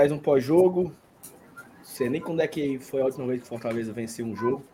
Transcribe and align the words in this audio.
mais 0.00 0.10
um 0.10 0.18
pós-jogo. 0.18 0.96
Sei 1.82 2.08
nem 2.08 2.22
quando 2.22 2.40
é 2.40 2.48
que 2.48 2.78
foi 2.78 3.02
a 3.02 3.04
última 3.04 3.26
vez 3.26 3.42
que 3.42 3.46
Fortaleza 3.46 3.92
venceu 3.92 4.24
um 4.24 4.34
jogo. 4.34 4.64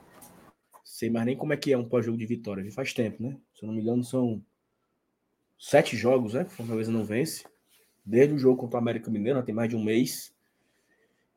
Sei 0.84 1.10
mais 1.10 1.26
nem 1.26 1.36
como 1.36 1.52
é 1.52 1.56
que 1.56 1.72
é 1.72 1.76
um 1.76 1.84
pós-jogo 1.84 2.16
de 2.16 2.24
vitória. 2.24 2.62
Já 2.62 2.70
faz 2.70 2.92
tempo, 2.92 3.20
né? 3.20 3.36
Se 3.52 3.64
eu 3.64 3.66
não 3.66 3.74
me 3.74 3.82
engano, 3.82 4.04
são 4.04 4.40
sete 5.58 5.96
jogos, 5.96 6.34
né? 6.34 6.44
Fortaleza 6.44 6.92
não 6.92 7.04
vence. 7.04 7.44
Desde 8.04 8.36
o 8.36 8.38
jogo 8.38 8.56
contra 8.56 8.76
o 8.76 8.80
América 8.80 9.10
Mineiro, 9.10 9.42
tem 9.42 9.52
mais 9.52 9.68
de 9.68 9.74
um 9.74 9.82
mês. 9.82 10.32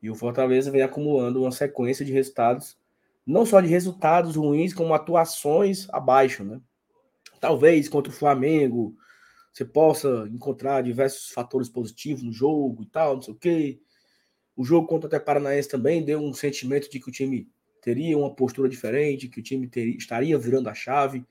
E 0.04 0.12
o 0.12 0.14
Fortaleza 0.14 0.70
vem 0.70 0.84
acumulando 0.84 1.42
uma 1.42 1.52
sequência 1.52 2.06
de 2.06 2.12
resultados, 2.12 2.78
não 3.26 3.44
só 3.44 3.60
de 3.60 3.70
resultados 3.70 4.36
ruins, 4.36 4.72
como 4.72 4.94
atuações 4.94 5.90
abaixo, 5.90 6.44
né? 6.44 6.62
Talvez 7.42 7.90
contra 7.90 8.12
o 8.12 8.16
Flamengo 8.16 8.96
você 9.60 9.66
possa 9.66 10.28
encontrar 10.32 10.82
diversos 10.82 11.32
fatores 11.32 11.68
positivos 11.68 12.24
no 12.24 12.32
jogo 12.32 12.84
e 12.84 12.86
tal, 12.86 13.16
não 13.16 13.22
sei 13.22 13.34
o 13.34 13.38
quê. 13.38 13.80
O 14.56 14.64
jogo 14.64 14.88
contra 14.88 15.18
o 15.18 15.22
Paranaense 15.22 15.68
também 15.68 16.04
deu 16.04 16.20
um 16.20 16.34
sentimento 16.34 16.90
de 16.90 17.00
que 17.00 17.10
o 17.10 17.12
time 17.12 17.50
teria 17.82 18.18
uma 18.18 18.34
postura 18.34 18.70
diferente, 18.70 19.28
que 19.28 19.40
o 19.40 19.44
time 19.44 19.68
teria, 19.68 19.98
estaria 19.98 20.38
virando 20.38 20.70
a 20.70 20.74
chave. 20.74 21.26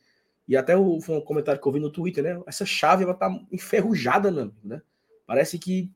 E 0.46 0.56
até 0.56 0.76
o, 0.76 1.00
foi 1.00 1.16
um 1.16 1.22
comentário 1.22 1.60
que 1.60 1.66
eu 1.66 1.72
vi 1.72 1.80
no 1.80 1.90
Twitter, 1.90 2.22
né? 2.22 2.42
Essa 2.46 2.66
chave 2.66 3.04
ela 3.04 3.14
tá 3.14 3.30
enferrujada, 3.50 4.30
né? 4.62 4.82
Parece 5.26 5.58
que 5.58 5.90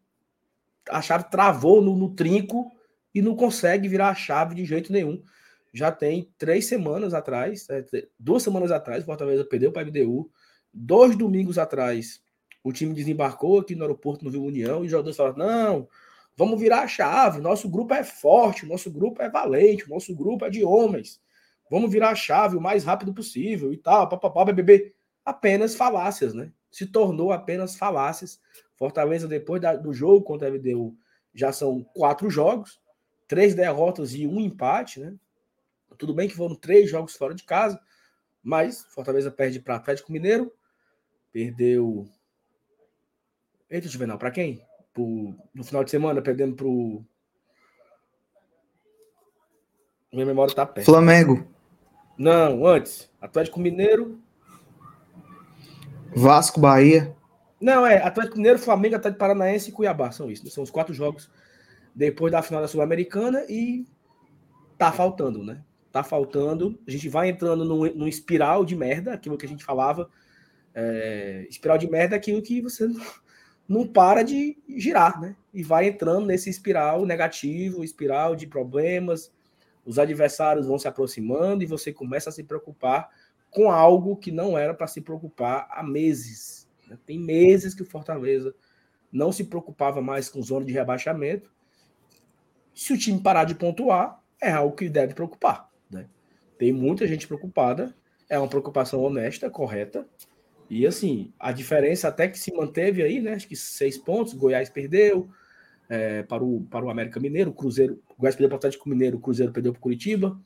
a 0.88 1.02
chave 1.02 1.30
travou 1.30 1.82
no, 1.82 1.96
no, 1.96 2.14
trinco 2.14 2.70
e 3.14 3.20
não 3.20 3.36
consegue 3.36 3.88
virar 3.88 4.08
a 4.08 4.14
chave 4.14 4.54
de 4.54 4.64
jeito 4.64 4.90
nenhum. 4.90 5.22
Já 5.72 5.92
tem 5.92 6.30
três 6.38 6.66
semanas 6.66 7.12
atrás, 7.12 7.66
é, 7.70 7.84
duas 8.18 8.42
semanas 8.42 8.70
atrás, 8.70 9.02
o 9.02 9.06
Fortaleza 9.06 9.44
perdeu 9.44 9.70
para 9.70 9.82
a 9.82 9.84
MDU. 9.84 10.30
Dois 10.72 11.16
domingos 11.16 11.58
atrás, 11.58 12.22
o 12.64 12.72
time 12.72 12.94
desembarcou 12.94 13.60
aqui 13.60 13.74
no 13.74 13.82
aeroporto 13.82 14.24
no 14.24 14.30
Rio 14.30 14.44
União 14.44 14.82
e 14.82 14.86
os 14.86 14.90
jogadores 14.90 15.16
falaram: 15.16 15.36
não, 15.38 15.88
vamos 16.36 16.60
virar 16.60 16.82
a 16.82 16.88
chave. 16.88 17.40
Nosso 17.40 17.68
grupo 17.68 17.94
é 17.94 18.02
forte, 18.04 18.66
nosso 18.66 18.90
grupo 18.90 19.20
é 19.22 19.28
valente, 19.28 19.88
nosso 19.88 20.14
grupo 20.14 20.44
é 20.44 20.50
de 20.50 20.64
homens. 20.64 21.20
Vamos 21.70 21.90
virar 21.90 22.10
a 22.10 22.14
chave 22.14 22.56
o 22.56 22.60
mais 22.60 22.84
rápido 22.84 23.14
possível 23.14 23.72
e 23.72 23.76
tal, 23.76 24.08
papapá, 24.08 24.44
bebê. 24.44 24.94
Apenas 25.24 25.74
falácias, 25.74 26.34
né? 26.34 26.52
Se 26.70 26.86
tornou 26.86 27.32
apenas 27.32 27.76
falácias 27.76 28.40
Fortaleza, 28.82 29.28
depois 29.28 29.62
da, 29.62 29.76
do 29.76 29.92
jogo 29.92 30.24
contra 30.24 30.48
a 30.48 30.50
LDU, 30.50 30.96
já 31.32 31.52
são 31.52 31.84
quatro 31.94 32.28
jogos, 32.28 32.80
três 33.28 33.54
derrotas 33.54 34.12
e 34.12 34.26
um 34.26 34.40
empate, 34.40 34.98
né? 34.98 35.14
Tudo 35.96 36.12
bem 36.12 36.28
que 36.28 36.34
foram 36.34 36.56
três 36.56 36.90
jogos 36.90 37.14
fora 37.14 37.32
de 37.32 37.44
casa, 37.44 37.80
mas 38.42 38.84
Fortaleza 38.86 39.30
perde 39.30 39.60
para 39.60 39.76
Atlético 39.76 40.10
Mineiro, 40.10 40.52
perdeu. 41.32 42.06
Eita, 43.70 43.88
Juvenal, 43.88 44.18
para 44.18 44.30
quem? 44.30 44.64
Pro... 44.92 45.34
No 45.54 45.64
final 45.64 45.82
de 45.82 45.90
semana, 45.90 46.20
perdendo 46.20 46.54
pro. 46.54 47.02
Minha 50.12 50.26
memória 50.26 50.54
tá 50.54 50.66
perto. 50.66 50.84
Flamengo. 50.84 51.46
Não, 52.18 52.66
antes. 52.66 53.10
Atlético 53.20 53.58
Mineiro. 53.58 54.20
Vasco, 56.14 56.60
Bahia. 56.60 57.16
Não, 57.58 57.86
é 57.86 58.02
Atlético 58.02 58.36
Mineiro, 58.36 58.58
Flamengo, 58.58 58.96
Atlético 58.96 59.20
Paranaense 59.20 59.70
e 59.70 59.72
Cuiabá. 59.72 60.10
São 60.10 60.30
isso. 60.30 60.48
São 60.50 60.62
os 60.62 60.70
quatro 60.70 60.92
jogos 60.92 61.30
depois 61.94 62.32
da 62.32 62.42
final 62.42 62.60
da 62.60 62.68
Sul-Americana 62.68 63.44
e 63.48 63.86
tá 64.76 64.92
faltando, 64.92 65.42
né? 65.42 65.62
Tá 65.90 66.02
faltando. 66.02 66.78
A 66.86 66.90
gente 66.90 67.08
vai 67.08 67.28
entrando 67.28 67.64
num, 67.64 67.84
num 67.94 68.08
espiral 68.08 68.64
de 68.64 68.74
merda, 68.74 69.14
aquilo 69.14 69.38
que 69.38 69.46
a 69.46 69.48
gente 69.48 69.64
falava. 69.64 70.10
É, 70.74 71.46
espiral 71.48 71.76
de 71.78 71.90
merda 71.90 72.16
é 72.16 72.18
aquilo 72.18 72.40
que 72.40 72.60
você 72.60 72.88
não, 73.68 73.86
para 73.86 74.22
de 74.22 74.58
girar, 74.76 75.20
né? 75.20 75.36
E 75.52 75.62
vai 75.62 75.86
entrando 75.86 76.26
nesse 76.26 76.50
espiral 76.50 77.04
negativo, 77.06 77.84
espiral 77.84 78.34
de 78.34 78.46
problemas. 78.46 79.32
Os 79.84 79.98
adversários 79.98 80.66
vão 80.66 80.78
se 80.78 80.88
aproximando 80.88 81.62
e 81.62 81.66
você 81.66 81.92
começa 81.92 82.30
a 82.30 82.32
se 82.32 82.42
preocupar 82.42 83.10
com 83.50 83.70
algo 83.70 84.16
que 84.16 84.30
não 84.32 84.56
era 84.56 84.72
para 84.72 84.86
se 84.86 85.00
preocupar 85.00 85.68
há 85.70 85.82
meses 85.82 86.62
né? 86.92 86.98
Tem 87.06 87.18
meses 87.18 87.74
que 87.74 87.82
o 87.82 87.86
Fortaleza 87.86 88.54
não 89.10 89.32
se 89.32 89.44
preocupava 89.44 90.00
mais 90.00 90.28
com 90.28 90.42
zona 90.42 90.64
de 90.64 90.72
rebaixamento. 90.72 91.50
Se 92.74 92.92
o 92.92 92.98
time 92.98 93.20
parar 93.20 93.44
de 93.44 93.54
pontuar, 93.54 94.22
é 94.40 94.50
algo 94.50 94.76
que 94.76 94.88
deve 94.88 95.14
preocupar. 95.14 95.70
Né? 95.90 96.06
Tem 96.58 96.72
muita 96.72 97.06
gente 97.06 97.26
preocupada, 97.26 97.94
é 98.28 98.38
uma 98.38 98.48
preocupação 98.48 99.00
honesta, 99.02 99.50
correta. 99.50 100.06
E 100.72 100.86
assim, 100.86 101.30
a 101.38 101.52
diferença 101.52 102.08
até 102.08 102.26
que 102.26 102.38
se 102.38 102.50
manteve 102.50 103.02
aí, 103.02 103.20
né? 103.20 103.34
Acho 103.34 103.46
que 103.46 103.54
seis 103.54 103.98
pontos, 103.98 104.32
Goiás 104.32 104.70
perdeu 104.70 105.28
é, 105.86 106.22
para, 106.22 106.42
o, 106.42 106.62
para 106.62 106.82
o 106.82 106.88
América 106.88 107.20
Mineiro, 107.20 107.50
o 107.50 107.52
Cruzeiro, 107.52 108.00
o 108.08 108.20
Goiás 108.20 108.34
perdeu 108.34 108.48
para 108.48 108.56
o 108.56 108.58
Atlético 108.58 108.88
Mineiro, 108.88 109.18
o 109.18 109.20
Cruzeiro 109.20 109.52
perdeu 109.52 109.72
para 109.72 109.78
o 109.78 109.82
Curitiba. 109.82 110.40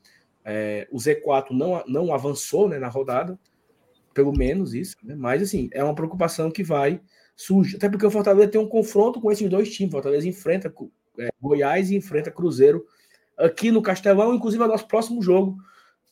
É, 0.44 0.88
o 0.90 0.96
Z4 0.96 1.50
não, 1.52 1.80
não 1.86 2.12
avançou 2.12 2.68
né, 2.68 2.76
na 2.76 2.88
rodada 2.88 3.38
pelo 4.12 4.32
menos 4.32 4.74
isso, 4.74 4.96
né? 5.00 5.14
Mas 5.14 5.42
assim, 5.42 5.68
é 5.72 5.84
uma 5.84 5.94
preocupação 5.94 6.50
que 6.50 6.64
vai 6.64 7.00
surgir. 7.36 7.76
Até 7.76 7.88
porque 7.88 8.06
o 8.06 8.10
Fortaleza 8.10 8.48
tem 8.50 8.60
um 8.60 8.66
confronto 8.68 9.20
com 9.20 9.30
esses 9.30 9.48
dois 9.48 9.72
times. 9.72 9.90
O 9.90 9.92
Fortaleza 9.92 10.26
enfrenta 10.26 10.74
é, 11.20 11.28
Goiás 11.40 11.88
e 11.90 11.94
enfrenta 11.94 12.32
Cruzeiro 12.32 12.84
aqui 13.36 13.70
no 13.70 13.80
Castelão, 13.80 14.34
inclusive 14.34 14.60
é 14.60 14.66
o 14.66 14.70
nosso 14.70 14.88
próximo 14.88 15.22
jogo. 15.22 15.56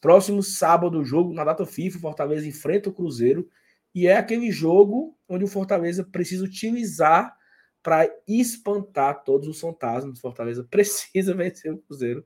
Próximo 0.01 0.41
sábado, 0.41 1.05
jogo 1.05 1.33
na 1.33 1.43
data 1.43 1.67
FIFA, 1.67 1.99
o 1.99 2.01
Fortaleza 2.01 2.47
enfrenta 2.47 2.91
o 2.91 2.93
Cruzeiro. 2.93 3.49
E 3.95 4.07
é 4.07 4.17
aquele 4.17 4.51
jogo 4.51 5.17
onde 5.29 5.45
o 5.45 5.49
Fortaleza 5.49 6.03
precisa 6.03 6.45
utilizar 6.45 7.37
para 7.83 8.09
espantar 8.27 9.23
todos 9.23 9.47
os 9.47 9.61
fantasmas. 9.61 10.19
O 10.19 10.21
Fortaleza 10.21 10.65
precisa 10.69 11.35
vencer 11.35 11.73
o 11.73 11.79
Cruzeiro 11.79 12.25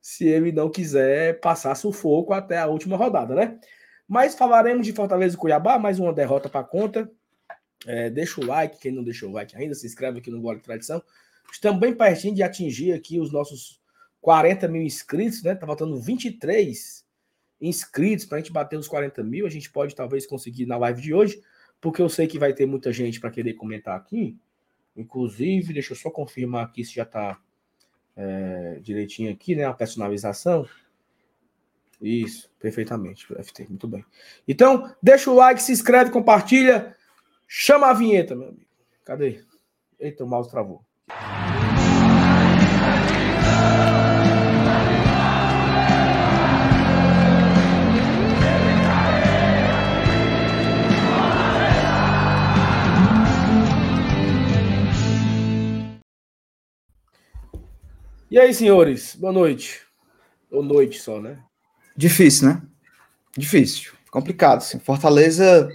se 0.00 0.26
ele 0.26 0.50
não 0.50 0.70
quiser 0.70 1.38
passar 1.40 1.74
sufoco 1.74 2.32
até 2.32 2.56
a 2.56 2.66
última 2.66 2.96
rodada, 2.96 3.34
né? 3.34 3.58
Mas 4.08 4.34
falaremos 4.34 4.86
de 4.86 4.92
Fortaleza 4.92 5.36
e 5.36 5.38
Cuiabá, 5.38 5.78
mais 5.78 5.98
uma 5.98 6.12
derrota 6.12 6.48
para 6.48 6.64
conta. 6.64 7.10
É, 7.86 8.08
deixa 8.08 8.40
o 8.40 8.46
like, 8.46 8.80
quem 8.80 8.92
não 8.92 9.04
deixou 9.04 9.28
o 9.28 9.32
like 9.32 9.54
ainda, 9.56 9.74
se 9.74 9.86
inscreve 9.86 10.18
aqui 10.18 10.30
no 10.30 10.40
Gole 10.40 10.60
Tradição. 10.60 11.02
Estamos 11.52 11.80
bem 11.80 11.94
pertinho 11.94 12.34
de 12.34 12.42
atingir 12.42 12.92
aqui 12.92 13.20
os 13.20 13.30
nossos 13.30 13.80
40 14.20 14.68
mil 14.68 14.82
inscritos, 14.82 15.42
né? 15.42 15.54
Tá 15.54 15.66
faltando 15.66 16.00
23 16.00 17.04
inscritos 17.60 18.24
para 18.24 18.38
a 18.38 18.40
gente 18.40 18.52
bater 18.52 18.78
os 18.78 18.88
40 18.88 19.22
mil. 19.22 19.46
A 19.46 19.50
gente 19.50 19.70
pode 19.70 19.94
talvez 19.94 20.26
conseguir 20.26 20.66
na 20.66 20.76
live 20.76 21.00
de 21.00 21.14
hoje, 21.14 21.42
porque 21.80 22.00
eu 22.00 22.08
sei 22.08 22.26
que 22.26 22.38
vai 22.38 22.52
ter 22.52 22.66
muita 22.66 22.92
gente 22.92 23.20
para 23.20 23.30
querer 23.30 23.54
comentar 23.54 23.96
aqui. 23.96 24.38
Inclusive, 24.96 25.72
deixa 25.72 25.92
eu 25.92 25.96
só 25.96 26.10
confirmar 26.10 26.64
aqui 26.64 26.84
se 26.84 26.94
já 26.94 27.04
está 27.04 27.40
é, 28.16 28.78
direitinho 28.80 29.32
aqui, 29.32 29.54
né? 29.54 29.64
A 29.64 29.72
personalização. 29.72 30.68
Isso, 32.00 32.50
perfeitamente, 32.58 33.26
FT, 33.26 33.66
muito 33.68 33.86
bem. 33.86 34.04
Então, 34.48 34.94
deixa 35.02 35.30
o 35.30 35.34
like, 35.34 35.62
se 35.62 35.70
inscreve, 35.70 36.10
compartilha, 36.10 36.96
chama 37.46 37.88
a 37.88 37.92
vinheta, 37.92 38.34
meu 38.34 38.48
amigo. 38.48 38.66
Cadê? 39.04 39.44
Eita, 39.98 40.24
o 40.24 40.26
mouse 40.26 40.50
travou. 40.50 40.82
E 58.30 58.38
aí, 58.38 58.54
senhores, 58.54 59.16
boa 59.16 59.32
noite. 59.32 59.84
Ou 60.52 60.62
noite 60.62 61.00
só, 61.00 61.20
né? 61.20 61.42
Difícil, 61.96 62.46
né? 62.46 62.62
Difícil. 63.36 63.92
Complicado. 64.08 64.58
Assim. 64.58 64.78
Fortaleza 64.78 65.68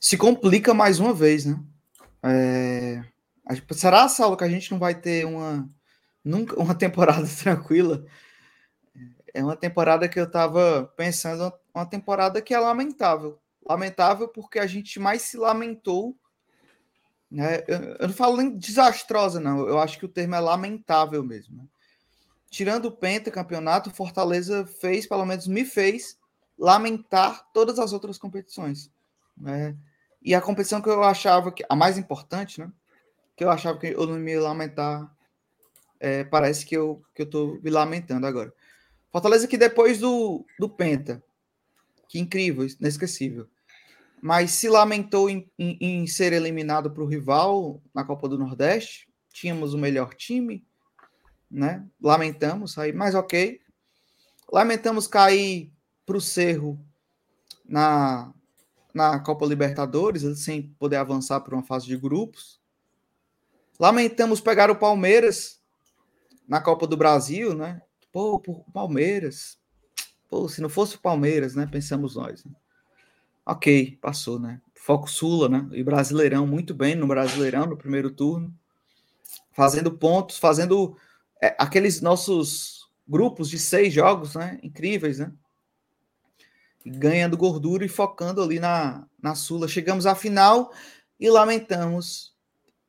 se 0.00 0.16
complica 0.16 0.74
mais 0.74 0.98
uma 0.98 1.14
vez, 1.14 1.44
né? 1.44 1.60
É... 2.24 3.04
Será, 3.70 4.08
Saulo, 4.08 4.36
que 4.36 4.42
a 4.42 4.48
gente 4.48 4.68
não 4.72 4.80
vai 4.80 4.96
ter 4.96 5.24
uma, 5.24 5.64
nunca, 6.24 6.60
uma 6.60 6.74
temporada 6.76 7.28
tranquila? 7.40 8.04
É 9.32 9.40
uma 9.40 9.54
temporada 9.54 10.08
que 10.08 10.18
eu 10.18 10.24
estava 10.24 10.92
pensando, 10.96 11.52
uma 11.72 11.86
temporada 11.86 12.42
que 12.42 12.52
é 12.52 12.58
lamentável. 12.58 13.38
Lamentável 13.64 14.26
porque 14.26 14.58
a 14.58 14.66
gente 14.66 14.98
mais 14.98 15.22
se 15.22 15.36
lamentou. 15.36 16.18
Né? 17.30 17.62
Eu, 17.68 17.78
eu 18.00 18.08
não 18.08 18.14
falo 18.14 18.36
nem 18.36 18.56
desastrosa, 18.56 19.38
não. 19.38 19.66
Eu 19.66 19.78
acho 19.78 19.98
que 19.98 20.04
o 20.04 20.08
termo 20.08 20.34
é 20.34 20.40
lamentável 20.40 21.22
mesmo. 21.22 21.56
Né? 21.56 21.64
tirando 22.50 22.86
o 22.86 22.92
pentacampeonato, 22.92 23.92
Fortaleza 23.92 24.66
fez, 24.66 25.06
pelo 25.06 25.24
menos 25.24 25.46
me 25.46 25.64
fez, 25.64 26.18
lamentar 26.58 27.48
todas 27.54 27.78
as 27.78 27.92
outras 27.92 28.18
competições. 28.18 28.90
Né? 29.36 29.76
E 30.20 30.34
a 30.34 30.40
competição 30.40 30.82
que 30.82 30.88
eu 30.88 31.02
achava 31.02 31.52
que 31.52 31.64
a 31.68 31.76
mais 31.76 31.96
importante, 31.96 32.60
né? 32.60 32.70
Que 33.36 33.44
eu 33.44 33.50
achava 33.50 33.78
que 33.78 33.86
eu 33.86 34.06
não 34.06 34.18
me 34.18 34.36
lamentar, 34.38 35.10
é, 35.98 36.24
parece 36.24 36.66
que 36.66 36.76
eu 36.76 37.02
que 37.14 37.22
eu 37.22 37.30
tô 37.30 37.58
me 37.62 37.70
lamentando 37.70 38.26
agora. 38.26 38.52
Fortaleza 39.10 39.48
que 39.48 39.56
depois 39.56 39.98
do, 39.98 40.44
do 40.58 40.68
Penta, 40.68 41.22
que 42.06 42.18
incrível, 42.18 42.66
inesquecível, 42.78 43.48
mas 44.20 44.52
se 44.52 44.68
lamentou 44.68 45.30
em, 45.30 45.50
em, 45.58 45.78
em 45.80 46.06
ser 46.06 46.32
eliminado 46.32 46.90
para 46.90 47.02
o 47.02 47.06
rival 47.06 47.80
na 47.94 48.04
Copa 48.04 48.28
do 48.28 48.38
Nordeste, 48.38 49.08
tínhamos 49.32 49.72
o 49.72 49.78
melhor 49.78 50.14
time, 50.14 50.66
né? 51.50 51.86
Lamentamos 52.00 52.72
sair, 52.72 52.94
mas 52.94 53.14
ok. 53.14 53.60
Lamentamos 54.52 55.06
cair 55.06 55.72
para 56.04 56.16
o 56.16 56.20
Cerro 56.20 56.78
na, 57.64 58.32
na 58.92 59.18
Copa 59.20 59.46
Libertadores, 59.46 60.22
sem 60.40 60.62
poder 60.78 60.96
avançar 60.96 61.40
para 61.40 61.54
uma 61.54 61.62
fase 61.62 61.86
de 61.86 61.96
grupos. 61.96 62.60
Lamentamos 63.78 64.40
pegar 64.40 64.70
o 64.70 64.76
Palmeiras 64.76 65.60
na 66.46 66.60
Copa 66.60 66.86
do 66.86 66.96
Brasil, 66.96 67.54
né? 67.54 67.80
Pô, 68.12 68.38
por 68.38 68.64
Palmeiras. 68.72 69.58
Pô, 70.28 70.48
se 70.48 70.60
não 70.60 70.68
fosse 70.68 70.96
o 70.96 71.00
Palmeiras, 71.00 71.54
né? 71.54 71.66
Pensamos 71.66 72.16
nós. 72.16 72.44
Né? 72.44 72.52
Ok, 73.44 73.98
passou, 74.00 74.38
né? 74.38 74.60
Foco 74.74 75.10
Sula, 75.10 75.48
né? 75.48 75.68
E 75.72 75.82
Brasileirão, 75.82 76.46
muito 76.46 76.74
bem 76.74 76.94
no 76.94 77.06
Brasileirão, 77.06 77.66
no 77.66 77.76
primeiro 77.76 78.10
turno. 78.10 78.52
Fazendo 79.52 79.92
pontos, 79.92 80.38
fazendo 80.38 80.96
é, 81.40 81.54
aqueles 81.58 82.00
nossos 82.00 82.88
grupos 83.06 83.50
de 83.50 83.58
seis 83.58 83.92
jogos, 83.92 84.34
né? 84.34 84.58
Incríveis, 84.62 85.18
né? 85.18 85.32
Ganhando 86.84 87.36
gordura 87.36 87.84
e 87.84 87.88
focando 87.88 88.42
ali 88.42 88.58
na, 88.58 89.06
na 89.20 89.34
Sula. 89.34 89.68
Chegamos 89.68 90.06
à 90.06 90.14
final 90.14 90.72
e 91.18 91.28
lamentamos 91.28 92.34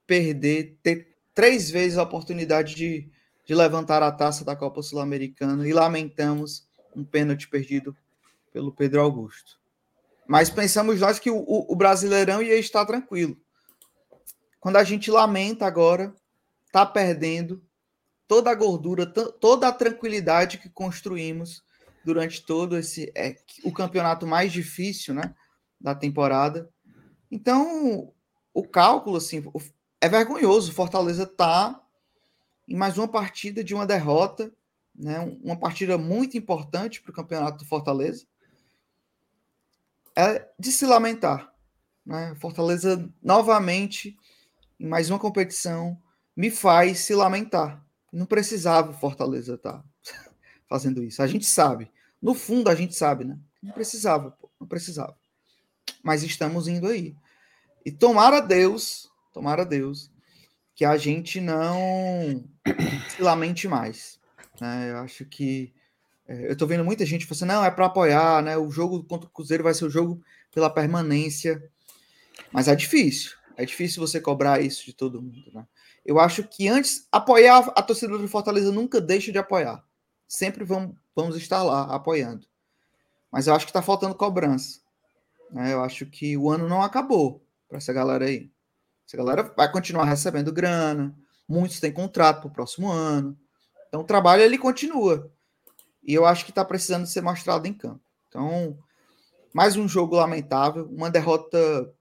perder, 0.07 0.77
ter 0.81 1.15
três 1.33 1.69
vezes 1.69 1.97
a 1.97 2.03
oportunidade 2.03 2.75
de, 2.75 3.09
de 3.45 3.55
levantar 3.55 4.03
a 4.03 4.11
taça 4.11 4.45
da 4.45 4.55
Copa 4.55 4.81
Sul-Americana 4.81 5.67
e 5.67 5.73
lamentamos 5.73 6.67
um 6.95 7.03
pênalti 7.03 7.47
perdido 7.47 7.95
pelo 8.51 8.71
Pedro 8.71 9.01
Augusto. 9.01 9.60
Mas 10.27 10.49
pensamos 10.49 10.99
nós 10.99 11.19
que 11.19 11.29
o, 11.29 11.43
o, 11.45 11.75
Brasileirão 11.75 12.41
ia 12.41 12.57
estar 12.57 12.85
tranquilo. 12.85 13.37
Quando 14.59 14.77
a 14.77 14.83
gente 14.83 15.09
lamenta 15.09 15.65
agora, 15.65 16.13
tá 16.71 16.85
perdendo 16.85 17.63
toda 18.27 18.49
a 18.49 18.55
gordura, 18.55 19.05
toda 19.05 19.67
a 19.67 19.73
tranquilidade 19.73 20.57
que 20.57 20.69
construímos 20.69 21.63
durante 22.05 22.45
todo 22.45 22.77
esse 22.77 23.11
é, 23.15 23.35
o 23.63 23.73
campeonato 23.73 24.25
mais 24.25 24.51
difícil, 24.51 25.13
né, 25.13 25.35
da 25.79 25.93
temporada. 25.93 26.69
Então, 27.29 28.13
o 28.53 28.63
cálculo 28.63 29.17
assim 29.17 29.43
é 29.99 30.07
vergonhoso. 30.07 30.71
Fortaleza 30.71 31.25
tá 31.25 31.81
em 32.67 32.75
mais 32.75 32.97
uma 32.97 33.07
partida 33.07 33.63
de 33.63 33.73
uma 33.73 33.85
derrota, 33.85 34.51
né, 34.95 35.19
uma 35.43 35.59
partida 35.59 35.97
muito 35.97 36.37
importante 36.37 37.01
para 37.01 37.11
o 37.11 37.15
campeonato 37.15 37.57
do 37.57 37.67
Fortaleza 37.67 38.25
é 40.15 40.47
de 40.59 40.71
se 40.71 40.85
lamentar. 40.85 41.53
Né? 42.05 42.35
Fortaleza, 42.35 43.09
novamente, 43.21 44.17
em 44.79 44.87
mais 44.87 45.09
uma 45.09 45.19
competição, 45.19 45.97
me 46.35 46.49
faz 46.49 46.99
se 46.99 47.13
lamentar. 47.13 47.85
Não 48.11 48.25
precisava 48.25 48.93
Fortaleza 48.93 49.55
estar 49.55 49.79
tá 49.79 49.83
fazendo 50.67 51.03
isso. 51.03 51.21
A 51.21 51.27
gente 51.27 51.45
sabe. 51.45 51.91
No 52.21 52.33
fundo, 52.33 52.69
a 52.69 52.75
gente 52.75 52.95
sabe, 52.95 53.23
né? 53.23 53.37
Não 53.61 53.73
precisava, 53.73 54.31
pô, 54.31 54.49
não 54.59 54.67
precisava. 54.67 55.17
Mas 56.03 56.23
estamos 56.23 56.67
indo 56.67 56.87
aí. 56.87 57.15
E 57.85 57.91
tomara 57.91 58.39
Deus, 58.39 59.09
tomara 59.33 59.65
Deus, 59.65 60.11
que 60.75 60.85
a 60.85 60.97
gente 60.97 61.39
não 61.39 62.43
se 63.09 63.21
lamente 63.21 63.67
mais. 63.67 64.19
Né? 64.59 64.91
Eu 64.91 64.97
acho 64.97 65.25
que 65.25 65.73
eu 66.49 66.55
tô 66.55 66.67
vendo 66.67 66.83
muita 66.83 67.05
gente 67.05 67.25
falando 67.25 67.37
assim, 67.37 67.45
não, 67.45 67.65
é 67.65 67.71
para 67.71 67.87
apoiar, 67.87 68.43
né? 68.43 68.57
O 68.57 68.69
jogo 68.69 69.03
contra 69.03 69.27
o 69.27 69.31
Cruzeiro 69.31 69.63
vai 69.63 69.73
ser 69.73 69.85
o 69.85 69.89
jogo 69.89 70.21
pela 70.51 70.69
permanência. 70.69 71.63
Mas 72.51 72.67
é 72.67 72.75
difícil. 72.75 73.31
É 73.57 73.65
difícil 73.65 74.05
você 74.05 74.19
cobrar 74.19 74.61
isso 74.61 74.85
de 74.85 74.93
todo 74.93 75.21
mundo, 75.21 75.51
né? 75.53 75.65
Eu 76.05 76.19
acho 76.19 76.43
que 76.43 76.67
antes, 76.67 77.07
apoiar 77.11 77.59
a 77.75 77.81
torcida 77.83 78.17
do 78.17 78.27
Fortaleza 78.27 78.71
nunca 78.71 78.99
deixa 78.99 79.31
de 79.31 79.37
apoiar. 79.37 79.83
Sempre 80.27 80.63
vamos, 80.63 80.95
vamos 81.15 81.35
estar 81.35 81.61
lá 81.61 81.83
apoiando. 81.93 82.47
Mas 83.31 83.47
eu 83.47 83.53
acho 83.53 83.65
que 83.65 83.69
está 83.69 83.81
faltando 83.81 84.15
cobrança. 84.15 84.79
Né? 85.51 85.73
Eu 85.73 85.83
acho 85.83 86.05
que 86.05 86.35
o 86.35 86.49
ano 86.49 86.67
não 86.67 86.81
acabou 86.81 87.45
para 87.67 87.77
essa 87.77 87.93
galera 87.93 88.25
aí. 88.25 88.49
Essa 89.07 89.17
galera 89.17 89.43
vai 89.55 89.71
continuar 89.71 90.05
recebendo 90.05 90.51
grana. 90.51 91.15
Muitos 91.47 91.79
têm 91.79 91.91
contrato 91.91 92.41
para 92.41 92.47
o 92.47 92.53
próximo 92.53 92.89
ano. 92.89 93.37
Então 93.87 94.01
o 94.01 94.05
trabalho 94.05 94.41
ele 94.41 94.57
continua. 94.57 95.31
E 96.03 96.13
eu 96.13 96.25
acho 96.25 96.45
que 96.45 96.51
está 96.51 96.65
precisando 96.65 97.05
ser 97.05 97.21
mostrado 97.21 97.67
em 97.67 97.73
campo. 97.73 98.01
Então, 98.27 98.77
mais 99.53 99.75
um 99.75 99.87
jogo 99.87 100.15
lamentável, 100.15 100.87
uma 100.87 101.11
derrota 101.11 101.93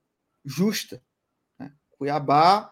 justa. 0.45 1.03
Né? 1.59 1.73
Cuiabá, 1.99 2.71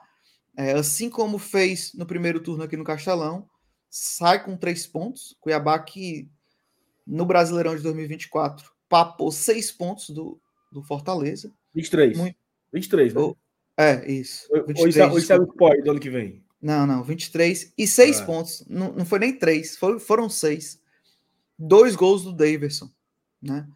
é, 0.56 0.72
assim 0.72 1.10
como 1.10 1.38
fez 1.38 1.92
no 1.94 2.06
primeiro 2.06 2.40
turno 2.40 2.64
aqui 2.64 2.76
no 2.76 2.84
Castelão, 2.84 3.48
sai 3.90 4.42
com 4.42 4.56
três 4.56 4.86
pontos. 4.86 5.36
Cuiabá 5.40 5.78
que 5.78 6.28
no 7.06 7.26
Brasileirão 7.26 7.76
de 7.76 7.82
2024 7.82 8.70
papou 8.88 9.30
seis 9.30 9.70
pontos 9.70 10.10
do, 10.10 10.40
do 10.72 10.82
Fortaleza. 10.82 11.52
23. 11.74 12.16
Muito... 12.16 12.36
23, 12.72 13.14
né? 13.14 13.32
É, 13.76 14.10
isso. 14.10 14.48
23, 14.52 15.10
ou 15.10 15.18
isso 15.18 15.32
é 15.32 15.36
o 15.36 15.46
pode 15.46 15.82
do 15.82 15.90
ano 15.90 16.00
que 16.00 16.10
vem? 16.10 16.44
Não, 16.60 16.86
não, 16.86 17.02
23 17.04 17.72
e 17.78 17.86
seis 17.86 18.20
é. 18.20 18.24
pontos. 18.24 18.64
Não, 18.68 18.92
não 18.92 19.06
foi 19.06 19.20
nem 19.20 19.38
três, 19.38 19.76
foram, 19.76 20.00
foram 20.00 20.28
seis 20.28 20.80
dois 21.58 21.96
gols 21.96 22.22
do 22.22 22.32
Davidson, 22.32 22.90
né? 23.42 23.68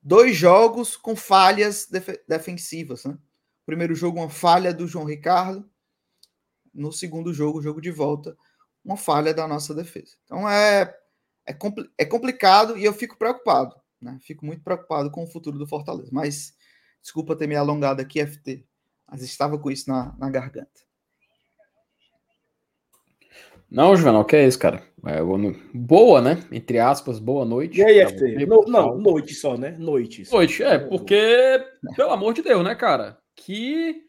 Dois 0.00 0.36
jogos 0.36 0.96
com 0.96 1.14
falhas 1.14 1.86
def 1.86 2.08
defensivas, 2.26 3.04
né? 3.04 3.18
Primeiro 3.66 3.94
jogo, 3.94 4.18
uma 4.18 4.30
falha 4.30 4.72
do 4.72 4.86
João 4.86 5.04
Ricardo. 5.04 5.68
No 6.72 6.92
segundo 6.92 7.34
jogo, 7.34 7.60
jogo 7.60 7.80
de 7.80 7.90
volta, 7.90 8.36
uma 8.84 8.96
falha 8.96 9.34
da 9.34 9.46
nossa 9.46 9.74
defesa. 9.74 10.16
Então 10.24 10.48
é, 10.48 10.96
é, 11.44 11.52
compl 11.52 11.82
é 11.98 12.04
complicado 12.04 12.78
e 12.78 12.84
eu 12.84 12.92
fico 12.92 13.18
preocupado, 13.18 13.76
né? 14.00 14.18
Fico 14.22 14.46
muito 14.46 14.62
preocupado 14.62 15.10
com 15.10 15.24
o 15.24 15.26
futuro 15.26 15.58
do 15.58 15.66
Fortaleza. 15.66 16.08
Mas 16.12 16.54
desculpa 17.02 17.36
ter 17.36 17.46
me 17.46 17.56
alongado 17.56 18.00
aqui, 18.00 18.24
FT, 18.24 18.64
mas 19.06 19.22
estava 19.22 19.58
com 19.58 19.70
isso 19.70 19.90
na, 19.90 20.16
na 20.18 20.30
garganta. 20.30 20.87
Não, 23.70 23.94
Juvenal, 23.94 24.24
que 24.24 24.34
é 24.34 24.46
isso, 24.46 24.58
cara? 24.58 24.82
É, 25.04 25.20
boa, 25.74 26.22
né? 26.22 26.42
Entre 26.50 26.78
aspas, 26.78 27.18
boa 27.18 27.44
noite. 27.44 27.78
E 27.78 27.84
aí, 27.84 28.04
FT? 28.06 28.46
No, 28.46 28.62
não, 28.62 28.96
noite 28.96 29.34
só, 29.34 29.58
né? 29.58 29.76
Noite. 29.78 30.24
Só. 30.24 30.36
Noite, 30.36 30.62
é, 30.62 30.78
porque, 30.78 31.62
pelo 31.94 32.10
amor 32.10 32.32
de 32.32 32.42
Deus, 32.42 32.64
né, 32.64 32.74
cara? 32.74 33.18
Que, 33.36 34.02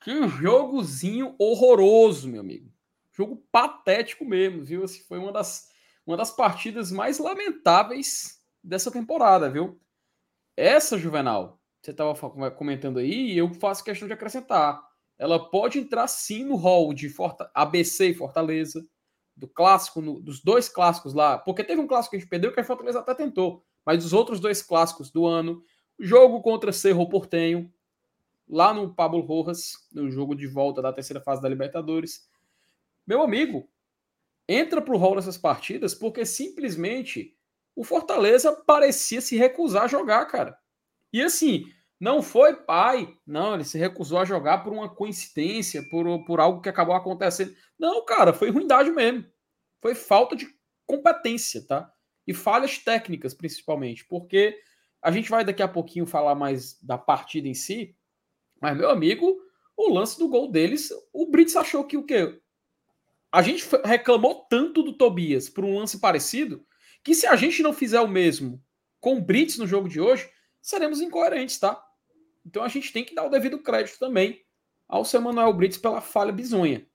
que 0.00 0.28
jogozinho 0.28 1.34
horroroso, 1.38 2.28
meu 2.28 2.40
amigo. 2.40 2.70
Jogo 3.12 3.42
patético 3.50 4.24
mesmo, 4.24 4.62
viu? 4.62 4.84
Assim, 4.84 5.02
foi 5.02 5.18
uma 5.18 5.32
das, 5.32 5.68
uma 6.06 6.16
das 6.16 6.30
partidas 6.30 6.92
mais 6.92 7.18
lamentáveis 7.18 8.38
dessa 8.62 8.90
temporada, 8.90 9.48
viu? 9.48 9.80
Essa, 10.56 10.98
Juvenal, 10.98 11.58
você 11.80 11.90
estava 11.90 12.14
comentando 12.50 12.98
aí, 12.98 13.32
e 13.32 13.38
eu 13.38 13.52
faço 13.54 13.82
questão 13.82 14.06
de 14.06 14.12
acrescentar 14.12 14.89
ela 15.20 15.38
pode 15.50 15.78
entrar 15.78 16.08
sim 16.08 16.44
no 16.44 16.56
hall 16.56 16.94
de 16.94 17.10
Forta 17.10 17.50
ABC 17.54 18.08
e 18.08 18.14
Fortaleza, 18.14 18.82
do 19.36 19.46
clássico, 19.46 20.00
no, 20.00 20.18
dos 20.18 20.42
dois 20.42 20.66
clássicos 20.66 21.12
lá, 21.12 21.36
porque 21.36 21.62
teve 21.62 21.78
um 21.78 21.86
clássico 21.86 22.12
que 22.12 22.16
a 22.16 22.20
gente 22.20 22.28
perdeu 22.28 22.50
que 22.54 22.58
a 22.58 22.64
Fortaleza 22.64 23.00
até 23.00 23.14
tentou, 23.14 23.62
mas 23.84 24.02
os 24.02 24.14
outros 24.14 24.40
dois 24.40 24.62
clássicos 24.62 25.10
do 25.10 25.26
ano, 25.26 25.62
jogo 25.98 26.40
contra 26.40 26.72
Cerro 26.72 27.06
Portenho, 27.06 27.70
lá 28.48 28.72
no 28.72 28.94
Pablo 28.94 29.20
Rojas, 29.20 29.86
no 29.92 30.10
jogo 30.10 30.34
de 30.34 30.46
volta 30.46 30.80
da 30.80 30.90
terceira 30.90 31.20
fase 31.20 31.42
da 31.42 31.50
Libertadores. 31.50 32.26
Meu 33.06 33.20
amigo, 33.20 33.68
entra 34.48 34.80
pro 34.80 34.96
hall 34.96 35.16
dessas 35.16 35.36
partidas 35.36 35.94
porque 35.94 36.24
simplesmente 36.24 37.36
o 37.76 37.84
Fortaleza 37.84 38.52
parecia 38.52 39.20
se 39.20 39.36
recusar 39.36 39.84
a 39.84 39.88
jogar, 39.88 40.24
cara. 40.24 40.58
E 41.12 41.20
assim, 41.20 41.66
não 42.00 42.22
foi 42.22 42.54
pai, 42.54 43.14
não, 43.26 43.54
ele 43.54 43.64
se 43.64 43.76
recusou 43.76 44.18
a 44.18 44.24
jogar 44.24 44.64
por 44.64 44.72
uma 44.72 44.88
coincidência, 44.88 45.82
por, 45.90 46.24
por 46.24 46.40
algo 46.40 46.62
que 46.62 46.68
acabou 46.68 46.94
acontecendo. 46.94 47.54
Não, 47.78 48.02
cara, 48.06 48.32
foi 48.32 48.50
ruindade 48.50 48.90
mesmo. 48.90 49.26
Foi 49.82 49.94
falta 49.94 50.34
de 50.34 50.48
competência, 50.86 51.62
tá? 51.66 51.92
E 52.26 52.32
falhas 52.32 52.78
técnicas, 52.78 53.34
principalmente, 53.34 54.06
porque 54.06 54.58
a 55.02 55.10
gente 55.10 55.30
vai 55.30 55.44
daqui 55.44 55.62
a 55.62 55.68
pouquinho 55.68 56.06
falar 56.06 56.34
mais 56.34 56.80
da 56.82 56.96
partida 56.96 57.46
em 57.46 57.54
si, 57.54 57.94
mas, 58.60 58.76
meu 58.76 58.90
amigo, 58.90 59.38
o 59.76 59.92
lance 59.92 60.18
do 60.18 60.28
gol 60.28 60.50
deles, 60.50 60.90
o 61.12 61.26
Brits 61.26 61.56
achou 61.56 61.84
que 61.84 61.96
o 61.96 62.04
quê? 62.04 62.40
A 63.32 63.42
gente 63.42 63.64
reclamou 63.84 64.46
tanto 64.50 64.82
do 64.82 64.96
Tobias 64.96 65.48
por 65.48 65.64
um 65.64 65.78
lance 65.78 65.98
parecido, 66.00 66.66
que 67.02 67.14
se 67.14 67.26
a 67.26 67.36
gente 67.36 67.62
não 67.62 67.72
fizer 67.72 68.00
o 68.00 68.08
mesmo 68.08 68.62
com 69.00 69.16
o 69.16 69.20
Brits 69.20 69.56
no 69.56 69.66
jogo 69.66 69.88
de 69.88 70.00
hoje, 70.00 70.28
seremos 70.60 71.00
incoerentes, 71.00 71.58
tá? 71.58 71.82
Então 72.44 72.62
a 72.62 72.68
gente 72.68 72.92
tem 72.92 73.04
que 73.04 73.14
dar 73.14 73.24
o 73.24 73.30
devido 73.30 73.58
crédito 73.58 73.98
também 73.98 74.42
ao 74.88 75.04
seu 75.04 75.20
Manuel 75.20 75.52
Brits 75.52 75.78
pela 75.78 76.00
falha 76.00 76.32
bizonha. 76.32 76.86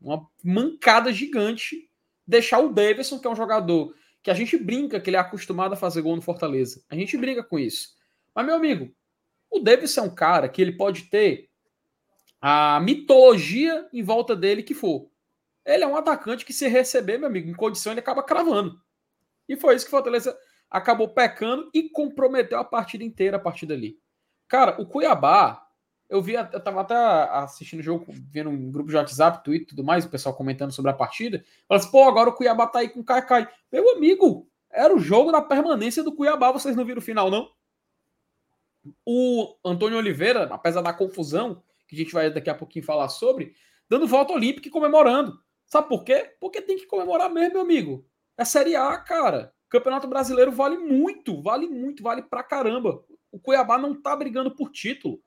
Uma 0.00 0.28
mancada 0.42 1.12
gigante 1.12 1.90
deixar 2.26 2.60
o 2.60 2.72
Davidson, 2.72 3.18
que 3.18 3.26
é 3.26 3.30
um 3.30 3.36
jogador 3.36 3.94
que 4.22 4.30
a 4.30 4.34
gente 4.34 4.56
brinca 4.56 5.00
que 5.00 5.10
ele 5.10 5.16
é 5.16 5.20
acostumado 5.20 5.72
a 5.72 5.76
fazer 5.76 6.02
gol 6.02 6.14
no 6.14 6.22
Fortaleza. 6.22 6.84
A 6.88 6.94
gente 6.94 7.16
brinca 7.16 7.42
com 7.42 7.58
isso. 7.58 7.96
Mas, 8.34 8.46
meu 8.46 8.54
amigo, 8.54 8.94
o 9.50 9.58
Davidson 9.58 10.00
é 10.00 10.04
um 10.04 10.14
cara 10.14 10.48
que 10.48 10.62
ele 10.62 10.76
pode 10.76 11.02
ter 11.04 11.50
a 12.40 12.80
mitologia 12.80 13.88
em 13.92 14.02
volta 14.02 14.34
dele 14.34 14.62
que 14.62 14.74
for. 14.74 15.10
Ele 15.64 15.84
é 15.84 15.86
um 15.86 15.96
atacante 15.96 16.44
que, 16.44 16.52
se 16.52 16.66
receber, 16.68 17.18
meu 17.18 17.28
amigo, 17.28 17.48
em 17.48 17.54
condição, 17.54 17.92
ele 17.92 18.00
acaba 18.00 18.22
cravando. 18.22 18.80
E 19.48 19.56
foi 19.56 19.74
isso 19.74 19.84
que 19.84 19.90
o 19.90 19.96
Fortaleza 19.96 20.36
acabou 20.70 21.08
pecando 21.08 21.70
e 21.74 21.88
comprometeu 21.90 22.58
a 22.58 22.64
partida 22.64 23.04
inteira 23.04 23.36
a 23.36 23.40
partir 23.40 23.66
dali. 23.66 24.00
Cara, 24.52 24.78
o 24.78 24.84
Cuiabá, 24.84 25.66
eu 26.10 26.20
vi, 26.20 26.34
eu 26.34 26.62
tava 26.62 26.82
até 26.82 26.94
assistindo 26.94 27.80
o 27.80 27.82
jogo, 27.82 28.04
vendo 28.30 28.50
um 28.50 28.70
grupo 28.70 28.90
de 28.90 28.96
WhatsApp, 28.96 29.42
Twitter 29.42 29.62
e 29.62 29.68
tudo 29.68 29.82
mais, 29.82 30.04
o 30.04 30.10
pessoal 30.10 30.36
comentando 30.36 30.72
sobre 30.72 30.90
a 30.90 30.94
partida. 30.94 31.42
Falei 31.66 31.80
assim, 31.80 31.90
pô, 31.90 32.04
agora 32.04 32.28
o 32.28 32.34
Cuiabá 32.34 32.66
tá 32.66 32.80
aí 32.80 32.90
com 32.90 33.00
o 33.00 33.04
Caicai. 33.04 33.48
Meu 33.72 33.96
amigo, 33.96 34.46
era 34.70 34.94
o 34.94 34.98
jogo 34.98 35.32
da 35.32 35.40
permanência 35.40 36.04
do 36.04 36.14
Cuiabá, 36.14 36.52
vocês 36.52 36.76
não 36.76 36.84
viram 36.84 36.98
o 36.98 37.02
final, 37.02 37.30
não? 37.30 37.50
O 39.06 39.56
Antônio 39.64 39.96
Oliveira, 39.96 40.44
apesar 40.52 40.82
da 40.82 40.92
confusão, 40.92 41.62
que 41.88 41.96
a 41.96 41.98
gente 41.98 42.12
vai 42.12 42.30
daqui 42.30 42.50
a 42.50 42.54
pouquinho 42.54 42.84
falar 42.84 43.08
sobre, 43.08 43.54
dando 43.88 44.06
volta 44.06 44.34
olímpica 44.34 44.68
e 44.68 44.70
comemorando. 44.70 45.40
Sabe 45.64 45.88
por 45.88 46.04
quê? 46.04 46.36
Porque 46.38 46.60
tem 46.60 46.76
que 46.76 46.84
comemorar 46.84 47.30
mesmo, 47.30 47.54
meu 47.54 47.62
amigo. 47.62 48.04
É 48.36 48.44
Série 48.44 48.76
A, 48.76 48.98
cara. 48.98 49.54
Campeonato 49.70 50.06
Brasileiro 50.06 50.52
vale 50.52 50.76
muito, 50.76 51.40
vale 51.40 51.66
muito, 51.66 52.02
vale 52.02 52.20
pra 52.20 52.42
caramba. 52.42 53.02
O 53.32 53.40
Cuiabá 53.40 53.78
não 53.78 54.00
tá 54.00 54.14
brigando 54.14 54.54
por 54.54 54.70
título. 54.70 55.20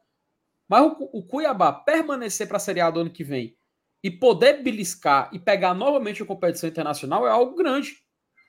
Mas 0.68 0.84
o, 0.84 1.10
o 1.12 1.26
Cuiabá 1.26 1.74
permanecer 1.74 2.48
para 2.48 2.58
a 2.58 2.60
Série 2.60 2.80
A 2.80 2.90
do 2.90 3.02
ano 3.02 3.12
que 3.12 3.24
vem 3.24 3.58
e 4.04 4.12
poder 4.12 4.62
beliscar 4.62 5.30
e 5.34 5.40
pegar 5.40 5.74
novamente 5.74 6.22
a 6.22 6.26
competição 6.26 6.70
internacional 6.70 7.28
é 7.28 7.32
algo 7.32 7.56
grande. 7.56 7.98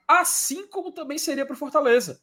Assim 0.07 0.69
como 0.69 0.93
também 0.93 1.19
seria 1.19 1.47
para 1.47 1.57
Fortaleza. 1.57 2.23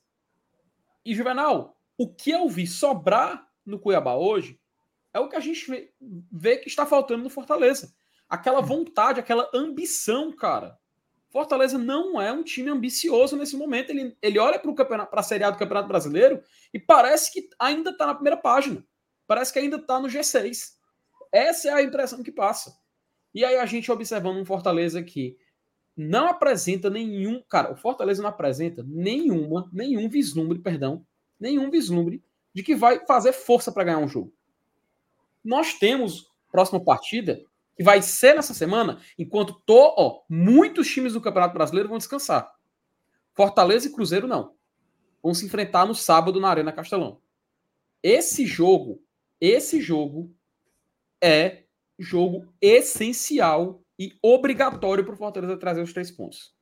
E, 1.03 1.13
Juvenal, 1.13 1.77
o 1.97 2.13
que 2.13 2.31
eu 2.31 2.47
vi 2.47 2.65
sobrar 2.65 3.45
no 3.65 3.79
Cuiabá 3.79 4.15
hoje 4.15 4.59
é 5.13 5.19
o 5.19 5.27
que 5.27 5.35
a 5.35 5.39
gente 5.39 5.69
vê, 5.69 5.93
vê 6.31 6.57
que 6.57 6.67
está 6.67 6.85
faltando 6.85 7.23
no 7.23 7.29
Fortaleza. 7.29 7.93
Aquela 8.29 8.61
vontade, 8.61 9.19
aquela 9.19 9.49
ambição, 9.53 10.31
cara. 10.35 10.79
Fortaleza 11.33 11.79
não 11.79 12.21
é 12.21 12.31
um 12.31 12.43
time 12.43 12.69
ambicioso 12.69 13.35
nesse 13.35 13.57
momento. 13.57 13.89
Ele, 13.89 14.15
ele 14.21 14.37
olha 14.37 14.59
para 14.59 15.07
a 15.19 15.23
Série 15.23 15.43
A 15.43 15.49
do 15.49 15.57
Campeonato 15.57 15.87
Brasileiro 15.87 16.43
e 16.71 16.79
parece 16.79 17.33
que 17.33 17.49
ainda 17.57 17.89
está 17.89 18.05
na 18.05 18.13
primeira 18.13 18.37
página. 18.37 18.85
Parece 19.25 19.51
que 19.51 19.57
ainda 19.57 19.77
está 19.77 19.99
no 19.99 20.07
G6. 20.07 20.73
Essa 21.31 21.69
é 21.69 21.73
a 21.73 21.81
impressão 21.81 22.21
que 22.21 22.31
passa. 22.31 22.77
E 23.33 23.43
aí 23.43 23.57
a 23.57 23.65
gente 23.65 23.91
observando 23.91 24.37
um 24.37 24.45
Fortaleza 24.45 25.01
que 25.01 25.35
não 25.97 26.27
apresenta 26.27 26.87
nenhum. 26.87 27.41
Cara, 27.49 27.73
o 27.73 27.75
Fortaleza 27.75 28.21
não 28.21 28.29
apresenta 28.29 28.85
nenhuma, 28.87 29.67
nenhum 29.73 30.07
vislumbre, 30.07 30.59
perdão, 30.59 31.03
nenhum 31.39 31.71
vislumbre 31.71 32.23
de 32.53 32.61
que 32.61 32.75
vai 32.75 33.07
fazer 33.07 33.33
força 33.33 33.71
para 33.71 33.85
ganhar 33.85 33.97
um 33.97 34.07
jogo. 34.07 34.31
Nós 35.43 35.73
temos 35.73 36.31
próxima 36.51 36.79
partida, 36.79 37.43
que 37.75 37.83
vai 37.83 38.01
ser 38.01 38.35
nessa 38.35 38.53
semana, 38.53 39.01
enquanto 39.17 39.61
tô, 39.65 39.93
ó, 39.97 40.23
muitos 40.29 40.87
times 40.87 41.13
do 41.13 41.21
Campeonato 41.21 41.53
Brasileiro 41.53 41.89
vão 41.89 41.97
descansar. 41.97 42.53
Fortaleza 43.33 43.87
e 43.87 43.91
Cruzeiro 43.91 44.27
não. 44.27 44.55
Vão 45.21 45.33
se 45.33 45.45
enfrentar 45.45 45.85
no 45.85 45.95
sábado 45.95 46.39
na 46.39 46.49
Arena 46.49 46.71
Castelão. 46.71 47.21
Esse 48.01 48.45
jogo, 48.45 49.01
esse 49.39 49.81
jogo 49.81 50.35
é 51.21 51.63
jogo 51.97 52.53
essencial 52.61 53.83
e 53.97 54.17
obrigatório 54.21 55.05
para 55.05 55.13
o 55.13 55.17
Fortaleza 55.17 55.57
trazer 55.57 55.81
os 55.81 55.93
três 55.93 56.11
pontos. 56.11 56.53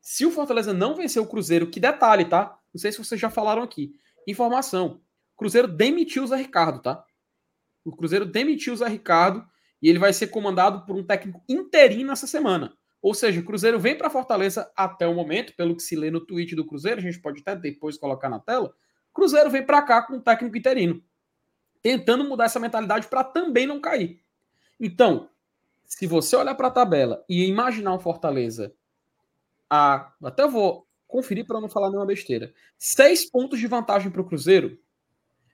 Se 0.00 0.26
o 0.26 0.30
Fortaleza 0.30 0.72
não 0.72 0.94
vencer 0.94 1.22
o 1.22 1.26
Cruzeiro, 1.26 1.70
que 1.70 1.80
detalhe, 1.80 2.24
tá? 2.24 2.58
Não 2.72 2.80
sei 2.80 2.92
se 2.92 2.98
vocês 2.98 3.20
já 3.20 3.30
falaram 3.30 3.62
aqui. 3.62 3.94
Informação: 4.26 5.00
Cruzeiro 5.36 5.68
demitiu 5.68 6.24
o 6.24 6.26
Zé 6.26 6.36
Ricardo, 6.36 6.80
tá? 6.80 7.04
O 7.84 7.94
Cruzeiro 7.94 8.26
demitiu 8.26 8.72
o 8.72 8.76
Zé 8.76 8.88
Ricardo 8.88 9.46
e 9.86 9.88
ele 9.88 10.00
vai 10.00 10.12
ser 10.12 10.26
comandado 10.26 10.84
por 10.84 10.96
um 10.96 11.04
técnico 11.04 11.40
interino 11.48 12.10
essa 12.10 12.26
semana. 12.26 12.76
Ou 13.00 13.14
seja, 13.14 13.40
o 13.40 13.44
Cruzeiro 13.44 13.78
vem 13.78 13.96
para 13.96 14.10
Fortaleza 14.10 14.68
até 14.74 15.06
o 15.06 15.14
momento, 15.14 15.54
pelo 15.54 15.76
que 15.76 15.82
se 15.82 15.94
lê 15.94 16.10
no 16.10 16.18
tweet 16.18 16.56
do 16.56 16.66
Cruzeiro, 16.66 16.98
a 16.98 17.02
gente 17.02 17.20
pode 17.20 17.40
até 17.40 17.54
depois 17.54 17.96
colocar 17.96 18.28
na 18.28 18.40
tela. 18.40 18.74
Cruzeiro 19.14 19.48
vem 19.48 19.64
para 19.64 19.80
cá 19.82 20.02
com 20.02 20.14
um 20.14 20.20
técnico 20.20 20.56
interino, 20.56 21.00
tentando 21.80 22.24
mudar 22.24 22.46
essa 22.46 22.58
mentalidade 22.58 23.06
para 23.06 23.22
também 23.22 23.64
não 23.64 23.80
cair. 23.80 24.20
Então, 24.80 25.30
se 25.84 26.04
você 26.04 26.34
olhar 26.34 26.56
para 26.56 26.66
a 26.66 26.72
tabela 26.72 27.24
e 27.28 27.46
imaginar 27.46 27.94
um 27.94 28.00
Fortaleza, 28.00 28.74
a, 29.70 30.12
até 30.20 30.48
vou 30.48 30.84
conferir 31.06 31.46
para 31.46 31.60
não 31.60 31.68
falar 31.68 31.90
nenhuma 31.90 32.06
besteira, 32.06 32.52
seis 32.76 33.24
pontos 33.30 33.60
de 33.60 33.68
vantagem 33.68 34.10
para 34.10 34.20
o 34.20 34.26
Cruzeiro, 34.26 34.76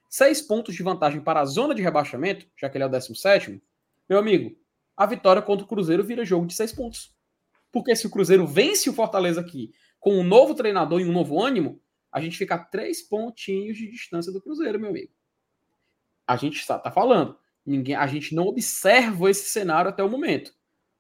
seis 0.08 0.40
pontos 0.40 0.74
de 0.74 0.82
vantagem 0.82 1.20
para 1.20 1.42
a 1.42 1.44
zona 1.44 1.74
de 1.74 1.82
rebaixamento, 1.82 2.46
já 2.56 2.70
que 2.70 2.78
ele 2.78 2.84
é 2.84 2.86
o 2.86 2.90
17, 2.90 3.62
meu 4.08 4.18
amigo, 4.18 4.56
a 4.96 5.06
vitória 5.06 5.42
contra 5.42 5.64
o 5.64 5.68
Cruzeiro 5.68 6.04
vira 6.04 6.24
jogo 6.24 6.46
de 6.46 6.54
seis 6.54 6.72
pontos. 6.72 7.14
Porque 7.70 7.96
se 7.96 8.06
o 8.06 8.10
Cruzeiro 8.10 8.46
vence 8.46 8.90
o 8.90 8.92
Fortaleza 8.92 9.40
aqui 9.40 9.72
com 9.98 10.18
um 10.18 10.24
novo 10.24 10.54
treinador 10.54 11.00
e 11.00 11.04
um 11.04 11.12
novo 11.12 11.42
ânimo, 11.42 11.80
a 12.10 12.20
gente 12.20 12.36
fica 12.36 12.56
a 12.56 12.58
três 12.58 13.00
pontinhos 13.00 13.76
de 13.76 13.90
distância 13.90 14.32
do 14.32 14.40
Cruzeiro, 14.40 14.78
meu 14.78 14.90
amigo. 14.90 15.12
A 16.26 16.36
gente 16.36 16.58
está 16.58 16.78
tá 16.78 16.90
falando. 16.90 17.38
Ninguém, 17.64 17.94
a 17.94 18.06
gente 18.06 18.34
não 18.34 18.46
observa 18.46 19.30
esse 19.30 19.48
cenário 19.48 19.88
até 19.88 20.02
o 20.02 20.10
momento. 20.10 20.52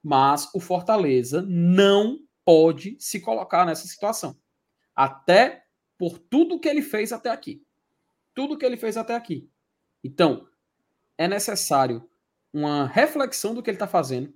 Mas 0.02 0.48
o 0.54 0.60
Fortaleza 0.60 1.42
não 1.42 2.20
pode 2.44 2.96
se 2.98 3.20
colocar 3.20 3.66
nessa 3.66 3.86
situação. 3.86 4.36
Até 4.94 5.64
por 5.98 6.18
tudo 6.18 6.58
que 6.58 6.68
ele 6.68 6.82
fez 6.82 7.12
até 7.12 7.30
aqui 7.30 7.64
tudo 8.34 8.56
que 8.56 8.64
ele 8.64 8.76
fez 8.76 8.96
até 8.96 9.14
aqui. 9.14 9.48
Então, 10.02 10.48
é 11.16 11.28
necessário 11.28 12.08
uma 12.52 12.86
reflexão 12.86 13.54
do 13.54 13.62
que 13.62 13.70
ele 13.70 13.76
está 13.76 13.86
fazendo. 13.86 14.32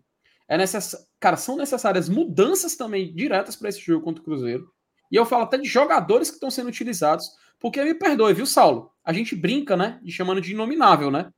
É 0.48 0.56
necess... 0.56 0.96
Cara, 1.20 1.36
são 1.36 1.56
necessárias 1.56 2.08
mudanças 2.08 2.76
também 2.76 3.14
diretas 3.14 3.56
para 3.56 3.68
esse 3.68 3.80
jogo 3.80 4.04
contra 4.04 4.22
o 4.22 4.24
Cruzeiro. 4.24 4.72
E 5.10 5.16
eu 5.16 5.26
falo 5.26 5.44
até 5.44 5.58
de 5.58 5.68
jogadores 5.68 6.30
que 6.30 6.36
estão 6.36 6.50
sendo 6.50 6.68
utilizados. 6.68 7.30
Porque 7.58 7.82
me 7.82 7.94
perdoe, 7.94 8.34
viu, 8.34 8.46
Saulo? 8.46 8.92
A 9.04 9.12
gente 9.12 9.34
brinca, 9.34 9.76
né? 9.76 10.00
De 10.02 10.12
chamando 10.12 10.40
de 10.40 10.52
inominável, 10.52 11.10
né? 11.10 11.30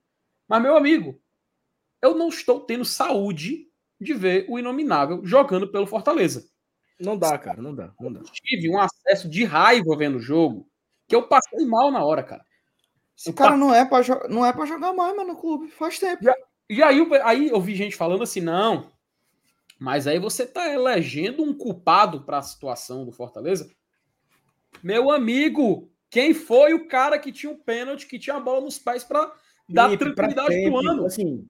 Mas, 0.49 0.63
meu 0.63 0.77
amigo, 0.77 1.21
eu 2.03 2.15
não 2.15 2.29
estou 2.29 2.61
tendo 2.61 2.85
saúde 2.85 3.69
de 4.01 4.15
ver 4.15 4.47
o 4.49 4.59
inominável 4.59 5.25
jogando 5.25 5.71
pelo 5.71 5.87
Fortaleza. 5.87 6.45
Não 7.01 7.17
dá, 7.17 7.39
cara, 7.39 7.63
não 7.63 7.75
dá, 7.75 7.93
não 8.01 8.13
dá. 8.13 8.21
tive 8.33 8.69
um 8.69 8.79
acesso 8.79 9.29
de 9.29 9.45
raiva 9.45 9.97
vendo 9.97 10.17
o 10.17 10.21
jogo 10.21 10.69
que 11.07 11.15
eu 11.15 11.29
passei 11.29 11.65
mal 11.65 11.91
na 11.91 12.05
hora, 12.05 12.23
cara. 12.23 12.45
Esse 13.17 13.33
cara 13.33 13.57
não 13.57 13.75
é 13.75 13.85
para 13.85 14.29
não 14.29 14.47
é 14.47 14.53
para 14.53 14.67
jogar 14.67 14.93
mais, 14.93 15.17
mano, 15.17 15.33
no 15.33 15.41
clube. 15.41 15.69
Faz 15.71 15.99
tempo. 15.99 16.25
E, 16.25 16.33
e 16.69 16.83
aí, 16.83 17.01
aí 17.23 17.49
eu 17.49 17.61
vi 17.61 17.75
gente 17.75 17.97
falando 17.97 18.23
assim, 18.23 18.41
não. 18.41 18.91
Mas 19.79 20.07
aí 20.07 20.19
você 20.19 20.47
tá 20.47 20.73
elegendo 20.73 21.43
um 21.43 21.55
culpado 21.55 22.23
para 22.23 22.39
a 22.39 22.43
situação 22.43 23.05
do 23.05 23.13
Fortaleza. 23.13 23.71
Meu 24.83 25.11
amigo, 25.11 25.91
quem 26.11 26.35
foi 26.35 26.75
o 26.75 26.89
cara 26.89 27.19
que 27.19 27.33
tinha 27.33 27.53
um 27.53 27.57
pênalti, 27.57 28.07
que 28.07 28.19
tinha 28.19 28.37
a 28.37 28.41
bola 28.41 28.61
nos 28.61 28.79
pés 28.79 29.05
para 29.05 29.33
dar 29.69 29.85
Felipe, 29.85 30.05
tranquilidade 30.05 30.63
pro 30.63 30.79
ano? 30.79 31.07
Assim, 31.07 31.47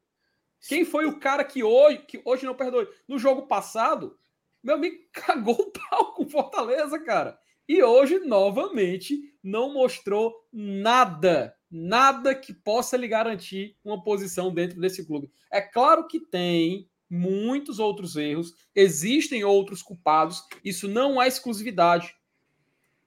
quem 0.60 0.84
foi 0.84 1.06
o 1.06 1.18
cara 1.18 1.42
que 1.44 1.62
hoje, 1.62 1.98
que 1.98 2.20
hoje 2.24 2.44
não 2.44 2.54
perdoe, 2.54 2.88
no 3.06 3.18
jogo 3.18 3.46
passado, 3.46 4.18
meu 4.62 4.74
amigo 4.74 4.96
cagou 5.12 5.54
o 5.54 5.72
pau 5.72 6.12
com 6.14 6.28
Fortaleza, 6.28 6.98
cara. 6.98 7.38
E 7.68 7.82
hoje, 7.82 8.18
novamente, 8.20 9.34
não 9.42 9.72
mostrou 9.72 10.34
nada 10.52 11.54
nada 11.70 12.34
que 12.34 12.52
possa 12.52 12.96
lhe 12.96 13.08
garantir 13.08 13.76
uma 13.84 14.02
posição 14.02 14.52
dentro 14.52 14.80
desse 14.80 15.06
clube. 15.06 15.30
É 15.52 15.60
claro 15.60 16.06
que 16.06 16.20
tem 16.20 16.88
muitos 17.10 17.78
outros 17.78 18.16
erros, 18.16 18.54
existem 18.74 19.44
outros 19.44 19.82
culpados, 19.82 20.42
isso 20.64 20.86
não 20.86 21.20
é 21.20 21.26
exclusividade 21.26 22.14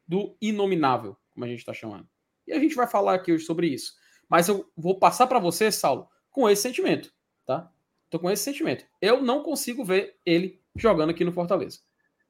do 0.08 0.36
inominável, 0.42 1.16
como 1.32 1.46
a 1.46 1.48
gente 1.48 1.60
está 1.60 1.74
chamando. 1.74 2.08
E 2.48 2.54
a 2.54 2.60
gente 2.60 2.76
vai 2.76 2.88
falar 2.88 3.16
aqui 3.16 3.32
hoje 3.32 3.46
sobre 3.46 3.68
isso. 3.68 3.94
Mas 4.28 4.48
eu 4.48 4.70
vou 4.76 4.98
passar 4.98 5.28
para 5.28 5.40
você, 5.40 5.72
Saulo, 5.72 6.08
com 6.30 6.50
esse 6.50 6.62
sentimento, 6.62 7.14
tá? 7.46 7.72
Tô 8.10 8.20
com 8.20 8.30
esse 8.30 8.44
sentimento. 8.44 8.86
Eu 9.02 9.22
não 9.22 9.44
consigo 9.44 9.86
ver 9.86 10.18
ele 10.26 10.62
jogando 10.76 11.12
aqui 11.12 11.24
no 11.24 11.32
Fortaleza. 11.32 11.80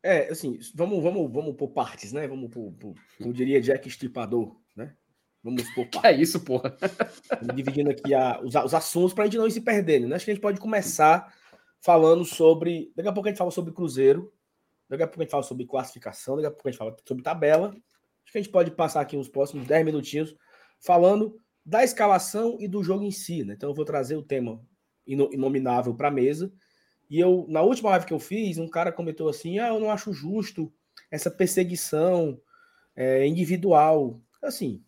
É, 0.03 0.29
assim, 0.29 0.59
vamos, 0.75 1.01
vamos, 1.01 1.31
vamos 1.31 1.55
por 1.55 1.69
partes, 1.69 2.11
né? 2.11 2.27
Vamos 2.27 2.49
por, 2.51 2.71
por 2.73 2.95
como 3.17 3.33
diria 3.33 3.61
Jack 3.61 3.87
Stripador, 3.87 4.55
Vamos 5.43 5.69
poupar. 5.73 6.05
É 6.05 6.13
isso, 6.13 6.39
porra. 6.39 6.75
dividindo 7.53 7.89
aqui 7.89 8.13
a, 8.13 8.39
os, 8.41 8.55
os 8.55 8.73
assuntos 8.73 9.13
para 9.13 9.23
a 9.23 9.27
gente 9.27 9.37
não 9.37 9.47
ir 9.47 9.51
se 9.51 9.61
perdendo. 9.61 10.07
Né? 10.07 10.15
Acho 10.15 10.25
que 10.25 10.31
a 10.31 10.33
gente 10.33 10.41
pode 10.41 10.59
começar 10.59 11.33
falando 11.81 12.23
sobre. 12.23 12.91
Daqui 12.95 13.09
a 13.09 13.13
pouco 13.13 13.27
a 13.27 13.31
gente 13.31 13.39
fala 13.39 13.51
sobre 13.51 13.73
Cruzeiro. 13.73 14.31
Daqui 14.87 15.03
a 15.03 15.07
pouco 15.07 15.21
a 15.21 15.23
gente 15.23 15.31
fala 15.31 15.43
sobre 15.43 15.65
classificação. 15.65 16.35
Daqui 16.35 16.47
a 16.47 16.51
pouco 16.51 16.67
a 16.67 16.71
gente 16.71 16.77
fala 16.77 16.95
sobre 17.05 17.23
tabela. 17.23 17.69
Acho 17.69 18.31
que 18.31 18.37
a 18.37 18.41
gente 18.41 18.51
pode 18.51 18.71
passar 18.71 19.01
aqui 19.01 19.17
uns 19.17 19.27
próximos 19.27 19.67
10 19.67 19.85
minutinhos 19.85 20.35
falando 20.79 21.35
da 21.65 21.83
escalação 21.83 22.57
e 22.59 22.67
do 22.67 22.83
jogo 22.83 23.03
em 23.03 23.11
si. 23.11 23.43
Né? 23.43 23.53
Então 23.53 23.69
eu 23.69 23.75
vou 23.75 23.85
trazer 23.85 24.15
o 24.15 24.23
tema 24.23 24.61
inominável 25.05 25.95
para 25.95 26.07
a 26.09 26.11
mesa. 26.11 26.51
E 27.09 27.19
eu, 27.19 27.45
na 27.49 27.61
última 27.61 27.89
live 27.91 28.05
que 28.05 28.13
eu 28.13 28.19
fiz, 28.19 28.57
um 28.57 28.69
cara 28.69 28.91
comentou 28.91 29.27
assim: 29.27 29.59
ah, 29.59 29.69
eu 29.69 29.79
não 29.79 29.89
acho 29.89 30.13
justo 30.13 30.71
essa 31.09 31.29
perseguição 31.29 32.39
é, 32.95 33.25
individual. 33.25 34.21
Assim, 34.41 34.83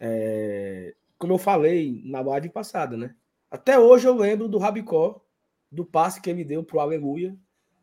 é, 0.00 0.94
como 1.18 1.34
eu 1.34 1.38
falei 1.38 2.00
na 2.04 2.20
live 2.22 2.48
passada, 2.48 2.96
né? 2.96 3.14
Até 3.50 3.78
hoje 3.78 4.08
eu 4.08 4.14
lembro 4.14 4.48
do 4.48 4.58
Rabicó, 4.58 5.22
do 5.70 5.84
passe 5.84 6.20
que 6.20 6.30
ele 6.30 6.44
deu 6.44 6.64
pro 6.64 6.80
Aleluia, 6.80 7.36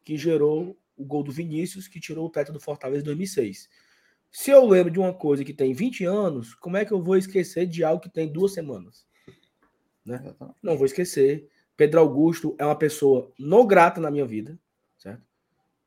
que 0.04 0.18
gerou 0.18 0.78
o 0.98 1.06
gol 1.06 1.24
do 1.24 1.32
Vinícius, 1.32 1.88
que 1.88 2.00
tirou 2.00 2.26
o 2.26 2.30
teto 2.30 2.52
do 2.52 2.60
Fortaleza 2.60 3.02
em 3.02 3.06
2006. 3.06 3.70
Se 4.32 4.52
eu 4.52 4.66
lembro 4.66 4.92
de 4.92 5.00
uma 5.00 5.14
coisa 5.14 5.44
que 5.44 5.54
tem 5.54 5.74
20 5.74 6.06
anos, 6.06 6.56
como 6.56 6.78
é 6.78 6.84
que 6.84 6.92
eu 6.92 7.02
vou 7.02 7.16
esquecer 7.16 7.66
de 7.68 7.84
algo 7.84 8.02
que 8.02 8.10
tem 8.10 8.32
duas 8.32 8.54
semanas? 8.54 9.06
Né? 10.04 10.34
Não 10.62 10.76
vou 10.76 10.86
esquecer. 10.86 11.48
Pedro 11.76 12.00
Augusto 12.00 12.56
é 12.58 12.66
uma 12.66 12.76
pessoa 12.76 13.32
não 13.38 13.68
grata 13.68 14.02
na 14.02 14.10
minha 14.10 14.26
vida, 14.26 14.60
certo? 14.98 15.22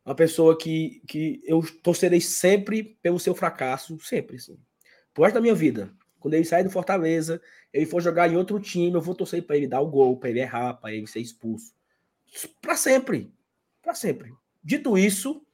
Uma 0.04 0.14
pessoa 0.14 0.56
que, 0.56 1.02
que 1.06 1.42
eu 1.44 1.62
torcerei 1.82 2.20
sempre 2.20 2.98
pelo 3.02 3.18
seu 3.18 3.34
fracasso, 3.34 3.98
sempre, 4.00 4.38
sim. 4.38 4.58
Por 5.12 5.24
resto 5.24 5.34
da 5.34 5.40
minha 5.40 5.54
vida. 5.54 5.92
Quando 6.20 6.34
ele 6.34 6.44
sair 6.44 6.62
do 6.62 6.70
Fortaleza, 6.70 7.40
ele 7.72 7.86
for 7.86 8.00
jogar 8.00 8.30
em 8.30 8.36
outro 8.36 8.60
time, 8.60 8.94
eu 8.94 9.00
vou 9.00 9.14
torcer 9.14 9.42
para 9.42 9.56
ele 9.56 9.66
dar 9.66 9.80
o 9.80 9.88
gol, 9.88 10.16
para 10.16 10.30
ele 10.30 10.40
errar, 10.40 10.74
para 10.74 10.92
ele 10.92 11.06
ser 11.06 11.20
expulso. 11.20 11.72
Para 12.60 12.76
sempre. 12.76 13.32
Para 13.82 13.94
sempre. 13.94 14.32
Dito 14.62 14.96
isso, 14.96 15.44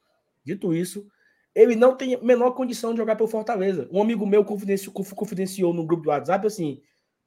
dito 0.44 0.74
isso, 0.74 1.06
ele 1.54 1.74
não 1.74 1.96
tem 1.96 2.14
a 2.14 2.20
menor 2.20 2.50
condição 2.50 2.92
de 2.92 2.98
jogar 2.98 3.16
pelo 3.16 3.28
Fortaleza. 3.28 3.88
Um 3.90 4.02
amigo 4.02 4.26
meu 4.26 4.44
confidenciou, 4.44 4.92
confidenciou 4.92 5.72
no 5.72 5.86
grupo 5.86 6.02
do 6.02 6.10
WhatsApp 6.10 6.46
assim: 6.46 6.82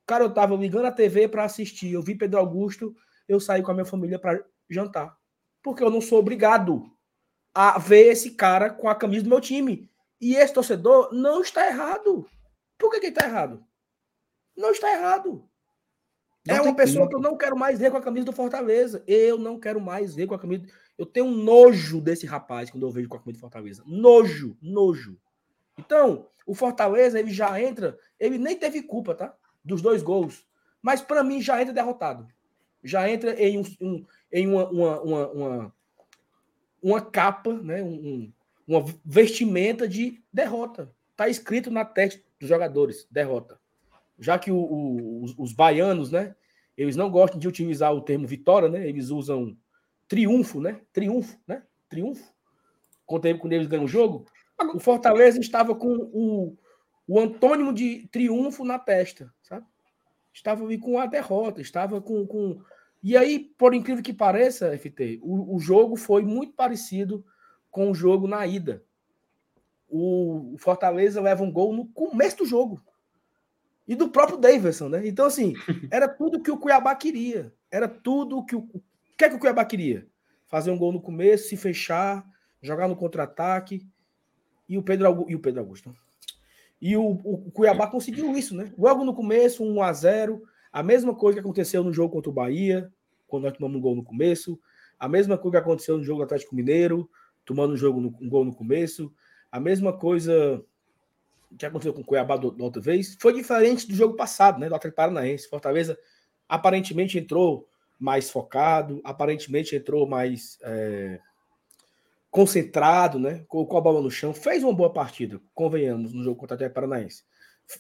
Cara, 0.05 0.23
eu 0.23 0.33
tava 0.33 0.55
ligando 0.55 0.85
a 0.85 0.91
TV 0.91 1.27
para 1.27 1.45
assistir, 1.45 1.93
eu 1.93 2.01
vi 2.01 2.15
Pedro 2.15 2.39
Augusto, 2.39 2.95
eu 3.27 3.39
saí 3.39 3.63
com 3.63 3.71
a 3.71 3.73
minha 3.73 3.85
família 3.85 4.19
para 4.19 4.43
jantar. 4.69 5.17
Porque 5.63 5.83
eu 5.83 5.89
não 5.89 6.01
sou 6.01 6.19
obrigado 6.19 6.83
a 7.53 7.79
ver 7.79 8.07
esse 8.07 8.31
cara 8.31 8.69
com 8.69 8.89
a 8.89 8.95
camisa 8.95 9.23
do 9.23 9.29
meu 9.29 9.41
time. 9.41 9.89
E 10.21 10.35
esse 10.35 10.53
torcedor 10.53 11.13
não 11.13 11.41
está 11.41 11.67
errado. 11.67 12.27
Por 12.79 12.89
que, 12.89 12.99
que 13.01 13.07
ele 13.07 13.15
está 13.15 13.27
errado? 13.27 13.63
Não 14.57 14.71
está 14.71 14.91
errado. 14.91 15.47
Não 16.47 16.55
é 16.55 16.61
uma 16.61 16.75
pessoa 16.75 17.07
que 17.07 17.13
eu 17.13 17.19
não 17.19 17.37
quero 17.37 17.55
mais 17.55 17.77
ver 17.77 17.91
com 17.91 17.97
a 17.97 18.01
camisa 18.01 18.25
do 18.25 18.31
Fortaleza. 18.31 19.03
Eu 19.05 19.37
não 19.37 19.59
quero 19.59 19.79
mais 19.79 20.15
ver 20.15 20.25
com 20.25 20.33
a 20.33 20.39
camisa. 20.39 20.65
Eu 20.97 21.05
tenho 21.05 21.27
um 21.27 21.35
nojo 21.35 22.01
desse 22.01 22.25
rapaz 22.25 22.71
quando 22.71 22.83
eu 22.83 22.89
vejo 22.89 23.09
com 23.09 23.17
a 23.17 23.19
camisa 23.19 23.37
do 23.37 23.41
Fortaleza. 23.41 23.83
Nojo, 23.85 24.57
nojo. 24.61 25.19
Então, 25.77 26.25
o 26.47 26.55
Fortaleza, 26.55 27.19
ele 27.19 27.31
já 27.31 27.61
entra. 27.61 27.99
Ele 28.17 28.37
nem 28.37 28.57
teve 28.57 28.81
culpa, 28.81 29.13
tá? 29.13 29.35
Dos 29.63 29.81
dois 29.81 30.01
gols. 30.01 30.47
Mas 30.81 31.01
para 31.01 31.23
mim 31.23 31.41
já 31.41 31.61
entra 31.61 31.73
derrotado. 31.73 32.27
Já 32.81 33.09
entra 33.09 33.33
em, 33.33 33.59
um, 33.59 33.63
um 33.81 34.05
em 34.31 34.47
uma, 34.47 34.69
uma, 34.69 35.01
uma, 35.01 35.27
uma, 35.27 35.75
uma 36.81 37.01
capa, 37.01 37.53
né? 37.53 37.83
Um, 37.83 38.31
uma 38.65 38.85
vestimenta 39.03 39.87
de 39.87 40.23
derrota. 40.31 40.89
Tá 41.17 41.27
escrito 41.27 41.69
na 41.69 41.83
testa 41.83 42.28
dos 42.39 42.47
jogadores, 42.47 43.07
derrota. 43.11 43.59
Já 44.17 44.39
que 44.39 44.51
o, 44.51 44.57
o, 44.57 45.23
os, 45.23 45.35
os, 45.37 45.53
baianos, 45.53 46.11
né, 46.11 46.35
eles 46.77 46.95
não 46.95 47.09
gostam 47.09 47.39
de 47.39 47.47
utilizar 47.47 47.93
o 47.93 48.01
termo 48.01 48.25
vitória, 48.25 48.69
né? 48.69 48.87
Eles 48.87 49.09
usam 49.09 49.57
triunfo, 50.07 50.59
né? 50.59 50.81
Triunfo, 50.93 51.37
né? 51.47 51.63
Triunfo. 51.89 52.33
Quando, 53.05 53.37
quando 53.37 53.53
eles 53.53 53.67
ganham 53.67 53.85
o 53.85 53.87
jogo, 53.87 54.25
o 54.73 54.79
Fortaleza 54.79 55.39
estava 55.39 55.75
com 55.75 55.93
o, 56.13 56.57
o 57.07 57.19
antônimo 57.19 57.73
de 57.73 58.07
triunfo 58.11 58.63
na 58.63 58.77
testa, 58.77 59.33
sabe? 59.41 59.65
Estava 60.33 60.63
ali 60.63 60.77
com 60.77 60.99
a 60.99 61.05
derrota, 61.05 61.61
estava 61.61 62.01
com, 62.01 62.25
com... 62.25 62.61
E 63.01 63.17
aí, 63.17 63.39
por 63.39 63.73
incrível 63.73 64.03
que 64.03 64.13
pareça, 64.13 64.77
FT, 64.77 65.19
o, 65.21 65.55
o 65.55 65.59
jogo 65.59 65.95
foi 65.95 66.23
muito 66.23 66.53
parecido 66.53 67.25
com 67.71 67.89
o 67.89 67.95
jogo 67.95 68.27
na 68.27 68.45
ida 68.45 68.83
o 69.89 70.55
Fortaleza 70.57 71.21
leva 71.21 71.43
um 71.43 71.51
gol 71.51 71.73
no 71.73 71.87
começo 71.87 72.37
do 72.37 72.45
jogo. 72.45 72.81
E 73.87 73.95
do 73.95 74.09
próprio 74.09 74.37
Davidson, 74.37 74.89
né? 74.89 75.07
Então, 75.07 75.25
assim, 75.25 75.53
era 75.91 76.07
tudo 76.07 76.41
que 76.41 76.51
o 76.51 76.57
Cuiabá 76.57 76.95
queria. 76.95 77.51
Era 77.71 77.87
tudo 77.87 78.45
que 78.45 78.55
o. 78.55 78.59
O 78.59 79.17
que 79.17 79.25
é 79.25 79.29
que 79.29 79.35
o 79.35 79.39
Cuiabá 79.39 79.65
queria? 79.65 80.07
Fazer 80.47 80.71
um 80.71 80.77
gol 80.77 80.93
no 80.93 81.01
começo, 81.01 81.49
se 81.49 81.57
fechar, 81.57 82.25
jogar 82.61 82.87
no 82.87 82.95
contra-ataque. 82.95 83.85
E 84.67 84.77
o 84.77 84.83
Pedro 84.83 85.07
Augusto. 85.07 85.31
E 85.31 85.35
o 85.35 85.39
Pedro 85.39 85.59
Augusto. 85.61 85.95
E 86.81 86.95
o, 86.95 87.03
o, 87.03 87.51
Cuiabá 87.51 87.87
conseguiu 87.87 88.37
isso, 88.37 88.55
né? 88.55 88.71
Logo 88.77 89.03
no 89.03 89.13
começo, 89.13 89.63
1 89.63 89.81
a 89.81 89.91
0 89.91 90.43
A 90.71 90.81
mesma 90.81 91.13
coisa 91.13 91.35
que 91.35 91.41
aconteceu 91.41 91.83
no 91.83 91.91
jogo 91.91 92.13
contra 92.13 92.29
o 92.29 92.33
Bahia, 92.33 92.89
quando 93.27 93.43
nós 93.43 93.53
tomamos 93.57 93.77
um 93.77 93.81
gol 93.81 93.95
no 93.95 94.03
começo. 94.03 94.59
A 94.97 95.09
mesma 95.09 95.37
coisa 95.37 95.57
que 95.57 95.63
aconteceu 95.63 95.97
no 95.97 96.03
jogo 96.03 96.19
do 96.19 96.25
Atlético 96.25 96.55
Mineiro, 96.55 97.09
tomando 97.43 97.73
um, 97.73 97.77
jogo 97.77 97.99
no, 97.99 98.15
um 98.21 98.29
gol 98.29 98.45
no 98.45 98.53
começo. 98.53 99.11
A 99.51 99.59
mesma 99.59 99.91
coisa 99.91 100.63
que 101.57 101.65
aconteceu 101.65 101.93
com 101.93 102.01
o 102.01 102.05
Cuiabá 102.05 102.37
da 102.37 102.63
outra 102.63 102.81
vez 102.81 103.17
foi 103.19 103.33
diferente 103.33 103.87
do 103.87 103.95
jogo 103.95 104.15
passado, 104.15 104.59
né? 104.59 104.69
Do 104.69 104.75
Atlético 104.75 104.97
Paranaense. 104.97 105.49
Fortaleza 105.49 105.97
aparentemente 106.47 107.17
entrou 107.17 107.67
mais 107.99 108.29
focado, 108.29 109.01
aparentemente 109.03 109.75
entrou 109.75 110.07
mais 110.07 110.57
é, 110.61 111.19
concentrado, 112.29 113.19
né? 113.19 113.43
Colocou 113.47 113.77
a 113.77 113.81
bola 113.81 114.01
no 114.01 114.11
chão, 114.11 114.33
fez 114.33 114.63
uma 114.63 114.73
boa 114.73 114.91
partida, 114.91 115.41
convenhamos, 115.53 116.13
no 116.13 116.23
jogo 116.23 116.39
contra 116.39 116.53
o 116.53 116.55
Atlético 116.55 116.75
Paranaense. 116.75 117.23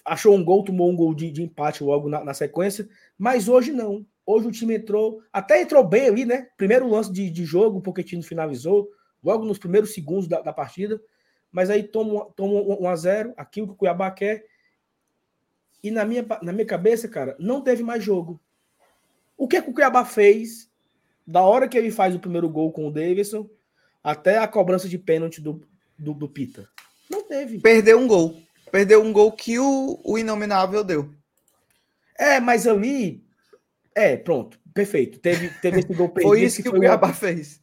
Achou 0.03 0.35
um 0.35 0.43
gol, 0.43 0.63
tomou 0.63 0.89
um 0.89 0.95
gol 0.95 1.13
de, 1.15 1.31
de 1.31 1.41
empate 1.41 1.83
logo 1.83 2.09
na, 2.09 2.23
na, 2.23 2.33
sequência, 2.33 2.87
mas 3.17 3.47
hoje 3.47 3.71
não. 3.71 4.05
Hoje 4.25 4.47
o 4.47 4.51
time 4.51 4.75
entrou, 4.75 5.21
até 5.33 5.61
entrou 5.61 5.83
bem 5.83 6.07
ali, 6.07 6.25
né? 6.25 6.47
Primeiro 6.57 6.87
lance 6.87 7.11
de, 7.11 7.29
de 7.29 7.45
jogo, 7.45 7.79
o 7.79 7.81
Pochettino 7.81 8.21
finalizou, 8.21 8.87
logo 9.23 9.45
nos 9.45 9.57
primeiros 9.57 9.93
segundos 9.93 10.27
da, 10.27 10.41
da 10.41 10.53
partida 10.53 11.01
mas 11.51 11.69
aí 11.69 11.83
toma, 11.83 12.25
toma 12.35 12.61
um 12.61 12.87
a 12.87 12.95
zero, 12.95 13.33
aquilo 13.35 13.67
que 13.67 13.73
o 13.73 13.75
Cuiabá 13.75 14.11
quer. 14.11 14.45
E 15.83 15.89
na 15.89 16.05
minha, 16.05 16.25
na 16.41 16.51
minha 16.51 16.65
cabeça, 16.65 17.07
cara, 17.07 17.35
não 17.39 17.61
teve 17.61 17.83
mais 17.83 18.03
jogo. 18.03 18.39
O 19.37 19.47
que, 19.47 19.57
é 19.57 19.61
que 19.61 19.69
o 19.69 19.73
Cuiabá 19.73 20.03
fez 20.05 20.69
da 21.25 21.41
hora 21.41 21.67
que 21.67 21.77
ele 21.77 21.91
faz 21.91 22.13
o 22.13 22.19
primeiro 22.19 22.49
gol 22.49 22.71
com 22.71 22.87
o 22.87 22.91
Davidson 22.91 23.49
até 24.03 24.37
a 24.37 24.47
cobrança 24.47 24.89
de 24.89 24.97
pênalti 24.97 25.41
do, 25.41 25.61
do, 25.97 26.13
do 26.13 26.27
Pita? 26.27 26.69
Não 27.09 27.23
teve. 27.23 27.59
Perdeu 27.59 27.97
um 27.97 28.07
gol. 28.07 28.35
Perdeu 28.71 29.01
um 29.01 29.11
gol 29.11 29.31
que 29.31 29.57
o, 29.57 29.99
o 30.03 30.17
Inominável 30.17 30.83
deu. 30.83 31.09
É, 32.17 32.39
mas 32.39 32.67
ali. 32.67 33.23
É, 33.95 34.15
pronto. 34.17 34.59
Perfeito. 34.73 35.19
Teve, 35.19 35.49
teve 35.61 35.79
esse 35.79 35.93
gol 35.93 36.09
perdido. 36.09 36.29
foi 36.29 36.43
isso 36.43 36.57
que, 36.57 36.63
que 36.63 36.69
o 36.69 36.73
Cuiabá 36.73 37.13
fez. 37.13 37.61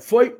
Foi, 0.00 0.36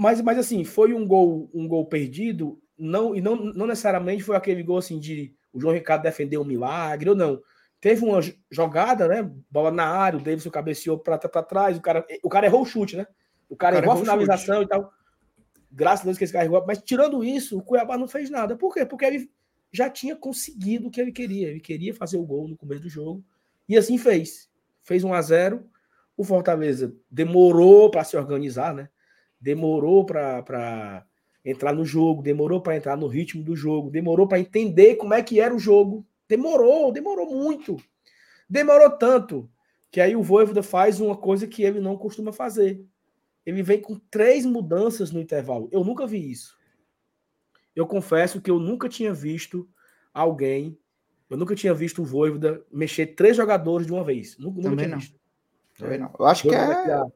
mas, 0.00 0.18
mas 0.22 0.38
assim, 0.38 0.64
foi 0.64 0.94
um 0.94 1.06
gol, 1.06 1.50
um 1.52 1.68
gol 1.68 1.84
perdido, 1.84 2.58
não, 2.78 3.14
e 3.14 3.20
não, 3.20 3.36
não 3.36 3.66
necessariamente 3.66 4.22
foi 4.22 4.34
aquele 4.34 4.62
gol 4.62 4.78
assim 4.78 4.98
de 4.98 5.36
o 5.52 5.60
João 5.60 5.74
Ricardo 5.74 6.04
defender 6.04 6.38
um 6.38 6.44
milagre 6.44 7.10
ou 7.10 7.14
não. 7.14 7.38
Teve 7.82 8.06
uma 8.06 8.18
jogada, 8.50 9.06
né? 9.06 9.30
Bola 9.50 9.70
na 9.70 9.84
área, 9.84 10.18
o 10.18 10.22
Davidson 10.22 10.48
cabeceou 10.48 10.98
para 10.98 11.18
trás, 11.18 11.76
o 11.76 11.82
cara, 11.82 12.02
o 12.22 12.30
cara 12.30 12.46
errou 12.46 12.62
o 12.62 12.64
chute, 12.64 12.96
né? 12.96 13.06
O 13.46 13.54
cara, 13.54 13.76
o 13.76 13.82
cara 13.82 13.86
errou 13.86 13.98
a 13.98 14.00
finalização 14.00 14.62
e 14.62 14.66
tal. 14.66 14.90
Graças 15.70 16.00
a 16.00 16.04
Deus 16.06 16.16
que 16.16 16.24
esse 16.24 16.32
cara 16.32 16.46
errou. 16.46 16.64
Mas 16.66 16.78
tirando 16.78 17.22
isso, 17.22 17.58
o 17.58 17.62
Cuiabá 17.62 17.98
não 17.98 18.08
fez 18.08 18.30
nada. 18.30 18.56
Por 18.56 18.72
quê? 18.72 18.86
Porque 18.86 19.04
ele 19.04 19.30
já 19.70 19.90
tinha 19.90 20.16
conseguido 20.16 20.88
o 20.88 20.90
que 20.90 20.98
ele 20.98 21.12
queria. 21.12 21.48
Ele 21.48 21.60
queria 21.60 21.92
fazer 21.92 22.16
o 22.16 22.24
gol 22.24 22.48
no 22.48 22.56
começo 22.56 22.80
do 22.80 22.88
jogo. 22.88 23.22
E 23.68 23.76
assim 23.76 23.98
fez. 23.98 24.48
Fez 24.82 25.04
1 25.04 25.12
a 25.12 25.20
0 25.20 25.62
O 26.16 26.24
Fortaleza 26.24 26.90
demorou 27.10 27.90
para 27.90 28.02
se 28.02 28.16
organizar, 28.16 28.72
né? 28.72 28.88
Demorou 29.40 30.04
para 30.04 31.06
entrar 31.44 31.74
no 31.74 31.84
jogo, 31.84 32.22
demorou 32.22 32.60
para 32.60 32.76
entrar 32.76 32.96
no 32.96 33.06
ritmo 33.06 33.42
do 33.42 33.56
jogo, 33.56 33.90
demorou 33.90 34.28
para 34.28 34.40
entender 34.40 34.96
como 34.96 35.14
é 35.14 35.22
que 35.22 35.40
era 35.40 35.54
o 35.54 35.58
jogo. 35.58 36.06
Demorou, 36.28 36.92
demorou 36.92 37.30
muito. 37.30 37.76
Demorou 38.48 38.90
tanto 38.90 39.50
que 39.90 40.00
aí 40.00 40.14
o 40.14 40.22
Voivoda 40.22 40.62
faz 40.62 41.00
uma 41.00 41.16
coisa 41.16 41.46
que 41.46 41.62
ele 41.62 41.80
não 41.80 41.96
costuma 41.96 42.32
fazer. 42.32 42.84
Ele 43.44 43.62
vem 43.62 43.80
com 43.80 43.98
três 44.10 44.44
mudanças 44.44 45.10
no 45.10 45.20
intervalo. 45.20 45.68
Eu 45.72 45.82
nunca 45.82 46.06
vi 46.06 46.30
isso. 46.30 46.58
Eu 47.74 47.86
confesso 47.86 48.40
que 48.40 48.50
eu 48.50 48.58
nunca 48.58 48.88
tinha 48.88 49.12
visto 49.12 49.68
alguém, 50.12 50.78
eu 51.28 51.36
nunca 51.36 51.54
tinha 51.54 51.72
visto 51.72 52.02
o 52.02 52.04
Voivoda 52.04 52.64
mexer 52.70 53.06
três 53.06 53.36
jogadores 53.36 53.86
de 53.86 53.92
uma 53.92 54.04
vez. 54.04 54.36
Nunca, 54.38 54.60
nunca 54.60 54.76
tinha 54.76 54.88
não. 54.88 54.98
visto. 54.98 55.19
Não. 55.80 56.14
Eu 56.18 56.26
acho 56.26 56.48
que 56.48 56.54
é 56.54 56.58
a, 56.58 57.06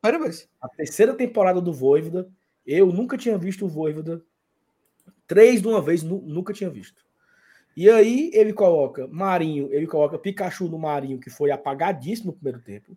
a 0.60 0.68
terceira 0.68 1.14
temporada 1.14 1.60
do 1.60 1.72
Voivoda. 1.72 2.28
Eu 2.66 2.86
nunca 2.86 3.16
tinha 3.16 3.36
visto 3.36 3.64
o 3.64 3.68
Voivoda. 3.68 4.22
Três 5.26 5.62
de 5.62 5.68
uma 5.68 5.80
vez, 5.80 6.02
nunca 6.02 6.52
tinha 6.52 6.70
visto. 6.70 7.04
E 7.76 7.90
aí 7.90 8.30
ele 8.32 8.52
coloca 8.52 9.08
Marinho, 9.08 9.68
ele 9.72 9.86
coloca 9.86 10.18
Pikachu 10.18 10.68
no 10.68 10.78
Marinho, 10.78 11.18
que 11.18 11.30
foi 11.30 11.50
apagadíssimo 11.50 12.28
no 12.28 12.32
primeiro 12.32 12.60
tempo. 12.60 12.96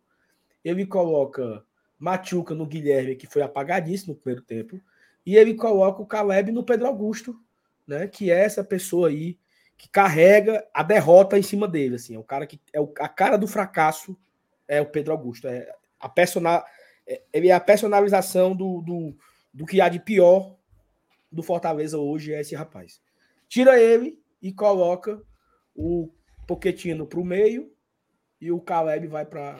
Ele 0.63 0.85
coloca 0.85 1.63
Machuca 1.97 2.53
no 2.53 2.65
Guilherme, 2.65 3.15
que 3.15 3.25
foi 3.25 3.41
apagadíssimo 3.41 4.13
no 4.13 4.19
primeiro 4.19 4.43
tempo. 4.43 4.79
E 5.25 5.35
ele 5.35 5.55
coloca 5.55 6.01
o 6.01 6.05
Caleb 6.05 6.51
no 6.51 6.63
Pedro 6.63 6.87
Augusto, 6.87 7.39
né? 7.87 8.07
Que 8.07 8.29
é 8.31 8.39
essa 8.39 8.63
pessoa 8.63 9.09
aí 9.09 9.37
que 9.77 9.89
carrega 9.89 10.65
a 10.73 10.83
derrota 10.83 11.37
em 11.37 11.43
cima 11.43 11.67
dele. 11.67 11.95
Assim, 11.95 12.15
é 12.15 12.19
o 12.19 12.23
cara 12.23 12.45
que 12.45 12.59
é 12.73 12.79
a 12.99 13.09
cara 13.09 13.37
do 13.37 13.47
fracasso 13.47 14.17
é 14.67 14.81
o 14.81 14.85
Pedro 14.85 15.13
Augusto. 15.13 15.47
É 15.47 15.71
a 15.99 16.09
personal, 16.09 16.63
é, 17.05 17.21
ele 17.33 17.49
é 17.49 17.53
a 17.53 17.59
personalização 17.59 18.55
do, 18.55 18.81
do, 18.81 19.17
do 19.53 19.65
que 19.65 19.81
há 19.81 19.89
de 19.89 19.99
pior 19.99 20.55
do 21.31 21.43
Fortaleza 21.43 21.97
hoje 21.97 22.33
é 22.33 22.41
esse 22.41 22.55
rapaz. 22.55 23.01
Tira 23.47 23.79
ele 23.79 24.21
e 24.41 24.51
coloca 24.51 25.21
o 25.75 26.09
Poquetino 26.47 27.05
para 27.05 27.19
o 27.19 27.25
meio 27.25 27.71
e 28.39 28.51
o 28.51 28.59
Caleb 28.59 29.07
vai 29.07 29.25
para 29.25 29.59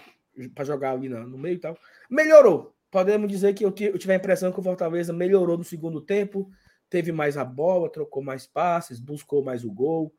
jogar 0.64 0.92
ali 0.92 1.10
no 1.10 1.38
meio 1.38 1.56
e 1.56 1.60
tal. 1.60 1.78
Melhorou. 2.10 2.74
Podemos 2.90 3.30
dizer 3.30 3.54
que 3.54 3.66
eu, 3.66 3.74
eu 3.80 3.98
tive 3.98 4.14
a 4.14 4.16
impressão 4.16 4.52
que 4.52 4.60
o 4.60 4.64
Fortaleza 4.64 5.12
melhorou 5.12 5.58
no 5.58 5.64
segundo 5.64 6.00
tempo, 6.00 6.50
teve 6.90 7.12
mais 7.12 7.38
a 7.38 7.44
bola, 7.44 7.92
trocou 7.92 8.24
mais 8.24 8.48
passes, 8.48 9.00
buscou 9.00 9.44
mais 9.44 9.66
o 9.66 9.72
gol. 9.72 10.14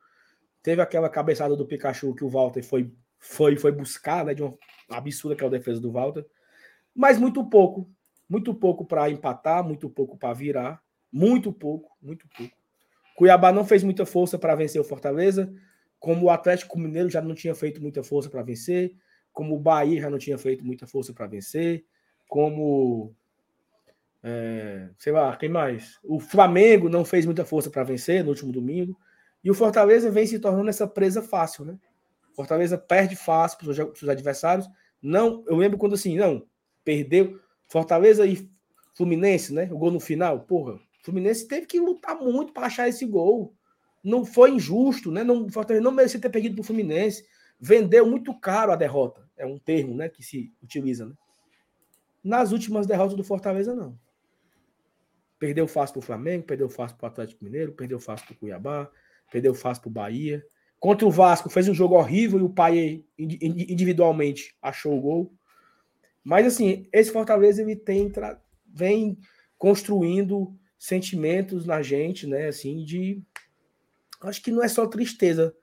Teve 0.63 0.83
aquela 0.83 1.09
cabeçada 1.09 1.57
do 1.57 1.67
Pikachu 1.67 2.15
que 2.15 2.25
o 2.25 2.29
Walter 2.29 2.63
foi, 2.63 2.93
foi, 3.19 3.57
foi 3.57 3.73
buscar, 3.73 4.25
né? 4.25 4.35
De 4.35 4.43
uma 4.43 4.55
absurda 4.89 5.37
que 5.37 5.45
é 5.45 5.47
a 5.47 5.51
defesa 5.51 5.81
do 5.81 5.93
Walter. 5.93 6.25
Mas 6.95 7.19
muito 7.19 7.45
pouco. 7.49 7.91
Muito 8.29 8.55
pouco 8.55 8.85
para 8.85 9.11
empatar, 9.11 9.65
muito 9.65 9.89
pouco 9.89 10.17
para 10.17 10.35
virar. 10.35 10.83
Muito 11.11 11.53
pouco, 11.53 11.97
muito 12.01 12.27
pouco. 12.29 12.57
Cuiabá 13.17 13.51
não 13.51 13.65
fez 13.65 13.83
muita 13.83 14.07
força 14.07 14.39
para 14.39 14.55
vencer 14.55 14.81
o 14.81 14.85
Fortaleza, 14.85 15.53
como 15.99 16.27
o 16.27 16.31
Atlético 16.31 16.79
Mineiro 16.79 17.11
já 17.11 17.21
não 17.21 17.35
tinha 17.35 17.55
feito 17.55 17.83
muita 17.83 18.03
força 18.03 18.31
para 18.31 18.43
vencer, 18.43 18.95
como 19.33 19.57
o 19.57 19.59
Bahia 19.59 20.01
já 20.01 20.09
não 20.09 20.19
tinha 20.19 20.39
feito 20.39 20.65
muita 20.65 20.87
força 20.87 21.13
para 21.13 21.27
vencer, 21.27 21.85
como 22.29 23.13
é, 24.23 24.91
sei 24.99 25.13
lá, 25.13 25.37
quem 25.37 25.49
mais? 25.49 25.99
O 26.03 26.21
Flamengo 26.21 26.89
não 26.89 27.05
fez 27.05 27.25
muita 27.25 27.45
força 27.45 27.71
para 27.71 27.85
vencer 27.85 28.23
no 28.23 28.31
último 28.31 28.53
domingo. 28.53 28.99
E 29.43 29.51
o 29.51 29.55
Fortaleza 29.55 30.11
vem 30.11 30.27
se 30.27 30.39
tornando 30.39 30.69
essa 30.69 30.87
presa 30.87 31.23
fácil, 31.23 31.65
né? 31.65 31.79
Fortaleza 32.39 32.79
perde 32.79 33.17
fácil 33.17 33.59
para 33.59 33.71
os 33.71 33.99
seus 33.99 34.09
adversários. 34.09 34.71
Não, 35.03 35.43
eu 35.49 35.57
lembro 35.57 35.77
quando 35.77 35.97
assim, 35.97 36.17
não, 36.17 36.47
perdeu 36.85 37.41
Fortaleza 37.67 38.25
e 38.25 38.49
Fluminense, 38.95 39.53
né? 39.53 39.69
O 39.73 39.77
gol 39.77 39.91
no 39.91 39.99
final, 39.99 40.39
porra. 40.43 40.79
Fluminense 41.03 41.49
teve 41.49 41.67
que 41.67 41.81
lutar 41.81 42.17
muito 42.17 42.53
para 42.53 42.69
achar 42.69 42.89
esse 42.89 43.05
gol. 43.05 43.57
Não 44.05 44.25
foi 44.25 44.53
injusto, 44.53 45.11
né? 45.11 45.25
Não, 45.25 45.49
Fortaleza 45.49 45.83
não 45.83 45.91
merecia 45.91 46.21
ter 46.21 46.31
perdido 46.31 46.55
para 46.55 46.63
o 46.63 46.65
Fluminense. 46.65 47.27
Vendeu 47.59 48.09
muito 48.09 48.33
caro 48.39 48.71
a 48.71 48.77
derrota. 48.77 49.29
É 49.37 49.45
um 49.45 49.59
termo, 49.59 49.97
né, 49.97 50.09
que 50.09 50.23
se 50.23 50.53
utiliza, 50.63 51.07
né? 51.07 51.15
Nas 52.23 52.53
últimas 52.53 52.87
derrotas 52.87 53.17
do 53.17 53.25
Fortaleza, 53.25 53.75
não. 53.75 53.99
Perdeu 55.41 55.67
fácil 55.67 55.95
para 55.95 56.01
o 56.01 56.07
Flamengo, 56.07 56.45
perdeu 56.45 56.69
fácil 56.69 56.97
para 56.97 57.07
o 57.07 57.11
Atlético 57.11 57.45
Mineiro, 57.45 57.73
perdeu 57.73 57.99
fácil 57.99 58.27
para 58.27 58.35
o 58.35 58.39
Cuiabá, 58.39 58.89
perdeu 59.33 59.55
fácil 59.55 59.83
para 59.83 59.89
o 59.89 59.93
Bahia. 59.93 60.47
Contra 60.81 61.07
o 61.07 61.11
Vasco, 61.11 61.51
fez 61.51 61.69
um 61.69 61.75
jogo 61.75 61.97
horrível 61.97 62.39
e 62.39 62.43
o 62.43 62.51
Pai 62.51 63.05
individualmente 63.19 64.55
achou 64.63 64.97
o 64.97 65.01
gol. 65.01 65.33
Mas, 66.23 66.47
assim, 66.47 66.89
esse 66.93 67.11
Fortaleza 67.11 67.63
ele 67.63 67.75
tem, 67.75 68.13
vem 68.67 69.19
construindo 69.57 70.55
sentimentos 70.79 71.67
na 71.67 71.83
gente, 71.83 72.27
né? 72.27 72.47
Assim, 72.47 72.85
de. 72.85 73.21
Acho 74.21 74.43
que 74.43 74.53
não 74.53 74.63
é 74.63 74.69
só 74.69 74.87
tristeza. 74.87 75.55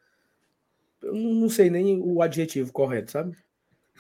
Eu 1.02 1.14
não 1.14 1.50
sei 1.50 1.70
nem 1.70 2.02
o 2.02 2.22
adjetivo 2.22 2.74
correto, 2.74 3.12
sabe? 3.12 3.38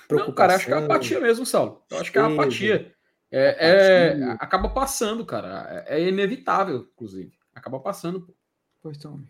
Não, 0.10 0.34
cara, 0.34 0.56
acho 0.56 0.65
que 0.65 0.73
é 0.73 0.78
apatia 0.78 1.19
mesmo, 1.19 1.45
Saulo. 1.45 1.84
Eu 1.89 1.99
acho 1.99 2.12
que 2.12 2.17
é 2.17 2.21
apatia. 2.21 2.95
É, 3.32 3.67
é, 3.69 4.32
acaba 4.39 4.69
passando, 4.69 5.25
cara. 5.25 5.86
É, 5.88 5.99
é 5.99 6.08
inevitável, 6.08 6.88
inclusive. 6.93 7.34
Acaba 7.54 7.80
passando. 7.80 8.34
Pois 8.82 8.97
então. 8.97 9.23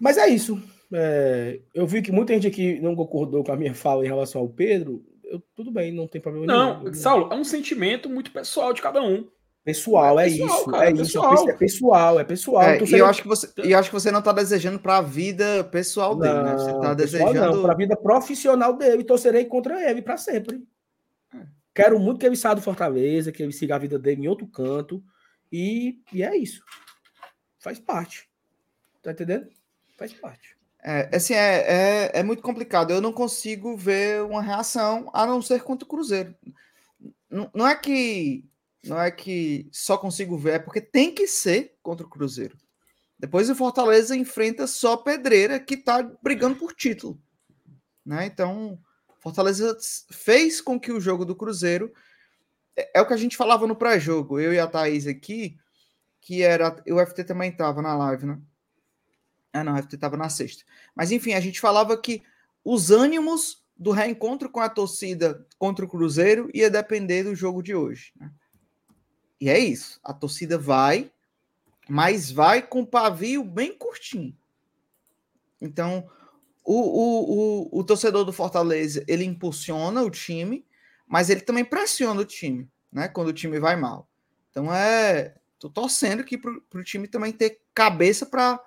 Mas 0.00 0.16
é 0.16 0.26
isso. 0.28 0.60
É, 0.92 1.60
eu 1.74 1.86
vi 1.86 2.02
que 2.02 2.10
muita 2.10 2.32
gente 2.32 2.46
aqui 2.46 2.80
não 2.80 2.96
concordou 2.96 3.44
com 3.44 3.52
a 3.52 3.56
minha 3.56 3.74
fala 3.74 4.04
em 4.04 4.08
relação 4.08 4.40
ao 4.40 4.48
Pedro. 4.48 5.04
Eu, 5.22 5.40
tudo 5.54 5.70
bem, 5.70 5.92
não 5.92 6.08
tem 6.08 6.20
problema 6.20 6.46
não, 6.46 6.80
nenhum. 6.80 6.94
Saulo, 6.94 7.32
é 7.32 7.36
um 7.36 7.44
sentimento 7.44 8.08
muito 8.08 8.32
pessoal 8.32 8.72
de 8.72 8.82
cada 8.82 9.00
um. 9.02 9.28
Pessoal, 9.62 10.18
é, 10.18 10.24
pessoal, 10.24 10.48
isso, 10.48 10.70
cara, 10.70 10.84
é 10.88 10.94
pessoal. 10.94 11.34
isso, 11.34 11.50
é 11.50 11.52
pessoal, 11.52 12.20
é 12.20 12.24
pessoal. 12.24 12.62
É, 12.62 12.82
e 12.82 12.92
eu 12.94 13.04
acho 13.04 13.20
que 13.20 13.28
você, 13.28 13.52
e 13.62 13.74
acho 13.74 13.90
que 13.90 13.94
você 13.94 14.10
não 14.10 14.20
está 14.20 14.32
desejando 14.32 14.80
para 14.80 14.96
a 14.96 15.02
vida 15.02 15.62
pessoal 15.64 16.16
dele, 16.16 16.34
não, 16.34 16.42
né? 16.44 16.52
Você 16.54 16.70
está 16.70 16.94
desejando 16.94 17.62
para 17.62 17.72
a 17.72 17.76
vida 17.76 17.94
profissional 17.94 18.74
dele. 18.74 19.04
Torcerei 19.04 19.44
contra 19.44 19.88
ele 19.88 20.00
para 20.00 20.16
sempre. 20.16 20.64
É. 21.34 21.40
Quero 21.74 22.00
muito 22.00 22.18
que 22.18 22.24
ele 22.24 22.36
saia 22.36 22.54
do 22.54 22.62
Fortaleza, 22.62 23.30
que 23.30 23.42
ele 23.42 23.52
siga 23.52 23.76
a 23.76 23.78
vida 23.78 23.98
dele 23.98 24.22
em 24.22 24.28
outro 24.28 24.46
canto 24.46 25.04
e, 25.52 26.00
e 26.10 26.22
é 26.22 26.34
isso. 26.34 26.64
Faz 27.58 27.78
parte. 27.78 28.30
Tá 29.02 29.12
entendendo? 29.12 29.46
Faz 30.00 30.14
parte. 30.14 30.56
É, 30.82 31.14
assim, 31.14 31.34
é, 31.34 32.08
é, 32.14 32.20
é 32.20 32.22
muito 32.22 32.42
complicado. 32.42 32.90
Eu 32.90 33.02
não 33.02 33.12
consigo 33.12 33.76
ver 33.76 34.22
uma 34.22 34.40
reação 34.40 35.10
a 35.12 35.26
não 35.26 35.42
ser 35.42 35.62
contra 35.62 35.84
o 35.84 35.88
Cruzeiro. 35.88 36.34
Não, 37.30 37.68
é 37.68 37.76
que 37.76 38.48
não 38.82 38.98
é 38.98 39.10
que 39.10 39.68
só 39.70 39.98
consigo 39.98 40.38
ver, 40.38 40.54
é 40.54 40.58
porque 40.58 40.80
tem 40.80 41.14
que 41.14 41.26
ser 41.26 41.76
contra 41.82 42.06
o 42.06 42.08
Cruzeiro. 42.08 42.56
Depois 43.18 43.50
o 43.50 43.54
Fortaleza 43.54 44.16
enfrenta 44.16 44.66
só 44.66 44.96
Pedreira, 44.96 45.60
que 45.60 45.74
está 45.74 46.02
brigando 46.22 46.56
por 46.56 46.72
título. 46.72 47.20
Né? 48.04 48.24
Então, 48.24 48.78
Fortaleza 49.18 49.76
fez 50.10 50.62
com 50.62 50.80
que 50.80 50.90
o 50.90 51.00
jogo 51.00 51.26
do 51.26 51.36
Cruzeiro. 51.36 51.92
É, 52.74 52.98
é 52.98 53.02
o 53.02 53.06
que 53.06 53.12
a 53.12 53.18
gente 53.18 53.36
falava 53.36 53.66
no 53.66 53.76
pré-jogo, 53.76 54.40
eu 54.40 54.54
e 54.54 54.58
a 54.58 54.66
Thaís 54.66 55.06
aqui, 55.06 55.58
que 56.22 56.40
era. 56.40 56.74
O 56.88 57.06
FT 57.06 57.24
também 57.24 57.50
estava 57.50 57.82
na 57.82 57.94
live, 57.94 58.24
né? 58.24 58.38
Ah, 59.52 59.64
não, 59.64 59.74
o 59.74 59.82
FT 59.82 59.96
estava 59.96 60.16
na 60.16 60.28
sexta. 60.28 60.64
Mas 60.94 61.10
enfim, 61.10 61.32
a 61.32 61.40
gente 61.40 61.60
falava 61.60 61.96
que 61.96 62.22
os 62.64 62.90
ânimos 62.90 63.64
do 63.76 63.90
reencontro 63.90 64.50
com 64.50 64.60
a 64.60 64.68
torcida 64.68 65.46
contra 65.58 65.84
o 65.84 65.88
Cruzeiro 65.88 66.50
ia 66.52 66.70
depender 66.70 67.24
do 67.24 67.34
jogo 67.34 67.62
de 67.62 67.74
hoje. 67.74 68.12
Né? 68.14 68.30
E 69.40 69.48
é 69.48 69.58
isso. 69.58 69.98
A 70.04 70.12
torcida 70.12 70.58
vai, 70.58 71.10
mas 71.88 72.30
vai 72.30 72.60
com 72.60 72.84
pavio 72.84 73.42
bem 73.42 73.76
curtinho. 73.76 74.36
Então, 75.60 76.08
o, 76.62 76.74
o, 76.74 77.70
o, 77.72 77.80
o 77.80 77.84
torcedor 77.84 78.24
do 78.24 78.32
Fortaleza, 78.32 79.02
ele 79.08 79.24
impulsiona 79.24 80.02
o 80.02 80.10
time, 80.10 80.66
mas 81.06 81.30
ele 81.30 81.40
também 81.40 81.64
pressiona 81.64 82.20
o 82.20 82.24
time, 82.24 82.70
né? 82.92 83.08
Quando 83.08 83.28
o 83.28 83.32
time 83.32 83.58
vai 83.58 83.76
mal. 83.76 84.08
Então, 84.50 84.72
é... 84.72 85.34
Tô 85.58 85.68
torcendo 85.68 86.20
aqui 86.20 86.38
pro, 86.38 86.62
pro 86.62 86.82
time 86.82 87.06
também 87.06 87.32
ter 87.32 87.60
cabeça 87.74 88.24
para 88.24 88.58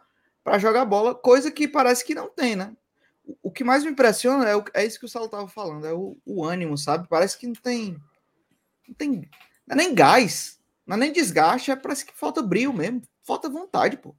jogar 0.60 0.86
bola, 0.86 1.15
coisa 1.15 1.51
que 1.51 1.67
parece 1.67 2.06
que 2.06 2.15
não 2.15 2.29
tem, 2.29 2.56
né? 2.56 2.75
O, 3.41 3.49
que 3.49 3.63
mais 3.63 3.84
me 3.84 3.91
impressiona 3.91 4.49
é, 4.49 4.56
o, 4.56 4.63
é 4.73 4.86
isso 4.86 4.99
que 4.99 5.06
o 5.06 5.10
Saulo 5.10 5.29
tava 5.29 5.47
falando, 5.47 5.88
é 5.88 5.93
o, 5.93 6.17
o 6.25 6.43
ânimo, 6.43 6.77
sabe? 6.77 7.08
Parece 7.08 7.38
que 7.38 7.47
não 7.47 7.56
tem... 7.56 7.97
Não 8.88 8.95
tem... 8.95 9.12
Não 9.65 9.73
é 9.73 9.75
nem 9.75 9.95
gás, 9.95 10.60
não 10.86 10.97
é 10.97 10.99
nem 10.99 11.13
desgaste, 11.13 11.71
é, 11.71 11.75
parece 11.75 12.06
que 12.06 12.13
falta 12.13 12.41
brilho 12.41 12.73
mesmo. 12.73 13.01
Falta 13.23 13.49
vontade, 13.49 13.97
pô. 13.97 14.13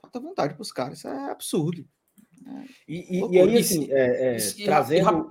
Falta 0.00 0.20
vontade 0.20 0.54
pros 0.54 0.72
caras. 0.72 0.98
Isso 0.98 1.08
é 1.08 1.30
absurdo. 1.30 1.84
É, 2.46 2.64
e, 2.86 3.18
e, 3.18 3.32
e, 3.32 3.40
aí, 3.40 3.58
assim, 3.58 3.88
é, 3.90 4.36
é, 4.36 4.64
trazendo. 4.64 5.28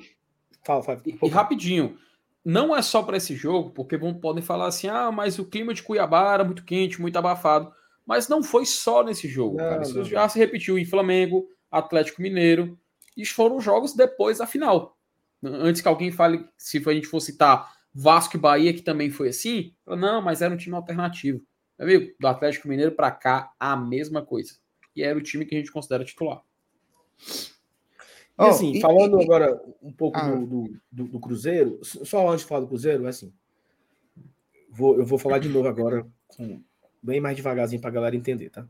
Fala, 0.63 0.83
fala, 0.83 1.01
e, 1.05 1.17
e 1.21 1.29
rapidinho. 1.29 1.97
Não 2.43 2.75
é 2.75 2.81
só 2.81 3.03
para 3.03 3.17
esse 3.17 3.35
jogo, 3.35 3.71
porque 3.71 3.97
vão, 3.97 4.13
podem 4.13 4.43
falar 4.43 4.67
assim: 4.67 4.87
ah, 4.87 5.11
mas 5.11 5.39
o 5.39 5.45
clima 5.45 5.73
de 5.73 5.83
Cuiabá 5.83 6.33
era 6.33 6.43
muito 6.43 6.63
quente, 6.63 7.01
muito 7.01 7.17
abafado. 7.17 7.73
Mas 8.07 8.29
não 8.29 8.41
foi 8.41 8.65
só 8.65 9.03
nesse 9.03 9.27
jogo, 9.27 9.57
não, 9.57 9.69
cara. 9.69 9.81
Isso 9.83 9.97
não. 9.97 10.05
já 10.05 10.29
se 10.29 10.39
repetiu 10.39 10.79
em 10.79 10.85
Flamengo, 10.85 11.45
Atlético 11.69 12.21
Mineiro. 12.21 12.79
E 13.17 13.25
foram 13.25 13.59
jogos 13.59 13.93
depois 13.93 14.37
da 14.37 14.47
final. 14.47 14.97
Antes 15.43 15.81
que 15.81 15.87
alguém 15.87 16.09
fale, 16.09 16.47
se 16.57 16.81
a 16.85 16.93
gente 16.93 17.07
for 17.07 17.19
citar 17.19 17.69
Vasco 17.93 18.37
e 18.37 18.39
Bahia, 18.39 18.73
que 18.73 18.81
também 18.81 19.09
foi 19.09 19.29
assim, 19.29 19.73
não, 19.85 20.21
mas 20.21 20.41
era 20.41 20.53
um 20.53 20.57
time 20.57 20.75
alternativo. 20.75 21.41
Meu 21.77 21.87
amigo, 21.87 22.15
do 22.19 22.27
Atlético 22.27 22.67
Mineiro 22.67 22.93
para 22.93 23.11
cá, 23.11 23.51
a 23.59 23.75
mesma 23.75 24.25
coisa. 24.25 24.53
E 24.95 25.03
era 25.03 25.17
o 25.17 25.21
time 25.21 25.45
que 25.45 25.53
a 25.53 25.57
gente 25.57 25.71
considera 25.71 26.05
titular. 26.05 26.41
E 28.39 28.43
assim, 28.43 28.77
oh, 28.77 28.81
falando 28.81 29.19
e, 29.19 29.23
agora 29.23 29.61
um 29.81 29.91
pouco 29.91 30.17
ah. 30.17 30.29
do, 30.29 30.79
do, 30.91 31.03
do, 31.05 31.19
Cruzeiro, 31.19 31.79
só 31.83 32.29
antes 32.29 32.41
de 32.41 32.47
falar 32.47 32.61
do 32.61 32.67
Cruzeiro, 32.67 33.05
é 33.05 33.09
assim, 33.09 33.33
vou, 34.69 34.97
eu 34.97 35.05
vou 35.05 35.17
falar 35.17 35.39
de 35.39 35.49
novo 35.49 35.67
agora, 35.67 36.05
com, 36.27 36.61
bem 37.01 37.19
mais 37.19 37.35
devagarzinho 37.35 37.81
para 37.81 37.89
a 37.89 37.93
galera 37.93 38.15
entender, 38.15 38.49
tá? 38.49 38.67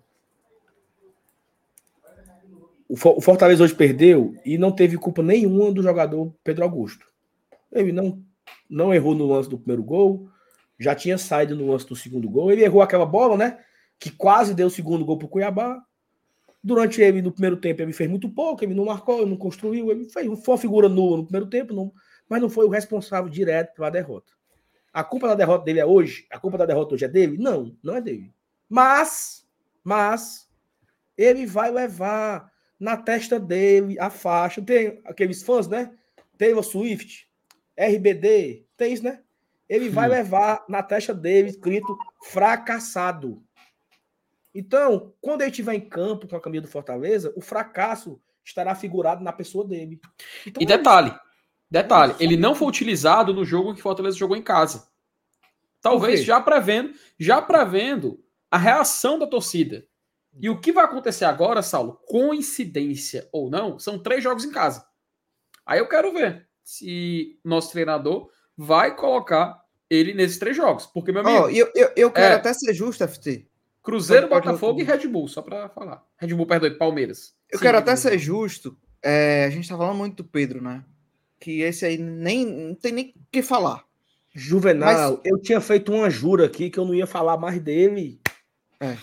O 2.90 2.96
Fortaleza 3.22 3.63
hoje 3.63 3.76
perdeu 3.76 4.34
e 4.46 4.58
não 4.58 4.72
teve 4.72 4.98
culpa 4.98 5.22
nenhuma 5.22 5.74
do 5.74 5.84
jogador 5.84 6.34
Pedro 6.44 6.63
Augusto. 6.63 7.06
Ele 7.72 7.92
não 7.92 8.24
não 8.70 8.94
errou 8.94 9.16
no 9.16 9.26
lance 9.26 9.50
do 9.50 9.58
primeiro 9.58 9.84
gol, 9.84 10.30
já 10.80 10.94
tinha 10.94 11.18
saído 11.18 11.56
no 11.56 11.72
lance 11.72 11.88
do 11.88 11.96
segundo 11.96 12.30
gol. 12.30 12.52
Ele 12.52 12.63
errou 12.63 12.82
aquela 12.82 13.06
bola, 13.06 13.38
né? 13.38 13.60
Que 14.00 14.12
quase 14.12 14.54
deu 14.54 14.68
o 14.68 14.72
segundo 14.72 15.04
gol 15.06 15.18
para 15.18 15.26
o 15.26 15.30
Cuiabá. 15.30 15.82
Durante 16.63 17.02
ele, 17.02 17.22
no 17.22 17.32
primeiro 17.32 17.58
tempo, 17.58 17.82
ele 17.82 17.94
fez 17.94 18.10
muito 18.10 18.30
pouco, 18.30 18.63
ele 18.63 18.74
não 18.74 18.86
marcou, 18.86 19.22
ele 19.22 19.30
não 19.30 19.38
construiu, 19.38 19.90
ele 19.90 20.10
fez, 20.10 20.28
foi 20.44 20.54
uma 20.54 20.58
figura 20.58 20.90
nula 20.90 21.18
no 21.18 21.24
primeiro 21.24 21.50
tempo, 21.50 21.74
não, 21.74 21.94
mas 22.28 22.42
não 22.42 22.50
foi 22.50 22.66
o 22.66 22.70
responsável 22.70 23.30
direto 23.30 23.74
pela 23.74 23.90
derrota. 23.90 24.34
A 24.98 25.04
culpa 25.04 25.28
da 25.28 25.36
derrota 25.36 25.64
dele 25.64 25.80
é 25.80 25.86
hoje? 25.86 26.26
A 26.32 26.40
culpa 26.40 26.58
da 26.58 26.66
derrota 26.66 26.96
hoje 26.96 27.06
é 27.06 27.08
dele? 27.08 27.38
Não, 27.38 27.78
não 27.84 27.98
é 27.98 28.02
dele. 28.02 28.34
Mas, 28.68 29.48
mas, 29.84 30.50
ele 31.16 31.46
vai 31.46 31.70
levar 31.70 32.52
na 32.80 32.98
testa 32.98 33.40
dele 33.40 34.00
a 34.00 34.10
faixa. 34.10 34.60
Tem 34.60 35.00
aqueles 35.06 35.44
fãs, 35.44 35.68
né? 35.68 35.96
Taylor 36.36 36.64
Swift, 36.64 37.30
RBD, 37.78 38.66
tem 38.76 38.92
isso, 38.92 39.04
né? 39.04 39.22
Ele 39.70 39.88
vai 39.88 40.08
levar 40.10 40.66
na 40.68 40.82
testa 40.82 41.14
dele 41.14 41.50
escrito 41.50 41.96
fracassado. 42.24 43.44
Então, 44.52 45.14
quando 45.22 45.42
ele 45.42 45.52
estiver 45.52 45.76
em 45.76 45.88
campo 45.88 46.28
com 46.28 46.36
a 46.36 46.42
camisa 46.42 46.64
do 46.64 46.72
Fortaleza, 46.72 47.32
o 47.36 47.42
fracasso 47.42 48.20
estará 48.44 48.74
figurado 48.74 49.24
na 49.24 49.32
pessoa 49.32 49.64
dele. 49.64 50.02
Então, 50.44 50.60
e 50.60 50.66
detalhe. 50.66 51.14
Detalhe, 51.69 52.15
ele 52.19 52.38
não 52.38 52.56
foi 52.56 52.67
utilizado 52.67 53.34
no 53.34 53.45
jogo 53.45 53.73
que 53.73 53.82
Fortaleza 53.82 54.17
jogou 54.17 54.38
em 54.38 54.41
casa. 54.41 54.88
Talvez 55.82 56.23
já 56.23 56.41
prevendo, 56.41 56.93
já 57.19 57.41
prevendo 57.41 58.19
a 58.49 58.58
reação 58.58 59.19
da 59.19 59.27
torcida. 59.27 59.86
E 60.39 60.49
o 60.49 60.60
que 60.60 60.71
vai 60.71 60.86
acontecer 60.86 61.25
agora, 61.25 61.62
Saulo, 61.62 61.99
coincidência 62.06 63.27
ou 63.32 63.49
não, 63.49 63.80
são 63.80 63.97
três 63.97 64.23
jogos 64.23 64.43
em 64.43 64.51
casa. 64.51 64.86
Aí 65.65 65.80
eu 65.80 65.88
quero 65.88 66.13
ver 66.13 66.47
se 66.63 67.39
nosso 67.43 67.71
treinador 67.71 68.30
vai 68.56 68.95
colocar 68.95 69.62
ele 69.89 70.13
nesses 70.13 70.38
três 70.38 70.56
jogos. 70.56 70.86
Porque, 70.86 71.12
meu 71.12 71.21
amigo. 71.21 71.45
Oh, 71.45 71.49
eu, 71.49 71.71
eu, 71.73 71.91
eu 71.95 72.12
quero 72.12 72.34
é, 72.34 72.38
até 72.38 72.53
ser 72.53 72.73
justo, 72.73 73.08
FT. 73.08 73.47
Cruzeiro, 73.82 74.27
Botafogo 74.27 74.82
e 74.82 74.84
Red 74.84 75.08
Bull, 75.08 75.27
só 75.27 75.41
para 75.41 75.69
falar. 75.69 76.03
Red 76.17 76.34
Bull, 76.34 76.45
perdão, 76.45 76.77
Palmeiras. 76.77 77.34
Eu 77.49 77.58
Sim, 77.58 77.65
quero 77.65 77.77
até 77.77 77.95
ser 77.95 78.17
justo. 78.19 78.77
É, 79.01 79.45
a 79.45 79.49
gente 79.49 79.69
tá 79.69 79.77
falando 79.77 79.97
muito 79.97 80.17
do 80.17 80.25
Pedro, 80.25 80.62
né? 80.62 80.84
Que 81.39 81.62
esse 81.62 81.86
aí 81.86 81.97
nem 81.97 82.45
não 82.45 82.76
tem 82.76 82.91
nem 82.91 83.13
o 83.15 83.26
que 83.32 83.41
falar. 83.41 83.86
Juvenal, 84.34 85.13
Mas... 85.17 85.19
eu 85.26 85.41
tinha 85.41 85.60
feito 85.60 85.91
uma 85.91 86.10
jura 86.10 86.45
aqui 86.45 86.69
que 86.69 86.78
eu 86.78 86.86
não 86.86 86.93
ia 86.93 87.08
falar 87.08 87.38
mais 87.38 87.60
dele. 87.60 88.19
É. 88.80 88.95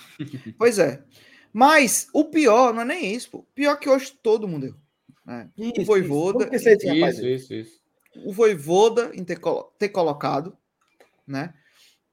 pois 0.56 0.78
é. 0.78 1.02
Mas 1.52 2.08
o 2.12 2.24
pior 2.24 2.72
não 2.72 2.82
é 2.82 2.84
nem 2.84 3.14
isso, 3.14 3.30
pô. 3.30 3.38
O 3.38 3.46
pior 3.54 3.72
é 3.72 3.76
que 3.76 3.88
hoje 3.88 4.12
todo 4.22 4.48
mundo 4.48 4.66
deu. 4.66 4.74
Né? 5.24 5.48
Isso, 5.56 5.82
o 5.82 5.84
Voivoda. 5.84 6.50
Isso, 6.54 6.68
isso, 6.68 7.26
isso, 7.26 7.54
isso, 7.54 7.80
O 8.24 8.32
Voivoda 8.32 9.10
em 9.14 9.24
ter, 9.24 9.40
ter 9.78 9.88
colocado, 9.88 10.56
né? 11.26 11.54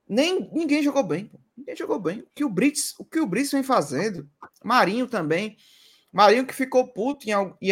Nem, 0.07 0.49
ninguém 0.51 0.83
jogou 0.83 1.03
bem. 1.03 1.25
Pô. 1.25 1.39
Ninguém 1.55 1.75
jogou 1.75 1.99
bem. 1.99 2.19
O 2.21 2.27
que 2.33 2.43
o 2.43 2.49
Brits, 2.49 2.95
o 2.97 3.05
que 3.05 3.19
o 3.19 3.27
Brits 3.27 3.51
vem 3.51 3.63
fazendo, 3.63 4.27
Marinho 4.63 5.07
também. 5.07 5.57
Marinho 6.11 6.45
que 6.45 6.53
ficou 6.53 6.87
puto, 6.87 7.29
em, 7.29 7.33
em, 7.61 7.71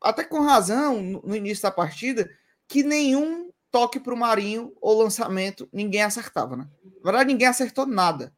até 0.00 0.24
com 0.24 0.40
razão, 0.40 1.02
no, 1.02 1.34
início 1.34 1.62
da 1.62 1.70
partida, 1.70 2.30
que 2.66 2.82
nenhum 2.82 3.50
toque 3.70 4.00
para 4.00 4.14
o 4.14 4.16
Marinho 4.16 4.72
ou 4.80 5.02
lançamento 5.02 5.68
ninguém 5.72 6.02
acertava, 6.02 6.56
né? 6.56 6.68
Na 7.02 7.10
verdade, 7.10 7.32
ninguém 7.32 7.48
acertou 7.48 7.86
nada. 7.86 8.32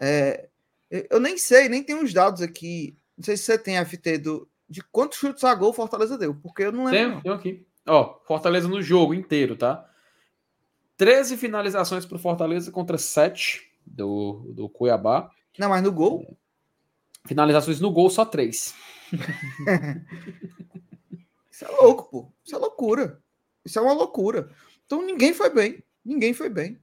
É, 0.00 0.48
eu 0.90 1.20
nem 1.20 1.36
sei, 1.36 1.68
nem 1.68 1.82
tenho 1.82 2.02
os 2.02 2.12
dados 2.12 2.42
aqui. 2.42 2.96
Não 3.16 3.24
sei 3.24 3.36
se 3.36 3.44
você 3.44 3.58
tem 3.58 3.82
FT 3.84 4.18
do, 4.18 4.48
de 4.68 4.82
quantos 4.82 5.18
chutes 5.18 5.44
a 5.44 5.54
gol 5.54 5.72
Fortaleza 5.72 6.18
deu, 6.18 6.34
porque 6.34 6.64
eu 6.64 6.72
não 6.72 6.84
lembro. 6.84 6.98
Tenho, 6.98 7.22
tenho 7.22 7.34
aqui. 7.34 7.66
Ó, 7.86 8.18
Fortaleza 8.24 8.68
no 8.68 8.82
jogo 8.82 9.14
inteiro, 9.14 9.56
tá? 9.56 9.88
13 10.96 11.36
finalizações 11.36 12.06
para 12.06 12.18
Fortaleza 12.18 12.70
contra 12.70 12.96
7 12.96 13.62
do, 13.84 14.52
do 14.54 14.68
Cuiabá. 14.68 15.30
Não, 15.58 15.68
mas 15.68 15.82
no 15.82 15.92
gol? 15.92 16.36
Finalizações 17.26 17.80
no 17.80 17.90
gol, 17.90 18.10
só 18.10 18.24
3. 18.24 18.74
Isso 21.54 21.64
é 21.64 21.68
louco, 21.68 22.10
pô. 22.10 22.32
Isso 22.44 22.56
é 22.56 22.58
loucura. 22.58 23.22
Isso 23.64 23.78
é 23.78 23.82
uma 23.82 23.92
loucura. 23.92 24.50
Então 24.84 25.06
ninguém 25.06 25.32
foi 25.32 25.50
bem. 25.50 25.84
Ninguém 26.04 26.34
foi 26.34 26.48
bem. 26.48 26.82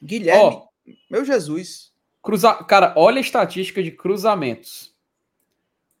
Guilherme, 0.00 0.62
oh, 0.62 0.92
meu 1.10 1.24
Jesus. 1.24 1.92
Cruza... 2.22 2.54
Cara, 2.64 2.94
olha 2.96 3.18
a 3.18 3.20
estatística 3.20 3.82
de 3.82 3.90
cruzamentos. 3.90 4.94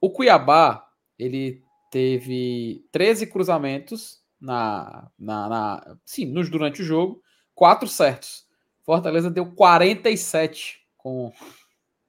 O 0.00 0.08
Cuiabá, 0.08 0.88
ele 1.18 1.64
teve 1.90 2.86
13 2.92 3.26
cruzamentos 3.26 4.22
na, 4.40 5.10
na, 5.18 5.48
na 5.48 5.96
sim, 6.06 6.26
nos, 6.26 6.48
durante 6.48 6.80
o 6.80 6.84
jogo, 6.84 7.20
quatro 7.56 7.88
certos. 7.88 8.46
Fortaleza 8.84 9.28
deu 9.28 9.52
47 9.52 10.86
com 10.96 11.32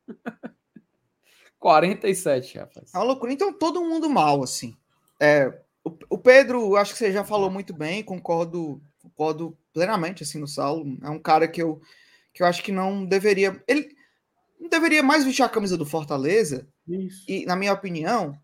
47, 1.58 2.60
rapaz. 2.60 2.94
É 2.94 2.98
uma 3.00 3.06
loucura. 3.06 3.34
Então 3.34 3.52
todo 3.52 3.84
mundo 3.84 4.08
mal 4.08 4.44
assim. 4.44 4.78
É, 5.20 5.48
o, 5.84 5.98
o 6.10 6.18
Pedro, 6.18 6.76
acho 6.76 6.94
que 6.94 6.98
você 6.98 7.12
já 7.12 7.24
falou 7.24 7.50
muito 7.50 7.74
bem, 7.74 8.04
concordo, 8.04 8.82
concordo 9.00 9.58
plenamente 9.74 10.24
assim 10.24 10.40
no 10.40 10.48
Saulo. 10.48 10.98
É 11.04 11.10
um 11.10 11.20
cara 11.20 11.48
que 11.48 11.62
eu 11.62 11.82
que 12.34 12.44
eu 12.44 12.48
acho 12.48 12.62
que 12.62 12.72
não 12.72 13.06
deveria, 13.06 13.64
ele 13.66 13.96
não 14.60 14.68
deveria 14.68 15.02
mais 15.02 15.24
vestir 15.24 15.42
a 15.42 15.50
camisa 15.50 15.78
do 15.78 15.86
Fortaleza. 15.86 16.68
Isso. 16.86 17.24
E 17.30 17.46
na 17.46 17.56
minha 17.56 17.72
opinião, 17.72 18.38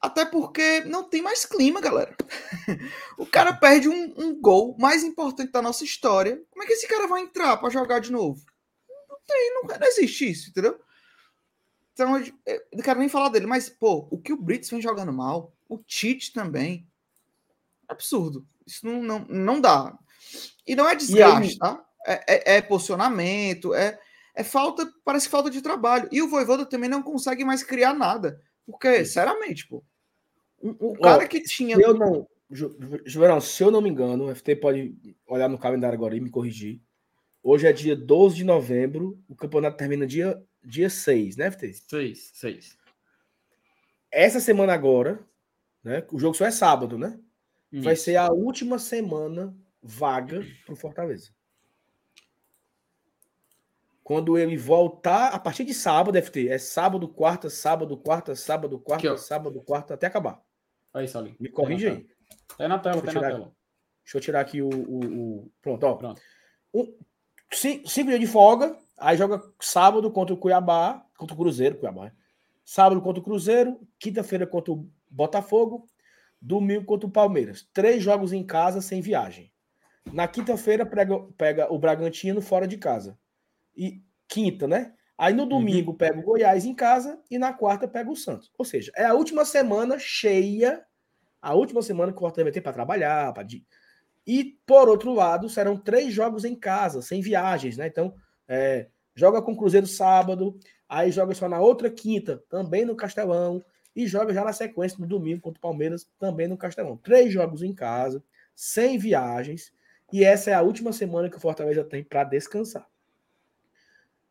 até 0.00 0.24
porque 0.24 0.80
não 0.86 1.04
tem 1.04 1.20
mais 1.20 1.44
clima, 1.44 1.80
galera. 1.80 2.16
o 3.18 3.26
cara 3.26 3.52
perde 3.52 3.90
um, 3.90 4.14
um, 4.16 4.40
gol 4.40 4.74
mais 4.78 5.04
importante 5.04 5.52
da 5.52 5.60
nossa 5.60 5.84
história. 5.84 6.42
Como 6.50 6.62
é 6.62 6.66
que 6.66 6.72
esse 6.72 6.88
cara 6.88 7.06
vai 7.06 7.20
entrar 7.20 7.58
para 7.58 7.68
jogar 7.68 7.98
de 7.98 8.10
novo? 8.10 8.42
Não 9.08 9.18
tem, 9.26 9.54
não, 9.54 9.62
não 9.64 9.86
existe 9.86 10.30
isso, 10.30 10.48
entendeu? 10.48 10.80
Então, 11.92 12.18
eu 12.18 12.62
não 12.74 12.82
quero 12.82 12.98
nem 12.98 13.08
falar 13.08 13.30
dele, 13.30 13.46
mas, 13.46 13.68
pô, 13.68 14.06
o 14.10 14.18
que 14.18 14.32
o 14.32 14.36
Brits 14.36 14.70
vem 14.70 14.82
jogando 14.82 15.12
mal, 15.12 15.55
o 15.68 15.78
Tite 15.78 16.32
também. 16.32 16.86
Absurdo. 17.88 18.46
Isso 18.66 18.84
não, 18.86 19.02
não, 19.02 19.26
não 19.28 19.60
dá. 19.60 19.96
E 20.66 20.74
não 20.74 20.88
é 20.88 20.94
desgaste, 20.94 21.52
aí... 21.52 21.58
tá? 21.58 21.84
É, 22.06 22.54
é, 22.54 22.56
é, 22.56 22.62
posicionamento, 22.62 23.74
é, 23.74 23.98
é 24.34 24.44
falta, 24.44 24.88
parece 25.04 25.28
falta 25.28 25.50
de 25.50 25.60
trabalho. 25.60 26.08
E 26.12 26.22
o 26.22 26.28
Voivoda 26.28 26.64
também 26.64 26.88
não 26.88 27.02
consegue 27.02 27.44
mais 27.44 27.62
criar 27.62 27.94
nada. 27.94 28.40
Porque, 28.64 29.04
sinceramente, 29.04 29.66
pô, 29.66 29.82
o, 30.60 30.92
o 30.92 30.98
cara 30.98 31.26
que 31.26 31.40
tinha. 31.40 31.76
Eu 31.76 31.94
não. 31.94 32.26
Juverão, 33.04 33.40
se 33.40 33.62
eu 33.62 33.72
não 33.72 33.80
me 33.80 33.90
engano, 33.90 34.26
o 34.30 34.34
FT 34.34 34.56
pode 34.56 34.96
olhar 35.26 35.48
no 35.48 35.58
calendário 35.58 35.96
agora 35.96 36.16
e 36.16 36.20
me 36.20 36.30
corrigir. 36.30 36.80
Hoje 37.42 37.66
é 37.66 37.72
dia 37.72 37.96
12 37.96 38.36
de 38.36 38.44
novembro, 38.44 39.20
o 39.28 39.34
campeonato 39.34 39.76
termina 39.76 40.06
dia, 40.06 40.40
dia 40.64 40.88
6, 40.88 41.36
né, 41.36 41.50
FT? 41.50 41.72
6, 41.88 42.30
6. 42.34 42.78
Essa 44.10 44.40
semana 44.40 44.72
agora, 44.72 45.20
né? 45.86 46.04
O 46.10 46.18
jogo 46.18 46.36
só 46.36 46.44
é 46.44 46.50
sábado, 46.50 46.98
né? 46.98 47.16
Isso. 47.70 47.84
Vai 47.84 47.94
ser 47.94 48.16
a 48.16 48.28
última 48.32 48.76
semana 48.76 49.56
vaga 49.80 50.44
para 50.64 50.72
o 50.72 50.76
Fortaleza. 50.76 51.30
Quando 54.02 54.36
ele 54.36 54.56
voltar, 54.56 55.28
a 55.28 55.38
partir 55.38 55.64
de 55.64 55.72
sábado, 55.72 56.20
FT, 56.20 56.48
é 56.48 56.58
sábado, 56.58 57.06
quarta, 57.08 57.48
sábado, 57.48 57.96
quarta, 57.96 58.34
sábado, 58.34 58.80
quarta, 58.80 59.12
Aqui, 59.12 59.20
sábado, 59.20 59.60
quarta, 59.62 59.94
até 59.94 60.08
acabar. 60.08 60.42
Aí, 60.92 61.06
Salim. 61.06 61.36
Me 61.38 61.48
corrige 61.48 61.86
aí. 61.88 62.06
Tá 62.58 62.66
na 62.66 62.80
tela, 62.80 63.00
tá 63.00 63.12
na 63.12 63.20
tela. 63.20 63.52
Deixa 64.02 64.18
eu 64.18 64.20
tirar 64.20 64.40
aqui 64.40 64.62
o. 64.62 64.68
o, 64.68 65.04
o... 65.04 65.52
Pronto, 65.62 65.84
ó. 65.84 65.94
Pronto. 65.94 66.20
Um, 66.74 66.96
cinco, 67.52 67.88
cinco 67.88 68.08
dias 68.08 68.20
de 68.20 68.26
folga, 68.26 68.76
aí 68.98 69.16
joga 69.16 69.40
sábado 69.60 70.10
contra 70.10 70.34
o 70.34 70.38
Cuiabá, 70.38 71.04
contra 71.16 71.34
o 71.34 71.38
Cruzeiro, 71.38 71.78
Cuiabá. 71.78 72.10
Sábado 72.64 73.00
contra 73.00 73.20
o 73.20 73.24
Cruzeiro, 73.24 73.80
quinta-feira 73.98 74.46
contra 74.46 74.72
o 74.72 74.90
Botafogo, 75.10 75.86
domingo 76.40 76.84
contra 76.84 77.06
o 77.06 77.12
Palmeiras. 77.12 77.68
Três 77.72 78.02
jogos 78.02 78.32
em 78.32 78.44
casa 78.44 78.80
sem 78.80 79.00
viagem. 79.00 79.52
Na 80.12 80.28
quinta-feira 80.28 80.86
pega, 80.86 81.72
o 81.72 81.78
Bragantino 81.78 82.40
fora 82.40 82.66
de 82.66 82.76
casa. 82.76 83.18
E 83.76 84.02
quinta, 84.28 84.66
né? 84.68 84.94
Aí 85.18 85.32
no 85.32 85.46
domingo 85.46 85.92
uhum. 85.92 85.96
pega 85.96 86.18
o 86.18 86.22
Goiás 86.22 86.64
em 86.64 86.74
casa 86.74 87.20
e 87.30 87.38
na 87.38 87.52
quarta 87.52 87.88
pega 87.88 88.10
o 88.10 88.16
Santos. 88.16 88.52
Ou 88.58 88.64
seja, 88.64 88.92
é 88.94 89.04
a 89.04 89.14
última 89.14 89.44
semana 89.44 89.98
cheia, 89.98 90.84
a 91.40 91.54
última 91.54 91.82
semana 91.82 92.12
que 92.12 92.18
o 92.18 92.20
Fortaleza 92.20 92.44
vai 92.44 92.52
ter 92.52 92.60
para 92.60 92.72
trabalhar, 92.72 93.32
para 93.32 93.46
e 94.26 94.58
por 94.66 94.88
outro 94.88 95.12
lado 95.14 95.48
serão 95.48 95.76
três 95.76 96.12
jogos 96.12 96.44
em 96.44 96.54
casa, 96.54 97.00
sem 97.00 97.20
viagens, 97.20 97.76
né? 97.76 97.86
Então 97.86 98.12
é, 98.48 98.88
joga 99.14 99.40
com 99.40 99.52
o 99.52 99.56
Cruzeiro 99.56 99.86
sábado, 99.86 100.58
aí 100.88 101.12
joga 101.12 101.32
só 101.34 101.48
na 101.48 101.60
outra 101.60 101.88
quinta, 101.88 102.42
também 102.48 102.84
no 102.84 102.96
Castelão 102.96 103.64
e 103.96 104.06
joga 104.06 104.32
já 104.32 104.44
na 104.44 104.52
sequência 104.52 104.98
no 105.00 105.06
domingo 105.06 105.40
contra 105.40 105.58
o 105.58 105.62
Palmeiras, 105.62 106.06
também 106.18 106.46
no 106.46 106.56
Castelão. 106.56 106.96
Três 106.98 107.32
jogos 107.32 107.62
em 107.62 107.74
casa, 107.74 108.22
sem 108.54 108.98
viagens 108.98 109.72
e 110.12 110.24
essa 110.24 110.50
é 110.50 110.54
a 110.54 110.62
última 110.62 110.92
semana 110.92 111.28
que 111.28 111.36
o 111.36 111.40
Fortaleza 111.40 111.82
tem 111.84 112.04
para 112.04 112.24
descansar. 112.24 112.86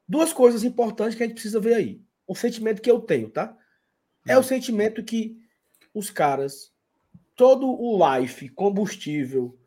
Duas 0.08 0.32
coisas 0.32 0.64
importantes 0.64 1.16
que 1.16 1.24
a 1.24 1.26
gente 1.26 1.36
precisa 1.36 1.60
ver 1.60 1.76
aí. 1.76 2.02
O 2.28 2.36
sentimento 2.36 2.82
que 2.82 2.90
eu 2.90 3.00
tenho, 3.00 3.30
tá? 3.30 3.58
É 4.28 4.38
o 4.38 4.40
hum. 4.40 4.44
sentimento 4.44 5.04
que 5.04 5.38
os 5.94 6.10
caras, 6.10 6.72
todo 7.36 7.68
o 7.68 8.00
life, 8.18 8.50
combustível, 8.50 9.58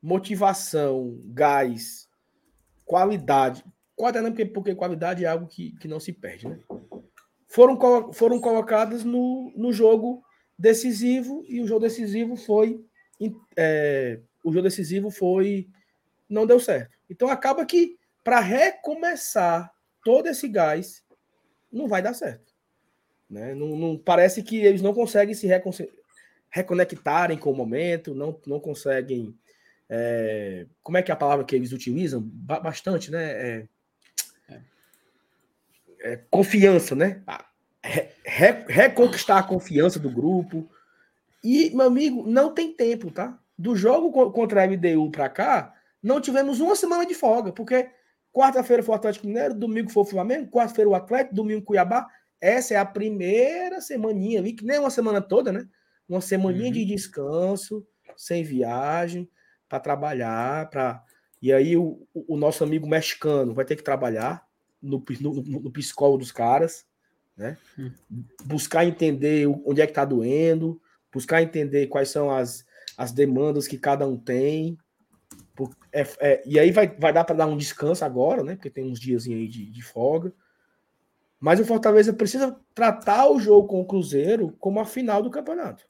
motivação, 0.00 1.18
gás, 1.26 2.08
qualidade. 2.84 3.64
Qualidade 3.94 4.24
não, 4.24 4.32
porque, 4.32 4.46
porque 4.46 4.74
qualidade 4.74 5.24
é 5.24 5.28
algo 5.28 5.46
que, 5.46 5.72
que 5.76 5.86
não 5.86 6.00
se 6.00 6.12
perde, 6.12 6.48
né? 6.48 6.58
Foram, 7.52 8.12
foram 8.14 8.40
colocadas 8.40 9.04
no, 9.04 9.52
no 9.54 9.74
jogo 9.74 10.24
decisivo 10.58 11.44
e 11.46 11.60
o 11.60 11.66
jogo 11.66 11.80
decisivo 11.80 12.34
foi. 12.34 12.82
É, 13.54 14.20
o 14.42 14.50
jogo 14.50 14.62
decisivo 14.62 15.10
foi. 15.10 15.68
Não 16.26 16.46
deu 16.46 16.58
certo. 16.58 16.96
Então 17.10 17.28
acaba 17.28 17.66
que, 17.66 17.98
para 18.24 18.40
recomeçar 18.40 19.70
todo 20.02 20.28
esse 20.28 20.48
gás, 20.48 21.04
não 21.70 21.86
vai 21.86 22.00
dar 22.00 22.14
certo. 22.14 22.54
Né? 23.28 23.54
Não, 23.54 23.76
não, 23.76 23.98
parece 23.98 24.42
que 24.42 24.56
eles 24.56 24.80
não 24.80 24.94
conseguem 24.94 25.34
se 25.34 25.46
reconectarem 26.48 27.36
com 27.36 27.50
o 27.50 27.56
momento, 27.56 28.14
não, 28.14 28.40
não 28.46 28.60
conseguem. 28.60 29.36
É, 29.90 30.64
como 30.82 30.96
é 30.96 31.02
que 31.02 31.10
é 31.10 31.14
a 31.14 31.18
palavra 31.18 31.44
que 31.44 31.54
eles 31.54 31.72
utilizam? 31.72 32.22
Ba 32.22 32.60
bastante, 32.60 33.10
né? 33.10 33.24
É, 33.24 33.68
é, 36.02 36.16
confiança, 36.30 36.94
né? 36.94 37.22
Re, 38.24 38.64
reconquistar 38.68 39.38
a 39.38 39.42
confiança 39.42 39.98
do 39.98 40.10
grupo. 40.10 40.68
E, 41.42 41.70
meu 41.74 41.86
amigo, 41.86 42.24
não 42.26 42.52
tem 42.52 42.72
tempo, 42.72 43.10
tá? 43.10 43.38
Do 43.56 43.74
jogo 43.74 44.30
contra 44.30 44.62
a 44.62 44.66
MDU 44.66 45.10
para 45.10 45.28
cá, 45.28 45.74
não 46.02 46.20
tivemos 46.20 46.60
uma 46.60 46.74
semana 46.74 47.06
de 47.06 47.14
folga, 47.14 47.52
porque 47.52 47.88
quarta-feira 48.32 48.82
foi 48.82 48.94
o 48.94 48.96
Atlético 48.96 49.26
Mineiro, 49.26 49.54
domingo 49.54 49.90
foi 49.90 50.02
o 50.02 50.06
Flamengo, 50.06 50.50
quarta-feira 50.50 50.90
o 50.90 50.94
Atlético, 50.94 51.34
domingo 51.34 51.64
Cuiabá. 51.64 52.06
Essa 52.40 52.74
é 52.74 52.76
a 52.76 52.84
primeira 52.84 53.80
semaninha 53.80 54.40
ali, 54.40 54.52
que 54.52 54.64
nem 54.64 54.78
uma 54.78 54.90
semana 54.90 55.20
toda, 55.20 55.52
né? 55.52 55.66
Uma 56.08 56.20
semaninha 56.20 56.66
uhum. 56.66 56.72
de 56.72 56.84
descanso, 56.84 57.86
sem 58.16 58.42
viagem, 58.42 59.30
para 59.68 59.78
trabalhar, 59.80 60.68
para 60.70 61.02
e 61.40 61.52
aí 61.52 61.76
o, 61.76 62.06
o, 62.14 62.36
nosso 62.36 62.62
amigo 62.62 62.86
mexicano 62.86 63.52
vai 63.52 63.64
ter 63.64 63.74
que 63.74 63.82
trabalhar 63.82 64.46
no, 64.82 65.02
no, 65.20 65.32
no 65.60 65.70
psicólogo 65.70 66.18
dos 66.18 66.32
caras, 66.32 66.84
né? 67.36 67.56
Hum. 67.78 67.92
Buscar 68.44 68.84
entender 68.84 69.46
onde 69.64 69.80
é 69.80 69.86
que 69.86 69.92
está 69.92 70.04
doendo, 70.04 70.80
buscar 71.12 71.42
entender 71.42 71.86
quais 71.86 72.08
são 72.08 72.30
as, 72.30 72.64
as 72.96 73.12
demandas 73.12 73.68
que 73.68 73.78
cada 73.78 74.06
um 74.06 74.16
tem. 74.16 74.76
É, 75.92 76.06
é, 76.20 76.42
e 76.44 76.58
aí 76.58 76.70
vai, 76.70 76.88
vai 76.88 77.12
dar 77.12 77.24
para 77.24 77.36
dar 77.36 77.46
um 77.46 77.56
descanso 77.56 78.04
agora, 78.04 78.42
né? 78.42 78.56
Porque 78.56 78.70
tem 78.70 78.84
uns 78.84 78.98
dias 78.98 79.26
aí 79.26 79.46
de, 79.46 79.70
de 79.70 79.82
folga. 79.82 80.32
Mas 81.38 81.60
o 81.60 81.64
Fortaleza 81.64 82.12
precisa 82.12 82.56
tratar 82.74 83.28
o 83.28 83.40
jogo 83.40 83.66
com 83.66 83.80
o 83.80 83.86
Cruzeiro 83.86 84.54
como 84.58 84.80
a 84.80 84.84
final 84.84 85.22
do 85.22 85.30
campeonato. 85.30 85.84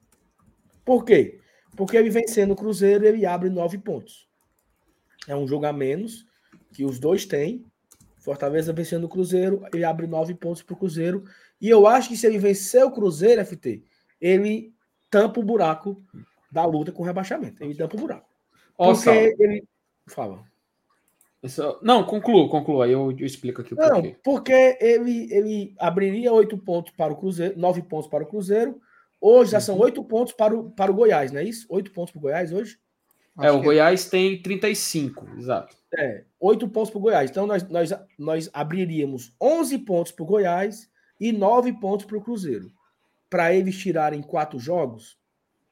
Por 0.84 1.04
quê? 1.04 1.40
Porque 1.76 1.96
ele 1.96 2.10
vencendo 2.10 2.52
o 2.52 2.56
Cruzeiro, 2.56 3.06
ele 3.06 3.24
abre 3.24 3.48
nove 3.48 3.78
pontos. 3.78 4.28
É 5.28 5.36
um 5.36 5.46
jogo 5.46 5.66
a 5.66 5.72
menos 5.72 6.26
que 6.72 6.84
os 6.84 6.98
dois 6.98 7.26
têm. 7.26 7.64
Fortaleza 8.22 8.72
vencendo 8.72 9.04
o 9.04 9.08
Cruzeiro, 9.08 9.64
ele 9.74 9.84
abre 9.84 10.06
nove 10.06 10.32
pontos 10.34 10.62
para 10.62 10.74
o 10.74 10.76
Cruzeiro. 10.76 11.24
E 11.60 11.68
eu 11.68 11.86
acho 11.86 12.08
que 12.08 12.16
se 12.16 12.26
ele 12.26 12.38
vencer 12.38 12.84
o 12.84 12.92
Cruzeiro, 12.92 13.44
FT, 13.44 13.82
ele 14.20 14.72
tampa 15.10 15.40
o 15.40 15.42
buraco 15.42 16.00
da 16.50 16.64
luta 16.64 16.92
com 16.92 17.02
o 17.02 17.06
rebaixamento. 17.06 17.62
Ele 17.62 17.74
tampa 17.74 17.96
o 17.96 18.00
buraco. 18.00 18.28
Porque 18.76 19.10
ele. 19.10 19.64
Fala. 20.06 20.44
Isso... 21.42 21.78
Não, 21.82 22.04
conclua, 22.04 22.48
conclua. 22.48 22.84
Aí 22.84 22.92
eu, 22.92 23.10
eu 23.10 23.26
explico 23.26 23.60
aqui 23.60 23.74
o 23.74 23.76
Não, 23.76 23.90
porquê. 23.90 24.16
porque 24.22 24.78
ele, 24.80 25.32
ele 25.32 25.74
abriria 25.76 26.32
oito 26.32 26.56
pontos 26.56 26.92
para 26.96 27.12
o 27.12 27.16
Cruzeiro, 27.16 27.58
nove 27.58 27.82
pontos 27.82 28.08
para 28.08 28.22
o 28.22 28.26
Cruzeiro. 28.26 28.80
Hoje 29.20 29.52
já 29.52 29.60
são 29.60 29.76
uhum. 29.76 29.82
oito 29.82 30.04
pontos 30.04 30.32
para 30.32 30.56
o, 30.56 30.70
para 30.70 30.92
o 30.92 30.94
Goiás, 30.94 31.32
não 31.32 31.40
é 31.40 31.44
isso? 31.44 31.66
Oito 31.68 31.90
pontos 31.92 32.12
para 32.12 32.18
o 32.18 32.22
Goiás 32.22 32.52
hoje? 32.52 32.78
é, 33.40 33.50
o 33.50 33.58
é. 33.58 33.62
Goiás 33.62 34.08
tem 34.08 34.40
35, 34.40 35.28
exato. 35.38 35.76
É, 35.96 36.24
8 36.42 36.68
pontos 36.68 36.90
para 36.90 36.98
o 36.98 37.02
Goiás. 37.02 37.30
Então, 37.30 37.46
nós, 37.46 37.68
nós, 37.68 37.90
nós 38.18 38.50
abriríamos 38.52 39.32
11 39.40 39.78
pontos 39.78 40.10
para 40.10 40.24
o 40.24 40.26
Goiás 40.26 40.90
e 41.20 41.30
9 41.30 41.74
pontos 41.74 42.04
para 42.04 42.18
o 42.18 42.20
Cruzeiro. 42.20 42.68
Para 43.30 43.54
eles 43.54 43.78
tirarem 43.78 44.20
quatro 44.20 44.58
jogos, 44.58 45.16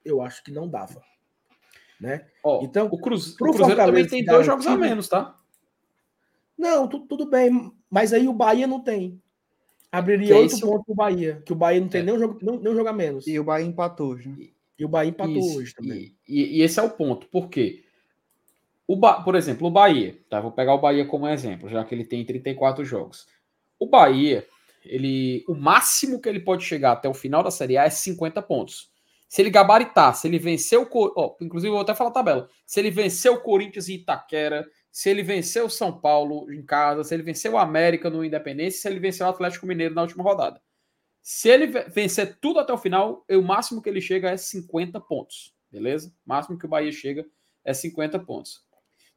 eu 0.04 0.22
acho 0.22 0.44
que 0.44 0.52
não 0.52 0.68
dava. 0.68 1.02
Né? 2.00 2.24
Oh, 2.42 2.60
então, 2.62 2.88
o, 2.90 2.98
Cruz, 2.98 3.34
o 3.34 3.36
Cruzeiro 3.36 3.76
também 3.76 4.06
tem 4.06 4.24
dois 4.24 4.46
jogos 4.46 4.66
a 4.66 4.76
menos, 4.76 5.08
tá? 5.08 5.36
Não, 6.56 6.86
tu, 6.86 7.00
tudo 7.00 7.28
bem, 7.28 7.72
mas 7.90 8.12
aí 8.12 8.28
o 8.28 8.32
Bahia 8.32 8.66
não 8.66 8.80
tem. 8.80 9.20
Abriria 9.90 10.36
oito 10.36 10.58
pontos 10.60 10.86
para 10.86 10.92
o 10.92 10.94
Bahia, 10.94 11.42
que 11.44 11.52
o 11.52 11.56
Bahia 11.56 11.80
não 11.80 11.88
tem 11.88 12.02
é. 12.02 12.04
nem, 12.04 12.14
um 12.14 12.18
jogo, 12.18 12.38
nem, 12.40 12.58
nem 12.60 12.72
um 12.72 12.76
jogo 12.76 12.88
a 12.88 12.92
menos. 12.92 13.26
E 13.26 13.38
o 13.38 13.44
Bahia 13.44 13.66
empatou, 13.66 14.14
né? 14.14 14.48
E 14.78 14.84
o 14.84 14.88
Bahia 14.88 15.10
empatou 15.10 15.36
Isso. 15.36 15.58
hoje 15.58 15.74
também. 15.74 16.16
E, 16.26 16.58
e, 16.58 16.62
esse 16.62 16.78
é 16.78 16.82
o 16.82 16.88
ponto. 16.88 17.26
Por 17.26 17.48
quê? 17.50 17.84
O 18.90 18.96
ba... 18.96 19.22
Por 19.22 19.36
exemplo, 19.36 19.68
o 19.68 19.70
Bahia. 19.70 20.18
Tá? 20.28 20.40
Vou 20.40 20.50
pegar 20.50 20.74
o 20.74 20.80
Bahia 20.80 21.06
como 21.06 21.28
exemplo, 21.28 21.68
já 21.68 21.84
que 21.84 21.94
ele 21.94 22.04
tem 22.04 22.24
34 22.24 22.84
jogos. 22.84 23.24
O 23.78 23.86
Bahia, 23.86 24.44
ele, 24.84 25.44
o 25.46 25.54
máximo 25.54 26.20
que 26.20 26.28
ele 26.28 26.40
pode 26.40 26.64
chegar 26.64 26.90
até 26.90 27.08
o 27.08 27.14
final 27.14 27.40
da 27.40 27.52
Série 27.52 27.78
A 27.78 27.84
é 27.84 27.90
50 27.90 28.42
pontos. 28.42 28.90
Se 29.28 29.42
ele 29.42 29.48
gabaritar, 29.48 30.16
se 30.16 30.26
ele 30.26 30.40
vencer 30.40 30.76
o. 30.76 30.88
Oh, 30.92 31.36
inclusive, 31.40 31.70
vou 31.70 31.82
até 31.82 31.94
falar 31.94 32.10
a 32.10 32.14
tabela. 32.14 32.48
Se 32.66 32.80
ele 32.80 32.90
vencer 32.90 33.30
o 33.30 33.40
Corinthians 33.40 33.88
em 33.88 33.94
Itaquera, 33.94 34.68
se 34.90 35.08
ele 35.08 35.22
vencer 35.22 35.62
o 35.62 35.70
São 35.70 36.00
Paulo 36.00 36.52
em 36.52 36.60
casa, 36.66 37.04
se 37.04 37.14
ele 37.14 37.22
vencer 37.22 37.48
o 37.48 37.58
América 37.58 38.10
no 38.10 38.24
Independência, 38.24 38.80
se 38.80 38.88
ele 38.88 38.98
vencer 38.98 39.24
o 39.24 39.30
Atlético 39.30 39.68
Mineiro 39.68 39.94
na 39.94 40.02
última 40.02 40.24
rodada. 40.24 40.60
Se 41.22 41.48
ele 41.48 41.68
vencer 41.68 42.40
tudo 42.40 42.58
até 42.58 42.72
o 42.72 42.78
final, 42.78 43.24
o 43.30 43.40
máximo 43.40 43.80
que 43.80 43.88
ele 43.88 44.00
chega 44.00 44.30
é 44.30 44.36
50 44.36 44.98
pontos, 44.98 45.54
beleza? 45.70 46.08
O 46.26 46.28
máximo 46.28 46.58
que 46.58 46.66
o 46.66 46.68
Bahia 46.68 46.90
chega 46.90 47.24
é 47.64 47.72
50 47.72 48.18
pontos. 48.18 48.68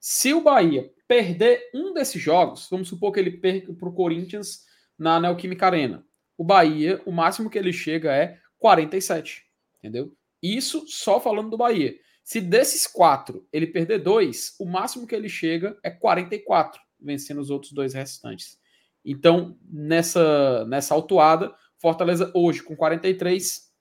Se 0.05 0.33
o 0.33 0.41
Bahia 0.41 0.91
perder 1.07 1.69
um 1.73 1.93
desses 1.93 2.21
jogos, 2.21 2.67
vamos 2.69 2.89
supor 2.89 3.13
que 3.13 3.21
ele 3.21 3.37
perca 3.37 3.73
para 3.73 3.87
o 3.87 3.93
Corinthians 3.93 4.65
na 4.99 5.17
Neoquímica 5.17 5.65
Arena. 5.65 6.05
O 6.37 6.43
Bahia, 6.43 7.01
o 7.05 7.11
máximo 7.13 7.49
que 7.49 7.57
ele 7.57 7.71
chega 7.71 8.13
é 8.13 8.37
47, 8.59 9.45
entendeu? 9.77 10.13
Isso 10.41 10.83
só 10.89 11.21
falando 11.21 11.51
do 11.51 11.55
Bahia. 11.55 11.95
Se 12.21 12.41
desses 12.41 12.85
quatro 12.85 13.47
ele 13.49 13.65
perder 13.65 13.99
dois, 13.99 14.55
o 14.59 14.65
máximo 14.65 15.07
que 15.07 15.15
ele 15.15 15.29
chega 15.29 15.79
é 15.81 15.89
44, 15.89 16.81
vencendo 16.99 17.39
os 17.39 17.49
outros 17.49 17.71
dois 17.71 17.93
restantes. 17.93 18.59
Então, 19.05 19.57
nessa, 19.63 20.65
nessa 20.65 20.93
autuada, 20.93 21.55
Fortaleza 21.77 22.29
hoje 22.35 22.61
com 22.61 22.75
43, 22.75 23.71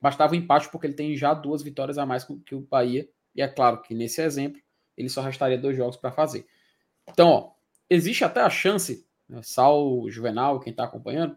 bastava 0.00 0.32
o 0.32 0.34
um 0.34 0.38
empate 0.38 0.70
porque 0.70 0.86
ele 0.86 0.94
tem 0.94 1.14
já 1.14 1.34
duas 1.34 1.62
vitórias 1.62 1.98
a 1.98 2.06
mais 2.06 2.26
que 2.46 2.54
o 2.54 2.60
Bahia. 2.60 3.06
E 3.34 3.42
é 3.42 3.48
claro 3.48 3.82
que 3.82 3.94
nesse 3.94 4.22
exemplo 4.22 4.62
ele 4.98 5.08
só 5.08 5.22
restaria 5.22 5.56
dois 5.56 5.76
jogos 5.76 5.96
para 5.96 6.10
fazer. 6.10 6.46
Então, 7.08 7.28
ó, 7.28 7.50
existe 7.88 8.24
até 8.24 8.40
a 8.40 8.50
chance, 8.50 9.06
né, 9.28 9.40
Sal, 9.42 10.04
Juvenal, 10.10 10.60
quem 10.60 10.72
está 10.72 10.84
acompanhando, 10.84 11.36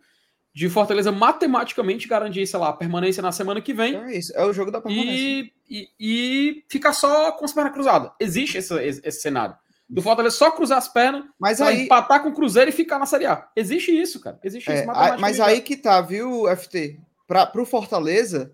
de 0.54 0.68
Fortaleza 0.68 1.12
matematicamente 1.12 2.08
garantir, 2.08 2.46
sei 2.46 2.60
lá, 2.60 2.70
a 2.70 2.74
permanência 2.74 3.24
na 3.24 3.32
semana 3.32 3.62
que 3.62 3.74
vem. 3.74 3.96
É 3.96 4.18
isso, 4.18 4.34
é 4.36 4.44
o 4.44 4.52
jogo 4.52 4.72
da 4.72 4.82
permanência. 4.82 5.14
E, 5.16 5.54
e, 5.70 5.90
e 6.00 6.66
ficar 6.68 6.92
só 6.92 7.32
com 7.32 7.46
as 7.46 7.54
pernas 7.54 7.72
cruzadas. 7.72 8.12
Existe 8.20 8.58
esse, 8.58 8.74
esse, 8.84 9.02
esse 9.08 9.22
cenário 9.22 9.56
do 9.92 10.02
Fortaleza 10.02 10.38
só 10.38 10.50
cruzar 10.52 10.78
as 10.78 10.88
pernas, 10.88 11.26
mas 11.38 11.60
aí 11.60 11.84
empatar 11.84 12.24
com 12.24 12.30
o 12.30 12.34
Cruzeiro 12.34 12.70
e 12.70 12.74
ficar 12.74 12.98
na 12.98 13.06
Série 13.06 13.26
A. 13.26 13.50
Existe 13.54 13.92
isso, 13.92 14.22
cara. 14.22 14.40
Existe 14.42 14.72
é, 14.72 14.76
isso. 14.76 14.88
Mas 15.20 15.38
aí 15.42 15.60
que 15.60 15.76
tá, 15.76 16.00
viu, 16.00 16.46
FT? 16.56 16.98
Para 17.28 17.46
pro 17.46 17.66
Fortaleza, 17.66 18.54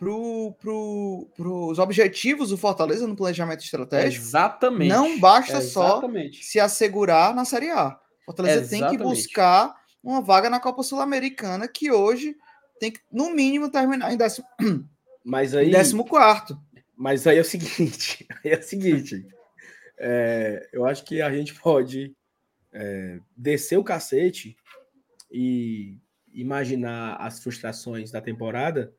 pro, 0.00 0.54
pro, 0.58 1.30
pros 1.36 1.78
objetivos 1.78 2.48
do 2.48 2.56
Fortaleza 2.56 3.06
no 3.06 3.14
planejamento 3.14 3.62
estratégico, 3.62 4.24
exatamente. 4.24 4.88
não 4.88 5.20
basta 5.20 5.58
exatamente. 5.58 6.38
só 6.38 6.50
se 6.50 6.58
assegurar 6.58 7.34
na 7.34 7.44
Série 7.44 7.68
A. 7.68 8.00
Fortaleza 8.24 8.70
tem 8.70 8.88
que 8.88 8.96
buscar 8.96 9.76
uma 10.02 10.22
vaga 10.22 10.48
na 10.48 10.58
Copa 10.58 10.82
Sul-Americana 10.82 11.68
que 11.68 11.92
hoje 11.92 12.34
tem 12.80 12.90
que, 12.90 13.00
no 13.12 13.30
mínimo, 13.30 13.70
terminar 13.70 14.10
em 14.10 14.16
décimo, 14.16 14.46
mas 15.22 15.54
aí, 15.54 15.70
décimo 15.70 16.06
quarto. 16.06 16.58
Mas 16.96 17.26
aí 17.26 17.36
é 17.36 17.42
o 17.42 17.44
seguinte, 17.44 18.26
aí 18.42 18.52
é 18.52 18.58
o 18.58 18.62
seguinte, 18.62 19.26
é, 19.98 20.66
eu 20.72 20.86
acho 20.86 21.04
que 21.04 21.20
a 21.20 21.30
gente 21.30 21.54
pode 21.60 22.16
é, 22.72 23.20
descer 23.36 23.76
o 23.76 23.84
cacete 23.84 24.56
e 25.30 25.98
imaginar 26.32 27.16
as 27.16 27.42
frustrações 27.42 28.10
da 28.10 28.22
temporada 28.22 28.94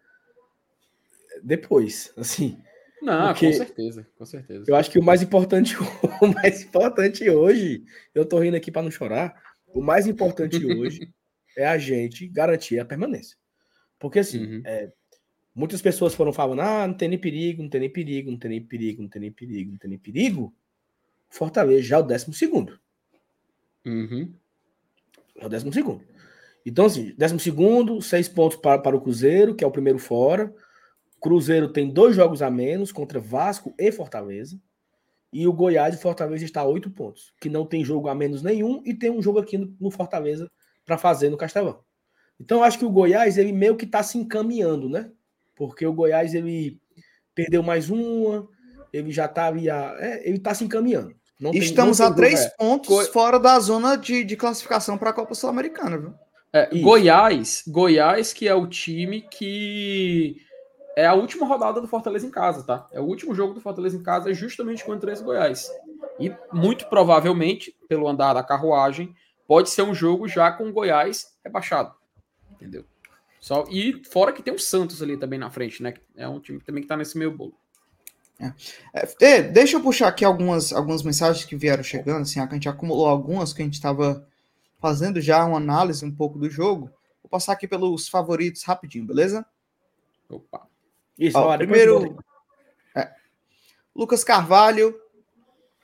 depois, 1.43 2.13
assim. 2.17 2.57
Não, 3.01 3.33
com 3.33 3.53
certeza, 3.53 4.07
com 4.15 4.25
certeza. 4.25 4.65
Eu 4.67 4.75
acho 4.75 4.91
que 4.91 4.99
o 4.99 5.03
mais 5.03 5.21
importante, 5.23 5.75
o 6.21 6.27
mais 6.27 6.63
importante 6.63 7.27
hoje, 7.29 7.83
eu 8.13 8.25
tô 8.25 8.39
rindo 8.39 8.55
aqui 8.55 8.71
para 8.71 8.83
não 8.83 8.91
chorar. 8.91 9.41
O 9.67 9.81
mais 9.81 10.05
importante 10.05 10.63
hoje 10.65 11.11
é 11.57 11.65
a 11.65 11.77
gente 11.77 12.27
garantir 12.27 12.79
a 12.79 12.85
permanência. 12.85 13.35
Porque 13.97 14.19
assim, 14.19 14.43
uhum. 14.43 14.61
é, 14.65 14.91
muitas 15.55 15.81
pessoas 15.81 16.13
foram 16.13 16.31
falando: 16.31 16.61
ah, 16.61 16.87
não 16.87 16.93
tem 16.93 17.09
nem 17.09 17.17
perigo, 17.17 17.63
não 17.63 17.69
tem 17.69 17.81
nem 17.81 17.89
perigo, 17.89 18.31
não 18.31 18.37
tem 18.37 18.51
nem 18.51 18.61
perigo, 18.61 19.01
não 19.01 19.09
tem 19.09 19.21
nem 19.21 19.31
perigo, 19.31 19.71
não 19.71 19.77
tem 19.77 19.89
nem 19.89 19.99
perigo. 19.99 20.53
Fortaleza 21.29 21.81
já 21.81 21.95
é 21.95 21.99
o 21.99 22.03
décimo 22.03 22.33
segundo. 22.33 22.79
Uhum. 23.85 24.31
É 25.37 25.45
o 25.45 25.49
décimo 25.49 25.73
segundo. 25.73 26.03
Então, 26.65 26.85
assim, 26.85 27.13
décimo 27.17 27.39
segundo, 27.39 28.01
seis 28.01 28.27
pontos 28.27 28.57
para, 28.57 28.79
para 28.79 28.95
o 28.95 29.01
Cruzeiro, 29.01 29.55
que 29.55 29.63
é 29.63 29.67
o 29.67 29.71
primeiro 29.71 29.97
fora. 29.97 30.53
Cruzeiro 31.21 31.71
tem 31.71 31.87
dois 31.87 32.15
jogos 32.15 32.41
a 32.41 32.49
menos 32.49 32.91
contra 32.91 33.19
Vasco 33.19 33.73
e 33.77 33.91
Fortaleza. 33.91 34.59
E 35.31 35.47
o 35.47 35.53
Goiás 35.53 35.95
e 35.95 36.01
Fortaleza 36.01 36.43
está 36.43 36.61
a 36.61 36.65
oito 36.65 36.89
pontos, 36.89 37.33
que 37.39 37.47
não 37.47 37.65
tem 37.65 37.85
jogo 37.85 38.09
a 38.09 38.15
menos 38.15 38.41
nenhum 38.41 38.81
e 38.83 38.93
tem 38.93 39.09
um 39.09 39.21
jogo 39.21 39.39
aqui 39.39 39.57
no, 39.57 39.73
no 39.79 39.91
Fortaleza 39.91 40.51
para 40.85 40.97
fazer 40.97 41.29
no 41.29 41.37
Castelão. 41.37 41.79
Então, 42.37 42.63
acho 42.63 42.79
que 42.79 42.85
o 42.85 42.89
Goiás, 42.89 43.37
ele 43.37 43.53
meio 43.53 43.77
que 43.77 43.85
está 43.85 44.01
se 44.03 44.17
encaminhando, 44.17 44.89
né? 44.89 45.09
Porque 45.55 45.85
o 45.85 45.93
Goiás, 45.93 46.33
ele 46.33 46.81
perdeu 47.35 47.61
mais 47.61 47.89
uma, 47.89 48.49
ele 48.91 49.11
já 49.11 49.25
está 49.25 49.45
ali, 49.45 49.69
a, 49.69 49.95
é, 49.99 50.27
ele 50.27 50.37
está 50.37 50.53
se 50.53 50.63
encaminhando. 50.63 51.15
Não 51.39 51.51
Estamos 51.53 51.97
tem, 51.97 52.05
a 52.05 52.11
três 52.11 52.41
é. 52.41 52.49
pontos 52.57 53.07
fora 53.07 53.39
da 53.39 53.59
zona 53.59 53.95
de, 53.95 54.23
de 54.23 54.35
classificação 54.35 54.97
para 54.97 55.11
a 55.11 55.13
Copa 55.13 55.33
Sul-Americana, 55.33 55.97
viu? 55.97 56.13
É, 56.53 56.67
Goiás, 56.81 57.63
Goiás 57.67 58.33
que 58.33 58.47
é 58.47 58.53
o 58.53 58.67
time 58.67 59.21
que 59.21 60.35
é 60.95 61.05
a 61.05 61.13
última 61.13 61.45
rodada 61.45 61.79
do 61.79 61.87
Fortaleza 61.87 62.25
em 62.25 62.31
casa, 62.31 62.63
tá? 62.63 62.87
É 62.91 62.99
o 62.99 63.03
último 63.03 63.33
jogo 63.33 63.53
do 63.53 63.61
Fortaleza 63.61 63.97
em 63.97 64.03
casa, 64.03 64.31
é 64.31 64.33
justamente 64.33 64.83
contra 64.83 65.11
esse 65.11 65.23
Goiás. 65.23 65.71
E 66.19 66.33
muito 66.51 66.87
provavelmente, 66.87 67.75
pelo 67.87 68.07
andar 68.07 68.33
da 68.33 68.43
carruagem, 68.43 69.15
pode 69.47 69.69
ser 69.69 69.83
um 69.83 69.93
jogo 69.93 70.27
já 70.27 70.51
com 70.51 70.69
o 70.69 70.73
Goiás 70.73 71.35
rebaixado. 71.43 71.93
Entendeu? 72.51 72.85
Só, 73.39 73.65
e 73.69 74.03
fora 74.11 74.31
que 74.31 74.43
tem 74.43 74.53
o 74.53 74.59
Santos 74.59 75.01
ali 75.01 75.17
também 75.17 75.39
na 75.39 75.49
frente, 75.49 75.81
né? 75.81 75.93
É 76.15 76.27
um 76.27 76.39
time 76.39 76.59
também 76.59 76.83
que 76.83 76.89
tá 76.89 76.95
nesse 76.95 77.17
meio 77.17 77.35
bolo. 77.35 77.55
É, 79.19 79.41
deixa 79.41 79.77
eu 79.77 79.81
puxar 79.81 80.07
aqui 80.07 80.25
algumas, 80.25 80.73
algumas 80.73 81.03
mensagens 81.03 81.45
que 81.45 81.55
vieram 81.55 81.83
chegando, 81.83 82.23
assim, 82.23 82.39
a 82.39 82.47
gente 82.47 82.67
acumulou 82.67 83.07
algumas 83.07 83.53
que 83.53 83.61
a 83.61 83.65
gente 83.65 83.75
estava 83.75 84.27
fazendo 84.79 85.21
já 85.21 85.45
uma 85.45 85.57
análise 85.57 86.03
um 86.03 86.13
pouco 86.13 86.39
do 86.39 86.49
jogo. 86.49 86.89
Vou 87.21 87.29
passar 87.29 87.53
aqui 87.53 87.67
pelos 87.67 88.07
favoritos 88.07 88.63
rapidinho, 88.63 89.05
beleza? 89.05 89.45
Opa. 90.27 90.70
Isso, 91.21 91.37
Ó, 91.37 91.55
primeiro. 91.55 92.17
É, 92.95 93.13
Lucas 93.95 94.23
Carvalho, 94.23 94.99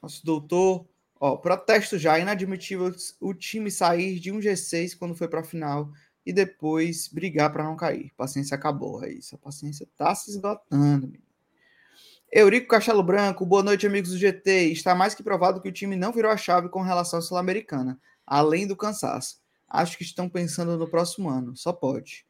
nosso 0.01 0.25
doutor. 0.25 0.87
Ó, 1.19 1.37
protesto 1.37 1.97
já, 1.99 2.17
inadmitível 2.17 2.91
o 3.21 3.35
time 3.35 3.69
sair 3.69 4.19
de 4.19 4.31
um 4.31 4.39
G6 4.39 4.97
quando 4.97 5.15
foi 5.15 5.27
para 5.27 5.41
a 5.41 5.43
final 5.43 5.91
e 6.25 6.33
depois 6.33 7.07
brigar 7.07 7.53
para 7.53 7.63
não 7.63 7.75
cair. 7.75 8.11
Paciência 8.17 8.55
acabou, 8.55 9.03
é 9.03 9.11
isso. 9.11 9.35
A 9.35 9.37
paciência 9.37 9.87
tá 9.95 10.13
se 10.15 10.31
esgotando. 10.31 11.07
Menino. 11.07 11.23
Eurico 12.31 12.67
Castelo 12.67 13.03
Branco, 13.03 13.45
boa 13.45 13.63
noite, 13.63 13.85
amigos 13.85 14.11
do 14.11 14.17
GT. 14.17 14.71
Está 14.71 14.95
mais 14.95 15.13
que 15.13 15.23
provado 15.23 15.61
que 15.61 15.69
o 15.69 15.71
time 15.71 15.95
não 15.95 16.11
virou 16.11 16.31
a 16.31 16.37
chave 16.37 16.67
com 16.67 16.81
relação 16.81 17.19
à 17.19 17.21
Sul-Americana, 17.21 17.99
além 18.25 18.65
do 18.65 18.75
cansaço. 18.75 19.39
Acho 19.69 19.97
que 19.97 20.03
estão 20.03 20.27
pensando 20.27 20.77
no 20.77 20.87
próximo 20.87 21.29
ano, 21.29 21.55
só 21.55 21.71
pode. 21.71 22.25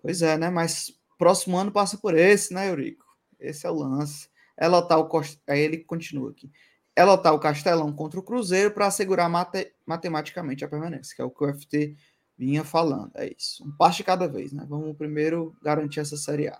Pois 0.00 0.22
é, 0.22 0.38
né? 0.38 0.50
Mas 0.50 0.96
próximo 1.18 1.56
ano 1.56 1.72
passa 1.72 1.98
por 1.98 2.16
esse, 2.16 2.52
né, 2.52 2.68
Eurico? 2.68 3.04
Esse 3.38 3.66
é 3.66 3.70
o 3.70 3.74
lance. 3.74 4.28
É 4.56 4.66
lotar 4.66 4.98
o. 4.98 5.08
Aí 5.46 5.60
ele 5.60 5.78
continua 5.78 6.30
aqui. 6.30 6.50
É 6.94 7.04
lotar 7.04 7.34
o 7.34 7.38
Castelão 7.38 7.92
contra 7.92 8.18
o 8.18 8.22
Cruzeiro 8.22 8.70
para 8.70 8.86
assegurar 8.86 9.28
mate... 9.28 9.72
matematicamente 9.84 10.64
a 10.64 10.68
permanência, 10.68 11.14
que 11.14 11.20
é 11.20 11.24
o 11.24 11.30
que 11.30 11.44
o 11.44 11.54
FT 11.54 11.94
vinha 12.38 12.64
falando. 12.64 13.12
É 13.14 13.32
isso. 13.36 13.64
Um 13.64 13.70
passo 13.76 13.98
de 13.98 14.04
cada 14.04 14.26
vez, 14.26 14.52
né? 14.52 14.64
Vamos 14.68 14.96
primeiro 14.96 15.54
garantir 15.62 16.00
essa 16.00 16.16
Série 16.16 16.48
A. 16.48 16.58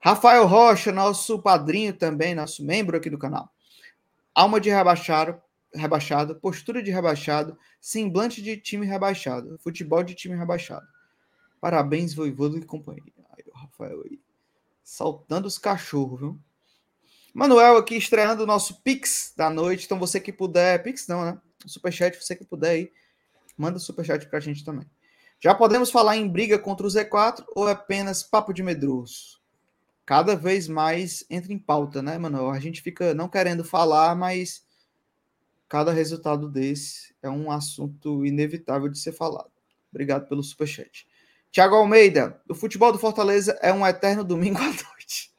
Rafael 0.00 0.46
Rocha, 0.46 0.92
nosso 0.92 1.40
padrinho 1.40 1.94
também, 1.94 2.34
nosso 2.34 2.64
membro 2.64 2.96
aqui 2.96 3.08
do 3.08 3.18
canal. 3.18 3.50
Alma 4.34 4.60
de 4.60 4.68
rebaixado, 4.68 5.40
rebaixado, 5.74 6.34
postura 6.36 6.82
de 6.82 6.90
rebaixado, 6.90 7.58
semblante 7.80 8.42
de 8.42 8.56
time 8.56 8.86
rebaixado, 8.86 9.58
futebol 9.58 10.02
de 10.02 10.14
time 10.14 10.36
rebaixado. 10.36 10.86
Parabéns, 11.58 12.12
Voivodo 12.12 12.58
e 12.58 12.64
companhia. 12.64 13.13
Rafael 13.78 14.02
aí. 14.04 14.20
Saltando 14.82 15.48
os 15.48 15.58
cachorros, 15.58 16.20
viu? 16.20 16.38
Manuel 17.32 17.76
aqui 17.76 17.96
estreando 17.96 18.44
o 18.44 18.46
nosso 18.46 18.82
Pix 18.82 19.32
da 19.36 19.50
noite. 19.50 19.86
Então, 19.86 19.98
você 19.98 20.20
que 20.20 20.32
puder. 20.32 20.82
Pix 20.82 21.06
não, 21.08 21.24
né? 21.24 21.40
Superchat, 21.66 22.16
você 22.22 22.36
que 22.36 22.44
puder 22.44 22.70
aí. 22.70 22.92
Manda 23.56 23.78
superchat 23.78 24.26
pra 24.28 24.40
gente 24.40 24.64
também. 24.64 24.88
Já 25.40 25.54
podemos 25.54 25.90
falar 25.90 26.16
em 26.16 26.28
briga 26.28 26.58
contra 26.58 26.86
o 26.86 26.90
Z4 26.90 27.44
ou 27.54 27.68
é 27.68 27.72
apenas 27.72 28.22
papo 28.22 28.52
de 28.52 28.62
medroso? 28.62 29.44
cada 30.04 30.36
vez 30.36 30.68
mais 30.68 31.24
entra 31.30 31.52
em 31.52 31.58
pauta, 31.58 32.02
né, 32.02 32.18
Manuel? 32.18 32.50
A 32.50 32.60
gente 32.60 32.82
fica 32.82 33.14
não 33.14 33.28
querendo 33.28 33.64
falar, 33.64 34.14
mas 34.14 34.66
cada 35.68 35.92
resultado 35.92 36.48
desse 36.48 37.14
é 37.22 37.30
um 37.30 37.50
assunto 37.50 38.24
inevitável 38.24 38.88
de 38.88 38.98
ser 38.98 39.12
falado. 39.12 39.50
Obrigado 39.90 40.28
pelo 40.28 40.42
superchat. 40.42 41.06
Tiago 41.54 41.76
Almeida, 41.76 42.40
o 42.50 42.54
futebol 42.54 42.90
do 42.90 42.98
Fortaleza 42.98 43.56
é 43.62 43.72
um 43.72 43.86
eterno 43.86 44.24
domingo 44.24 44.58
à 44.58 44.64
noite. 44.64 45.30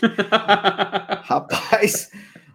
Rapaz, 1.24 2.10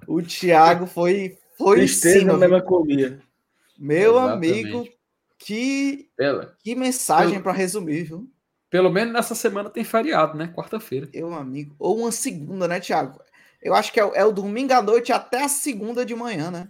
o 0.08 0.20
Thiago 0.20 0.88
foi, 0.88 1.38
foi 1.56 1.78
Tristeza, 1.78 2.18
em 2.18 2.20
cima. 2.22 2.38
Melancolia. 2.40 3.22
Meu 3.78 4.18
Exatamente. 4.18 4.60
amigo, 4.60 4.90
que, 5.38 6.10
que 6.64 6.74
mensagem 6.74 7.40
para 7.40 7.52
resumir, 7.52 8.06
viu? 8.06 8.28
Pelo 8.68 8.90
menos 8.90 9.14
nessa 9.14 9.36
semana 9.36 9.70
tem 9.70 9.84
feriado, 9.84 10.36
né? 10.36 10.48
Quarta-feira. 10.48 11.08
Eu, 11.14 11.36
amigo. 11.36 11.76
Ou 11.78 12.00
uma 12.00 12.12
segunda, 12.12 12.68
né, 12.68 12.80
Thiago? 12.80 13.22
Eu 13.62 13.76
acho 13.76 13.94
que 13.94 14.00
é, 14.00 14.12
é, 14.16 14.26
o 14.26 14.32
domingo 14.32 14.74
à 14.74 14.82
noite 14.82 15.14
até 15.14 15.44
a 15.44 15.50
segunda 15.50 16.04
de 16.04 16.16
manhã, 16.16 16.50
né? 16.50 16.68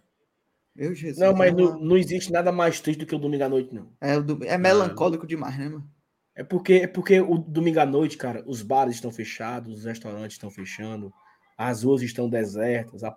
Meu 0.75 0.93
Jesus. 0.93 1.19
Não, 1.19 1.33
mas 1.33 1.53
é 1.53 1.55
não, 1.55 1.79
não, 1.79 1.95
existe 1.95 2.33
nada 2.33 2.51
mais 2.51 2.81
triste 2.81 2.99
do 2.99 3.05
que 3.05 3.15
o 3.15 3.19
domingo 3.19 3.45
à 3.45 3.47
noite, 3.47 3.73
não. 3.73 3.87
É, 4.01 4.15
é 4.53 4.57
melancólico 4.57 5.25
demais, 5.25 5.57
né, 5.57 5.69
mano? 5.69 5.89
É 6.35 6.43
porque, 6.43 6.73
é 6.73 6.87
porque 6.87 7.19
o 7.19 7.37
domingo 7.37 7.79
à 7.79 7.85
noite, 7.85 8.17
cara, 8.17 8.43
os 8.47 8.61
bares 8.61 8.95
estão 8.95 9.11
fechados, 9.11 9.79
os 9.79 9.85
restaurantes 9.85 10.35
estão 10.35 10.49
fechando, 10.49 11.13
as 11.57 11.83
ruas 11.83 12.01
estão 12.01 12.29
desertas, 12.29 13.03
a, 13.03 13.15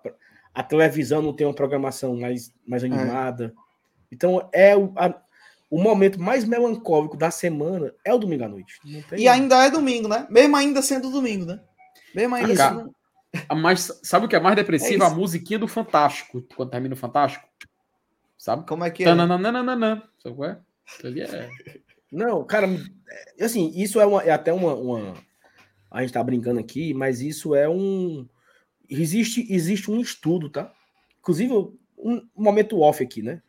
a 0.53 0.63
televisão 0.63 1.21
não 1.21 1.33
tem 1.33 1.47
uma 1.47 1.53
programação 1.53 2.15
mais, 2.17 2.53
mais 2.67 2.83
é. 2.83 2.87
animada. 2.87 3.45
É. 3.45 3.65
Então, 4.11 4.49
é 4.53 4.75
o, 4.75 4.91
a, 4.97 5.13
o 5.69 5.81
momento 5.81 6.21
mais 6.21 6.45
melancólico 6.45 7.17
da 7.17 7.31
semana 7.31 7.93
é 8.03 8.13
o 8.13 8.17
domingo 8.17 8.43
à 8.43 8.49
noite. 8.49 8.79
E 9.17 9.27
ainda 9.27 9.65
é 9.65 9.69
domingo, 9.69 10.07
né? 10.07 10.27
Mesmo 10.29 10.55
ainda 10.55 10.81
sendo 10.81 11.09
domingo, 11.09 11.45
né? 11.45 11.61
Mesmo 12.13 12.35
ainda 12.35 12.55
Cara, 12.55 12.75
sendo... 12.75 12.95
a 13.47 13.55
mais, 13.55 13.91
sabe 14.03 14.25
o 14.25 14.29
que 14.29 14.35
é 14.35 14.39
mais 14.39 14.55
depressivo? 14.55 15.03
É 15.03 15.07
a 15.07 15.09
musiquinha 15.09 15.59
do 15.59 15.67
Fantástico, 15.67 16.45
quando 16.55 16.69
termina 16.69 16.93
o 16.93 16.97
Fantástico. 16.97 17.47
Sabe? 18.37 18.67
Como 18.67 18.83
é 18.83 18.91
que 18.91 19.03
é? 19.03 19.05
Tananana, 19.05 20.03
sabe 20.21 20.35
qual 20.35 20.49
é? 20.49 20.59
Ali 21.03 21.21
é... 21.21 21.49
Não, 22.15 22.45
cara, 22.45 22.65
é, 23.37 23.43
assim, 23.43 23.73
isso 23.75 23.99
é, 23.99 24.05
uma, 24.05 24.23
é 24.23 24.31
até 24.31 24.53
uma, 24.53 24.73
uma, 24.73 25.13
A 25.91 26.01
gente 26.01 26.13
tá 26.13 26.23
brincando 26.23 26.61
aqui, 26.61 26.93
mas 26.93 27.19
isso 27.19 27.53
é 27.53 27.67
um. 27.67 28.25
Existe, 28.89 29.45
existe 29.51 29.91
um 29.91 29.99
estudo, 29.99 30.49
tá? 30.49 30.73
Inclusive, 31.19 31.53
um 31.97 32.25
momento 32.33 32.79
off 32.79 33.03
aqui, 33.03 33.21
né? 33.21 33.41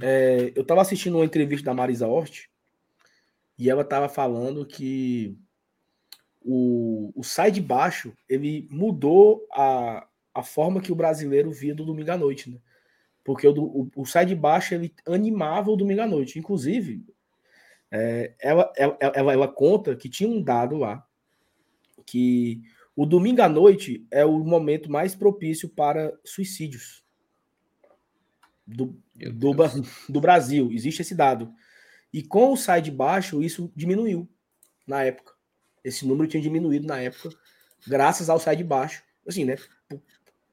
É, 0.00 0.50
eu 0.56 0.62
estava 0.62 0.80
assistindo 0.80 1.16
uma 1.16 1.26
entrevista 1.26 1.66
da 1.66 1.74
Marisa 1.74 2.08
Hort 2.08 2.46
e 3.58 3.68
ela 3.68 3.82
estava 3.82 4.08
falando 4.08 4.64
que 4.64 5.36
o, 6.40 7.12
o 7.14 7.22
Sai 7.22 7.50
de 7.50 7.60
Baixo 7.60 8.12
ele 8.28 8.66
mudou 8.70 9.46
a, 9.52 10.06
a 10.34 10.42
forma 10.42 10.80
que 10.80 10.90
o 10.90 10.96
brasileiro 10.96 11.52
via 11.52 11.74
do 11.74 11.84
domingo 11.84 12.10
à 12.10 12.16
noite, 12.16 12.48
né? 12.48 12.58
Porque 13.22 13.46
o, 13.46 13.52
o, 13.52 13.90
o 13.94 14.06
Sai 14.06 14.24
de 14.24 14.34
Baixo 14.34 14.74
ele 14.74 14.94
animava 15.06 15.70
o 15.70 15.76
domingo 15.76 16.00
à 16.00 16.06
noite. 16.06 16.38
Inclusive, 16.38 17.04
é, 17.96 18.34
ela, 18.40 18.72
ela, 18.76 18.98
ela, 19.00 19.32
ela 19.32 19.48
conta 19.48 19.94
que 19.94 20.08
tinha 20.08 20.28
um 20.28 20.42
dado 20.42 20.76
lá 20.76 21.06
que 22.04 22.60
o 22.96 23.06
domingo 23.06 23.40
à 23.40 23.48
noite 23.48 24.04
é 24.10 24.24
o 24.24 24.40
momento 24.40 24.90
mais 24.90 25.14
propício 25.14 25.68
para 25.68 26.12
suicídios 26.24 27.04
do, 28.66 29.00
do, 29.14 29.54
do, 30.08 30.20
Brasil. 30.20 30.72
Existe 30.72 31.02
esse 31.02 31.14
dado. 31.14 31.52
E 32.12 32.20
com 32.20 32.52
o 32.52 32.56
sai 32.56 32.82
de 32.82 32.90
baixo, 32.90 33.40
isso 33.40 33.72
diminuiu 33.76 34.28
na 34.84 35.04
época. 35.04 35.32
Esse 35.84 36.04
número 36.04 36.28
tinha 36.28 36.42
diminuído 36.42 36.88
na 36.88 37.00
época, 37.00 37.30
graças 37.86 38.28
ao 38.28 38.40
sai 38.40 38.56
de 38.56 38.64
baixo. 38.64 39.04
Assim, 39.24 39.44
né? 39.44 39.56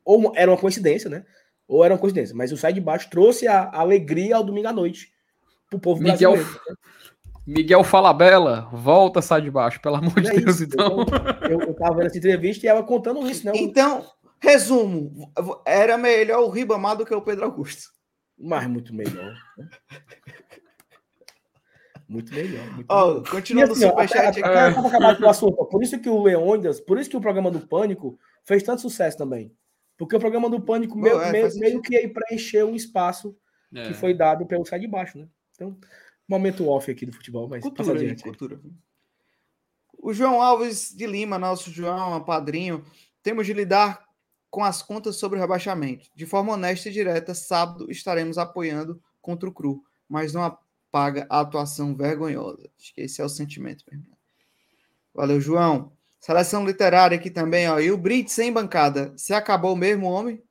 Ou 0.06 0.32
era 0.36 0.52
uma 0.52 0.60
coincidência, 0.60 1.10
né? 1.10 1.26
Ou 1.68 1.84
era 1.84 1.96
uma 1.96 2.00
coincidência. 2.00 2.36
Mas 2.36 2.52
o 2.52 2.58
sai 2.58 2.72
de 2.72 2.82
baixo 2.82 3.10
trouxe 3.10 3.48
a 3.48 3.68
alegria 3.72 4.36
ao 4.36 4.44
domingo 4.44 4.68
à 4.68 4.74
noite 4.74 5.12
pro 5.72 5.80
povo 5.80 6.04
Miguel, 6.04 6.34
brasileiro. 6.34 6.78
Miguel 7.52 7.84
Falabella, 7.84 8.70
volta 8.72 9.22
sai 9.22 9.42
de 9.42 9.52
baixo, 9.52 9.82
pelo 9.82 9.96
amor 9.96 10.18
é 10.18 10.22
de 10.22 10.42
Deus, 10.42 10.56
isso. 10.56 10.64
então. 10.64 11.06
Eu, 11.50 11.60
eu 11.60 11.74
tava 11.74 11.96
vendo 11.96 12.08
essa 12.08 12.18
entrevista 12.18 12.66
e 12.66 12.70
ela 12.70 12.82
contando 12.82 13.28
isso, 13.30 13.46
né? 13.46 13.52
Então, 13.56 14.06
resumo, 14.40 15.32
era 15.66 15.98
melhor 15.98 16.44
o 16.44 16.50
Ribamar 16.50 16.96
do 16.96 17.06
que 17.06 17.14
o 17.14 17.22
Pedro 17.22 17.46
Augusto. 17.46 17.90
Mas 18.40 18.68
muito 18.68 18.94
melhor. 18.96 19.36
Muito 22.08 22.34
melhor. 22.34 22.66
Muito 22.74 22.88
oh, 22.90 23.08
melhor. 23.08 23.30
Continuando 23.30 23.74
assim, 23.74 23.86
o 23.86 23.90
superchat. 23.90 24.42
Assunto, 25.26 25.66
por 25.66 25.84
isso 25.84 26.00
que 26.00 26.10
o 26.10 26.22
Leônidas, 26.22 26.80
por 26.80 27.00
isso 27.00 27.10
que 27.10 27.18
o 27.18 27.22
programa 27.22 27.52
do 27.52 27.68
Pânico 27.68 28.18
fez 28.44 28.64
tanto 28.64 28.82
sucesso 28.82 29.18
também. 29.18 29.54
Porque 29.98 30.16
o 30.16 30.20
programa 30.20 30.50
do 30.50 30.60
Pânico 30.60 30.98
meio, 30.98 31.22
é, 31.22 31.32
meio, 31.32 31.50
meio 31.60 31.82
que 31.82 32.08
preencheu 32.08 32.68
um 32.68 32.76
espaço 32.76 33.36
é. 33.74 33.88
que 33.88 33.94
foi 33.94 34.14
dado 34.14 34.46
pelo 34.46 34.66
sai 34.66 34.80
de 34.80 34.88
baixo, 34.88 35.20
né? 35.20 35.28
Então, 35.54 35.78
momento 36.28 36.68
off 36.68 36.90
aqui 36.90 37.06
do 37.06 37.14
futebol, 37.14 37.48
mas 37.48 37.62
cultura, 37.62 37.90
passa 37.90 37.98
adiante. 37.98 38.24
Cultura. 38.24 38.62
O 39.98 40.14
João 40.14 40.42
Alves 40.42 40.94
de 40.96 41.06
Lima, 41.06 41.38
nosso 41.38 41.72
João, 41.72 42.24
padrinho, 42.24 42.84
temos 43.22 43.46
de 43.46 43.54
lidar 43.54 44.04
com 44.50 44.64
as 44.64 44.82
contas 44.82 45.16
sobre 45.16 45.38
o 45.38 45.42
rebaixamento. 45.42 46.10
De 46.16 46.26
forma 46.26 46.54
honesta 46.54 46.90
e 46.90 46.92
direta, 46.92 47.34
sábado 47.34 47.90
estaremos 47.90 48.38
apoiando 48.38 49.02
contra 49.22 49.48
o 49.48 49.54
Cru, 49.54 49.84
mas 50.10 50.34
não 50.34 50.44
apaga 50.44 51.26
a 51.30 51.40
atuação 51.40 51.96
vergonhosa. 51.96 52.70
Acho 52.78 52.94
que 52.94 53.02
esse 53.02 53.22
é 53.22 53.26
o 53.26 53.30
sentimento. 53.30 53.86
Valeu, 55.14 55.40
João. 55.40 55.92
Seleção 56.20 56.66
literária 56.66 57.18
aqui 57.18 57.30
também, 57.30 57.68
ó. 57.70 57.80
E 57.80 57.92
o 57.92 57.98
Brits 57.98 58.34
sem 58.34 58.52
bancada. 58.52 59.14
Se 59.18 59.34
acabou 59.34 59.76
mesmo, 59.76 60.08
homem? 60.08 60.44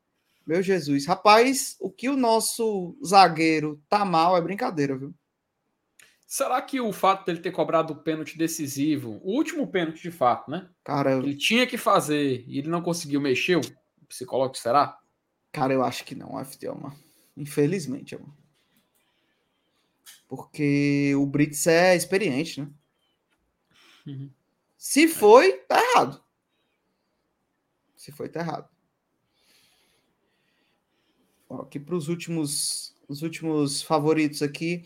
Meu 0.47 0.63
Jesus. 0.63 1.07
Rapaz, 1.07 1.77
o 1.79 1.91
que 1.91 2.09
o 2.09 2.17
nosso 2.17 2.97
zagueiro 3.05 3.81
tá 3.89 4.05
mal 4.05 4.37
é 4.37 4.41
brincadeira, 4.41 4.97
viu? 4.97 5.15
Será 6.33 6.63
que 6.63 6.81
o 6.81 6.93
fato 6.93 7.27
dele 7.27 7.41
ter 7.41 7.51
cobrado 7.51 7.93
o 7.93 7.97
pênalti 7.97 8.39
decisivo, 8.39 9.21
o 9.25 9.33
último 9.33 9.67
pênalti 9.67 10.01
de 10.01 10.13
fato, 10.13 10.49
né? 10.49 10.71
Cara, 10.85 11.17
ele 11.17 11.35
tinha 11.35 11.67
que 11.67 11.77
fazer 11.77 12.45
e 12.47 12.57
ele 12.57 12.69
não 12.69 12.81
conseguiu 12.81 13.21
mexer, 13.21 13.59
psicólogo, 14.09 14.57
será? 14.57 14.97
Cara, 15.51 15.73
eu 15.73 15.83
acho 15.83 16.05
que 16.05 16.15
não, 16.15 16.39
FT, 16.45 16.69
mano. 16.69 16.97
Infelizmente, 17.37 18.17
mano. 18.17 18.33
Porque 20.29 21.13
o 21.17 21.27
Brits 21.27 21.67
é 21.67 21.97
experiente, 21.97 22.61
né? 22.61 22.71
Uhum. 24.07 24.31
Se 24.79 25.09
foi, 25.09 25.55
tá 25.67 25.83
errado. 25.83 26.23
Se 27.97 28.13
foi, 28.13 28.29
tá 28.29 28.39
errado. 28.39 28.69
aqui 31.61 31.81
para 31.81 31.97
os 31.97 32.07
últimos, 32.07 32.95
os 33.09 33.23
últimos 33.23 33.83
favoritos 33.83 34.43
aqui. 34.43 34.85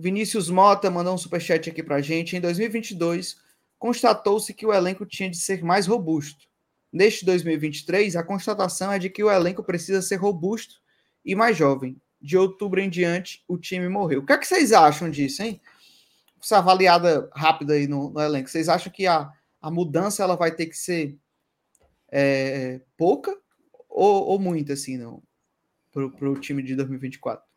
Vinícius 0.00 0.48
Mota 0.48 0.90
mandou 0.90 1.14
um 1.14 1.18
superchat 1.18 1.68
aqui 1.68 1.82
para 1.82 2.00
gente. 2.00 2.34
Em 2.34 2.40
2022, 2.40 3.36
constatou-se 3.78 4.54
que 4.54 4.64
o 4.64 4.72
elenco 4.72 5.04
tinha 5.04 5.28
de 5.28 5.36
ser 5.36 5.62
mais 5.62 5.86
robusto. 5.86 6.48
Neste 6.90 7.24
2023, 7.26 8.16
a 8.16 8.22
constatação 8.22 8.90
é 8.90 8.98
de 8.98 9.10
que 9.10 9.22
o 9.22 9.30
elenco 9.30 9.62
precisa 9.62 10.00
ser 10.00 10.16
robusto 10.16 10.80
e 11.22 11.34
mais 11.34 11.54
jovem. 11.54 12.00
De 12.18 12.38
outubro 12.38 12.80
em 12.80 12.88
diante, 12.88 13.44
o 13.46 13.58
time 13.58 13.88
morreu. 13.90 14.20
O 14.20 14.26
que, 14.26 14.32
é 14.32 14.38
que 14.38 14.46
vocês 14.46 14.72
acham 14.72 15.10
disso, 15.10 15.42
hein? 15.42 15.60
Essa 16.42 16.58
avaliada 16.58 17.28
rápida 17.34 17.74
aí 17.74 17.86
no, 17.86 18.10
no 18.10 18.20
elenco. 18.20 18.48
Vocês 18.48 18.70
acham 18.70 18.90
que 18.90 19.06
a, 19.06 19.30
a 19.60 19.70
mudança 19.70 20.22
ela 20.22 20.34
vai 20.34 20.50
ter 20.50 20.66
que 20.66 20.76
ser 20.76 21.18
é, 22.10 22.80
pouca 22.96 23.36
ou, 23.86 24.28
ou 24.28 24.38
muita, 24.38 24.72
assim, 24.72 24.96
não? 24.96 25.22
Para 25.92 26.30
o 26.30 26.40
time 26.40 26.62
de 26.62 26.74
2024? 26.74 27.49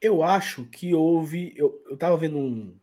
Eu 0.00 0.22
acho 0.22 0.64
que 0.66 0.94
houve. 0.94 1.52
Eu, 1.56 1.82
eu 1.88 1.96
tava 1.96 2.16
vendo 2.16 2.38
um. 2.38 2.76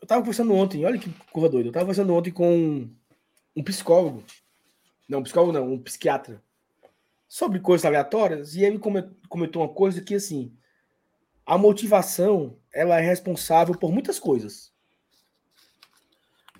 Eu 0.00 0.06
tava 0.06 0.20
conversando 0.20 0.52
ontem, 0.54 0.84
olha 0.84 0.98
que 0.98 1.10
curva 1.32 1.48
doida. 1.48 1.68
Eu 1.68 1.72
tava 1.72 1.84
conversando 1.84 2.14
ontem 2.14 2.30
com 2.30 2.88
um 3.54 3.62
psicólogo. 3.62 4.24
Não, 5.08 5.20
um 5.20 5.22
psicólogo 5.22 5.52
não, 5.52 5.72
um 5.72 5.78
psiquiatra. 5.78 6.42
Sobre 7.28 7.60
coisas 7.60 7.84
aleatórias. 7.84 8.54
E 8.56 8.64
ele 8.64 8.78
comentou 8.78 9.62
uma 9.62 9.68
coisa 9.68 10.02
que, 10.02 10.14
assim. 10.14 10.52
A 11.44 11.58
motivação, 11.58 12.56
ela 12.72 13.00
é 13.00 13.02
responsável 13.02 13.76
por 13.76 13.90
muitas 13.90 14.18
coisas. 14.18 14.72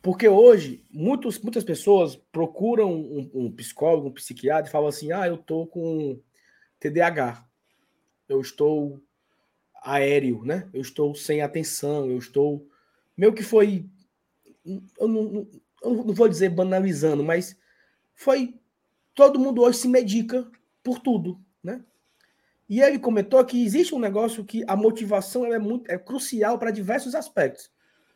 Porque 0.03 0.29
hoje, 0.29 0.85
muitos, 0.91 1.39
muitas 1.39 1.63
pessoas 1.63 2.17
procuram 2.17 2.93
um, 2.93 3.31
um, 3.33 3.53
psicólogo, 3.53 4.09
um 4.09 4.13
psiquiatra 4.13 4.69
e 4.69 4.73
falam 4.73 4.89
assim: 4.89 5.13
ah, 5.13 5.29
eu 5.29 5.39
tô 5.39 5.67
com 5.69 6.21
TDAH, 6.81 7.47
eu 8.29 8.41
estou 8.41 9.01
aéreo, 9.83 10.45
né? 10.45 10.69
Eu 10.73 10.81
estou 10.81 11.15
sem 11.15 11.43
atenção, 11.43 12.09
eu 12.09 12.19
estou. 12.19 12.67
Meio 13.17 13.35
que 13.35 13.43
foi. 13.43 13.85
Eu 14.99 15.09
não, 15.09 15.49
eu 15.83 16.05
não 16.05 16.15
vou 16.15 16.29
dizer 16.29 16.49
banalizando, 16.51 17.23
mas 17.23 17.57
foi. 18.15 18.55
Todo 19.15 19.39
mundo 19.39 19.61
hoje 19.61 19.79
se 19.79 19.89
medica 19.89 20.51
por 20.83 20.99
tudo, 20.99 21.39
né? 21.63 21.85
E 22.69 22.81
ele 22.81 22.99
comentou 22.99 23.45
que 23.45 23.63
existe 23.63 23.95
um 23.95 23.99
negócio 23.99 24.45
que 24.45 24.65
a 24.67 24.75
motivação 24.75 25.45
é 25.45 25.59
muito 25.59 25.91
é 25.91 25.99
crucial 25.99 26.59
para 26.59 26.71
diversos 26.71 27.15
aspectos. 27.15 27.71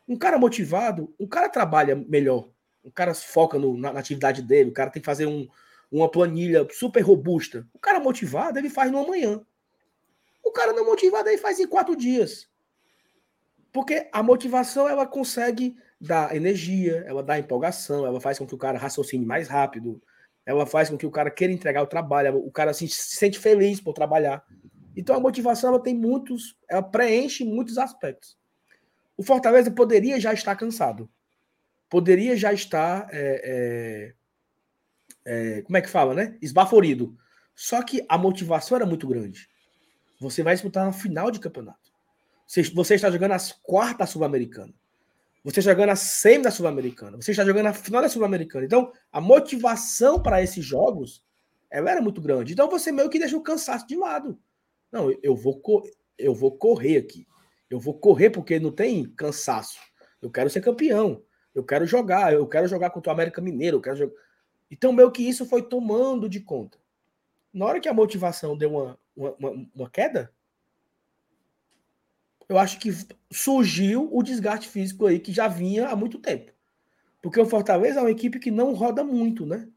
Um 0.07 0.17
cara 0.17 0.39
motivado, 0.39 1.13
um 1.19 1.27
cara 1.27 1.49
trabalha 1.49 1.95
melhor. 1.95 2.49
O 2.83 2.91
cara 2.91 3.13
foca 3.13 3.59
no, 3.59 3.77
na, 3.77 3.93
na, 3.93 3.99
atividade 3.99 4.41
dele, 4.41 4.69
o 4.69 4.73
cara 4.73 4.89
tem 4.89 5.01
que 5.01 5.05
fazer 5.05 5.25
um, 5.25 5.47
uma 5.91 6.09
planilha 6.09 6.65
super 6.71 7.01
robusta. 7.01 7.67
O 7.73 7.77
cara 7.77 7.99
motivado, 7.99 8.57
ele 8.57 8.69
faz 8.69 8.89
no 8.89 8.97
amanhã. 8.97 9.45
O 10.47 10.51
cara 10.51 10.71
não 10.71 10.85
motivado, 10.85 11.27
ele 11.27 11.37
faz 11.37 11.59
em 11.59 11.67
quatro 11.67 11.93
dias. 11.93 12.47
Porque 13.69 14.07
a 14.13 14.23
motivação, 14.23 14.87
ela 14.87 15.05
consegue 15.05 15.75
dar 15.99 16.33
energia, 16.33 17.03
ela 17.05 17.21
dá 17.21 17.37
empolgação, 17.37 18.05
ela 18.05 18.21
faz 18.21 18.39
com 18.39 18.47
que 18.47 18.55
o 18.55 18.57
cara 18.57 18.77
raciocine 18.77 19.25
mais 19.25 19.49
rápido, 19.49 20.01
ela 20.45 20.65
faz 20.65 20.89
com 20.89 20.97
que 20.97 21.05
o 21.05 21.11
cara 21.11 21.29
queira 21.29 21.51
entregar 21.51 21.83
o 21.83 21.87
trabalho, 21.87 22.37
o 22.37 22.49
cara 22.49 22.73
se 22.73 22.87
sente 22.87 23.37
feliz 23.37 23.81
por 23.81 23.91
trabalhar. 23.91 24.41
Então 24.95 25.13
a 25.17 25.19
motivação 25.19 25.71
ela 25.71 25.83
tem 25.83 25.93
muitos, 25.93 26.55
ela 26.69 26.81
preenche 26.81 27.43
muitos 27.43 27.77
aspectos. 27.77 28.37
O 29.17 29.23
Fortaleza 29.23 29.69
poderia 29.69 30.17
já 30.17 30.31
estar 30.31 30.55
cansado. 30.55 31.09
Poderia 31.89 32.37
já 32.37 32.53
estar. 32.53 33.09
É, 33.11 34.13
é, 35.25 35.57
é, 35.57 35.61
como 35.63 35.75
é 35.75 35.81
que 35.81 35.89
fala, 35.89 36.13
né? 36.13 36.37
Esbaforido. 36.41 37.17
Só 37.53 37.83
que 37.83 38.05
a 38.07 38.17
motivação 38.17 38.77
era 38.77 38.85
muito 38.85 39.05
grande. 39.05 39.49
Você 40.19 40.43
vai 40.43 40.55
disputar 40.55 40.85
na 40.85 40.93
final 40.93 41.29
de 41.31 41.39
campeonato. 41.39 41.91
Você, 42.47 42.95
está 42.95 43.11
jogando 43.11 43.33
as 43.33 43.51
quartas 43.51 43.97
da 43.97 44.05
Sul-Americana. 44.07 44.73
Você 45.43 45.59
está 45.59 45.71
jogando 45.71 45.89
a 45.89 45.95
semi 45.95 46.43
da 46.43 46.51
Sul-Americana. 46.51 47.17
Você 47.17 47.31
está 47.31 47.45
jogando 47.45 47.67
a 47.67 47.73
final 47.73 48.01
da 48.01 48.09
Sul-Americana. 48.09 48.65
Então, 48.65 48.91
a 49.11 49.19
motivação 49.19 50.21
para 50.21 50.41
esses 50.41 50.63
jogos 50.63 51.23
ela 51.69 51.91
era 51.91 52.01
muito 52.01 52.21
grande. 52.21 52.53
Então, 52.53 52.69
você 52.69 52.91
meio 52.91 53.09
que 53.09 53.19
deixa 53.19 53.35
o 53.35 53.43
cansaço 53.43 53.85
de 53.85 53.95
lado. 53.95 54.39
Não, 54.91 55.13
eu 55.21 55.35
vou, 55.35 55.61
eu 56.17 56.33
vou 56.33 56.57
correr 56.57 56.97
aqui. 56.97 57.27
Eu 57.69 57.79
vou 57.79 57.93
correr 57.93 58.29
porque 58.29 58.59
não 58.59 58.71
tem 58.71 59.05
cansaço. 59.11 59.77
Eu 60.21 60.31
quero 60.31 60.49
ser 60.49 60.61
campeão. 60.61 61.21
Eu 61.53 61.63
quero 61.63 61.85
jogar. 61.85 62.33
Eu 62.33 62.47
quero 62.47 62.67
jogar 62.67 62.89
contra 62.89 63.11
o 63.11 63.13
América 63.13 63.41
Mineiro. 63.41 63.77
Eu 63.77 63.81
quero 63.81 63.97
jogar... 63.97 64.13
Então, 64.71 64.93
meio 64.93 65.11
que 65.11 65.21
isso 65.21 65.45
foi 65.45 65.61
tomando 65.61 66.29
de 66.29 66.39
conta. 66.39 66.77
Na 67.53 67.65
hora 67.65 67.79
que 67.79 67.89
a 67.89 67.93
motivação 67.93 68.57
deu 68.57 68.71
uma, 68.71 68.99
uma, 69.17 69.33
uma, 69.33 69.67
uma 69.75 69.89
queda, 69.89 70.31
eu 72.47 72.57
acho 72.57 72.79
que 72.79 72.89
surgiu 73.31 74.07
o 74.11 74.23
desgaste 74.23 74.69
físico 74.69 75.05
aí 75.05 75.19
que 75.19 75.33
já 75.33 75.47
vinha 75.47 75.89
há 75.89 75.95
muito 75.95 76.19
tempo. 76.19 76.53
Porque 77.21 77.39
o 77.39 77.45
Fortaleza 77.45 77.99
é 77.99 78.03
uma 78.03 78.11
equipe 78.11 78.39
que 78.39 78.51
não 78.51 78.73
roda 78.73 79.03
muito, 79.03 79.45
né? 79.45 79.67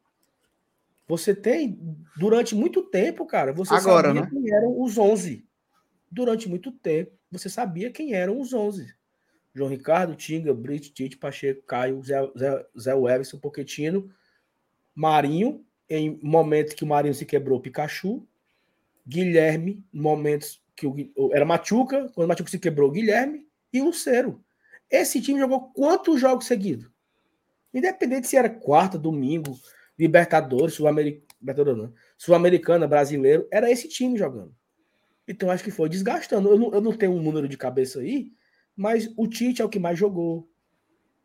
Você 1.08 1.34
tem, 1.34 1.76
durante 2.16 2.54
muito 2.54 2.82
tempo, 2.82 3.26
cara, 3.26 3.52
você 3.52 3.74
Agora, 3.74 4.08
sabia 4.08 4.22
né? 4.22 4.30
quem 4.30 4.54
eram 4.54 4.80
os 4.80 4.96
11. 4.96 5.44
Durante 6.08 6.48
muito 6.48 6.70
tempo 6.70 7.18
você 7.30 7.48
sabia 7.48 7.90
quem 7.90 8.14
eram 8.14 8.40
os 8.40 8.52
11. 8.52 8.94
João 9.54 9.70
Ricardo, 9.70 10.14
Tinga, 10.14 10.54
Brito, 10.54 10.92
Tite, 10.92 11.16
Pacheco, 11.16 11.62
Caio, 11.62 12.02
Zé, 12.02 12.30
Zé, 12.38 12.66
Zé 12.78 12.92
Everson, 12.92 13.38
Poquetino, 13.38 14.10
Marinho, 14.94 15.64
em 15.88 16.20
momentos 16.22 16.74
que 16.74 16.84
o 16.84 16.86
Marinho 16.86 17.14
se 17.14 17.26
quebrou, 17.26 17.60
Pikachu, 17.60 18.26
Guilherme, 19.06 19.84
momentos 19.92 20.62
que 20.76 20.86
o, 20.86 21.34
era 21.34 21.44
Machuca, 21.44 22.10
quando 22.14 22.26
o 22.26 22.28
Machuca 22.28 22.50
se 22.50 22.58
quebrou, 22.58 22.90
Guilherme 22.90 23.46
e 23.72 23.80
Lucero. 23.80 24.42
Esse 24.90 25.20
time 25.20 25.38
jogou 25.38 25.70
quantos 25.72 26.20
jogos 26.20 26.46
seguidos? 26.46 26.90
Independente 27.72 28.26
se 28.26 28.36
era 28.36 28.50
quarta, 28.50 28.98
domingo, 28.98 29.58
Libertadores, 29.98 30.74
Sul-Americana, 30.74 31.24
Sul 32.16 32.88
brasileiro, 32.88 33.46
era 33.50 33.70
esse 33.70 33.88
time 33.88 34.18
jogando. 34.18 34.54
Então 35.28 35.50
acho 35.50 35.62
que 35.62 35.70
foi 35.70 35.88
desgastando. 35.88 36.48
Eu 36.48 36.58
não, 36.58 36.72
eu 36.72 36.80
não 36.80 36.92
tenho 36.92 37.12
um 37.12 37.22
número 37.22 37.48
de 37.48 37.56
cabeça 37.56 38.00
aí, 38.00 38.32
mas 38.74 39.12
o 39.16 39.28
Tite 39.28 39.62
é 39.62 39.64
o 39.64 39.68
que 39.68 39.78
mais 39.78 39.98
jogou. 39.98 40.48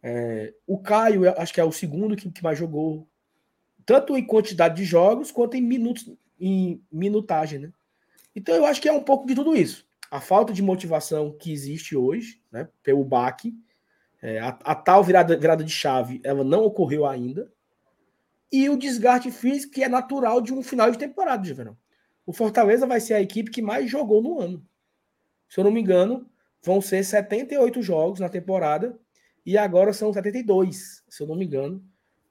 É, 0.03 0.53
o 0.67 0.77
Caio, 0.77 1.27
acho 1.39 1.53
que 1.53 1.59
é 1.59 1.63
o 1.63 1.71
segundo 1.71 2.15
que, 2.15 2.29
que 2.29 2.43
mais 2.43 2.59
jogou. 2.59 3.09
Tanto 3.85 4.15
em 4.15 4.25
quantidade 4.25 4.75
de 4.75 4.83
jogos 4.83 5.31
quanto 5.31 5.55
em 5.55 5.61
minutos, 5.61 6.11
em 6.39 6.81
minutagem, 6.91 7.59
né? 7.59 7.71
Então 8.35 8.53
eu 8.55 8.65
acho 8.65 8.81
que 8.81 8.89
é 8.89 8.93
um 8.93 9.03
pouco 9.03 9.25
de 9.25 9.35
tudo 9.35 9.55
isso. 9.55 9.87
A 10.11 10.19
falta 10.19 10.53
de 10.53 10.61
motivação 10.61 11.31
que 11.31 11.51
existe 11.51 11.95
hoje, 11.95 12.41
né? 12.51 12.67
Pelo 12.83 13.03
baque. 13.03 13.53
É, 14.21 14.39
a, 14.39 14.49
a, 14.63 14.75
tal 14.75 15.03
virada, 15.03 15.37
virada 15.37 15.63
de 15.63 15.71
chave, 15.71 16.19
ela 16.23 16.43
não 16.43 16.63
ocorreu 16.63 17.05
ainda. 17.05 17.51
E 18.51 18.69
o 18.69 18.77
desgaste 18.77 19.31
físico 19.31 19.73
que 19.73 19.83
é 19.83 19.89
natural 19.89 20.41
de 20.41 20.53
um 20.53 20.63
final 20.63 20.89
de 20.89 20.97
temporada, 20.97 21.43
de 21.43 21.53
verão 21.53 21.77
o 22.25 22.33
Fortaleza 22.33 22.87
vai 22.87 22.99
ser 22.99 23.13
a 23.13 23.21
equipe 23.21 23.51
que 23.51 23.61
mais 23.61 23.89
jogou 23.89 24.21
no 24.21 24.39
ano. 24.39 24.65
Se 25.47 25.59
eu 25.59 25.63
não 25.63 25.71
me 25.71 25.79
engano, 25.79 26.27
vão 26.61 26.81
ser 26.81 27.03
78 27.03 27.81
jogos 27.81 28.19
na 28.19 28.29
temporada 28.29 28.97
e 29.45 29.57
agora 29.57 29.93
são 29.93 30.11
72, 30.11 31.03
se 31.07 31.21
eu 31.21 31.27
não 31.27 31.35
me 31.35 31.45
engano. 31.45 31.85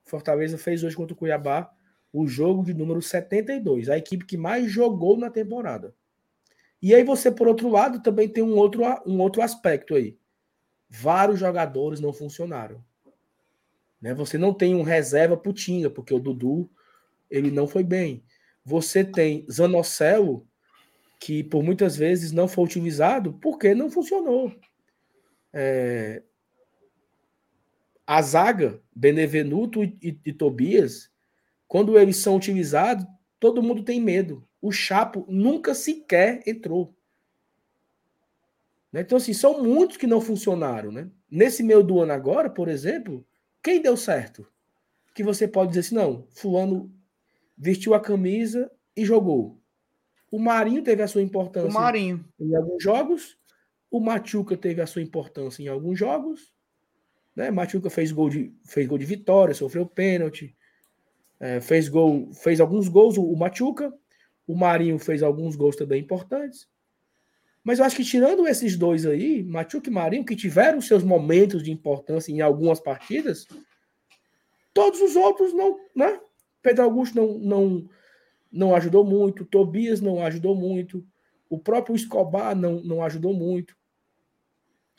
Fortaleza 0.04 0.58
fez 0.58 0.82
hoje 0.82 0.96
contra 0.96 1.14
o 1.14 1.16
Cuiabá 1.16 1.72
o 2.14 2.28
jogo 2.28 2.62
de 2.62 2.72
número 2.72 3.02
72, 3.02 3.88
a 3.88 3.98
equipe 3.98 4.24
que 4.24 4.36
mais 4.36 4.70
jogou 4.70 5.18
na 5.18 5.28
temporada. 5.28 5.92
E 6.80 6.94
aí 6.94 7.02
você, 7.02 7.28
por 7.28 7.48
outro 7.48 7.68
lado, 7.68 8.00
também 8.00 8.28
tem 8.28 8.40
um 8.40 8.54
outro, 8.54 8.84
um 9.04 9.18
outro 9.20 9.42
aspecto 9.42 9.96
aí. 9.96 10.16
Vários 10.88 11.40
jogadores 11.40 11.98
não 11.98 12.12
funcionaram. 12.12 12.84
Né? 14.00 14.14
Você 14.14 14.38
não 14.38 14.54
tem 14.54 14.76
um 14.76 14.84
reserva 14.84 15.36
putinha, 15.36 15.90
porque 15.90 16.14
o 16.14 16.20
Dudu 16.20 16.70
ele 17.28 17.50
não 17.50 17.66
foi 17.66 17.82
bem. 17.82 18.22
Você 18.64 19.02
tem 19.02 19.44
Zanocelo, 19.50 20.46
que 21.18 21.42
por 21.42 21.64
muitas 21.64 21.96
vezes 21.96 22.30
não 22.30 22.46
foi 22.46 22.64
utilizado 22.64 23.32
porque 23.42 23.74
não 23.74 23.90
funcionou. 23.90 24.54
É... 25.52 26.22
A 28.06 28.22
zaga, 28.22 28.80
Benevenuto 28.94 29.82
e, 29.82 29.98
e, 30.00 30.20
e 30.26 30.32
Tobias, 30.32 31.12
quando 31.68 31.98
eles 31.98 32.18
são 32.18 32.36
utilizados, 32.36 33.06
todo 33.40 33.62
mundo 33.62 33.82
tem 33.82 34.00
medo. 34.00 34.46
O 34.60 34.72
Chapo 34.72 35.24
nunca 35.28 35.74
sequer 35.74 36.42
entrou. 36.46 36.94
Né? 38.92 39.00
Então, 39.00 39.18
assim, 39.18 39.32
são 39.32 39.62
muitos 39.62 39.96
que 39.96 40.06
não 40.06 40.20
funcionaram. 40.20 40.92
Né? 40.92 41.10
Nesse 41.30 41.62
meio 41.62 41.82
do 41.82 42.00
ano 42.00 42.12
agora, 42.12 42.48
por 42.48 42.68
exemplo, 42.68 43.26
quem 43.62 43.82
deu 43.82 43.96
certo? 43.96 44.46
Que 45.14 45.22
você 45.22 45.48
pode 45.48 45.70
dizer 45.70 45.80
assim, 45.80 45.94
não, 45.96 46.26
fulano 46.30 46.94
vestiu 47.56 47.92
a 47.94 48.00
camisa 48.00 48.70
e 48.96 49.04
jogou. 49.04 49.60
O 50.30 50.38
Marinho 50.38 50.82
teve 50.82 51.02
a 51.02 51.08
sua 51.08 51.22
importância 51.22 51.70
O 51.70 51.72
Marinho. 51.72 52.24
em 52.40 52.54
alguns 52.54 52.82
jogos. 52.82 53.38
O 53.90 54.00
Machuca 54.00 54.56
teve 54.56 54.80
a 54.80 54.86
sua 54.86 55.02
importância 55.02 55.62
em 55.62 55.68
alguns 55.68 55.98
jogos. 55.98 56.52
Né? 57.34 57.50
Machuca 57.50 57.90
fez 57.90 58.10
gol 58.10 58.28
de, 58.28 58.52
fez 58.64 58.86
gol 58.86 58.98
de 58.98 59.04
vitória, 59.04 59.54
sofreu 59.54 59.86
pênalti. 59.86 60.56
É, 61.40 61.60
fez 61.60 61.88
gol, 61.88 62.32
fez 62.32 62.60
alguns 62.60 62.88
gols, 62.88 63.16
o, 63.16 63.34
Machuca. 63.36 63.92
O 64.46 64.54
Marinho 64.54 64.98
fez 64.98 65.22
alguns 65.22 65.56
gols 65.56 65.76
também 65.76 66.02
importantes. 66.02 66.68
Mas 67.62 67.78
eu 67.78 67.84
acho 67.84 67.96
que 67.96 68.04
tirando 68.04 68.46
esses 68.46 68.76
dois 68.76 69.06
aí, 69.06 69.42
Machuca 69.42 69.88
e 69.88 69.92
Marinho, 69.92 70.24
que 70.24 70.36
tiveram 70.36 70.80
seus 70.80 71.02
momentos 71.02 71.62
de 71.62 71.72
importância 71.72 72.30
em 72.30 72.42
algumas 72.42 72.78
partidas, 72.78 73.46
todos 74.74 75.00
os 75.00 75.16
outros 75.16 75.54
não, 75.54 75.78
né? 75.96 76.20
Pedro 76.62 76.84
Augusto 76.84 77.14
não, 77.14 77.38
não, 77.38 77.88
não 78.52 78.76
ajudou 78.76 79.04
muito, 79.04 79.44
Tobias 79.44 80.00
não 80.00 80.24
ajudou 80.24 80.54
muito, 80.54 81.06
o 81.48 81.58
próprio 81.58 81.96
Escobar 81.96 82.54
não, 82.54 82.80
não 82.82 83.02
ajudou 83.02 83.32
muito. 83.32 83.76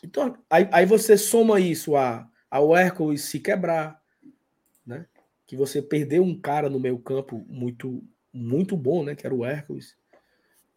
Então, 0.03 0.37
aí, 0.49 0.67
aí 0.71 0.85
você 0.85 1.17
soma 1.17 1.59
isso 1.59 1.95
a, 1.95 2.27
ao 2.49 2.75
Hércules 2.75 3.23
se 3.23 3.39
quebrar? 3.39 3.99
Que 5.45 5.55
você 5.55 5.81
perdeu 5.81 6.23
um 6.23 6.39
cara 6.39 6.69
no 6.69 6.79
meio 6.79 6.97
campo 6.97 7.45
muito, 7.47 8.03
muito 8.33 8.75
bom, 8.75 9.03
né? 9.03 9.15
Que 9.15 9.25
era 9.25 9.35
o 9.35 9.45
Hércules. 9.45 9.95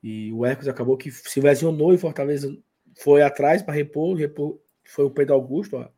E 0.03 0.33
o 0.33 0.45
Hércules 0.45 0.69
acabou 0.69 0.97
que 0.97 1.11
se 1.11 1.41
lesionou 1.41 1.93
e 1.93 1.99
Fortaleza 1.99 2.57
foi 2.99 3.23
atrás 3.23 3.63
para 3.63 3.75
repor, 3.75 4.17
repor. 4.17 4.59
Foi 4.85 5.05
o 5.05 5.11
Pedro 5.11 5.35
Augusto, 5.35 5.77
a, 5.77 5.91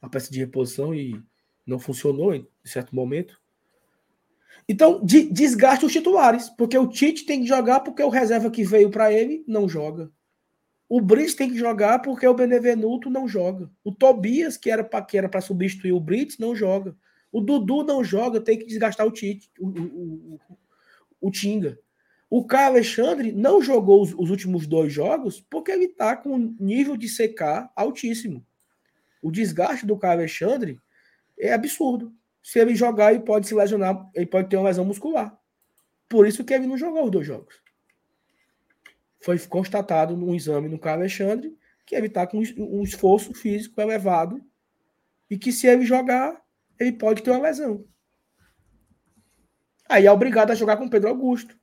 a 0.00 0.08
peça 0.08 0.30
de 0.30 0.38
reposição, 0.38 0.94
e 0.94 1.20
não 1.66 1.78
funcionou 1.78 2.34
em 2.34 2.46
certo 2.64 2.94
momento. 2.94 3.40
Então, 4.68 5.04
de, 5.04 5.24
desgaste 5.24 5.84
os 5.84 5.92
titulares, 5.92 6.48
porque 6.50 6.76
o 6.78 6.88
Tite 6.88 7.26
tem 7.26 7.40
que 7.40 7.46
jogar 7.46 7.80
porque 7.80 8.02
o 8.02 8.08
reserva 8.08 8.50
que 8.50 8.64
veio 8.64 8.90
para 8.90 9.12
ele 9.12 9.44
não 9.46 9.68
joga. 9.68 10.10
O 10.88 11.00
Brits 11.00 11.34
tem 11.34 11.50
que 11.50 11.56
jogar 11.56 12.00
porque 12.00 12.26
o 12.26 12.34
Benevenuto 12.34 13.08
não 13.08 13.26
joga. 13.26 13.70
O 13.82 13.92
Tobias, 13.92 14.56
que 14.56 14.70
era 14.70 14.84
para 14.84 15.40
substituir 15.40 15.92
o 15.92 16.00
Brits, 16.00 16.38
não 16.38 16.54
joga. 16.54 16.94
O 17.32 17.40
Dudu 17.40 17.82
não 17.82 18.04
joga, 18.04 18.40
tem 18.40 18.58
que 18.58 18.66
desgastar 18.66 19.06
o 19.06 19.10
Tite, 19.10 19.50
o, 19.58 19.66
o, 19.66 20.34
o, 20.34 20.40
o 21.22 21.30
Tinga. 21.30 21.78
O 22.28 22.44
Caio 22.44 22.68
Alexandre 22.68 23.32
não 23.32 23.60
jogou 23.60 24.02
os, 24.02 24.14
os, 24.14 24.30
últimos 24.30 24.66
dois 24.66 24.92
jogos 24.92 25.40
porque 25.50 25.72
ele 25.72 25.86
está 25.86 26.16
com 26.16 26.34
um 26.34 26.56
nível 26.60 26.96
de 26.96 27.06
CK 27.06 27.70
altíssimo. 27.74 28.46
O 29.22 29.30
desgaste 29.30 29.86
do 29.86 29.98
Caio 29.98 30.20
Alexandre 30.20 30.78
é 31.38 31.52
absurdo. 31.52 32.12
Se 32.42 32.58
ele 32.58 32.74
jogar, 32.74 33.12
ele 33.12 33.22
pode 33.22 33.46
se 33.46 33.54
lesionar, 33.54 34.10
ele 34.14 34.26
pode 34.26 34.48
ter 34.48 34.56
uma 34.56 34.68
lesão 34.68 34.84
muscular. 34.84 35.38
Por 36.08 36.26
isso 36.26 36.44
que 36.44 36.52
ele 36.52 36.66
não 36.66 36.76
jogou 36.76 37.04
os 37.04 37.10
dois 37.10 37.26
jogos. 37.26 37.54
Foi 39.20 39.38
constatado 39.38 40.16
num 40.16 40.34
exame 40.34 40.68
no 40.68 40.78
Caio 40.78 40.96
Alexandre 40.96 41.56
que 41.86 41.94
ele 41.94 42.06
está 42.06 42.26
com 42.26 42.38
um 42.38 42.82
esforço 42.82 43.34
físico 43.34 43.80
elevado 43.80 44.42
e 45.30 45.38
que 45.38 45.52
se 45.52 45.66
ele 45.66 45.84
jogar, 45.84 46.41
ele 46.82 46.96
pode 46.96 47.22
ter 47.22 47.30
uma 47.30 47.40
lesão. 47.40 47.84
Aí 49.88 50.06
é 50.06 50.12
obrigado 50.12 50.50
a 50.50 50.54
jogar 50.54 50.76
com 50.76 50.88
Pedro 50.88 51.08
Augusto. 51.08 51.58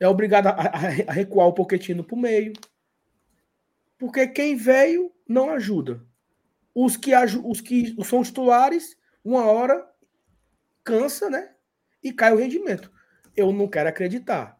É 0.00 0.08
obrigado 0.08 0.48
a, 0.48 0.50
a, 0.50 0.68
a 1.08 1.12
recuar 1.12 1.46
o 1.48 1.52
Poquetino 1.52 2.04
para 2.04 2.16
o 2.16 2.20
meio. 2.20 2.52
Porque 3.98 4.26
quem 4.28 4.56
veio 4.56 5.12
não 5.28 5.50
ajuda. 5.50 6.04
Os 6.74 6.96
que, 6.96 7.12
os 7.44 7.60
que 7.60 7.96
são 8.04 8.22
titulares, 8.22 8.96
uma 9.24 9.44
hora 9.44 9.88
cansa, 10.84 11.28
né? 11.28 11.54
E 12.02 12.12
cai 12.12 12.32
o 12.32 12.36
rendimento. 12.36 12.90
Eu 13.36 13.52
não 13.52 13.68
quero 13.68 13.88
acreditar. 13.88 14.58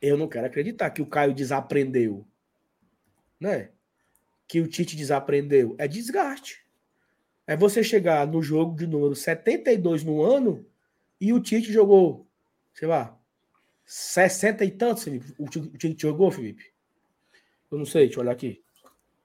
Eu 0.00 0.16
não 0.16 0.28
quero 0.28 0.46
acreditar 0.46 0.90
que 0.90 1.02
o 1.02 1.06
Caio 1.06 1.34
desaprendeu. 1.34 2.26
Né? 3.38 3.70
Que 4.46 4.60
o 4.60 4.68
Tite 4.68 4.96
desaprendeu. 4.96 5.74
É 5.78 5.86
desgaste. 5.86 6.67
É 7.48 7.56
você 7.56 7.82
chegar 7.82 8.26
no 8.26 8.42
jogo 8.42 8.76
de 8.76 8.86
número 8.86 9.16
72 9.16 10.04
no 10.04 10.22
ano 10.22 10.66
e 11.18 11.32
o 11.32 11.40
Tite 11.40 11.72
jogou, 11.72 12.28
sei 12.74 12.86
lá, 12.86 13.18
60 13.86 14.66
e 14.66 14.70
tantos, 14.70 15.02
Felipe. 15.02 15.34
O 15.38 15.48
Tite 15.48 16.02
jogou, 16.02 16.30
Felipe? 16.30 16.70
Eu 17.70 17.78
não 17.78 17.86
sei, 17.86 18.04
deixa 18.04 18.18
eu 18.18 18.22
olhar 18.22 18.32
aqui. 18.32 18.62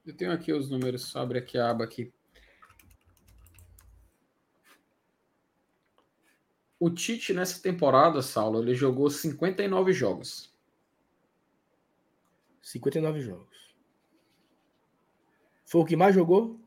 Eu 0.06 0.16
tenho 0.16 0.32
aqui 0.32 0.54
os 0.54 0.70
números, 0.70 1.14
abre 1.18 1.38
aqui 1.38 1.58
a 1.58 1.70
aba 1.70 1.84
aqui. 1.84 2.14
O 6.80 6.90
Tite 6.90 7.34
nessa 7.34 7.62
temporada, 7.62 8.22
Saulo, 8.22 8.62
ele 8.62 8.74
jogou 8.74 9.10
59 9.10 9.92
jogos. 9.92 10.50
59 12.62 13.20
jogos. 13.20 13.76
Foi 15.66 15.82
o 15.82 15.86
que 15.86 15.98
mais 15.98 16.16
jogou? 16.16 16.63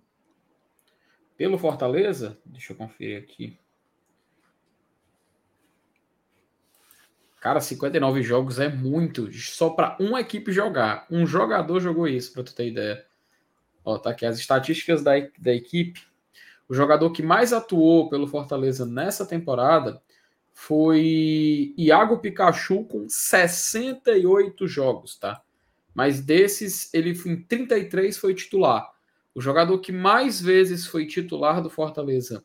Pelo 1.36 1.58
Fortaleza? 1.58 2.38
Deixa 2.44 2.72
eu 2.72 2.76
conferir 2.76 3.22
aqui. 3.22 3.58
Cara, 7.40 7.60
59 7.60 8.22
jogos 8.22 8.58
é 8.58 8.68
muito. 8.68 9.32
Só 9.32 9.70
para 9.70 9.96
uma 10.00 10.20
equipe 10.20 10.50
jogar. 10.50 11.06
Um 11.10 11.26
jogador 11.26 11.78
jogou 11.78 12.08
isso, 12.08 12.32
para 12.32 12.42
tu 12.42 12.54
ter 12.54 12.68
ideia. 12.68 13.06
Ó, 13.84 13.98
tá 13.98 14.10
aqui 14.10 14.26
as 14.26 14.38
estatísticas 14.38 15.02
da, 15.02 15.12
da 15.38 15.52
equipe. 15.52 16.00
O 16.68 16.74
jogador 16.74 17.10
que 17.12 17.22
mais 17.22 17.52
atuou 17.52 18.08
pelo 18.08 18.26
Fortaleza 18.26 18.84
nessa 18.84 19.24
temporada 19.24 20.02
foi 20.52 21.74
Iago 21.76 22.18
Pikachu 22.18 22.84
com 22.84 23.06
68 23.08 24.66
jogos, 24.66 25.16
tá? 25.16 25.40
Mas 25.94 26.20
desses, 26.20 26.92
ele 26.92 27.10
em 27.10 27.42
33 27.42 28.18
foi 28.18 28.34
titular. 28.34 28.90
O 29.36 29.40
jogador 29.42 29.78
que 29.80 29.92
mais 29.92 30.40
vezes 30.40 30.86
foi 30.86 31.06
titular 31.06 31.60
do 31.60 31.68
Fortaleza 31.68 32.42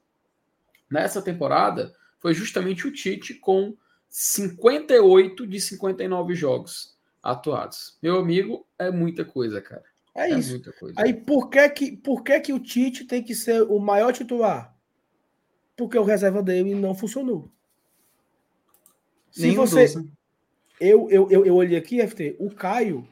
nessa 0.89 1.22
temporada 1.22 1.96
foi 2.20 2.34
justamente 2.34 2.86
o 2.86 2.92
Tite 2.92 3.36
com 3.36 3.78
58 4.10 5.48
de 5.48 5.62
59 5.62 6.36
jogos 6.36 7.00
atuados. 7.24 7.98
Meu 8.04 8.18
amigo, 8.18 8.68
é 8.78 8.92
muita 8.92 9.24
coisa, 9.24 9.62
cara. 9.62 9.86
É, 10.14 10.34
é 10.34 10.38
isso. 10.38 10.62
Aí 10.98 11.14
por 11.14 11.50
que 11.50 11.70
que, 11.70 11.96
por 11.96 12.26
que 12.26 12.38
que 12.42 12.52
o 12.52 12.60
Tite 12.60 13.06
tem 13.06 13.24
que 13.24 13.36
ser 13.36 13.62
o 13.62 13.80
maior 13.80 14.12
titular? 14.12 14.76
Porque 15.78 15.98
o 15.98 16.04
reserva 16.04 16.44
dele 16.44 16.76
não 16.76 16.94
funcionou. 16.94 17.50
Se 19.32 19.50
você. 19.52 19.86
Eu, 20.78 21.10
eu, 21.10 21.32
eu, 21.32 21.46
eu 21.46 21.56
olhei 21.56 21.78
aqui, 21.78 22.06
FT, 22.06 22.36
o 22.38 22.54
Caio, 22.54 23.08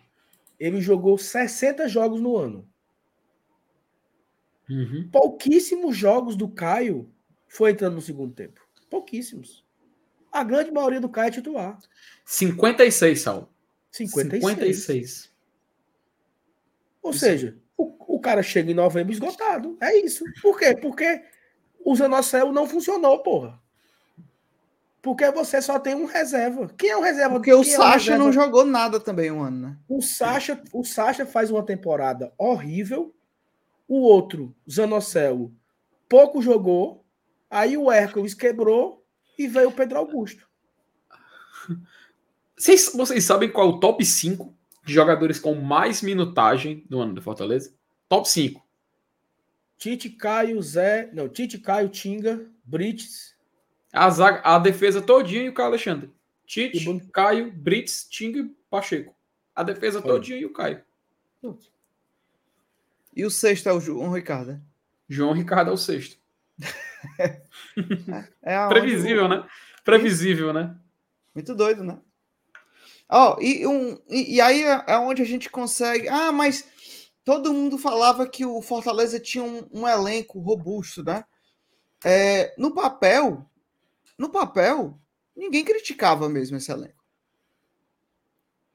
ele 0.59 0.81
jogou 0.81 1.17
60 1.17 1.87
jogos 1.87 2.19
no 2.19 2.35
ano. 2.35 2.67
Uhum. 4.69 5.09
Pouquíssimos 5.11 5.97
jogos 5.97 6.35
do 6.35 6.47
Caio 6.47 7.11
foi 7.47 7.71
entrando 7.71 7.95
no 7.95 8.01
segundo 8.01 8.33
tempo. 8.33 8.61
Pouquíssimos. 8.89 9.65
A 10.31 10.43
grande 10.43 10.71
maioria 10.71 11.01
do 11.01 11.09
Caio 11.09 11.29
é 11.29 11.31
titular. 11.31 11.79
56, 12.25 13.21
Sal. 13.21 13.51
56. 13.91 14.43
56. 14.43 15.31
Ou 17.01 17.11
isso. 17.11 17.19
seja, 17.19 17.57
o, 17.75 18.15
o 18.15 18.19
cara 18.19 18.43
chega 18.43 18.71
em 18.71 18.75
novembro 18.75 19.11
esgotado. 19.11 19.77
É 19.81 19.97
isso. 19.97 20.23
Por 20.41 20.59
quê? 20.59 20.75
Porque 20.75 21.23
o 21.83 21.95
Zanocelo 21.95 22.51
não 22.51 22.67
funcionou, 22.67 23.19
porra. 23.19 23.59
Porque 25.01 25.31
você 25.31 25.61
só 25.61 25.79
tem 25.79 25.95
um 25.95 26.05
reserva. 26.05 26.69
Quem 26.77 26.89
é 26.89 26.97
o 26.97 27.01
reserva? 27.01 27.35
Porque 27.35 27.53
o 27.53 27.63
Sacha 27.63 28.13
é 28.13 28.15
o 28.15 28.19
não 28.19 28.31
jogou 28.31 28.65
nada 28.65 28.99
também 28.99 29.31
um 29.31 29.41
ano, 29.41 29.67
né? 29.67 29.77
O 29.87 30.01
Sacha, 30.01 30.61
o 30.73 30.83
Sacha 30.83 31.25
faz 31.25 31.49
uma 31.49 31.65
temporada 31.65 32.33
horrível. 32.37 33.13
O 33.89 34.01
outro, 34.01 34.55
Zanocelo, 34.69 35.51
pouco 36.07 36.43
jogou. 36.43 37.03
Aí 37.49 37.75
o 37.75 37.91
Hércules 37.91 38.35
quebrou 38.35 39.03
e 39.35 39.47
veio 39.47 39.69
o 39.69 39.73
Pedro 39.73 39.97
Augusto. 39.97 40.47
Vocês, 42.55 42.91
vocês 42.93 43.23
sabem 43.23 43.49
qual 43.49 43.69
é 43.69 43.69
o 43.69 43.79
top 43.79 44.03
5 44.03 44.53
de 44.83 44.93
jogadores 44.93 45.39
com 45.39 45.55
mais 45.55 46.01
minutagem 46.01 46.85
no 46.89 46.99
ano 46.99 47.13
do 47.13 47.21
Fortaleza? 47.21 47.73
Top 48.09 48.27
5. 48.27 48.61
Tite, 49.77 50.09
Caio, 50.09 50.61
Zé. 50.61 51.09
Não, 51.13 51.29
Tite, 51.29 51.57
Caio, 51.57 51.87
Tinga, 51.87 52.45
Brites, 52.65 53.33
a, 53.93 54.09
zaga, 54.09 54.41
a 54.43 54.59
defesa 54.59 55.01
todinha 55.01 55.43
e 55.43 55.49
o 55.49 55.53
Caio 55.53 55.69
Alexandre. 55.69 56.11
Tite, 56.45 57.01
Caio, 57.13 57.51
Brits, 57.51 58.03
Ting 58.03 58.37
e 58.37 58.43
Pacheco. 58.69 59.15
A 59.55 59.63
defesa 59.63 60.01
todinha 60.01 60.37
e 60.37 60.45
o 60.45 60.51
Caio. 60.51 60.83
E 63.15 63.25
o 63.25 63.31
sexto 63.31 63.67
é 63.67 63.73
o 63.73 63.79
João 63.79 64.11
Ricardo, 64.11 64.53
né? 64.53 64.61
João 65.07 65.33
Ricardo 65.33 65.71
é 65.71 65.73
o 65.73 65.77
sexto. 65.77 66.17
é 68.43 68.67
Previsível, 68.67 69.27
né? 69.27 69.47
Previsível, 69.83 70.53
né? 70.53 70.75
Muito 71.33 71.55
doido, 71.55 71.83
né? 71.83 71.99
Ó, 73.09 73.35
oh, 73.35 73.41
e, 73.41 73.65
um, 73.65 73.97
e, 74.07 74.35
e, 74.35 74.41
aí 74.41 74.63
é, 74.63 74.83
é 74.87 74.97
onde 74.97 75.21
a 75.21 75.25
gente 75.25 75.49
consegue. 75.49 76.07
Ah, 76.07 76.31
mas 76.31 76.63
todo 77.23 77.53
mundo 77.53 77.77
falava 77.77 78.27
que 78.27 78.45
o 78.45 78.61
Fortaleza 78.61 79.19
tinha 79.19 79.43
um, 79.43 79.67
um 79.71 79.87
elenco 79.87 80.39
robusto, 80.39 81.03
né? 81.03 81.23
É, 82.05 82.53
no 82.57 82.73
papel, 82.73 83.49
no 84.17 84.29
papel, 84.29 84.99
ninguém 85.35 85.65
criticava 85.65 86.29
mesmo 86.29 86.57
esse 86.57 86.71
elenco. 86.71 86.98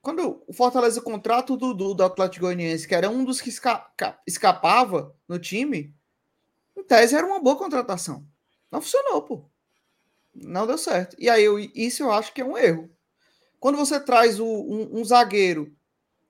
Quando 0.04 0.44
o 0.46 0.52
Fortaleza 0.52 1.00
contrata 1.00 1.54
o 1.54 1.56
Dudu 1.56 1.94
do 1.94 2.04
Atlético 2.04 2.44
Goianiense, 2.44 2.86
que 2.86 2.94
era 2.94 3.08
um 3.08 3.24
dos 3.24 3.40
que 3.40 3.48
esca 3.48 3.90
escapava 4.26 5.16
no 5.26 5.38
time, 5.38 5.96
em 6.76 6.84
tese 6.84 7.16
era 7.16 7.26
uma 7.26 7.40
boa 7.40 7.56
contratação. 7.56 8.28
Não 8.70 8.82
funcionou, 8.82 9.22
pô. 9.22 9.50
Não 10.34 10.66
deu 10.66 10.76
certo. 10.76 11.16
E 11.18 11.30
aí, 11.30 11.42
eu, 11.42 11.58
isso 11.58 12.02
eu 12.02 12.12
acho 12.12 12.34
que 12.34 12.42
é 12.42 12.44
um 12.44 12.58
erro. 12.58 12.90
Quando 13.58 13.78
você 13.78 13.98
traz 13.98 14.38
o, 14.38 14.44
um, 14.44 15.00
um, 15.00 15.04
zagueiro 15.04 15.74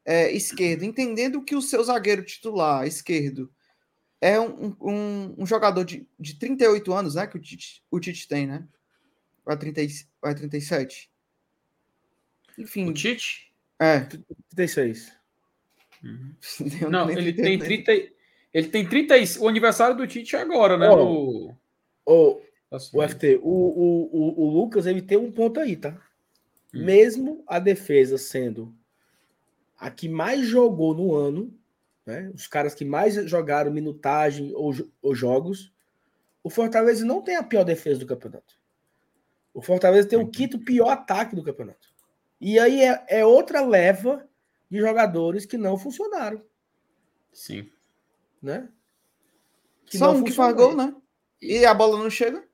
é, 0.04 0.30
esquerdo, 0.30 0.84
entendendo 0.84 1.42
que 1.42 1.56
o 1.56 1.62
seu 1.62 1.82
zagueiro 1.82 2.24
titular 2.24 2.86
esquerdo 2.86 3.52
é 4.20 4.38
um, 4.38 4.76
um, 4.80 5.34
um, 5.38 5.46
jogador 5.46 5.82
de, 5.82 6.08
de 6.16 6.38
38 6.38 6.92
anos, 6.92 7.16
né? 7.16 7.26
Que 7.26 7.38
o 7.38 7.40
Tite, 7.40 7.82
o 7.90 7.98
Tite 7.98 8.28
tem, 8.28 8.46
né? 8.46 8.68
Vai 9.44 9.56
30, 9.56 9.80
vai 10.22 10.32
37. 10.32 11.10
Enfim. 12.56 12.88
O 12.88 12.94
Tite? 12.94 13.52
É. 13.84 14.08
36. 14.54 15.12
Uhum. 16.02 16.34
Não, 16.90 17.10
ele 17.10 17.32
tem 17.32 17.58
30. 17.58 17.92
Ele 18.52 18.68
tem 18.68 18.88
30. 18.88 19.14
O 19.40 19.48
aniversário 19.48 19.96
do 19.96 20.06
Tite 20.06 20.36
é 20.36 20.40
agora, 20.40 20.76
né? 20.76 20.88
Oh, 20.88 20.96
no... 20.96 21.56
oh, 22.06 22.40
o 22.70 23.08
FT, 23.08 23.40
o, 23.42 23.50
o, 23.50 24.10
o, 24.12 24.42
o, 24.42 24.50
Lucas, 24.50 24.86
ele 24.86 25.02
tem 25.02 25.18
um 25.18 25.30
ponto 25.30 25.60
aí, 25.60 25.76
tá? 25.76 25.90
Hum. 26.74 26.84
Mesmo 26.84 27.44
a 27.46 27.58
defesa 27.58 28.18
sendo 28.18 28.74
a 29.78 29.90
que 29.90 30.08
mais 30.08 30.46
jogou 30.46 30.94
no 30.94 31.14
ano, 31.14 31.52
né? 32.06 32.30
Os 32.34 32.46
caras 32.46 32.74
que 32.74 32.84
mais 32.84 33.14
jogaram 33.28 33.70
minutagem 33.70 34.52
ou, 34.54 34.74
ou 35.02 35.14
jogos, 35.14 35.72
o 36.42 36.50
Fortaleza 36.50 37.04
não 37.04 37.22
tem 37.22 37.36
a 37.36 37.42
pior 37.42 37.64
defesa 37.64 38.00
do 38.00 38.06
campeonato. 38.06 38.54
O 39.52 39.62
Fortaleza 39.62 40.08
tem 40.08 40.18
o 40.18 40.22
uhum. 40.22 40.30
quinto 40.30 40.58
pior 40.58 40.88
ataque 40.88 41.36
do 41.36 41.42
campeonato. 41.42 41.93
E 42.44 42.58
aí 42.58 42.82
é, 42.82 43.06
é 43.08 43.24
outra 43.24 43.62
leva 43.62 44.22
de 44.70 44.78
jogadores 44.78 45.46
que 45.46 45.56
não 45.56 45.78
funcionaram. 45.78 46.42
Sim. 47.32 47.70
Né? 48.42 48.68
Que 49.86 49.96
Só 49.96 50.12
um 50.12 50.22
que 50.22 50.30
faz 50.30 50.54
gol, 50.54 50.76
né? 50.76 50.94
E 51.40 51.64
a 51.64 51.72
bola 51.72 51.96
não 51.96 52.10
chega? 52.10 52.44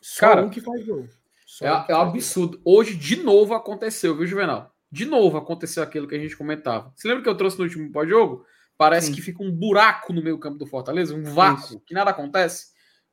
Só 0.00 0.28
Cara, 0.28 0.44
um 0.44 0.48
que 0.48 0.60
faz 0.60 0.86
gol. 0.86 1.08
Só 1.44 1.66
é, 1.66 1.72
um 1.72 1.84
é 1.88 1.96
um 1.96 2.00
absurdo. 2.02 2.60
Gol. 2.60 2.76
Hoje, 2.76 2.94
de 2.94 3.16
novo, 3.16 3.52
aconteceu, 3.52 4.16
viu, 4.16 4.28
Juvenal? 4.28 4.72
De 4.88 5.04
novo 5.04 5.36
aconteceu 5.36 5.82
aquilo 5.82 6.06
que 6.06 6.14
a 6.14 6.20
gente 6.20 6.36
comentava. 6.36 6.92
Você 6.94 7.08
lembra 7.08 7.24
que 7.24 7.28
eu 7.28 7.36
trouxe 7.36 7.58
no 7.58 7.64
último 7.64 7.90
pós-jogo? 7.90 8.46
Parece 8.78 9.08
Sim. 9.08 9.14
que 9.14 9.22
fica 9.22 9.42
um 9.42 9.50
buraco 9.50 10.12
no 10.12 10.22
meio 10.22 10.38
campo 10.38 10.56
do 10.56 10.68
Fortaleza, 10.68 11.16
um 11.16 11.24
vácuo, 11.24 11.64
Isso. 11.64 11.80
que 11.80 11.94
nada 11.94 12.12
acontece. 12.12 12.68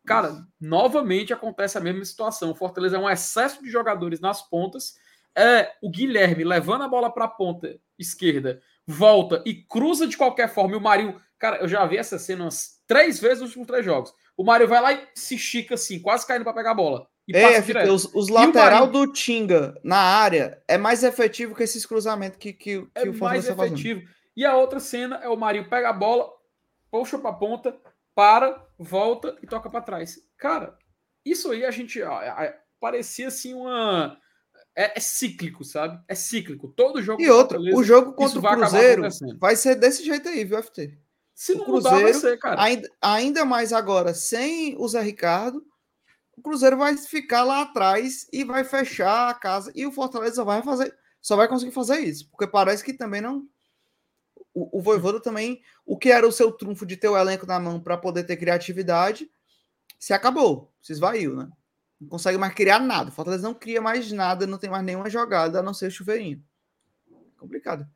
Cara, 0.06 0.30
Isso. 0.30 0.48
novamente 0.62 1.34
acontece 1.34 1.76
a 1.76 1.82
mesma 1.82 2.06
situação. 2.06 2.52
O 2.52 2.56
Fortaleza 2.56 2.98
é 2.98 3.00
um 3.00 3.10
excesso 3.10 3.64
de 3.64 3.72
jogadores 3.72 4.20
nas 4.20 4.48
pontas. 4.48 4.94
É 5.40 5.72
o 5.82 5.90
Guilherme 5.90 6.44
levando 6.44 6.84
a 6.84 6.88
bola 6.88 7.10
para 7.10 7.26
a 7.26 7.30
ponta 7.30 7.80
esquerda, 7.98 8.62
volta 8.86 9.42
e 9.46 9.54
cruza 9.54 10.06
de 10.06 10.18
qualquer 10.18 10.54
forma. 10.54 10.74
E 10.74 10.78
o 10.78 10.82
Marinho, 10.82 11.22
cara, 11.38 11.58
eu 11.58 11.68
já 11.68 11.86
vi 11.86 11.98
essa 11.98 12.20
cena 12.20 12.46
umas 12.46 12.82
três 12.86 13.20
vezes 13.20 13.40
nos 13.40 13.50
últimos 13.50 13.68
três 13.68 13.86
jogos. 13.86 14.14
O 14.36 14.44
Mário 14.44 14.68
vai 14.68 14.82
lá 14.82 14.94
e 14.94 15.08
se 15.14 15.36
estica 15.36 15.76
assim, 15.76 16.00
quase 16.00 16.26
caindo 16.26 16.44
para 16.44 16.54
pegar 16.54 16.72
a 16.72 16.76
bola. 16.76 17.08
E 17.28 17.36
é, 17.36 17.62
passa 17.62 17.92
os, 17.92 18.06
os 18.16 18.28
lateral 18.28 18.88
Marinho... 18.88 19.06
do 19.06 19.14
Tinga 19.14 19.80
na 19.84 19.98
área 19.98 20.62
é 20.68 20.78
mais 20.78 21.04
efetivo 21.04 21.54
que 21.54 21.62
esses 21.62 21.86
cruzamentos 21.86 22.40
que, 22.40 22.52
que, 22.52 22.82
que 22.82 22.90
é 22.96 23.04
o 23.04 23.14
mais 23.20 23.46
tá 23.46 23.54
efetivo. 23.54 24.02
Fazendo. 24.02 24.20
E 24.36 24.46
a 24.46 24.56
outra 24.56 24.80
cena 24.80 25.18
é 25.18 25.30
o 25.30 25.38
Marinho 25.38 25.70
pega 25.70 25.90
a 25.90 25.94
bola, 25.94 26.28
puxa 26.90 27.20
para 27.20 27.30
a 27.30 27.34
ponta, 27.34 27.78
para, 28.16 28.66
volta 28.78 29.38
e 29.44 29.48
toca 29.48 29.70
para 29.70 29.82
trás. 29.82 30.18
Cara, 30.38 30.78
isso 31.24 31.52
aí 31.52 31.64
a 31.64 31.72
gente 31.72 32.02
ó, 32.02 32.20
parecia 32.80 33.28
assim 33.28 33.54
uma 33.54 34.18
é, 34.80 34.94
é, 34.96 35.00
cíclico, 35.02 35.66
sabe? 35.66 36.02
É 36.08 36.16
cíclico. 36.16 36.70
Todo 36.70 37.02
jogo. 37.02 37.22
E 37.22 37.30
outra, 37.30 37.60
o 37.60 37.84
jogo 37.84 38.14
contra 38.14 38.40
o 38.40 38.42
Cruzeiro 38.42 39.04
vai 39.38 39.58
ser 39.58 39.76
desse 39.76 40.06
jeito 40.06 40.30
aí, 40.30 40.46
viu, 40.46 40.64
FT? 40.64 40.98
Se 41.36 41.52
o 41.52 41.66
Cruzeiro, 41.66 41.98
mudar, 41.98 42.12
vai 42.12 42.14
ser, 42.14 42.40
cara. 42.40 42.62
Ainda, 42.62 42.90
ainda 43.02 43.46
mais 43.46 43.74
agora, 43.74 44.14
sem 44.14 44.78
o 44.78 44.88
Zé 44.88 45.02
Ricardo, 45.02 45.62
o 46.38 46.42
Cruzeiro 46.42 46.78
vai 46.78 46.96
ficar 46.96 47.44
lá 47.44 47.64
atrás 47.64 48.26
e 48.32 48.46
vai 48.46 48.64
fechar 48.64 49.30
a 49.30 49.34
casa. 49.34 49.70
E 49.76 49.86
o 49.86 49.92
Fortaleza 49.92 50.46
vai 50.46 50.64
fazer, 50.64 50.96
só 51.22 51.36
vai 51.36 51.50
conseguir 51.50 51.72
fazer 51.72 52.00
isso, 52.00 52.30
porque 52.30 52.48
parece 52.48 52.82
que 52.82 52.94
também 52.94 53.20
não. 53.20 53.46
O, 54.54 54.80
o 54.80 54.82
Voivoda 54.82 55.22
também, 55.22 55.62
o 55.86 55.98
que 55.98 56.10
era 56.10 56.26
o 56.26 56.32
seu 56.32 56.54
trunfo 56.54 56.86
de 56.86 56.96
ter 56.96 57.10
o 57.10 57.18
elenco 57.18 57.46
na 57.46 57.60
mão 57.60 57.82
para 57.82 57.98
poder 57.98 58.24
ter 58.24 58.38
criatividade, 58.38 59.30
se 60.00 60.14
acabou, 60.14 60.74
se 60.82 60.94
esvaiu, 60.94 61.36
né? 61.36 61.50
Não 62.00 62.08
consegue 62.08 62.38
mais 62.38 62.54
criar 62.54 62.80
nada. 62.80 63.10
O 63.10 63.14
Fortaleza 63.14 63.44
não 63.44 63.54
cria 63.54 63.82
mais 63.82 64.12
nada, 64.12 64.48
não 64.48 64.58
tem 64.58 64.70
mais 64.70 64.84
nenhuma 64.84 65.10
jogada 65.10 65.60
a 65.60 65.64
não 65.64 65.74
ser 65.74 65.88
o 65.88 65.92
chuveirinho. 65.92 66.42
Complicado. 67.38 67.88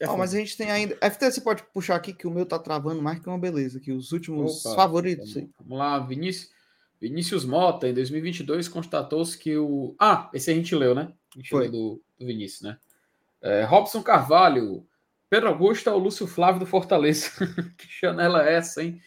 É 0.00 0.08
oh, 0.08 0.16
mas 0.16 0.32
a 0.32 0.38
gente 0.38 0.56
tem 0.56 0.70
ainda. 0.70 0.96
FT, 0.96 1.32
você 1.32 1.40
pode 1.40 1.64
puxar 1.72 1.96
aqui 1.96 2.12
que 2.12 2.26
o 2.26 2.30
meu 2.30 2.46
tá 2.46 2.58
travando 2.58 3.02
mais 3.02 3.18
que 3.18 3.28
uma 3.28 3.38
beleza, 3.38 3.80
que 3.80 3.90
os 3.90 4.12
últimos 4.12 4.64
Opa, 4.64 4.76
favoritos. 4.76 5.34
Vamos, 5.34 5.50
vamos 5.58 5.78
lá, 5.78 5.98
Vinícius. 5.98 6.50
Vinícius 7.00 7.44
Mota, 7.44 7.88
em 7.88 7.94
2022, 7.94 8.68
constatou-se 8.68 9.36
que 9.36 9.56
o. 9.56 9.94
Ah, 9.98 10.30
esse 10.32 10.50
a 10.50 10.54
gente 10.54 10.74
leu, 10.74 10.94
né? 10.94 11.12
A 11.34 11.38
gente 11.38 11.50
Foi. 11.50 11.62
leu 11.62 11.70
do, 11.72 12.02
do 12.18 12.26
Vinícius, 12.26 12.62
né? 12.62 12.78
É, 13.40 13.64
Robson 13.64 14.02
Carvalho, 14.02 14.86
Pedro 15.28 15.48
Augusto 15.48 15.88
é 15.88 15.92
o 15.92 15.98
Lúcio 15.98 16.26
Flávio 16.26 16.60
do 16.60 16.66
Fortaleza. 16.66 17.30
que 17.76 17.86
janela 18.00 18.48
é 18.48 18.54
essa, 18.54 18.82
hein? 18.82 19.00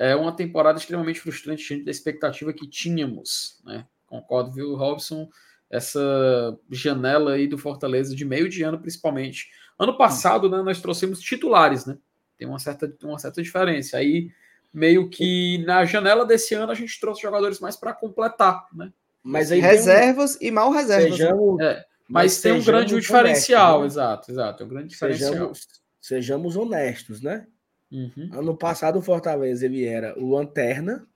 É 0.00 0.16
uma 0.16 0.34
temporada 0.34 0.78
extremamente 0.78 1.20
frustrante 1.20 1.66
diante 1.66 1.84
da 1.84 1.90
expectativa 1.90 2.52
que 2.52 2.66
tínhamos, 2.66 3.60
né? 3.64 3.86
Concordo, 4.06 4.50
viu, 4.50 4.74
Robson? 4.74 5.28
Essa 5.68 6.58
janela 6.70 7.34
aí 7.34 7.46
do 7.46 7.58
Fortaleza 7.58 8.16
de 8.16 8.24
meio 8.24 8.48
de 8.48 8.62
ano, 8.62 8.80
principalmente 8.80 9.48
Ano 9.80 9.96
passado, 9.96 10.50
né, 10.50 10.60
nós 10.60 10.78
trouxemos 10.78 11.20
titulares, 11.20 11.86
né? 11.86 11.96
Tem 12.36 12.46
uma 12.46 12.58
certa, 12.58 12.94
uma 13.02 13.18
certa 13.18 13.42
diferença. 13.42 13.96
Aí, 13.96 14.28
meio 14.74 15.08
que 15.08 15.64
na 15.64 15.86
janela 15.86 16.26
desse 16.26 16.54
ano, 16.54 16.70
a 16.70 16.74
gente 16.74 17.00
trouxe 17.00 17.22
jogadores 17.22 17.60
mais 17.60 17.76
para 17.76 17.94
completar, 17.94 18.66
né? 18.74 18.92
Mas 19.22 19.50
aí 19.50 19.58
reservas 19.58 20.36
um... 20.36 20.38
e 20.42 20.50
mal 20.50 20.70
reservas. 20.70 21.12
Né? 21.12 21.16
Sejamos, 21.16 21.60
é, 21.62 21.76
mas, 22.06 22.24
mas 22.24 22.40
tem 22.42 22.52
um 22.52 22.62
grande 22.62 22.94
diferencial, 22.94 23.80
né? 23.80 23.86
exato, 23.86 24.30
exato. 24.30 24.64
um 24.64 24.68
grande 24.68 24.88
diferencial. 24.88 25.32
Sejamos, 25.32 25.68
sejamos 25.98 26.56
honestos, 26.56 27.22
né? 27.22 27.46
Uhum. 27.90 28.30
Ano 28.32 28.56
passado, 28.56 28.98
o 28.98 29.02
Fortaleza 29.02 29.66
ele 29.66 29.84
era 29.84 30.18
o 30.18 30.30
lanterna. 30.30 31.06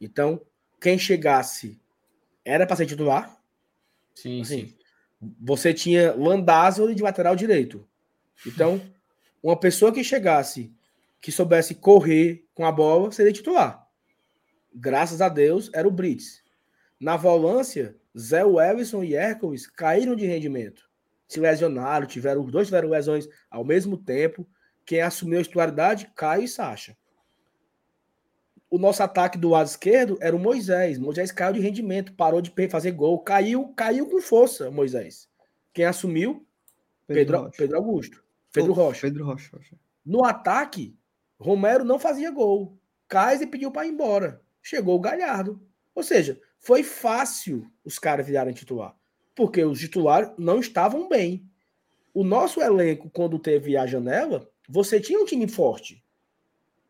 Então, 0.00 0.40
quem 0.80 0.98
chegasse 0.98 1.80
era 2.44 2.66
para 2.66 2.76
ser 2.76 2.86
titular. 2.86 3.36
Sim, 4.14 4.42
assim, 4.42 4.66
sim. 4.66 4.76
Você 5.40 5.72
tinha 5.72 6.14
Landázuri 6.14 6.94
de 6.94 7.02
lateral 7.02 7.36
direito. 7.36 7.86
Então, 8.46 8.80
uma 9.42 9.58
pessoa 9.58 9.92
que 9.92 10.04
chegasse, 10.04 10.72
que 11.20 11.32
soubesse 11.32 11.74
correr 11.74 12.44
com 12.54 12.64
a 12.64 12.72
bola, 12.72 13.12
seria 13.12 13.32
titular. 13.32 13.86
Graças 14.74 15.20
a 15.20 15.28
Deus, 15.28 15.70
era 15.72 15.86
o 15.86 15.90
Brits. 15.90 16.42
Na 16.98 17.16
volância, 17.16 17.96
Zé 18.18 18.44
Wellison 18.44 19.02
e 19.02 19.14
Hércules 19.14 19.66
caíram 19.66 20.14
de 20.14 20.26
rendimento. 20.26 20.88
Se 21.26 21.40
lesionaram, 21.40 22.06
tiveram, 22.06 22.44
os 22.44 22.52
dois 22.52 22.68
tiveram 22.68 22.88
lesões 22.88 23.28
ao 23.50 23.64
mesmo 23.64 23.96
tempo. 23.96 24.46
Quem 24.92 25.00
assumiu 25.00 25.40
a 25.40 25.42
titularidade, 25.42 26.12
Caio 26.14 26.42
e 26.42 26.48
Sacha. 26.48 26.94
O 28.68 28.76
nosso 28.76 29.02
ataque 29.02 29.38
do 29.38 29.48
lado 29.48 29.66
esquerdo 29.66 30.18
era 30.20 30.36
o 30.36 30.38
Moisés. 30.38 30.98
Moisés 30.98 31.32
caiu 31.32 31.54
de 31.54 31.60
rendimento, 31.60 32.12
parou 32.12 32.42
de 32.42 32.52
fazer 32.68 32.90
gol, 32.90 33.18
caiu, 33.20 33.68
caiu 33.68 34.06
com 34.06 34.20
força, 34.20 34.70
Moisés. 34.70 35.30
Quem 35.72 35.86
assumiu? 35.86 36.46
Pedro, 37.06 37.44
Pedro, 37.44 37.56
Pedro 37.56 37.76
Augusto. 37.78 38.22
Pedro 38.52 38.74
Rocha. 38.74 39.00
Pedro 39.00 39.24
Rocha. 39.24 39.58
No 40.04 40.26
ataque, 40.26 40.94
Romero 41.40 41.84
não 41.84 41.98
fazia 41.98 42.30
gol. 42.30 42.78
Kaiser 43.08 43.48
pediu 43.48 43.70
para 43.70 43.86
ir 43.86 43.92
embora. 43.92 44.42
Chegou 44.60 44.96
o 44.96 45.00
Galhardo. 45.00 45.58
Ou 45.94 46.02
seja, 46.02 46.38
foi 46.58 46.82
fácil 46.82 47.66
os 47.82 47.98
caras 47.98 48.26
virarem 48.26 48.52
titular. 48.52 48.94
Porque 49.34 49.64
os 49.64 49.80
titulares 49.80 50.30
não 50.36 50.60
estavam 50.60 51.08
bem. 51.08 51.50
O 52.12 52.22
nosso 52.22 52.60
elenco, 52.60 53.08
quando 53.08 53.38
teve 53.38 53.74
a 53.74 53.86
janela, 53.86 54.51
você 54.68 55.00
tinha 55.00 55.20
um 55.20 55.24
time 55.24 55.48
forte. 55.48 56.02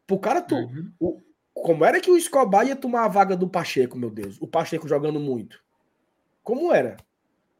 Pro 0.07 0.19
cara, 0.19 0.41
tu, 0.41 0.55
uhum. 0.55 0.93
o, 1.01 1.21
como 1.55 1.85
era 1.85 2.01
que 2.01 2.11
o 2.11 2.17
Escobar 2.17 2.67
ia 2.67 2.77
tomar 2.77 3.05
a 3.05 3.09
vaga 3.09 3.37
do 3.37 3.49
Pacheco, 3.49 3.99
meu 3.99 4.11
Deus? 4.11 4.37
O 4.41 4.47
Pacheco 4.47 4.89
jogando 4.89 5.21
muito. 5.21 5.63
Como 6.43 6.73
era? 6.73 6.97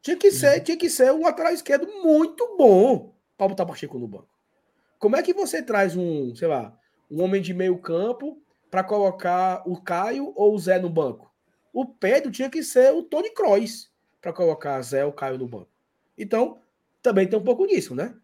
Tinha 0.01 0.17
que 0.17 0.31
ser, 0.31 0.57
uhum. 0.57 0.63
tinha 0.63 0.77
que 0.77 0.89
ser 0.89 1.11
um 1.11 1.23
lateral 1.23 1.53
esquerdo 1.53 1.87
muito 2.03 2.57
bom 2.57 3.13
para 3.37 3.47
botar 3.47 3.65
Pacheco 3.65 3.97
no 3.97 4.07
banco. 4.07 4.29
Como 4.99 5.15
é 5.15 5.23
que 5.23 5.33
você 5.33 5.61
traz 5.61 5.95
um, 5.95 6.35
sei 6.35 6.47
lá, 6.47 6.77
um 7.09 7.21
homem 7.21 7.41
de 7.41 7.53
meio 7.53 7.77
campo 7.77 8.41
para 8.69 8.83
colocar 8.83 9.63
o 9.65 9.79
Caio 9.81 10.31
ou 10.35 10.53
o 10.53 10.59
Zé 10.59 10.79
no 10.79 10.89
banco? 10.89 11.31
O 11.71 11.85
Pedro 11.85 12.31
tinha 12.31 12.49
que 12.49 12.63
ser 12.63 12.93
o 12.93 13.03
Tony 13.03 13.31
Kroos 13.31 13.91
para 14.21 14.31
colocar 14.31 14.81
Zé 14.81 15.05
ou 15.05 15.11
Caio 15.11 15.37
no 15.37 15.47
banco. 15.47 15.69
Então, 16.17 16.59
também 17.01 17.27
tem 17.27 17.37
um 17.37 17.43
pouco 17.43 17.67
disso, 17.67 17.95
né? 17.95 18.15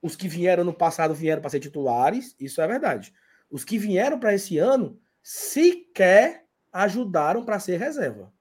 Os 0.00 0.14
que 0.14 0.28
vieram 0.28 0.64
no 0.64 0.72
passado 0.72 1.14
vieram 1.14 1.40
para 1.40 1.50
ser 1.50 1.60
titulares, 1.60 2.34
isso 2.38 2.60
é 2.60 2.66
verdade. 2.66 3.12
Os 3.50 3.64
que 3.64 3.78
vieram 3.78 4.18
para 4.18 4.34
esse 4.34 4.58
ano 4.58 5.00
sequer 5.22 6.46
ajudaram 6.72 7.44
para 7.44 7.58
ser 7.58 7.78
reserva. 7.78 8.32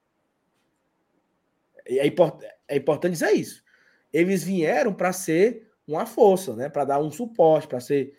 é, 1.86 2.06
import, 2.06 2.44
é 2.68 2.78
importante 2.78 3.14
dizer 3.14 3.32
isso. 3.32 3.64
Eles 4.12 4.44
vieram 4.44 4.94
para 4.94 5.12
ser 5.14 5.70
uma 5.88 6.06
força, 6.06 6.56
né? 6.56 6.70
Para 6.70 6.86
dar 6.86 7.00
um 7.00 7.12
suporte, 7.12 7.68
para 7.68 7.80
ser 7.80 8.14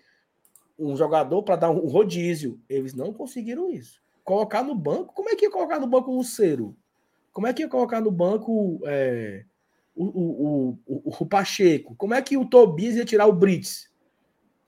um 0.78 0.96
jogador, 0.96 1.42
para 1.42 1.56
dar 1.56 1.70
um 1.70 1.86
rodízio. 1.86 2.60
Eles 2.68 2.94
não 2.94 3.12
conseguiram 3.12 3.70
isso. 3.70 4.00
Colocar 4.24 4.62
no 4.62 4.74
banco, 4.74 5.14
como 5.14 5.28
é 5.30 5.36
que 5.36 5.44
ia 5.44 5.50
colocar 5.50 5.78
no 5.78 5.86
banco 5.86 6.18
o 6.18 6.24
Cero? 6.24 6.76
Como 7.32 7.46
é 7.46 7.52
que 7.52 7.62
ia 7.62 7.68
colocar 7.68 8.00
no 8.00 8.10
banco 8.10 8.80
é, 8.84 9.44
o, 10.04 10.04
o, 10.04 10.78
o, 10.86 11.16
o, 11.20 11.26
Pacheco? 11.26 11.94
Como 11.96 12.14
é 12.14 12.22
que 12.22 12.36
o 12.36 12.44
Tobias 12.44 12.94
ia 12.94 13.04
tirar 13.04 13.26
o 13.26 13.32
Brits? 13.32 13.90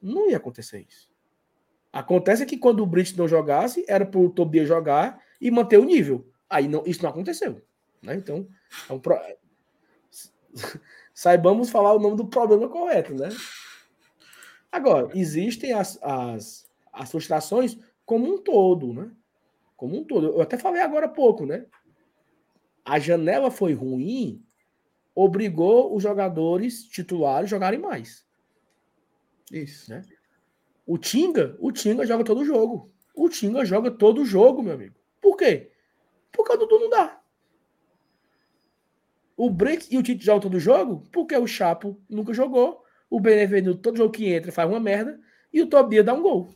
Não 0.02 0.28
ia 0.28 0.36
acontecer 0.36 0.84
isso. 0.88 1.08
Acontece 1.92 2.44
que 2.46 2.56
quando 2.56 2.82
o 2.82 2.86
Brits 2.86 3.16
não 3.16 3.28
jogasse, 3.28 3.84
era 3.88 4.04
para 4.04 4.20
o 4.20 4.30
Tobias 4.30 4.66
jogar 4.66 5.22
e 5.40 5.50
manter 5.50 5.78
o 5.78 5.84
nível. 5.84 6.28
Aí 6.48 6.66
não, 6.66 6.82
isso 6.84 7.02
não 7.02 7.10
aconteceu. 7.10 7.62
Né? 8.02 8.14
Então, 8.16 8.48
é 8.88 8.92
um 8.92 8.98
pro... 8.98 9.18
saibamos 11.14 11.70
falar 11.70 11.94
o 11.94 12.00
nome 12.00 12.16
do 12.16 12.26
problema 12.26 12.68
correto, 12.68 13.14
né? 13.14 13.28
Agora, 14.72 15.10
existem 15.14 15.72
as, 15.72 15.98
as, 16.02 16.68
as 16.92 17.10
frustrações 17.10 17.78
como 18.04 18.32
um 18.32 18.38
todo, 18.38 18.92
né? 18.92 19.10
Como 19.76 19.96
um 19.96 20.04
todo. 20.04 20.28
Eu 20.28 20.40
até 20.40 20.56
falei 20.56 20.80
agora 20.80 21.06
há 21.06 21.08
pouco, 21.08 21.44
né? 21.46 21.66
A 22.84 22.98
janela 22.98 23.50
foi 23.50 23.74
ruim, 23.74 24.44
obrigou 25.14 25.94
os 25.94 26.02
jogadores 26.02 26.84
titulares 26.84 27.48
a 27.48 27.56
jogarem 27.56 27.80
mais. 27.80 28.24
Isso. 29.50 29.90
Né? 29.90 30.04
O 30.86 30.98
Tinga, 30.98 31.56
o 31.61 31.72
Tinga 31.72 32.06
joga 32.06 32.24
todo 32.24 32.44
jogo. 32.44 32.90
O 33.14 33.28
Tinga 33.28 33.64
joga 33.64 33.90
todo 33.90 34.24
jogo, 34.24 34.62
meu 34.62 34.74
amigo. 34.74 34.94
Por 35.20 35.36
quê? 35.36 35.72
Porque 36.32 36.52
o 36.52 36.56
Dudu 36.56 36.78
não 36.78 36.90
dá. 36.90 37.20
O 39.36 39.48
Brits 39.48 39.88
e 39.90 39.96
o 39.96 40.02
Tite 40.02 40.22
jogam 40.22 40.42
todo 40.42 40.61
jogo 40.61 41.08
porque 41.11 41.34
o 41.34 41.46
Chapo 41.46 41.98
nunca 42.08 42.34
jogou. 42.34 42.84
O 43.08 43.18
Benevenuto, 43.18 43.80
todo 43.80 43.96
jogo 43.96 44.12
que 44.12 44.28
entra, 44.28 44.52
faz 44.52 44.68
uma 44.68 44.78
merda. 44.78 45.18
E 45.50 45.62
o 45.62 45.66
Tobias 45.66 46.04
dá 46.04 46.12
um 46.12 46.20
gol. 46.20 46.54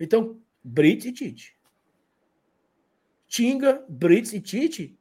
Então, 0.00 0.42
Brits 0.64 1.06
e 1.06 1.12
Tite. 1.12 1.56
Tinga, 3.28 3.84
Brits 3.88 4.32
e 4.32 4.40
Tite 4.40 4.97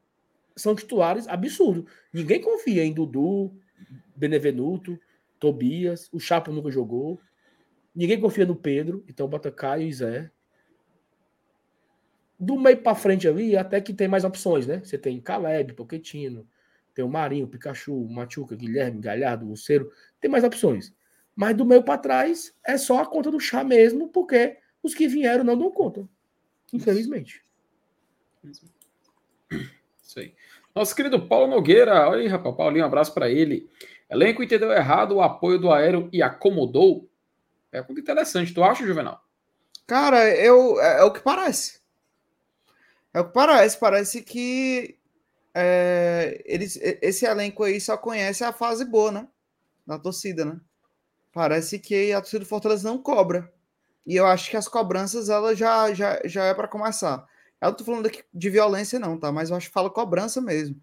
são 0.58 0.76
titulares 0.76 1.28
absurdos. 1.28 1.90
Ninguém 2.12 2.42
confia 2.42 2.84
em 2.84 2.94
Dudu, 2.94 3.56
Benevenuto, 4.16 5.00
Tobias. 5.40 6.10
O 6.12 6.20
Chapo 6.20 6.52
nunca 6.52 6.72
jogou. 6.72 7.20
Ninguém 7.96 8.20
confia 8.20 8.46
no 8.46 8.56
Pedro. 8.56 9.04
Então 9.08 9.28
bota 9.28 9.52
Caio 9.52 9.88
e 9.88 9.94
Zé 9.94 10.32
do 12.40 12.60
meio 12.60 12.78
para 12.78 12.96
frente 12.96 13.28
ali, 13.28 13.58
até 13.58 13.82
que 13.82 13.94
tem 13.94 14.08
mais 14.08 14.24
opções, 14.24 14.68
né? 14.68 14.80
Você 14.84 14.98
tem 14.98 15.20
Caleb, 15.20 15.74
Poquetino, 15.74 16.48
tem 16.94 17.04
o 17.04 17.10
Marinho, 17.10 17.48
Pikachu, 17.48 18.08
Machuca, 18.08 18.56
Guilherme, 18.56 19.02
Galhardo, 19.02 19.48
Luceiro, 19.48 19.92
tem 20.22 20.30
mais 20.30 20.44
opções. 20.44 20.94
Mas 21.36 21.56
do 21.56 21.66
meio 21.66 21.84
para 21.84 21.98
trás 21.98 22.54
é 22.64 22.78
só 22.78 23.02
a 23.02 23.06
conta 23.06 23.32
do 23.32 23.40
chá 23.40 23.64
mesmo, 23.64 24.10
porque 24.10 24.58
os 24.84 24.94
que 24.94 25.08
vieram 25.08 25.44
não 25.44 25.58
dão 25.58 25.72
conta. 25.72 26.08
Infelizmente. 26.72 27.44
Isso 28.44 28.66
aí. 30.20 30.34
Nosso 30.76 30.96
querido 30.96 31.28
Paulo 31.28 31.48
Nogueira, 31.48 32.08
olha 32.08 32.22
aí, 32.22 32.28
rapaz, 32.28 32.56
Paulinho, 32.56 32.84
um 32.84 32.88
abraço 32.88 33.14
para 33.14 33.30
ele. 33.30 33.70
Elenco 34.10 34.44
entendeu 34.44 34.72
errado 34.72 35.16
o 35.16 35.22
apoio 35.22 35.60
do 35.60 35.72
aéreo 35.72 36.10
e 36.14 36.22
acomodou. 36.22 37.10
É 37.72 37.82
muito 37.82 38.00
interessante. 38.00 38.54
Tu 38.54 38.64
acha, 38.64 38.86
Juvenal? 38.86 39.22
Cara, 39.86 40.30
eu, 40.36 40.80
é, 40.80 41.00
é 41.00 41.04
o 41.04 41.12
que 41.12 41.20
parece. 41.20 41.80
É 43.14 43.20
o 43.20 43.26
que 43.26 43.34
parece. 43.34 43.78
Parece 43.80 44.22
que 44.22 44.98
é, 45.54 46.42
eles, 46.46 46.78
esse 47.02 47.26
elenco 47.26 47.64
aí 47.64 47.82
só 47.82 47.98
conhece 47.98 48.44
a 48.44 48.54
fase 48.54 48.86
boa, 48.86 49.12
né? 49.12 49.28
Da 49.86 49.98
torcida, 49.98 50.46
né? 50.46 50.60
Parece 51.34 51.80
que 51.80 52.14
a 52.14 52.22
torcida 52.22 52.44
do 52.44 52.50
Fortaleza 52.50 52.88
não 52.88 52.98
cobra. 52.98 53.52
E 54.06 54.16
eu 54.16 54.26
acho 54.26 54.50
que 54.50 54.58
as 54.58 54.68
cobranças, 54.68 55.30
ela 55.30 55.56
já, 55.56 55.94
já, 55.94 56.22
já 56.26 56.46
é 56.46 56.54
para 56.54 56.68
começar. 56.68 57.28
Eu 57.60 57.70
não 57.70 57.74
tô 57.76 57.84
falando 57.84 58.06
aqui 58.06 58.24
de 58.34 58.50
violência, 58.50 59.00
não, 59.00 59.18
tá? 59.18 59.32
Mas 59.32 59.50
eu 59.50 59.56
acho 59.56 59.68
que 59.68 59.74
fala 59.74 59.90
cobrança 59.90 60.40
mesmo. 60.40 60.80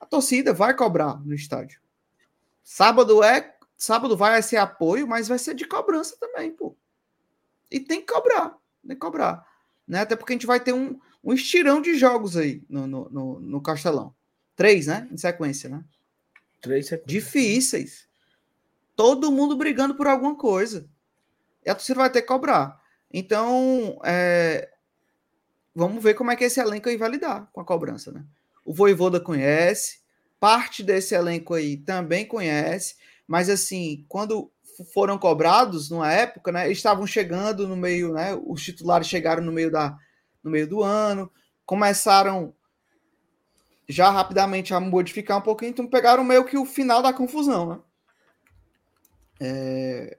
A 0.00 0.06
torcida 0.06 0.52
vai 0.52 0.74
cobrar 0.74 1.24
no 1.24 1.34
estádio. 1.34 1.80
Sábado 2.62 3.22
é. 3.22 3.54
Sábado 3.76 4.16
vai 4.16 4.40
ser 4.42 4.56
apoio, 4.56 5.06
mas 5.06 5.28
vai 5.28 5.38
ser 5.38 5.54
de 5.54 5.66
cobrança 5.66 6.16
também, 6.18 6.52
pô. 6.52 6.76
E 7.70 7.80
tem 7.80 8.00
que 8.00 8.12
cobrar. 8.12 8.56
Tem 8.86 8.96
que 8.96 9.00
cobrar. 9.00 9.46
Né? 9.86 10.00
Até 10.00 10.16
porque 10.16 10.32
a 10.32 10.36
gente 10.36 10.46
vai 10.46 10.60
ter 10.60 10.72
um, 10.72 10.98
um 11.22 11.32
estirão 11.32 11.80
de 11.80 11.96
jogos 11.96 12.36
aí 12.36 12.62
no, 12.68 12.86
no, 12.86 13.10
no, 13.10 13.40
no 13.40 13.60
Castelão. 13.60 14.14
Três, 14.56 14.86
né? 14.86 15.08
Em 15.10 15.16
sequência, 15.16 15.68
né? 15.68 15.84
Três 16.60 16.86
sequências. 16.86 17.24
Difíceis. 17.24 18.08
Todo 18.94 19.32
mundo 19.32 19.56
brigando 19.56 19.94
por 19.94 20.06
alguma 20.06 20.36
coisa. 20.36 20.88
E 21.64 21.70
a 21.70 21.74
torcida 21.74 21.98
vai 22.00 22.10
ter 22.10 22.22
que 22.22 22.28
cobrar. 22.28 22.80
Então, 23.12 23.98
é... 24.04 24.70
vamos 25.74 26.02
ver 26.02 26.14
como 26.14 26.30
é 26.30 26.36
que 26.36 26.44
esse 26.44 26.60
elenco 26.60 26.88
aí 26.88 26.96
vai 26.96 27.10
lidar 27.10 27.48
com 27.52 27.60
a 27.60 27.64
cobrança, 27.64 28.12
né? 28.12 28.24
O 28.64 28.72
Voivoda 28.72 29.20
conhece, 29.20 29.98
parte 30.38 30.82
desse 30.82 31.14
elenco 31.14 31.54
aí 31.54 31.76
também 31.76 32.26
conhece, 32.26 32.96
mas 33.26 33.48
assim, 33.48 34.04
quando 34.08 34.50
foram 34.92 35.18
cobrados 35.18 35.90
numa 35.90 36.12
época, 36.12 36.50
né? 36.50 36.66
Eles 36.66 36.78
estavam 36.78 37.06
chegando 37.06 37.68
no 37.68 37.76
meio, 37.76 38.12
né? 38.12 38.34
Os 38.46 38.62
titulares 38.62 39.06
chegaram 39.06 39.42
no 39.42 39.52
meio 39.52 39.70
da, 39.70 39.96
no 40.42 40.50
meio 40.50 40.66
do 40.66 40.82
ano, 40.82 41.30
começaram 41.64 42.54
já 43.88 44.10
rapidamente 44.10 44.72
a 44.72 44.80
modificar 44.80 45.38
um 45.38 45.42
pouquinho, 45.42 45.70
então 45.70 45.86
pegaram 45.86 46.24
meio 46.24 46.44
que 46.44 46.56
o 46.56 46.64
final 46.64 47.02
da 47.02 47.12
confusão, 47.12 47.68
né? 47.68 47.78
É... 49.40 50.18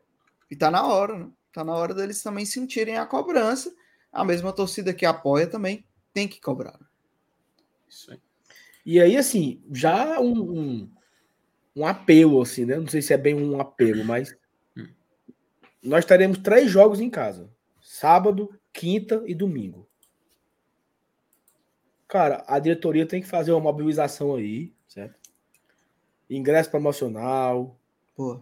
E 0.49 0.55
tá 0.55 0.69
na 0.69 0.85
hora, 0.85 1.17
né? 1.17 1.27
Tá 1.51 1.63
na 1.63 1.73
hora 1.73 1.93
deles 1.93 2.21
também 2.21 2.45
sentirem 2.45 2.97
a 2.97 3.05
cobrança. 3.05 3.73
A 4.15 4.23
mesma 4.23 4.53
torcida 4.53 4.93
que 4.93 5.05
apoia 5.05 5.45
também 5.45 5.85
tem 6.13 6.25
que 6.25 6.39
cobrar. 6.39 6.79
Isso 7.85 8.13
aí. 8.13 8.19
E 8.85 9.01
aí, 9.01 9.17
assim, 9.17 9.61
já 9.73 10.21
um, 10.21 10.57
um, 10.57 10.91
um, 11.75 11.85
apelo, 11.85 12.41
assim, 12.41 12.63
né? 12.63 12.77
Não 12.77 12.87
sei 12.87 13.01
se 13.01 13.13
é 13.13 13.17
bem 13.17 13.35
um 13.35 13.59
apelo, 13.59 14.05
mas 14.05 14.33
hum. 14.77 14.87
nós 15.83 16.05
teremos 16.05 16.37
três 16.37 16.71
jogos 16.71 17.01
em 17.01 17.09
casa: 17.09 17.51
sábado, 17.81 18.57
quinta 18.71 19.21
e 19.25 19.35
domingo. 19.35 19.85
Cara, 22.07 22.45
a 22.47 22.57
diretoria 22.57 23.05
tem 23.05 23.21
que 23.21 23.27
fazer 23.27 23.51
uma 23.51 23.59
mobilização 23.59 24.35
aí, 24.35 24.73
certo? 24.87 25.19
Ingresso 26.29 26.71
promocional. 26.71 27.77
Pô. 28.15 28.41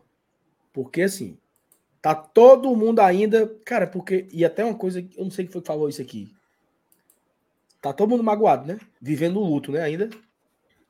Porque 0.72 1.02
assim, 1.02 1.40
tá 2.04 2.14
todo 2.14 2.76
mundo 2.76 3.00
ainda. 3.00 3.48
Cara, 3.66 3.88
porque. 3.88 4.28
E 4.30 4.44
até 4.44 4.64
uma 4.64 4.76
coisa, 4.76 5.00
eu 5.00 5.24
não 5.24 5.32
sei 5.32 5.46
quem 5.46 5.54
foi 5.54 5.62
que 5.62 5.68
falou 5.68 5.88
isso 5.88 6.02
aqui. 6.02 6.36
Tá 7.82 7.94
todo 7.94 8.10
mundo 8.10 8.24
magoado, 8.24 8.68
né? 8.68 8.78
Vivendo 9.02 9.40
o 9.40 9.44
luto, 9.44 9.72
né? 9.72 9.82
Ainda. 9.82 10.10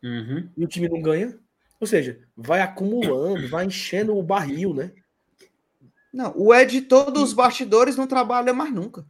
Uhum. 0.04 0.50
E 0.58 0.66
o 0.66 0.68
time 0.68 0.90
não 0.90 1.02
ganha. 1.02 1.38
Ou 1.80 1.86
seja, 1.86 2.20
vai 2.36 2.62
acumulando, 2.62 3.48
vai 3.48 3.66
enchendo 3.66 4.18
o 4.18 4.24
barril, 4.24 4.74
né? 4.74 4.92
Não, 6.12 6.34
o 6.36 6.54
Ed, 6.54 6.82
todos 6.82 7.22
os 7.22 7.34
bastidores 7.34 7.96
não 7.96 8.08
trabalha 8.08 8.54
mais 8.54 8.74
nunca. 8.74 9.06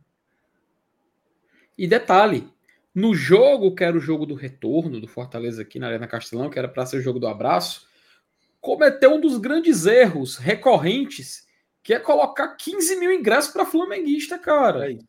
E 1.77 1.87
detalhe, 1.87 2.47
no 2.93 3.15
jogo, 3.15 3.75
que 3.75 3.83
era 3.83 3.97
o 3.97 4.01
jogo 4.01 4.25
do 4.25 4.35
retorno 4.35 4.99
do 4.99 5.07
Fortaleza 5.07 5.61
aqui 5.61 5.79
na 5.79 5.87
Arena 5.87 6.07
Castelão, 6.07 6.49
que 6.49 6.59
era 6.59 6.67
para 6.67 6.85
ser 6.85 6.97
o 6.97 7.01
jogo 7.01 7.19
do 7.19 7.27
abraço, 7.27 7.87
cometeu 8.61 9.15
um 9.15 9.21
dos 9.21 9.37
grandes 9.37 9.85
erros 9.85 10.37
recorrentes, 10.37 11.45
que 11.84 11.93
é 11.93 11.99
colocar 11.99 12.55
15 12.55 12.95
mil 12.95 13.11
ingressos 13.11 13.51
para 13.51 13.65
flamenguista, 13.65 14.39
cara. 14.39 14.89
E 14.89 14.99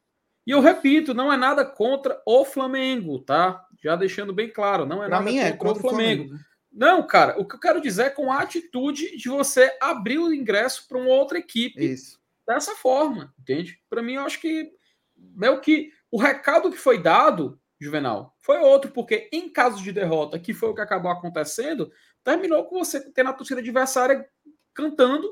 eu 0.46 0.60
repito, 0.60 1.14
não 1.14 1.32
é 1.32 1.36
nada 1.36 1.64
contra 1.64 2.20
o 2.26 2.44
Flamengo, 2.44 3.18
tá? 3.20 3.64
Já 3.82 3.96
deixando 3.96 4.32
bem 4.32 4.50
claro, 4.50 4.84
não 4.84 5.02
é 5.02 5.06
pra 5.06 5.20
nada 5.20 5.30
contra, 5.30 5.48
é 5.48 5.52
contra, 5.52 5.78
o 5.78 5.80
Flamengo. 5.80 6.22
Flamengo. 6.24 6.34
Né? 6.34 6.44
Não, 6.72 7.06
cara, 7.06 7.40
o 7.40 7.46
que 7.46 7.54
eu 7.54 7.60
quero 7.60 7.80
dizer 7.80 8.06
é 8.06 8.10
com 8.10 8.32
a 8.32 8.40
atitude 8.40 9.16
de 9.16 9.28
você 9.28 9.76
abrir 9.80 10.18
o 10.18 10.34
ingresso 10.34 10.88
para 10.88 10.98
uma 10.98 11.10
outra 11.10 11.38
equipe 11.38 11.82
Isso. 11.82 12.18
dessa 12.46 12.74
forma, 12.74 13.32
entende? 13.38 13.78
Para 13.88 14.02
mim, 14.02 14.14
eu 14.14 14.22
acho 14.22 14.40
que 14.40 14.72
meio 15.16 15.60
que 15.60 15.92
o 16.10 16.18
recado 16.18 16.70
que 16.70 16.76
foi 16.76 17.00
dado 17.00 17.58
Juvenal. 17.80 18.34
Foi 18.38 18.58
outro, 18.58 18.90
porque 18.90 19.28
em 19.32 19.48
caso 19.48 19.82
de 19.82 19.92
derrota, 19.92 20.38
que 20.38 20.54
foi 20.54 20.70
o 20.70 20.74
que 20.74 20.80
acabou 20.80 21.10
acontecendo, 21.10 21.92
terminou 22.22 22.64
com 22.64 22.78
você 22.78 23.00
tendo 23.12 23.30
a 23.30 23.32
torcida 23.32 23.60
adversária 23.60 24.26
cantando 24.72 25.30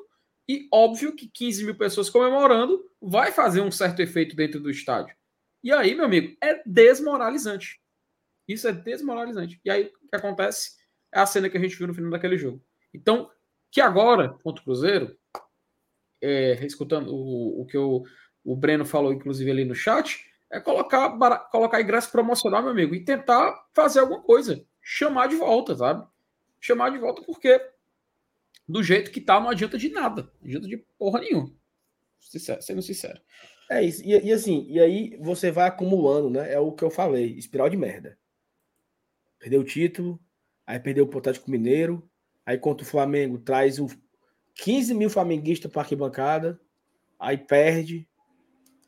e 0.48 0.68
óbvio 0.72 1.14
que 1.14 1.28
15 1.28 1.64
mil 1.64 1.74
pessoas 1.76 2.10
comemorando 2.10 2.84
vai 3.00 3.32
fazer 3.32 3.60
um 3.60 3.70
certo 3.70 4.00
efeito 4.00 4.34
dentro 4.34 4.60
do 4.60 4.70
estádio. 4.70 5.14
E 5.62 5.72
aí, 5.72 5.94
meu 5.94 6.04
amigo, 6.04 6.36
é 6.40 6.62
desmoralizante. 6.66 7.80
Isso 8.48 8.66
é 8.66 8.72
desmoralizante. 8.72 9.60
E 9.64 9.70
aí, 9.70 9.92
o 10.02 10.08
que 10.08 10.16
acontece 10.16 10.76
é 11.12 11.20
a 11.20 11.26
cena 11.26 11.48
que 11.48 11.56
a 11.56 11.60
gente 11.60 11.76
viu 11.76 11.86
no 11.86 11.94
final 11.94 12.10
daquele 12.10 12.36
jogo. 12.36 12.62
Então, 12.92 13.30
que 13.70 13.80
agora, 13.80 14.30
contra 14.42 14.60
o 14.60 14.64
Cruzeiro, 14.64 15.16
é, 16.20 16.64
escutando 16.64 17.14
o, 17.14 17.62
o 17.62 17.66
que 17.66 17.78
o, 17.78 18.04
o 18.44 18.56
Breno 18.56 18.84
falou, 18.84 19.12
inclusive, 19.12 19.50
ali 19.50 19.64
no 19.64 19.74
chat, 19.74 20.26
é 20.50 20.60
colocar, 20.60 21.16
colocar 21.50 21.80
ingresso 21.80 22.10
promocional, 22.12 22.60
meu 22.60 22.72
amigo, 22.72 22.94
e 22.94 23.04
tentar 23.04 23.66
fazer 23.72 24.00
alguma 24.00 24.20
coisa. 24.20 24.64
chamar 24.82 25.28
de 25.28 25.36
volta, 25.36 25.74
sabe? 25.74 26.06
Chamar 26.60 26.90
de 26.90 26.98
volta 26.98 27.22
porque 27.22 27.58
do 28.72 28.82
jeito 28.82 29.10
que 29.10 29.20
tá 29.20 29.38
não 29.38 29.50
adianta 29.50 29.76
de 29.76 29.90
nada. 29.90 30.30
Não 30.40 30.48
adianta 30.48 30.66
de 30.66 30.78
porra 30.98 31.20
nenhuma. 31.20 31.52
Sincero, 32.18 32.62
sendo 32.62 32.82
sincero. 32.82 33.20
É 33.70 33.82
isso. 33.82 34.02
E, 34.04 34.10
e, 34.10 34.32
assim, 34.32 34.66
e 34.68 34.80
aí 34.80 35.16
você 35.20 35.50
vai 35.50 35.68
acumulando, 35.68 36.30
né? 36.30 36.52
É 36.52 36.58
o 36.58 36.72
que 36.72 36.82
eu 36.82 36.90
falei, 36.90 37.34
espiral 37.34 37.68
de 37.68 37.76
merda. 37.76 38.18
Perdeu 39.38 39.60
o 39.60 39.64
título, 39.64 40.20
aí 40.66 40.80
perdeu 40.80 41.04
o 41.04 41.08
Potático 41.08 41.50
Mineiro, 41.50 42.08
aí 42.46 42.56
contra 42.58 42.84
o 42.84 42.88
Flamengo 42.88 43.38
traz 43.38 43.78
o 43.78 43.88
15 44.54 44.94
mil 44.94 45.10
flamenguistas 45.10 45.70
para 45.70 45.82
arquibancada, 45.82 46.60
aí 47.18 47.36
perde, 47.36 48.08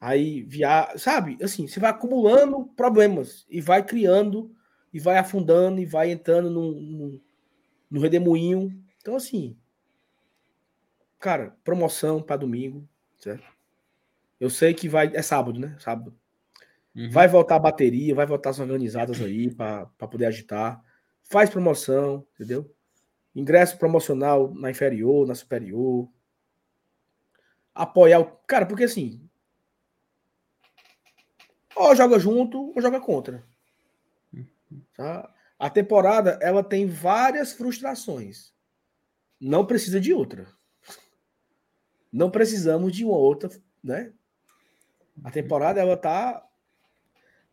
aí 0.00 0.42
via, 0.42 0.94
sabe? 0.96 1.38
Assim, 1.42 1.66
você 1.66 1.80
vai 1.80 1.90
acumulando 1.90 2.66
problemas 2.76 3.44
e 3.48 3.60
vai 3.60 3.84
criando 3.84 4.54
e 4.92 5.00
vai 5.00 5.18
afundando 5.18 5.80
e 5.80 5.86
vai 5.86 6.10
entrando 6.10 6.50
no, 7.90 8.00
redemoinho. 8.00 8.70
Então, 9.00 9.16
assim, 9.16 9.58
cara, 11.24 11.56
promoção 11.64 12.22
para 12.22 12.36
domingo, 12.36 12.86
certo? 13.18 13.50
Eu 14.38 14.50
sei 14.50 14.74
que 14.74 14.90
vai. 14.90 15.10
É 15.14 15.22
sábado, 15.22 15.58
né? 15.58 15.74
Sábado. 15.80 16.14
Uhum. 16.94 17.10
Vai 17.10 17.26
voltar 17.26 17.56
a 17.56 17.60
bateria, 17.60 18.14
vai 18.14 18.26
voltar 18.26 18.50
as 18.50 18.60
organizadas 18.60 19.22
aí 19.22 19.50
para 19.50 19.86
poder 19.86 20.26
agitar. 20.26 20.84
Faz 21.22 21.48
promoção, 21.48 22.26
entendeu? 22.34 22.70
Ingresso 23.34 23.78
promocional 23.78 24.52
na 24.52 24.70
inferior, 24.70 25.26
na 25.26 25.34
superior. 25.34 26.10
Apoiar 27.74 28.20
o. 28.20 28.26
Cara, 28.46 28.66
porque 28.66 28.84
assim. 28.84 29.26
Ou 31.74 31.96
joga 31.96 32.18
junto 32.18 32.70
ou 32.76 32.82
joga 32.82 33.00
contra. 33.00 33.42
Tá? 34.94 35.34
A 35.58 35.70
temporada 35.70 36.38
ela 36.42 36.62
tem 36.62 36.86
várias 36.86 37.54
frustrações. 37.54 38.52
Não 39.40 39.64
precisa 39.64 39.98
de 39.98 40.12
outra. 40.12 40.46
Não 42.14 42.30
precisamos 42.30 42.92
de 42.92 43.04
uma 43.04 43.16
outra, 43.16 43.50
né? 43.82 44.12
A 45.24 45.32
temporada 45.32 45.80
ela 45.80 45.96
tá 45.96 46.46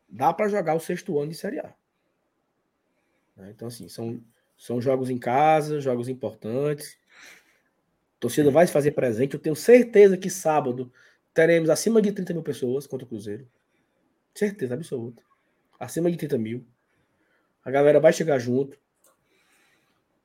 dá 0.07 0.31
para 0.31 0.47
jogar 0.49 0.75
o 0.75 0.79
sexto 0.79 1.17
ano 1.17 1.31
de 1.31 1.37
Série 1.37 1.57
A. 1.57 1.73
Né? 3.35 3.49
Então 3.49 3.67
assim, 3.67 3.89
são 3.89 4.23
são 4.55 4.79
jogos 4.79 5.09
em 5.09 5.17
casa, 5.17 5.81
jogos 5.81 6.07
importantes. 6.07 6.99
A 8.17 8.19
torcida 8.19 8.51
vai 8.51 8.67
se 8.67 8.71
fazer 8.71 8.91
presente. 8.91 9.33
Eu 9.33 9.39
tenho 9.39 9.55
certeza 9.55 10.15
que 10.15 10.29
sábado 10.29 10.93
teremos 11.33 11.67
acima 11.67 11.99
de 11.99 12.11
30 12.11 12.31
mil 12.33 12.43
pessoas 12.43 12.85
contra 12.85 13.03
o 13.03 13.09
Cruzeiro. 13.09 13.47
Certeza 14.35 14.75
absoluta. 14.75 15.23
Acima 15.79 16.11
de 16.11 16.17
30 16.17 16.37
mil. 16.37 16.63
A 17.65 17.71
galera 17.71 17.99
vai 17.99 18.13
chegar 18.13 18.37
junto. 18.37 18.77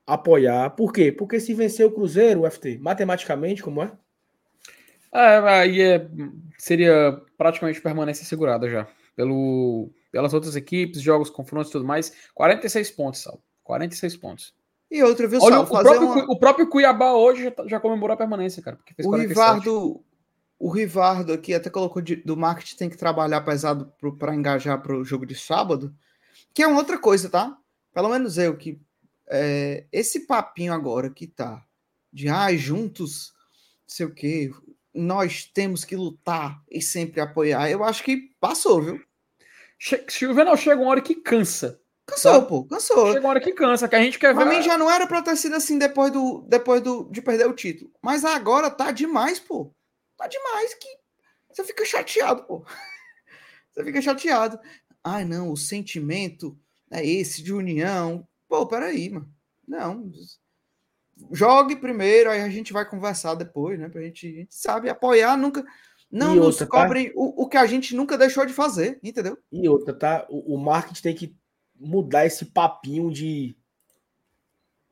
Apoiar. 0.06 0.68
Por 0.76 0.92
quê? 0.92 1.10
Porque 1.10 1.40
se 1.40 1.54
vencer 1.54 1.86
o 1.86 1.90
Cruzeiro, 1.90 2.42
o 2.42 2.50
FT, 2.50 2.76
matematicamente, 2.76 3.62
como 3.62 3.82
é? 3.82 3.96
É, 5.12 5.38
aí 5.38 5.80
é, 5.80 6.08
seria 6.58 7.20
praticamente 7.36 7.80
permanência 7.80 8.24
segurada 8.24 8.68
já. 8.68 8.86
Pelo, 9.14 9.90
pelas 10.12 10.34
outras 10.34 10.56
equipes, 10.56 11.00
jogos, 11.00 11.30
confrontos 11.30 11.70
e 11.70 11.72
tudo 11.72 11.84
mais. 11.84 12.12
46 12.34 12.90
pontos, 12.90 13.22
Sal. 13.22 13.40
46 13.64 14.16
pontos. 14.16 14.54
E 14.90 15.02
outra, 15.02 15.26
viu, 15.26 15.40
Olha, 15.42 15.60
o, 15.60 15.66
próprio, 15.66 16.08
uma... 16.08 16.24
o 16.32 16.38
próprio 16.38 16.68
Cuiabá 16.68 17.12
hoje 17.12 17.44
já, 17.44 17.50
tá, 17.50 17.66
já 17.66 17.80
comemorou 17.80 18.14
a 18.14 18.16
permanência, 18.16 18.62
cara. 18.62 18.76
Porque 18.76 18.94
fez 18.94 19.06
o 19.06 19.16
Rivardo, 19.16 20.04
o 20.58 20.70
Rivardo 20.70 21.32
aqui 21.32 21.52
até 21.52 21.68
colocou 21.68 22.00
de, 22.00 22.16
do 22.16 22.36
marketing 22.36 22.76
tem 22.76 22.90
que 22.90 22.96
trabalhar 22.96 23.40
pesado 23.40 23.92
para 24.18 24.34
engajar 24.34 24.80
para 24.80 24.96
o 24.96 25.04
jogo 25.04 25.26
de 25.26 25.34
sábado, 25.34 25.94
que 26.54 26.62
é 26.62 26.66
uma 26.66 26.78
outra 26.78 26.98
coisa, 26.98 27.28
tá? 27.28 27.56
Pelo 27.92 28.08
menos 28.08 28.38
eu 28.38 28.56
que 28.56 28.80
é, 29.28 29.86
esse 29.92 30.26
papinho 30.26 30.72
agora 30.72 31.10
que 31.10 31.26
tá 31.26 31.64
de 32.12 32.28
ah, 32.28 32.54
juntos, 32.54 33.34
não 33.82 33.88
sei 33.88 34.06
o 34.06 34.14
que, 34.14 34.50
nós 34.96 35.44
temos 35.44 35.84
que 35.84 35.94
lutar 35.94 36.62
e 36.70 36.80
sempre 36.80 37.20
apoiar. 37.20 37.70
Eu 37.70 37.84
acho 37.84 38.02
que 38.02 38.30
passou, 38.40 38.82
viu? 38.82 39.00
Che 39.78 40.04
Juvenal 40.08 40.56
chega 40.56 40.80
uma 40.80 40.90
hora 40.90 41.02
que 41.02 41.14
cansa. 41.14 41.80
Cansou, 42.06 42.40
tá? 42.40 42.46
pô, 42.46 42.64
cansou. 42.64 43.08
Chega 43.08 43.20
uma 43.20 43.30
hora 43.30 43.40
que 43.40 43.52
cansa, 43.52 43.88
que 43.88 43.96
a 43.96 44.02
gente 44.02 44.18
quer 44.18 44.34
ver. 44.34 44.40
Pra 44.40 44.44
mim 44.46 44.62
já 44.62 44.78
não 44.78 44.90
era 44.90 45.06
pra 45.06 45.22
ter 45.22 45.36
sido 45.36 45.56
assim 45.56 45.78
depois, 45.78 46.12
do, 46.12 46.46
depois 46.48 46.80
do, 46.80 47.10
de 47.10 47.20
perder 47.20 47.46
o 47.46 47.52
título. 47.52 47.90
Mas 48.00 48.24
agora 48.24 48.70
tá 48.70 48.90
demais, 48.92 49.38
pô. 49.38 49.74
Tá 50.16 50.26
demais 50.26 50.72
que 50.74 50.88
você 51.48 51.64
fica 51.64 51.84
chateado, 51.84 52.44
pô. 52.44 52.64
Você 53.72 53.84
fica 53.84 54.00
chateado. 54.00 54.58
Ai, 55.04 55.26
não, 55.26 55.52
o 55.52 55.56
sentimento 55.56 56.58
é 56.90 57.04
esse 57.06 57.42
de 57.42 57.52
união. 57.52 58.26
Pô, 58.48 58.66
peraí, 58.66 59.10
mano. 59.10 59.30
Não. 59.68 60.10
Jogue 61.32 61.76
primeiro, 61.76 62.30
aí 62.30 62.40
a 62.42 62.48
gente 62.48 62.72
vai 62.72 62.88
conversar 62.88 63.34
depois, 63.34 63.78
né? 63.78 63.88
Pra 63.88 64.02
gente, 64.02 64.26
a 64.26 64.40
gente 64.40 64.54
sabe 64.54 64.88
apoiar 64.88 65.36
nunca. 65.36 65.64
Não 66.10 66.34
e 66.34 66.36
nos 66.36 66.46
outra, 66.60 66.66
tá? 66.66 66.82
cobrem 66.82 67.08
tá? 67.08 67.12
o, 67.16 67.42
o 67.44 67.48
que 67.48 67.56
a 67.56 67.66
gente 67.66 67.94
nunca 67.94 68.18
deixou 68.18 68.44
de 68.46 68.52
fazer, 68.52 68.98
entendeu? 69.02 69.38
E 69.50 69.68
outra, 69.68 69.94
tá? 69.94 70.26
O, 70.28 70.54
o 70.54 70.58
marketing 70.58 71.02
tem 71.02 71.14
que 71.14 71.36
mudar 71.74 72.26
esse 72.26 72.46
papinho 72.46 73.10
de 73.10 73.56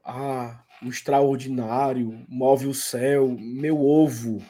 ah, 0.04 0.62
o 0.82 0.88
extraordinário, 0.88 2.24
move 2.28 2.66
o 2.66 2.74
céu, 2.74 3.36
meu 3.38 3.80
ovo. 3.80 4.42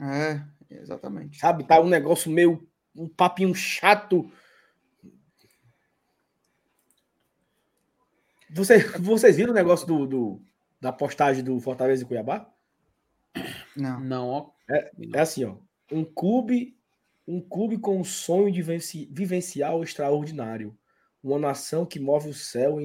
É, 0.00 0.40
exatamente. 0.70 1.38
Sabe, 1.38 1.64
tá 1.64 1.80
um 1.80 1.88
negócio 1.88 2.30
meio 2.30 2.68
um 2.94 3.08
papinho 3.08 3.54
chato. 3.54 4.30
Você, 8.50 8.78
vocês 9.00 9.36
viram 9.36 9.50
o 9.50 9.54
negócio 9.54 9.86
do, 9.86 10.06
do, 10.06 10.42
da 10.84 10.92
postagem 10.92 11.42
do 11.42 11.58
Fortaleza 11.58 12.02
e 12.02 12.06
Cuiabá? 12.06 12.46
Não. 13.74 14.00
Não, 14.00 14.28
ó. 14.28 14.50
É, 14.70 14.90
é 15.14 15.20
assim, 15.20 15.42
ó. 15.46 15.56
Um 15.90 16.04
clube, 16.04 16.76
um 17.26 17.40
clube 17.40 17.78
com 17.78 17.98
um 17.98 18.04
sonho 18.04 18.52
de 18.52 18.60
vivenciar 18.62 19.74
o 19.74 19.82
extraordinário 19.82 20.76
uma 21.22 21.38
nação 21.38 21.86
que 21.86 21.98
move 21.98 22.28
o 22.28 22.34
céu 22.34 22.78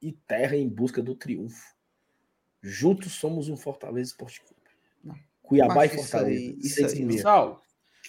e 0.00 0.12
terra 0.12 0.56
em 0.56 0.68
busca 0.68 1.02
do 1.02 1.16
triunfo. 1.16 1.74
Juntos 2.62 3.14
somos 3.14 3.48
um 3.48 3.56
Fortaleza 3.56 4.10
Esporte 4.10 4.40
Clube. 4.40 5.18
Cuiabá 5.42 5.86
e 5.86 5.88
Fortaleza. 5.88 6.56
Isso 6.60 6.78
aí, 6.78 7.08
isso 7.08 7.28
aí. 7.28 7.56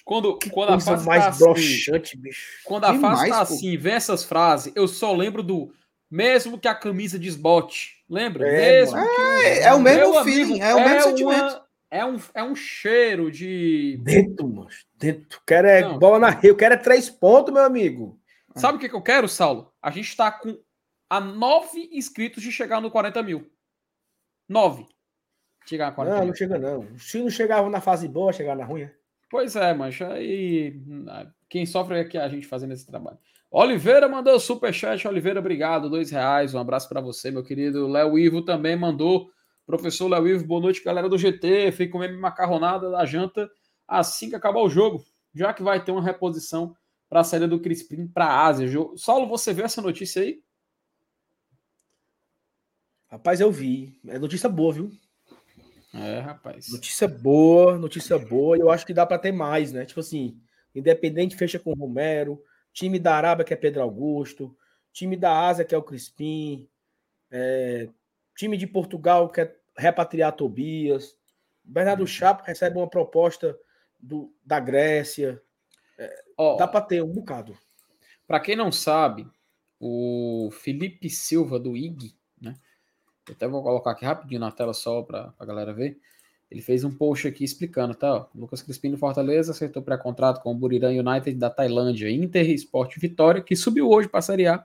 quando, 0.05 0.37
quando 0.51 0.73
a 0.73 0.79
fase 0.79 1.07
mais 1.07 1.23
tá 1.23 1.29
assim, 1.29 1.43
broxante, 1.43 2.17
bicho. 2.17 2.59
Quando 2.63 2.83
a 2.83 2.99
fase 2.99 3.29
tá 3.29 3.41
assim 3.41 3.71
e 3.71 3.77
vem 3.77 3.93
essas 3.93 4.23
frases, 4.23 4.71
eu 4.75 4.87
só 4.87 5.11
lembro 5.11 5.41
do 5.41 5.73
mesmo 6.13 6.59
que 6.59 6.67
a 6.67 6.75
camisa 6.75 7.17
desbote. 7.17 8.03
Lembra? 8.07 8.47
É, 8.47 8.81
mesmo 8.81 8.97
é, 8.99 9.63
é, 9.63 9.73
o 9.73 9.79
mesmo 9.79 10.23
feeling, 10.23 10.61
é 10.61 10.75
o 10.75 10.77
é 10.77 10.85
mesmo 10.89 11.09
sentimento. 11.09 11.63
É 11.89 12.05
um, 12.05 12.19
é 12.35 12.43
um 12.43 12.55
cheiro 12.55 13.31
de. 13.31 13.97
Dentro, 14.03 14.47
mano. 14.47 14.69
Dentro. 14.95 15.41
Quero 15.45 15.67
é 15.67 15.81
Não. 15.81 15.97
bola 15.97 16.19
na 16.19 16.29
rio, 16.29 16.55
quero 16.55 16.75
é 16.75 16.77
três 16.77 17.09
pontos, 17.09 17.51
meu 17.51 17.63
amigo. 17.63 18.19
Sabe 18.55 18.77
o 18.77 18.79
que, 18.79 18.89
que 18.89 18.95
eu 18.95 19.01
quero, 19.01 19.27
Saulo? 19.27 19.73
A 19.81 19.89
gente 19.89 20.07
está 20.07 20.31
com 20.31 20.55
a 21.09 21.19
nove 21.19 21.89
inscritos 21.91 22.43
de 22.43 22.51
chegar 22.51 22.79
no 22.79 22.91
40 22.91 23.23
mil. 23.23 23.51
Nove. 24.47 24.85
Chegar 25.65 25.87
a 25.87 25.91
40 25.91 26.13
não, 26.13 26.19
mil. 26.21 26.27
não 26.27 26.35
chega 26.35 26.59
não. 26.59 26.99
Se 26.99 27.17
não 27.17 27.29
chegava 27.31 27.67
na 27.71 27.81
fase 27.81 28.07
boa, 28.07 28.31
chegar 28.31 28.55
na 28.55 28.65
ruim. 28.65 28.83
É? 28.83 28.93
Pois 29.31 29.55
é, 29.55 29.73
mas 29.73 29.99
aí 29.99 30.79
quem 31.49 31.65
sofre 31.65 31.97
é 31.97 32.03
que 32.03 32.19
a 32.19 32.29
gente 32.29 32.45
fazendo 32.45 32.73
esse 32.73 32.85
trabalho. 32.85 33.17
Oliveira 33.55 34.09
mandou 34.09 34.39
superchat. 34.39 35.07
Oliveira, 35.07 35.39
obrigado. 35.39 35.87
Dois 35.87 36.09
reais. 36.09 36.55
Um 36.55 36.59
abraço 36.59 36.89
para 36.89 36.99
você, 36.99 37.29
meu 37.29 37.43
querido. 37.43 37.87
Léo 37.87 38.17
Ivo 38.17 38.41
também 38.41 38.75
mandou. 38.75 39.29
Professor 39.63 40.07
Léo 40.07 40.27
Ivo, 40.27 40.47
boa 40.47 40.59
noite, 40.59 40.83
galera 40.83 41.07
do 41.07 41.19
GT. 41.19 41.71
Fiquem 41.71 41.91
comendo 41.91 42.19
macarronada 42.19 42.89
da 42.89 43.05
janta 43.05 43.47
assim 43.87 44.27
que 44.27 44.35
acabar 44.35 44.59
o 44.59 44.69
jogo. 44.69 45.05
Já 45.35 45.53
que 45.53 45.61
vai 45.61 45.83
ter 45.83 45.91
uma 45.91 46.01
reposição 46.01 46.75
para 47.07 47.19
a 47.19 47.23
saída 47.23 47.47
do 47.47 47.61
Crispim 47.61 48.07
para 48.07 48.25
a 48.25 48.47
Ásia. 48.47 48.67
Saulo, 48.97 49.27
você 49.27 49.53
viu 49.53 49.65
essa 49.65 49.83
notícia 49.83 50.23
aí? 50.23 50.41
Rapaz, 53.07 53.39
eu 53.39 53.51
vi. 53.51 53.99
É 54.07 54.17
notícia 54.17 54.49
boa, 54.49 54.73
viu? 54.73 54.91
É, 55.93 56.21
rapaz. 56.21 56.71
Notícia 56.71 57.07
boa, 57.07 57.77
notícia 57.77 58.17
boa. 58.17 58.57
Eu 58.57 58.71
acho 58.71 58.83
que 58.83 58.95
dá 58.95 59.05
para 59.05 59.19
ter 59.19 59.31
mais, 59.31 59.71
né? 59.71 59.85
Tipo 59.85 59.99
assim, 59.99 60.41
Independente 60.75 61.35
fecha 61.35 61.59
com 61.59 61.71
o 61.71 61.75
Romero, 61.75 62.41
time 62.73 62.99
da 62.99 63.15
Arábia 63.15 63.45
que 63.45 63.53
é 63.53 63.57
Pedro 63.57 63.81
Augusto, 63.81 64.55
time 64.91 65.15
da 65.15 65.47
Ásia 65.47 65.63
que 65.63 65.73
é 65.73 65.77
o 65.77 65.83
Crispim, 65.83 66.67
é, 67.31 67.87
time 68.35 68.57
de 68.57 68.67
Portugal 68.67 69.29
que 69.29 69.41
é 69.41 69.55
repatriar 69.77 70.33
Tobias, 70.33 71.15
Bernardo 71.63 72.01
uhum. 72.01 72.07
Chapo 72.07 72.43
recebe 72.43 72.77
uma 72.77 72.89
proposta 72.89 73.57
do, 73.99 74.33
da 74.43 74.59
Grécia, 74.59 75.41
Oh, 76.37 76.55
Dá 76.57 76.67
para 76.67 76.81
ter 76.81 77.03
um 77.03 77.11
bocado. 77.11 77.57
Para 78.27 78.39
quem 78.39 78.55
não 78.55 78.71
sabe, 78.71 79.27
o 79.79 80.49
Felipe 80.51 81.09
Silva 81.09 81.59
do 81.59 81.75
IG, 81.77 82.15
né? 82.39 82.55
Eu 83.27 83.35
até 83.35 83.47
vou 83.47 83.63
colocar 83.63 83.91
aqui 83.91 84.05
rapidinho 84.05 84.39
na 84.39 84.51
tela 84.51 84.73
só 84.73 85.01
para 85.01 85.33
a 85.37 85.45
galera 85.45 85.73
ver. 85.73 85.99
Ele 86.53 86.61
fez 86.61 86.83
um 86.83 86.91
post 86.91 87.27
aqui 87.27 87.43
explicando, 87.43 87.95
tá? 87.95 88.27
Lucas 88.35 88.61
Crispim 88.61 88.91
do 88.91 88.97
Fortaleza 88.97 89.51
acertou 89.51 89.81
pré-contrato 89.81 90.39
com 90.39 90.51
o 90.51 90.55
Buriram 90.55 90.91
United 90.91 91.35
da 91.35 91.49
Tailândia, 91.49 92.11
Inter 92.11 92.47
Esporte 92.51 92.99
Vitória, 92.99 93.41
que 93.41 93.55
subiu 93.55 93.89
hoje 93.89 94.07
para 94.07 94.19
a 94.19 94.21
Série 94.21 94.45
A. 94.45 94.63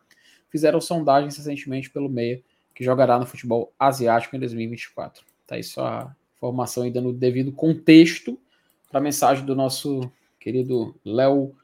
fizeram 0.51 0.83
sondagens 0.83 1.39
recentemente 1.39 1.89
pelo 1.89 2.11
meia, 2.11 2.43
que 2.75 2.85
jogará 2.85 3.19
no 3.19 3.25
futebol 3.25 3.73
asiático 3.79 4.37
em 4.37 4.39
2024. 4.39 5.25
Tá 5.47 5.61
só 5.63 5.87
a 5.87 6.17
informação 6.37 6.83
aí 6.83 6.91
dando 6.91 7.09
o 7.09 7.13
devido 7.15 7.53
contexto 7.53 8.39
para 8.91 9.01
a 9.01 9.03
mensagem 9.03 9.47
do 9.47 9.57
nosso 9.57 10.13
querido 10.39 10.95
Léo 11.03 11.55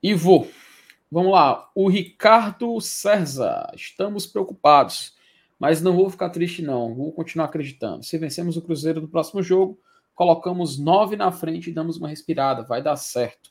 Ivo. 0.00 0.46
Vamos 1.10 1.32
lá, 1.32 1.68
o 1.74 1.88
Ricardo 1.88 2.80
César. 2.80 3.72
Estamos 3.74 4.24
preocupados, 4.24 5.13
mas 5.64 5.80
não 5.80 5.96
vou 5.96 6.10
ficar 6.10 6.28
triste, 6.28 6.60
não. 6.60 6.94
Vou 6.94 7.10
continuar 7.10 7.46
acreditando. 7.46 8.04
Se 8.04 8.18
vencemos 8.18 8.54
o 8.54 8.60
Cruzeiro 8.60 9.00
no 9.00 9.08
próximo 9.08 9.42
jogo, 9.42 9.80
colocamos 10.14 10.78
nove 10.78 11.16
na 11.16 11.32
frente 11.32 11.70
e 11.70 11.72
damos 11.72 11.96
uma 11.96 12.06
respirada. 12.06 12.64
Vai 12.64 12.82
dar 12.82 12.96
certo. 12.96 13.50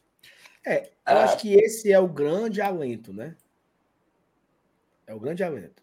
É, 0.64 0.91
eu 1.07 1.18
acho 1.18 1.39
que 1.39 1.55
esse 1.55 1.91
é 1.91 1.99
o 1.99 2.07
grande 2.07 2.61
alento, 2.61 3.11
né? 3.11 3.36
É 5.07 5.16
o 5.16 5.20
grande 5.20 5.43
alento. 5.43 5.82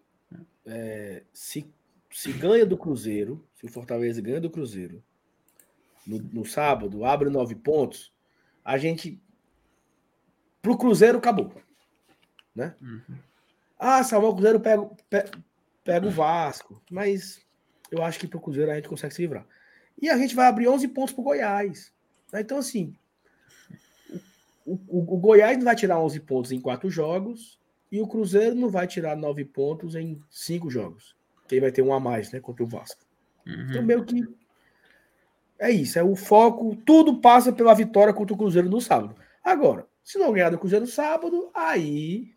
É, 0.64 1.24
se, 1.32 1.68
se 2.12 2.32
ganha 2.32 2.64
do 2.64 2.78
Cruzeiro, 2.78 3.44
se 3.56 3.66
o 3.66 3.68
Fortaleza 3.68 4.22
ganha 4.22 4.40
do 4.40 4.50
Cruzeiro 4.50 5.02
no, 6.06 6.20
no 6.20 6.46
sábado, 6.46 7.04
abre 7.04 7.28
nove 7.28 7.56
pontos, 7.56 8.14
a 8.64 8.78
gente. 8.78 9.20
Pro 10.62 10.78
Cruzeiro 10.78 11.18
acabou. 11.18 11.52
Né? 12.54 12.76
Uhum. 12.80 13.18
Ah, 13.76 14.04
Samuel 14.04 14.34
Cruzeiro 14.34 14.60
pega, 14.60 14.90
pega, 15.08 15.30
pega 15.90 16.06
o 16.06 16.10
Vasco, 16.10 16.80
mas 16.88 17.44
eu 17.90 18.00
acho 18.04 18.20
que 18.20 18.28
pro 18.28 18.40
Cruzeiro 18.40 18.70
a 18.70 18.76
gente 18.76 18.88
consegue 18.88 19.12
se 19.12 19.22
livrar. 19.22 19.44
E 20.00 20.08
a 20.08 20.16
gente 20.16 20.36
vai 20.36 20.46
abrir 20.46 20.68
11 20.68 20.86
pontos 20.86 21.12
pro 21.12 21.24
Goiás. 21.24 21.92
Né? 22.32 22.42
Então, 22.42 22.58
assim, 22.58 22.94
o, 24.64 24.74
o, 24.86 25.14
o, 25.14 25.18
Goiás 25.18 25.58
não 25.58 25.64
vai 25.64 25.74
tirar 25.74 25.98
11 25.98 26.20
pontos 26.20 26.52
em 26.52 26.60
quatro 26.60 26.88
jogos 26.88 27.58
e 27.90 28.00
o 28.00 28.06
Cruzeiro 28.06 28.54
não 28.54 28.68
vai 28.68 28.86
tirar 28.86 29.16
9 29.16 29.44
pontos 29.46 29.96
em 29.96 30.22
cinco 30.30 30.70
jogos. 30.70 31.16
Quem 31.48 31.60
vai 31.60 31.72
ter 31.72 31.82
um 31.82 31.92
a 31.92 31.98
mais, 31.98 32.30
né, 32.30 32.38
contra 32.38 32.62
o 32.62 32.68
Vasco. 32.68 33.04
Uhum. 33.44 33.66
Então, 33.70 33.82
meio 33.82 34.04
que 34.04 34.22
é 35.58 35.72
isso, 35.72 35.98
é 35.98 36.04
o 36.04 36.14
foco, 36.14 36.76
tudo 36.86 37.20
passa 37.20 37.52
pela 37.52 37.74
vitória 37.74 38.14
contra 38.14 38.32
o 38.32 38.38
Cruzeiro 38.38 38.70
no 38.70 38.80
sábado. 38.80 39.16
Agora, 39.42 39.88
se 40.04 40.20
não 40.20 40.32
ganhar 40.32 40.50
do 40.50 40.58
Cruzeiro 40.58 40.84
no 40.84 40.90
sábado, 40.90 41.50
aí 41.52 42.32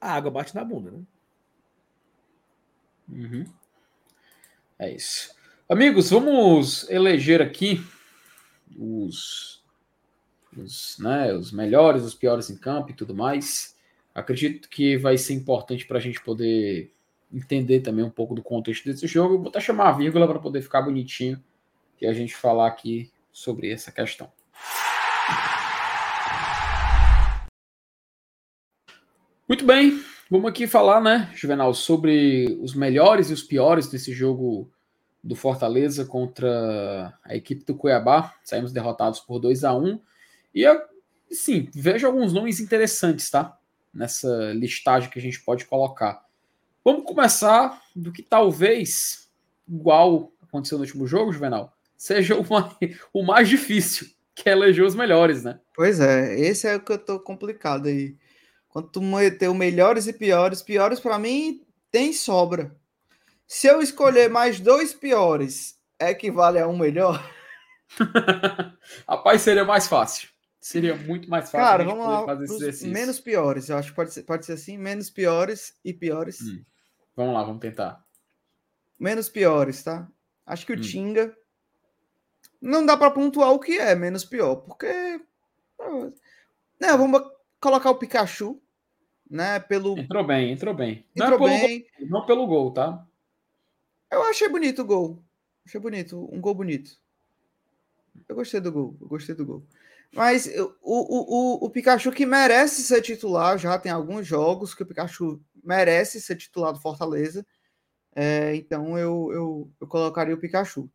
a 0.00 0.14
água 0.14 0.30
bate 0.30 0.54
na 0.54 0.64
bunda, 0.64 0.90
né? 0.90 1.02
Uhum. 3.08 3.44
É 4.78 4.92
isso. 4.92 5.34
Amigos, 5.68 6.10
vamos 6.10 6.88
eleger 6.90 7.40
aqui 7.40 7.82
os, 8.76 9.62
os, 10.56 10.96
né, 10.98 11.32
os 11.32 11.52
melhores, 11.52 12.02
os 12.02 12.14
piores 12.14 12.50
em 12.50 12.56
campo 12.56 12.90
e 12.90 12.94
tudo 12.94 13.14
mais. 13.14 13.76
Acredito 14.14 14.68
que 14.68 14.96
vai 14.96 15.16
ser 15.16 15.34
importante 15.34 15.86
para 15.86 15.98
a 15.98 16.00
gente 16.00 16.20
poder 16.22 16.92
entender 17.32 17.80
também 17.80 18.04
um 18.04 18.10
pouco 18.10 18.34
do 18.34 18.42
contexto 18.42 18.84
desse 18.84 19.06
jogo. 19.06 19.38
vou 19.38 19.48
até 19.48 19.60
chamar 19.60 19.88
a 19.88 19.92
vírgula 19.92 20.26
para 20.26 20.38
poder 20.38 20.62
ficar 20.62 20.82
bonitinho 20.82 21.42
e 22.00 22.06
a 22.06 22.12
gente 22.12 22.34
falar 22.34 22.68
aqui 22.68 23.10
sobre 23.32 23.70
essa 23.70 23.90
questão. 23.90 24.30
Muito 29.48 29.64
bem, 29.64 30.02
vamos 30.30 30.50
aqui 30.50 30.66
falar, 30.66 31.00
né, 31.00 31.30
Juvenal, 31.34 31.74
sobre 31.74 32.58
os 32.60 32.74
melhores 32.74 33.30
e 33.30 33.32
os 33.32 33.42
piores 33.42 33.88
desse 33.88 34.12
jogo 34.12 34.70
do 35.22 35.34
Fortaleza 35.34 36.04
contra 36.04 37.18
a 37.24 37.34
equipe 37.34 37.64
do 37.64 37.74
Cuiabá. 37.74 38.34
Saímos 38.44 38.72
derrotados 38.72 39.20
por 39.20 39.38
2 39.38 39.64
a 39.64 39.74
1 39.74 39.98
E, 40.54 40.64
sim, 41.30 41.68
vejo 41.74 42.06
alguns 42.06 42.32
nomes 42.32 42.60
interessantes, 42.60 43.30
tá? 43.30 43.58
Nessa 43.92 44.52
listagem 44.52 45.08
que 45.08 45.18
a 45.18 45.22
gente 45.22 45.40
pode 45.40 45.64
colocar. 45.64 46.24
Vamos 46.84 47.04
começar 47.04 47.80
do 47.96 48.12
que 48.12 48.22
talvez, 48.22 49.30
igual 49.66 50.30
aconteceu 50.42 50.76
no 50.76 50.84
último 50.84 51.06
jogo, 51.06 51.32
Juvenal, 51.32 51.74
seja 51.96 52.36
o 52.36 52.46
mais, 52.46 52.98
o 53.12 53.22
mais 53.22 53.48
difícil, 53.48 54.08
que 54.34 54.48
é 54.48 54.52
eleger 54.52 54.84
os 54.84 54.94
melhores, 54.94 55.42
né? 55.42 55.58
Pois 55.74 56.00
é, 56.00 56.38
esse 56.38 56.68
é 56.68 56.76
o 56.76 56.80
que 56.80 56.92
eu 56.92 56.98
tô 56.98 57.18
complicado 57.18 57.86
aí. 57.86 58.14
Quando 58.74 58.88
tu 58.88 59.00
meteu 59.00 59.54
melhores 59.54 60.08
e 60.08 60.12
piores, 60.12 60.60
piores 60.60 60.98
para 60.98 61.16
mim 61.16 61.64
tem 61.92 62.12
sobra. 62.12 62.74
Se 63.46 63.68
eu 63.68 63.80
escolher 63.80 64.28
mais 64.28 64.58
dois 64.58 64.92
piores, 64.92 65.78
equivale 65.96 66.58
a 66.58 66.66
um 66.66 66.76
melhor? 66.76 67.24
Rapaz, 69.08 69.42
seria 69.42 69.64
mais 69.64 69.86
fácil. 69.86 70.28
Seria 70.60 70.96
muito 70.96 71.30
mais 71.30 71.52
fácil. 71.52 71.58
Cara, 71.64 71.84
vamos 71.84 72.04
lá. 72.04 72.24
Fazer 72.24 72.88
menos 72.88 73.20
piores. 73.20 73.68
Eu 73.68 73.76
acho 73.76 73.90
que 73.90 73.94
pode 73.94 74.12
ser, 74.12 74.24
pode 74.24 74.44
ser 74.44 74.54
assim: 74.54 74.76
menos 74.76 75.08
piores 75.08 75.78
e 75.84 75.92
piores. 75.92 76.40
Hum. 76.40 76.64
Vamos 77.14 77.34
lá, 77.34 77.44
vamos 77.44 77.60
tentar. 77.60 78.04
Menos 78.98 79.28
piores, 79.28 79.84
tá? 79.84 80.08
Acho 80.44 80.66
que 80.66 80.72
o 80.72 80.76
hum. 80.76 80.80
Tinga. 80.80 81.32
Não 82.60 82.84
dá 82.84 82.96
para 82.96 83.12
pontuar 83.12 83.52
o 83.52 83.60
que 83.60 83.78
é 83.78 83.94
menos 83.94 84.24
pior, 84.24 84.56
porque. 84.56 85.20
Não, 86.80 86.98
vamos 86.98 87.22
colocar 87.60 87.90
o 87.90 87.98
Pikachu, 87.98 88.60
né? 89.34 89.58
Pelo... 89.58 89.98
Entrou 89.98 90.24
bem, 90.24 90.52
entrou 90.52 90.72
bem. 90.72 91.04
Entrou 91.14 91.40
não, 91.40 91.48
é 91.48 91.66
bem. 91.66 91.86
Gol, 91.98 92.08
não 92.08 92.24
pelo 92.24 92.46
gol, 92.46 92.70
tá? 92.70 93.04
Eu 94.08 94.22
achei 94.22 94.48
bonito 94.48 94.82
o 94.82 94.84
gol. 94.84 95.24
Achei 95.66 95.80
bonito, 95.80 96.28
um 96.32 96.40
gol 96.40 96.54
bonito. 96.54 96.96
Eu 98.28 98.36
gostei 98.36 98.60
do 98.60 98.70
gol, 98.70 98.96
eu 99.00 99.08
gostei 99.08 99.34
do 99.34 99.44
gol. 99.44 99.66
Mas 100.12 100.46
o, 100.46 100.76
o, 100.80 101.64
o, 101.64 101.66
o 101.66 101.70
Pikachu 101.70 102.12
que 102.12 102.24
merece 102.24 102.82
ser 102.82 103.02
titular, 103.02 103.58
já 103.58 103.76
tem 103.76 103.90
alguns 103.90 104.24
jogos 104.24 104.72
que 104.72 104.84
o 104.84 104.86
Pikachu 104.86 105.42
merece 105.64 106.20
ser 106.20 106.36
titular 106.36 106.72
do 106.72 106.78
Fortaleza. 106.78 107.44
É, 108.14 108.54
então 108.54 108.96
eu, 108.96 109.30
eu, 109.32 109.70
eu 109.80 109.86
colocaria 109.88 110.34
o 110.34 110.38
Pikachu. 110.38 110.88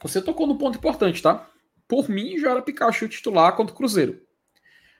Você 0.00 0.22
tocou 0.22 0.46
no 0.46 0.56
ponto 0.56 0.78
importante, 0.78 1.20
tá? 1.20 1.50
Por 1.88 2.08
mim, 2.08 2.38
já 2.38 2.52
era 2.52 2.62
Pikachu 2.62 3.08
titular 3.08 3.56
contra 3.56 3.74
o 3.74 3.76
Cruzeiro. 3.76 4.27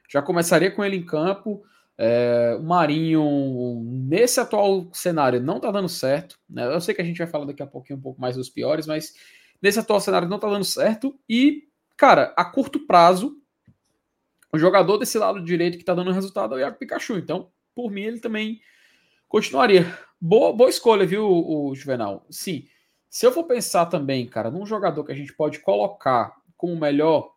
Já 0.08 0.22
começaria 0.22 0.70
com 0.70 0.82
ele 0.82 0.96
em 0.96 1.04
campo. 1.04 1.62
É, 1.96 2.56
o 2.58 2.62
Marinho, 2.62 3.82
nesse 3.84 4.40
atual 4.40 4.88
cenário, 4.92 5.40
não 5.40 5.60
tá 5.60 5.70
dando 5.70 5.88
certo. 5.88 6.38
Né? 6.48 6.64
Eu 6.64 6.80
sei 6.80 6.94
que 6.94 7.02
a 7.02 7.04
gente 7.04 7.18
vai 7.18 7.26
falar 7.26 7.44
daqui 7.44 7.62
a 7.62 7.66
pouquinho 7.66 7.98
um 7.98 8.02
pouco 8.02 8.20
mais 8.20 8.36
dos 8.36 8.48
piores, 8.48 8.86
mas 8.86 9.14
nesse 9.60 9.78
atual 9.78 10.00
cenário 10.00 10.28
não 10.28 10.38
tá 10.38 10.48
dando 10.48 10.64
certo. 10.64 11.18
E, 11.28 11.68
cara, 11.96 12.32
a 12.36 12.44
curto 12.44 12.86
prazo, 12.86 13.36
o 14.52 14.58
jogador 14.58 14.96
desse 14.96 15.18
lado 15.18 15.42
direito 15.42 15.76
que 15.76 15.84
tá 15.84 15.94
dando 15.94 16.12
resultado 16.12 16.54
é 16.54 16.56
o 16.56 16.60
Iago 16.60 16.78
Pikachu. 16.78 17.18
Então, 17.18 17.50
por 17.74 17.90
mim, 17.90 18.02
ele 18.02 18.20
também 18.20 18.60
continuaria. 19.28 19.86
Boa, 20.20 20.52
boa 20.52 20.70
escolha, 20.70 21.06
viu, 21.06 21.24
o, 21.26 21.74
Juvenal? 21.74 22.26
Sim. 22.30 22.66
Se 23.10 23.26
eu 23.26 23.32
for 23.32 23.44
pensar 23.44 23.86
também, 23.86 24.26
cara, 24.26 24.50
num 24.50 24.66
jogador 24.66 25.04
que 25.04 25.12
a 25.12 25.14
gente 25.14 25.32
pode 25.32 25.60
colocar 25.60 26.34
como 26.56 26.76
melhor, 26.76 27.34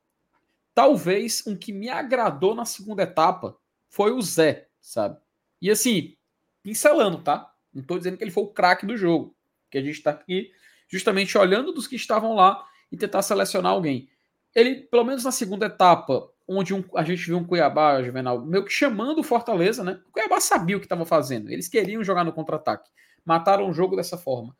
talvez 0.74 1.44
um 1.46 1.56
que 1.56 1.72
me 1.72 1.90
agradou 1.90 2.56
na 2.56 2.66
segunda 2.66 3.04
etapa 3.04 3.58
foi 3.90 4.12
o 4.12 4.22
Zé, 4.22 4.68
sabe? 4.80 5.20
E 5.62 5.70
assim, 5.70 6.16
pincelando, 6.64 7.20
tá? 7.20 7.52
Não 7.74 7.84
tô 7.84 7.98
dizendo 7.98 8.18
que 8.18 8.24
ele 8.24 8.32
foi 8.32 8.44
o 8.44 8.48
craque 8.48 8.86
do 8.86 8.98
jogo, 8.98 9.36
que 9.70 9.78
a 9.78 9.82
gente 9.82 10.02
tá 10.02 10.12
aqui 10.12 10.52
justamente 10.88 11.38
olhando 11.38 11.72
dos 11.72 11.88
que 11.88 11.96
estavam 11.96 12.36
lá 12.36 12.66
e 12.92 12.98
tentar 12.98 13.22
selecionar 13.22 13.72
alguém. 13.72 14.10
Ele, 14.54 14.76
pelo 14.76 15.06
menos 15.06 15.24
na 15.24 15.32
segunda 15.32 15.68
etapa, 15.68 16.30
onde 16.48 16.74
um, 16.74 16.84
a 16.96 17.04
gente 17.04 17.26
viu 17.26 17.38
um 17.38 17.46
Cuiabá, 17.46 18.04
Juvenal, 18.04 18.42
meio 18.46 18.66
que 18.66 18.72
chamando 18.72 19.20
o 19.20 19.24
Fortaleza, 19.24 19.84
né? 19.84 20.02
O 20.10 20.12
Cuiabá 20.12 20.42
sabia 20.42 20.76
o 20.76 20.80
que 20.80 20.86
estava 20.86 21.06
fazendo. 21.06 21.50
Eles 21.50 21.70
queriam 21.70 22.04
jogar 22.04 22.26
no 22.26 22.34
contra-ataque. 22.34 22.90
Mataram 23.24 23.70
o 23.70 23.74
jogo 23.74 23.96
dessa 23.96 24.18
forma. 24.18 24.56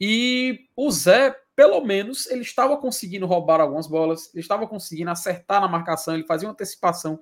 E 0.00 0.68
o 0.76 0.90
Zé, 0.90 1.34
pelo 1.54 1.84
menos, 1.84 2.26
ele 2.26 2.40
estava 2.40 2.76
conseguindo 2.76 3.26
roubar 3.26 3.60
algumas 3.60 3.86
bolas, 3.86 4.30
ele 4.32 4.40
estava 4.40 4.66
conseguindo 4.66 5.10
acertar 5.10 5.60
na 5.60 5.68
marcação, 5.68 6.14
ele 6.14 6.24
fazia 6.24 6.48
uma 6.48 6.52
antecipação 6.52 7.20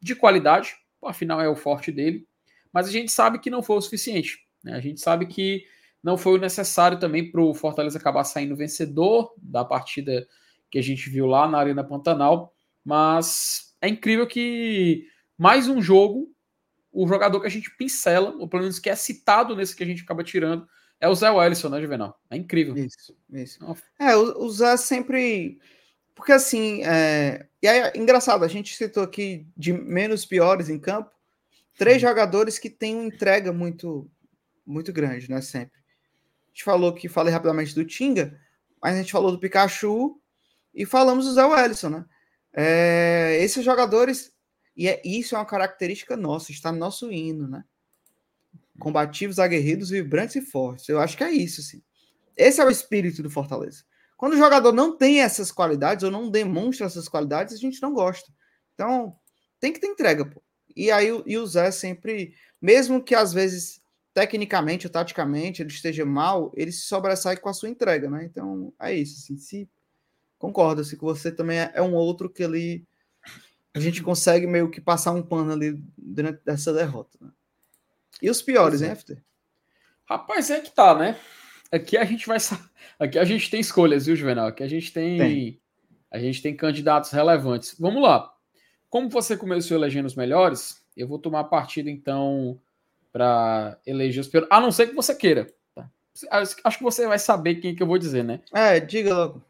de 0.00 0.14
qualidade, 0.14 0.76
afinal 1.02 1.40
é 1.40 1.48
o 1.48 1.56
forte 1.56 1.90
dele, 1.90 2.26
mas 2.72 2.88
a 2.88 2.90
gente 2.90 3.10
sabe 3.10 3.38
que 3.38 3.50
não 3.50 3.62
foi 3.62 3.76
o 3.76 3.80
suficiente. 3.80 4.46
Né? 4.62 4.74
A 4.74 4.80
gente 4.80 5.00
sabe 5.00 5.26
que 5.26 5.64
não 6.02 6.18
foi 6.18 6.34
o 6.34 6.40
necessário 6.40 6.98
também 6.98 7.30
para 7.30 7.40
o 7.40 7.54
Fortaleza 7.54 7.98
acabar 7.98 8.24
saindo 8.24 8.56
vencedor 8.56 9.34
da 9.38 9.64
partida 9.64 10.26
que 10.70 10.78
a 10.78 10.82
gente 10.82 11.08
viu 11.08 11.26
lá 11.26 11.48
na 11.48 11.58
Arena 11.58 11.82
Pantanal, 11.82 12.54
mas 12.84 13.74
é 13.80 13.88
incrível 13.88 14.26
que 14.26 15.06
mais 15.38 15.68
um 15.68 15.80
jogo, 15.80 16.28
o 16.92 17.06
jogador 17.06 17.40
que 17.40 17.46
a 17.46 17.50
gente 17.50 17.74
pincela, 17.76 18.34
ou 18.36 18.48
pelo 18.48 18.62
menos 18.62 18.78
que 18.78 18.90
é 18.90 18.96
citado 18.96 19.56
nesse 19.56 19.74
que 19.74 19.82
a 19.82 19.86
gente 19.86 20.02
acaba 20.02 20.22
tirando, 20.22 20.68
é 21.00 21.08
o 21.08 21.14
Zé 21.14 21.30
Wellison, 21.30 21.68
né, 21.68 21.80
Juvenal? 21.80 22.18
É 22.30 22.36
incrível. 22.36 22.76
Isso, 22.76 23.16
isso. 23.30 23.58
É, 23.98 24.16
o, 24.16 24.48
Zé 24.50 24.76
sempre 24.76 25.58
porque 26.16 26.32
assim, 26.32 26.82
é... 26.82 27.46
e 27.62 27.68
aí, 27.68 27.92
engraçado, 27.94 28.42
a 28.42 28.48
gente 28.48 28.74
citou 28.74 29.02
aqui 29.02 29.46
de 29.54 29.70
menos 29.70 30.24
piores 30.24 30.70
em 30.70 30.78
campo, 30.78 31.10
três 31.76 32.00
jogadores 32.00 32.58
que 32.58 32.70
têm 32.70 32.96
uma 32.96 33.04
entrega 33.04 33.52
muito, 33.52 34.10
muito 34.66 34.94
grande, 34.94 35.30
né? 35.30 35.42
Sempre. 35.42 35.78
A 35.78 36.48
gente 36.48 36.64
falou 36.64 36.94
que 36.94 37.06
falei 37.06 37.30
rapidamente 37.30 37.74
do 37.74 37.84
Tinga, 37.84 38.40
mas 38.82 38.94
a 38.94 38.98
gente 38.98 39.12
falou 39.12 39.30
do 39.30 39.38
Pikachu 39.38 40.18
e 40.74 40.86
falamos 40.86 41.26
do 41.26 41.34
Zé 41.34 41.44
Wellison, 41.44 41.90
né? 41.90 42.04
É... 42.54 43.36
Esses 43.42 43.62
jogadores, 43.62 44.32
E 44.74 44.88
é, 44.88 45.02
isso 45.04 45.34
é 45.34 45.38
uma 45.38 45.44
característica 45.44 46.16
nossa, 46.16 46.50
está 46.50 46.72
no 46.72 46.78
nosso 46.78 47.12
hino, 47.12 47.46
né? 47.46 47.62
Combativos, 48.78 49.38
aguerridos, 49.38 49.90
vibrantes 49.90 50.36
e 50.36 50.40
fortes. 50.40 50.88
Eu 50.88 51.00
acho 51.00 51.16
que 51.16 51.24
é 51.24 51.30
isso, 51.30 51.60
assim. 51.60 51.82
Esse 52.36 52.60
é 52.60 52.64
o 52.64 52.70
espírito 52.70 53.22
do 53.22 53.30
Fortaleza. 53.30 53.84
Quando 54.16 54.34
o 54.34 54.38
jogador 54.38 54.72
não 54.72 54.96
tem 54.96 55.20
essas 55.20 55.52
qualidades 55.52 56.02
ou 56.02 56.10
não 56.10 56.30
demonstra 56.30 56.86
essas 56.86 57.08
qualidades, 57.08 57.54
a 57.54 57.58
gente 57.58 57.80
não 57.82 57.92
gosta. 57.92 58.32
Então, 58.74 59.16
tem 59.60 59.72
que 59.72 59.80
ter 59.80 59.88
entrega, 59.88 60.24
pô. 60.24 60.42
E 60.74 60.90
aí 60.90 61.08
e 61.26 61.38
o 61.38 61.46
Zé 61.46 61.70
sempre, 61.70 62.34
mesmo 62.60 63.02
que 63.02 63.14
às 63.14 63.32
vezes 63.32 63.80
tecnicamente 64.12 64.86
ou 64.86 64.92
taticamente 64.92 65.60
ele 65.60 65.70
esteja 65.70 66.04
mal, 66.06 66.50
ele 66.56 66.72
se 66.72 66.82
sobressai 66.82 67.36
com 67.36 67.50
a 67.50 67.52
sua 67.52 67.68
entrega, 67.68 68.08
né? 68.08 68.24
Então, 68.24 68.72
é 68.80 68.94
isso, 68.94 69.18
assim, 69.18 69.36
se 69.36 69.68
concorda 70.38 70.82
se 70.84 70.96
que 70.96 71.02
você 71.02 71.30
também 71.30 71.58
é, 71.58 71.70
é 71.74 71.82
um 71.82 71.94
outro 71.94 72.30
que 72.30 72.42
ali 72.42 72.86
a 73.74 73.80
gente 73.80 74.02
consegue 74.02 74.46
meio 74.46 74.70
que 74.70 74.80
passar 74.80 75.12
um 75.12 75.22
pano 75.22 75.52
ali 75.52 75.82
dentro 75.98 76.40
dessa 76.44 76.72
derrota, 76.72 77.18
né? 77.20 77.30
E 78.22 78.30
os 78.30 78.42
piores, 78.42 78.82
hein, 78.82 78.94
FT? 78.94 79.18
Rapaz, 80.08 80.50
é 80.50 80.60
que 80.60 80.70
tá, 80.70 80.94
né? 80.94 81.16
Aqui 81.70 81.96
a 81.96 82.04
gente 82.04 82.26
vai. 82.26 82.38
Aqui 82.98 83.18
a 83.18 83.24
gente 83.24 83.50
tem 83.50 83.60
escolhas, 83.60 84.06
viu, 84.06 84.16
Juvenal? 84.16 84.46
Aqui 84.46 84.62
a 84.62 84.68
gente 84.68 84.92
tem. 84.92 85.18
tem. 85.18 85.60
A 86.10 86.18
gente 86.18 86.40
tem 86.40 86.56
candidatos 86.56 87.10
relevantes. 87.10 87.76
Vamos 87.78 88.02
lá. 88.02 88.32
Como 88.88 89.08
você 89.10 89.36
começou 89.36 89.76
elegendo 89.76 90.06
os 90.06 90.14
melhores, 90.14 90.84
eu 90.96 91.06
vou 91.06 91.18
tomar 91.18 91.44
partido, 91.44 91.90
então, 91.90 92.58
para 93.12 93.78
eleger 93.84 94.20
os 94.20 94.28
piores. 94.28 94.48
A 94.50 94.60
não 94.60 94.70
ser 94.70 94.86
que 94.86 94.94
você 94.94 95.14
queira. 95.14 95.52
Tá? 95.74 95.90
Acho 96.30 96.78
que 96.78 96.84
você 96.84 97.06
vai 97.06 97.18
saber 97.18 97.56
quem 97.56 97.74
que 97.74 97.82
eu 97.82 97.86
vou 97.86 97.98
dizer, 97.98 98.22
né? 98.22 98.40
É, 98.54 98.78
diga 98.78 99.14
logo. 99.14 99.42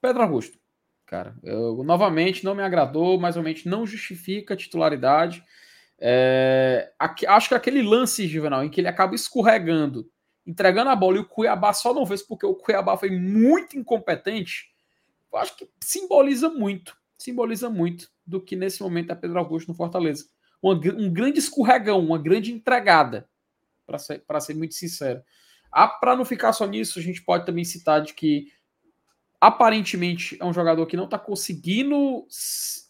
Pedro 0.00 0.22
Augusto. 0.22 0.58
Cara, 1.04 1.34
eu, 1.42 1.82
novamente 1.84 2.44
não 2.44 2.54
me 2.54 2.62
agradou, 2.62 3.18
mas 3.18 3.34
realmente 3.34 3.68
não 3.68 3.86
justifica 3.86 4.54
a 4.54 4.56
titularidade. 4.56 5.44
É, 6.00 6.92
aqui, 6.98 7.26
acho 7.26 7.48
que 7.48 7.54
aquele 7.54 7.82
lance, 7.82 8.28
Juvenal, 8.28 8.64
em 8.64 8.70
que 8.70 8.80
ele 8.80 8.88
acaba 8.88 9.14
escorregando 9.14 10.08
entregando 10.48 10.88
a 10.88 10.96
bola 10.96 11.18
e 11.18 11.20
o 11.20 11.26
Cuiabá 11.26 11.74
só 11.74 11.92
não 11.92 12.06
fez 12.06 12.22
porque 12.22 12.46
o 12.46 12.54
Cuiabá 12.54 12.96
foi 12.96 13.10
muito 13.10 13.76
incompetente, 13.76 14.70
eu 15.30 15.38
acho 15.38 15.54
que 15.54 15.68
simboliza 15.84 16.48
muito, 16.48 16.96
simboliza 17.18 17.68
muito 17.68 18.10
do 18.26 18.40
que 18.40 18.56
nesse 18.56 18.82
momento 18.82 19.12
é 19.12 19.14
Pedro 19.14 19.38
Augusto 19.38 19.68
no 19.68 19.74
Fortaleza. 19.74 20.24
Uma, 20.62 20.72
um 20.74 21.12
grande 21.12 21.38
escorregão, 21.38 22.00
uma 22.00 22.18
grande 22.18 22.50
entregada, 22.50 23.28
para 23.86 23.98
ser, 23.98 24.24
ser 24.40 24.54
muito 24.54 24.74
sincero. 24.74 25.22
Ah, 25.70 25.86
para 25.86 26.16
não 26.16 26.24
ficar 26.24 26.54
só 26.54 26.66
nisso, 26.66 26.98
a 26.98 27.02
gente 27.02 27.22
pode 27.22 27.44
também 27.44 27.64
citar 27.64 28.00
de 28.00 28.14
que 28.14 28.50
aparentemente 29.38 30.36
é 30.40 30.44
um 30.46 30.52
jogador 30.52 30.86
que 30.86 30.96
não 30.96 31.04
está 31.04 31.18
conseguindo. 31.18 32.26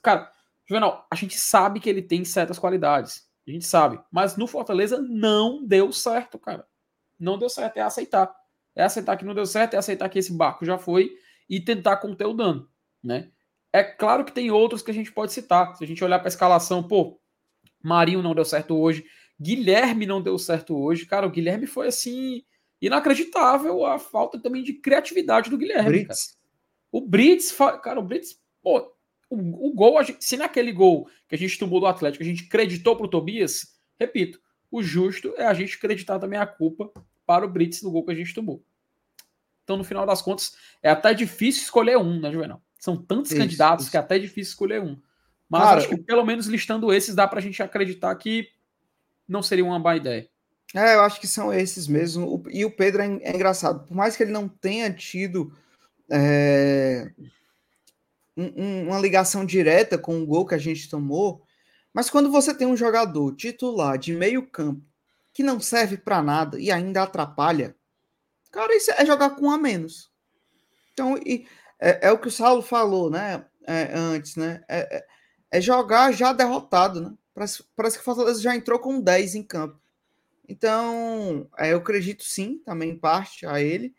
Cara, 0.01 0.31
Juvenal, 0.69 1.07
a 1.11 1.15
gente 1.15 1.39
sabe 1.39 1.81
que 1.81 1.89
ele 1.89 2.03
tem 2.03 2.25
certas 2.25 2.59
qualidades. 2.59 3.27
A 3.47 3.51
gente 3.51 3.65
sabe. 3.65 3.99
Mas 4.13 4.37
no 4.37 4.47
Fortaleza 4.47 5.01
não 5.01 5.65
deu 5.65 5.93
certo, 5.93 6.39
cara 6.39 6.67
não 7.19 7.39
deu 7.39 7.49
certo, 7.49 7.77
é 7.79 7.81
aceitar. 7.81 8.33
É 8.75 8.85
aceitar 8.85 9.17
que 9.17 9.25
não 9.25 9.35
deu 9.35 9.45
certo, 9.45 9.75
é 9.75 9.77
aceitar 9.77 10.09
que 10.09 10.19
esse 10.19 10.33
barco 10.33 10.65
já 10.65 10.79
foi 10.79 11.11
e 11.49 11.61
tentar 11.61 11.97
conter 11.97 12.27
o 12.27 12.35
dano, 12.35 12.69
né? 13.03 13.31
É 13.73 13.83
claro 13.83 14.25
que 14.25 14.33
tem 14.33 14.51
outros 14.51 14.83
que 14.83 14.91
a 14.91 14.95
gente 14.95 15.13
pode 15.13 15.33
citar. 15.33 15.75
Se 15.77 15.83
a 15.83 15.87
gente 15.87 16.03
olhar 16.05 16.19
para 16.19 16.29
a 16.29 16.31
escalação, 16.31 16.83
pô, 16.83 17.21
Marinho 17.83 18.23
não 18.23 18.35
deu 18.35 18.45
certo 18.45 18.77
hoje, 18.77 19.05
Guilherme 19.41 20.07
não 20.07 20.23
deu 20.23 20.39
certo 20.39 20.77
hoje. 20.77 21.07
Cara, 21.07 21.27
o 21.27 21.31
Guilherme 21.31 21.67
foi 21.67 21.89
assim 21.89 22.45
inacreditável 22.81 23.85
a 23.85 23.99
falta 23.99 24.41
também 24.41 24.63
de 24.63 24.75
criatividade 24.75 25.51
do 25.51 25.59
Guilherme. 25.59 26.05
Brits. 26.05 26.39
O 26.91 27.01
Brits, 27.01 27.55
cara, 27.83 27.99
o 27.99 28.03
Brits, 28.03 28.41
pô, 28.63 28.91
o, 29.31 29.69
o 29.69 29.75
gol, 29.75 30.03
gente, 30.03 30.25
se 30.25 30.37
naquele 30.37 30.73
gol 30.73 31.09
que 31.29 31.35
a 31.35 31.39
gente 31.39 31.59
tomou 31.59 31.81
do 31.81 31.87
Atlético, 31.87 32.23
a 32.23 32.27
gente 32.27 32.45
acreditou 32.45 32.97
pro 32.97 33.09
Tobias, 33.09 33.79
repito, 33.99 34.41
o 34.71 34.83
justo 34.83 35.35
é 35.37 35.47
a 35.47 35.55
gente 35.55 35.77
acreditar 35.77 36.19
também 36.19 36.39
a 36.39 36.47
culpa 36.47 36.91
para 37.27 37.45
o 37.45 37.49
Brits 37.49 37.83
no 37.83 37.91
gol 37.91 38.05
que 38.05 38.13
a 38.13 38.15
gente 38.15 38.35
tomou. 38.35 38.63
Então, 39.65 39.77
no 39.77 39.85
final 39.85 40.07
das 40.07 40.23
contas, 40.23 40.57
é 40.83 40.91
até 40.91 41.13
difícil 41.13 41.63
escolher 41.63 41.99
um, 41.99 42.21
né, 42.21 42.33
Juvenal? 42.33 42.63
São 42.79 42.97
tantos 42.97 43.31
isso, 43.31 43.41
candidatos 43.41 43.85
isso. 43.85 43.91
que 43.91 43.97
é 43.97 44.01
até 44.01 44.19
difícil 44.19 44.53
escolher 44.53 44.81
um. 44.81 44.99
Mas 45.49 45.63
Cara, 45.63 45.79
acho 45.79 45.89
que 45.89 45.97
pelo 45.99 46.25
menos 46.25 46.47
listando 46.47 46.93
esses, 46.93 47.15
dá 47.15 47.27
para 47.27 47.39
a 47.39 47.43
gente 47.43 47.63
acreditar 47.63 48.15
que 48.15 48.49
não 49.27 49.43
seria 49.43 49.65
uma 49.65 49.79
boa 49.79 49.97
ideia. 49.97 50.29
É, 50.75 50.95
eu 50.95 51.03
acho 51.03 51.21
que 51.21 51.27
são 51.27 51.53
esses 51.53 51.87
mesmo. 51.87 52.43
E 52.51 52.65
o 52.65 52.71
Pedro 52.71 53.03
é, 53.03 53.07
é 53.23 53.35
engraçado. 53.35 53.87
Por 53.87 53.95
mais 53.95 54.17
que 54.17 54.23
ele 54.23 54.33
não 54.33 54.49
tenha 54.49 54.93
tido 54.93 55.53
é, 56.11 57.11
um, 58.39 58.89
uma 58.89 58.99
ligação 58.99 59.45
direta 59.45 59.99
com 59.99 60.23
o 60.23 60.27
gol 60.27 60.47
que 60.47 60.55
a 60.55 60.59
gente 60.59 60.89
tomou, 60.89 61.43
mas 61.93 62.09
quando 62.09 62.31
você 62.31 62.55
tem 62.55 62.67
um 62.67 62.77
jogador 62.77 63.35
titular 63.35 63.99
de 63.99 64.15
meio 64.15 64.47
campo 64.47 64.83
que 65.33 65.43
não 65.43 65.61
serve 65.61 65.97
para 65.97 66.23
nada 66.23 66.61
e 66.61 66.71
ainda 66.71 67.03
atrapalha, 67.03 67.75
cara, 68.51 68.77
isso 68.77 68.91
é 68.93 69.05
jogar 69.05 69.31
com 69.31 69.47
um 69.47 69.51
a 69.51 69.59
menos. 69.59 70.11
Então, 70.93 71.17
e, 71.19 71.47
é, 71.81 72.09
é, 72.09 72.13
o 72.13 72.19
que 72.19 72.29
o 72.29 72.31
Saulo 72.31 72.63
falou, 72.63 73.11
né? 73.11 73.45
É, 73.67 73.93
antes, 73.95 74.37
né? 74.37 74.63
É, 74.69 74.97
é, 74.97 75.07
é 75.53 75.61
jogar 75.61 76.13
já 76.13 76.33
derrotado, 76.33 77.01
né? 77.01 77.15
Parece, 77.35 77.65
parece 77.77 77.97
que 77.97 78.03
o 78.03 78.05
Fortaleza 78.05 78.41
já 78.41 78.57
entrou 78.57 78.79
com 78.79 79.01
10 79.01 79.35
em 79.37 79.43
campo. 79.43 79.79
Então, 80.49 81.49
é, 81.59 81.73
eu 81.73 81.79
acredito 81.79 82.25
sim, 82.25 82.59
também 82.65 82.99
parte 82.99 83.47
a 83.47 83.61
ele. 83.61 83.95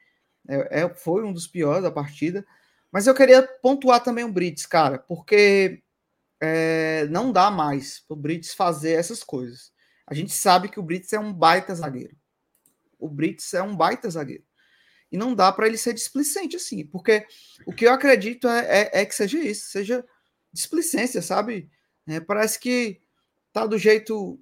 É, 0.47 0.81
é, 0.81 0.89
foi 0.89 1.23
um 1.23 1.31
dos 1.31 1.47
piores 1.47 1.83
da 1.83 1.91
partida. 1.91 2.45
Mas 2.91 3.07
eu 3.07 3.13
queria 3.13 3.43
pontuar 3.61 4.03
também 4.03 4.23
o 4.23 4.31
Brits, 4.31 4.65
cara, 4.65 4.97
porque 4.97 5.81
é, 6.41 7.05
não 7.09 7.31
dá 7.31 7.51
mais 7.51 7.99
para 7.99 8.13
o 8.13 8.17
Brits 8.17 8.53
fazer 8.53 8.93
essas 8.93 9.23
coisas. 9.23 9.71
A 10.07 10.13
gente 10.13 10.31
sabe 10.31 10.69
que 10.69 10.79
o 10.79 10.83
Brits 10.83 11.13
é 11.13 11.19
um 11.19 11.31
baita 11.31 11.75
zagueiro. 11.75 12.15
O 12.97 13.07
Brits 13.07 13.53
é 13.53 13.61
um 13.61 13.75
baita 13.75 14.09
zagueiro. 14.09 14.43
E 15.11 15.17
não 15.17 15.33
dá 15.33 15.51
para 15.51 15.67
ele 15.67 15.77
ser 15.77 15.93
displicente 15.93 16.55
assim, 16.55 16.85
porque 16.85 17.25
o 17.65 17.73
que 17.73 17.85
eu 17.85 17.91
acredito 17.91 18.47
é, 18.47 18.81
é, 18.81 19.01
é 19.01 19.05
que 19.05 19.15
seja 19.15 19.39
isso, 19.39 19.69
seja 19.69 20.05
displicência, 20.51 21.21
sabe? 21.21 21.69
É, 22.07 22.19
parece 22.19 22.59
que 22.59 23.01
tá 23.51 23.65
do 23.65 23.77
jeito, 23.77 24.39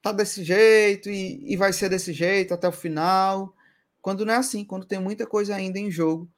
tá 0.00 0.12
desse 0.12 0.42
jeito 0.42 1.08
e, 1.08 1.52
e 1.52 1.56
vai 1.56 1.72
ser 1.72 1.88
desse 1.88 2.12
jeito 2.12 2.52
até 2.52 2.68
o 2.68 2.72
final, 2.72 3.54
quando 4.00 4.24
não 4.24 4.34
é 4.34 4.36
assim, 4.36 4.64
quando 4.64 4.86
tem 4.86 4.98
muita 4.98 5.26
coisa 5.26 5.54
ainda 5.54 5.78
em 5.78 5.90
jogo. 5.90 6.28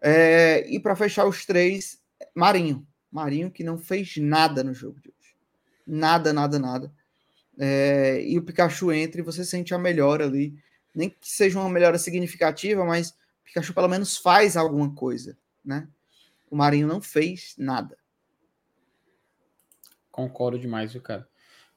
É, 0.00 0.66
e 0.68 0.78
para 0.78 0.96
fechar 0.96 1.26
os 1.26 1.44
três, 1.44 2.00
Marinho. 2.34 2.86
Marinho 3.10 3.50
que 3.50 3.64
não 3.64 3.78
fez 3.78 4.16
nada 4.18 4.62
no 4.62 4.74
jogo 4.74 5.00
de 5.00 5.08
hoje. 5.08 5.36
Nada, 5.86 6.32
nada, 6.32 6.58
nada. 6.58 6.92
É, 7.58 8.22
e 8.22 8.38
o 8.38 8.42
Pikachu 8.42 8.92
entra 8.92 9.20
e 9.20 9.24
você 9.24 9.44
sente 9.44 9.74
a 9.74 9.78
melhora 9.78 10.24
ali. 10.24 10.54
Nem 10.94 11.10
que 11.10 11.16
seja 11.22 11.58
uma 11.58 11.70
melhora 11.70 11.98
significativa, 11.98 12.84
mas 12.84 13.10
o 13.10 13.44
Pikachu 13.44 13.72
pelo 13.74 13.88
menos 13.88 14.16
faz 14.16 14.56
alguma 14.56 14.94
coisa, 14.94 15.36
né? 15.64 15.88
O 16.50 16.56
Marinho 16.56 16.86
não 16.86 17.00
fez 17.00 17.54
nada. 17.58 17.96
Concordo 20.10 20.58
demais, 20.58 20.92
viu, 20.92 21.02
cara? 21.02 21.28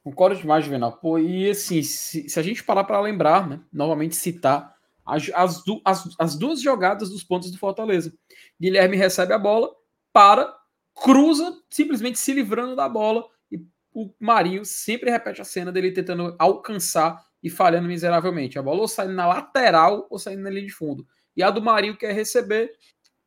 Concordo 0.04 0.38
demais, 0.38 0.64
Juvenal. 0.64 0.98
Pô, 0.98 1.20
e 1.20 1.50
assim, 1.50 1.84
se, 1.84 2.30
se 2.30 2.40
a 2.40 2.44
gente 2.44 2.64
parar 2.64 2.84
para 2.86 3.02
lembrar, 3.02 3.48
né? 3.48 3.62
Novamente 3.72 4.16
citar 4.16 4.79
as, 5.06 5.30
as, 5.34 5.64
as, 5.86 6.16
as 6.20 6.36
duas 6.38 6.62
jogadas 6.62 7.10
dos 7.10 7.24
pontos 7.24 7.52
do 7.52 7.58
Fortaleza. 7.58 8.14
Guilherme 8.60 8.96
recebe 8.96 9.34
a 9.34 9.40
bola, 9.40 9.70
para, 10.14 10.56
cruza, 10.94 11.58
simplesmente 11.70 12.20
se 12.20 12.34
livrando 12.34 12.76
da 12.76 12.88
bola. 12.88 13.26
E 13.52 13.58
o 13.94 14.14
Marinho 14.20 14.66
sempre 14.66 15.10
repete 15.10 15.42
a 15.42 15.46
cena 15.46 15.72
dele 15.72 15.92
tentando 15.92 16.36
alcançar 16.38 17.24
e 17.42 17.50
falhando 17.50 17.88
miseravelmente. 17.88 18.60
A 18.60 18.62
bola 18.64 18.82
ou 18.82 18.88
saindo 18.88 19.14
na 19.14 19.28
lateral 19.28 20.08
ou 20.10 20.20
saindo 20.20 20.44
na 20.44 20.50
linha 20.50 20.66
de 20.66 20.74
fundo. 20.74 21.08
E 21.36 21.44
a 21.44 21.50
do 21.50 21.62
Marinho 21.62 21.98
quer 21.98 22.14
receber, 22.14 22.72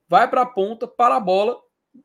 vai 0.08 0.28
para 0.28 0.42
a 0.42 0.46
ponta, 0.46 0.86
para 0.86 1.16
a 1.16 1.20
bola, 1.20 1.56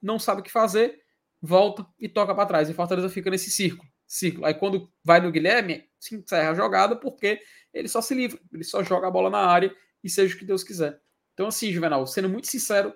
não 0.02 0.18
sabe 0.18 0.41
o 0.41 0.44
que 0.44 0.52
fazer, 0.52 1.02
volta 1.41 1.85
e 1.99 2.07
toca 2.07 2.34
para 2.34 2.45
trás. 2.45 2.69
E 2.69 2.73
Fortaleza 2.73 3.10
fica 3.10 3.30
nesse 3.30 3.49
círculo. 3.49 3.89
Círculo. 4.07 4.45
Aí 4.45 4.53
quando 4.53 4.89
vai 5.03 5.19
no 5.19 5.31
Guilherme, 5.31 5.88
se 5.99 6.15
encerra 6.15 6.51
a 6.51 6.55
jogada 6.55 6.95
porque 6.95 7.41
ele 7.73 7.88
só 7.88 8.01
se 8.01 8.15
livra, 8.15 8.39
ele 8.51 8.63
só 8.63 8.81
joga 8.81 9.07
a 9.07 9.11
bola 9.11 9.29
na 9.29 9.45
área 9.45 9.75
e 10.03 10.09
seja 10.09 10.35
o 10.35 10.38
que 10.39 10.45
Deus 10.45 10.63
quiser. 10.63 10.99
Então, 11.34 11.47
assim, 11.47 11.71
Juvenal, 11.71 12.07
sendo 12.07 12.29
muito 12.29 12.47
sincero, 12.47 12.93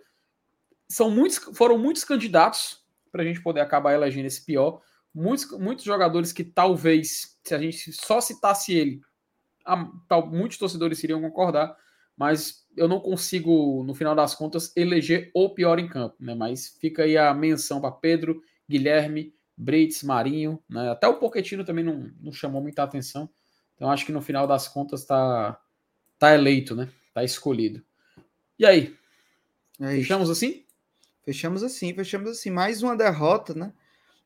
são 0.90 1.12
muitos, 1.12 1.38
foram 1.56 1.78
muitos 1.78 2.04
candidatos 2.04 2.84
para 3.12 3.22
a 3.22 3.26
gente 3.26 3.42
poder 3.42 3.60
acabar 3.62 3.94
elegendo 3.94 4.26
esse 4.26 4.44
pior. 4.44 4.82
Muitos, 5.14 5.52
muitos 5.60 5.84
jogadores 5.84 6.32
que 6.32 6.44
talvez, 6.44 7.38
se 7.44 7.54
a 7.54 7.60
gente 7.60 7.92
só 7.92 8.22
citasse 8.22 8.74
ele, 8.74 9.02
a, 9.66 9.86
tal, 10.08 10.28
muitos 10.28 10.58
torcedores 10.58 11.04
iriam 11.04 11.22
concordar, 11.22 11.76
mas 12.18 12.66
eu 12.76 12.88
não 12.88 13.00
consigo, 13.00 13.84
no 13.84 13.94
final 13.94 14.16
das 14.16 14.34
contas, 14.34 14.72
eleger 14.76 15.30
o 15.34 15.50
pior 15.50 15.80
em 15.80 15.88
campo. 15.88 16.16
Né? 16.20 16.34
Mas 16.34 16.78
fica 16.80 17.04
aí 17.04 17.18
a 17.18 17.34
menção 17.34 17.82
para 17.82 17.92
Pedro, 17.92 18.42
Guilherme, 18.70 19.34
Brits, 19.58 20.04
Marinho, 20.04 20.62
né? 20.70 20.90
até 20.90 21.08
o 21.08 21.18
Poquetino 21.18 21.64
também 21.64 21.84
não, 21.84 22.12
não 22.20 22.32
chamou 22.32 22.62
muita 22.62 22.84
atenção. 22.84 23.30
Então 23.76 23.90
acho 23.90 24.06
que 24.06 24.12
no 24.12 24.22
final 24.22 24.48
das 24.48 24.68
contas 24.68 25.02
está 25.02 25.60
tá 26.18 26.34
eleito, 26.34 26.76
né? 26.76 26.88
Tá 27.14 27.24
escolhido. 27.24 27.84
E 28.58 28.66
aí? 28.66 28.96
É 29.80 29.96
Fechamos 29.96 30.30
assim? 30.30 30.64
Fechamos 31.24 31.64
assim, 31.64 31.94
fechamos 31.94 32.30
assim. 32.30 32.52
Mais 32.52 32.84
uma 32.84 32.96
derrota, 32.96 33.54
né? 33.54 33.74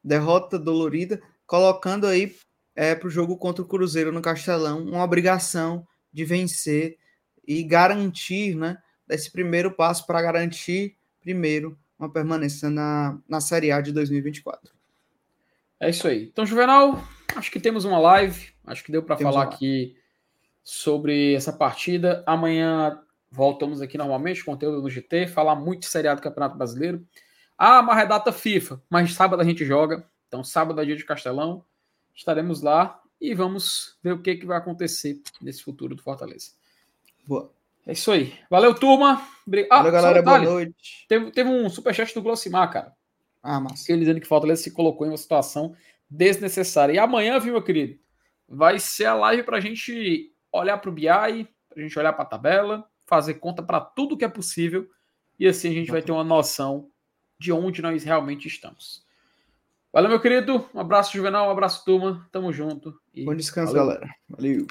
Derrota 0.03 0.59
dolorida. 0.59 1.21
colocando 1.45 2.05
aí 2.05 2.35
é, 2.75 2.93
para 2.93 3.07
o 3.07 3.11
jogo 3.11 3.37
contra 3.37 3.63
o 3.63 3.67
Cruzeiro 3.67 4.11
no 4.11 4.21
Castelão 4.21 4.83
uma 4.83 5.03
obrigação 5.03 5.87
de 6.11 6.25
vencer 6.25 6.97
e 7.47 7.63
garantir, 7.63 8.55
né, 8.55 8.77
esse 9.09 9.31
primeiro 9.31 9.71
passo 9.71 10.05
para 10.05 10.21
garantir 10.21 10.97
primeiro 11.21 11.77
uma 11.97 12.11
permanência 12.11 12.69
na, 12.69 13.17
na 13.27 13.39
Série 13.39 13.71
A 13.71 13.79
de 13.79 13.93
2024. 13.93 14.74
É 15.79 15.89
isso 15.89 16.07
aí. 16.07 16.23
Então, 16.25 16.45
Juvenal, 16.45 17.03
acho 17.35 17.51
que 17.51 17.59
temos 17.59 17.85
uma 17.85 17.99
live, 17.99 18.49
acho 18.65 18.83
que 18.83 18.91
deu 18.91 19.03
para 19.03 19.17
falar 19.17 19.43
aqui 19.43 19.95
sobre 20.63 21.33
essa 21.33 21.53
partida. 21.53 22.23
Amanhã 22.25 22.99
voltamos 23.29 23.81
aqui 23.81 23.97
normalmente, 23.97 24.43
conteúdo 24.43 24.81
no 24.81 24.89
GT, 24.89 25.27
falar 25.27 25.55
muito 25.55 25.87
de 25.87 26.07
A 26.07 26.15
do 26.15 26.21
Campeonato 26.21 26.57
Brasileiro. 26.57 27.05
Ah, 27.57 27.81
mas 27.81 27.99
é 27.99 28.05
data 28.05 28.31
FIFA, 28.31 28.81
mas 28.89 29.13
sábado 29.13 29.41
a 29.41 29.45
gente 29.45 29.65
joga. 29.65 30.05
Então, 30.27 30.43
sábado 30.43 30.81
é 30.81 30.85
dia 30.85 30.95
de 30.95 31.05
Castelão. 31.05 31.63
Estaremos 32.13 32.61
lá 32.61 33.01
e 33.19 33.33
vamos 33.33 33.97
ver 34.01 34.13
o 34.13 34.21
que, 34.21 34.35
que 34.35 34.45
vai 34.45 34.57
acontecer 34.57 35.21
nesse 35.41 35.63
futuro 35.63 35.95
do 35.95 36.01
Fortaleza. 36.01 36.51
Boa. 37.27 37.51
É 37.85 37.93
isso 37.93 38.11
aí. 38.11 38.33
Valeu, 38.49 38.73
turma. 38.73 39.21
Ah, 39.69 39.77
Valeu, 39.77 39.91
galera. 39.91 40.21
Boa 40.23 40.39
noite. 40.39 41.05
Teve, 41.07 41.31
teve 41.31 41.49
um 41.49 41.69
superchat 41.69 42.13
do 42.15 42.21
Glossimar, 42.21 42.71
cara. 42.71 42.94
Ah, 43.45 43.59
massa. 43.59 43.91
Ele 43.91 43.99
dizendo 43.99 44.19
que 44.19 44.27
Fortaleza 44.27 44.63
se 44.63 44.71
colocou 44.71 45.05
em 45.05 45.11
uma 45.11 45.17
situação 45.17 45.75
desnecessária. 46.09 46.93
E 46.93 46.97
amanhã, 46.97 47.39
viu, 47.39 47.53
meu 47.53 47.61
querido? 47.61 47.99
Vai 48.47 48.79
ser 48.79 49.05
a 49.05 49.13
live 49.13 49.43
para 49.43 49.57
a 49.57 49.61
gente 49.61 50.33
olhar 50.51 50.77
para 50.79 50.89
o 50.89 50.93
BI, 50.93 51.05
para 51.05 51.77
a 51.77 51.81
gente 51.81 51.97
olhar 51.99 52.13
para 52.13 52.23
a 52.23 52.27
tabela, 52.27 52.89
fazer 53.05 53.35
conta 53.35 53.61
para 53.61 53.79
tudo 53.79 54.17
que 54.17 54.25
é 54.25 54.29
possível. 54.29 54.89
E 55.37 55.47
assim 55.47 55.69
a 55.69 55.73
gente 55.73 55.91
vai 55.91 56.01
ter 56.01 56.11
uma 56.11 56.23
noção 56.23 56.89
de 57.39 57.51
onde 57.51 57.81
nós 57.81 58.03
realmente 58.03 58.47
estamos. 58.47 59.05
Valeu, 59.93 60.09
meu 60.09 60.19
querido. 60.19 60.67
Um 60.73 60.79
abraço, 60.79 61.13
Juvenal. 61.13 61.47
Um 61.47 61.51
abraço, 61.51 61.85
turma. 61.85 62.27
Tamo 62.31 62.51
junto. 62.51 62.99
Bom 63.23 63.35
descanso, 63.35 63.73
valeu. 63.73 63.87
galera. 63.87 64.09
Valeu. 64.27 64.65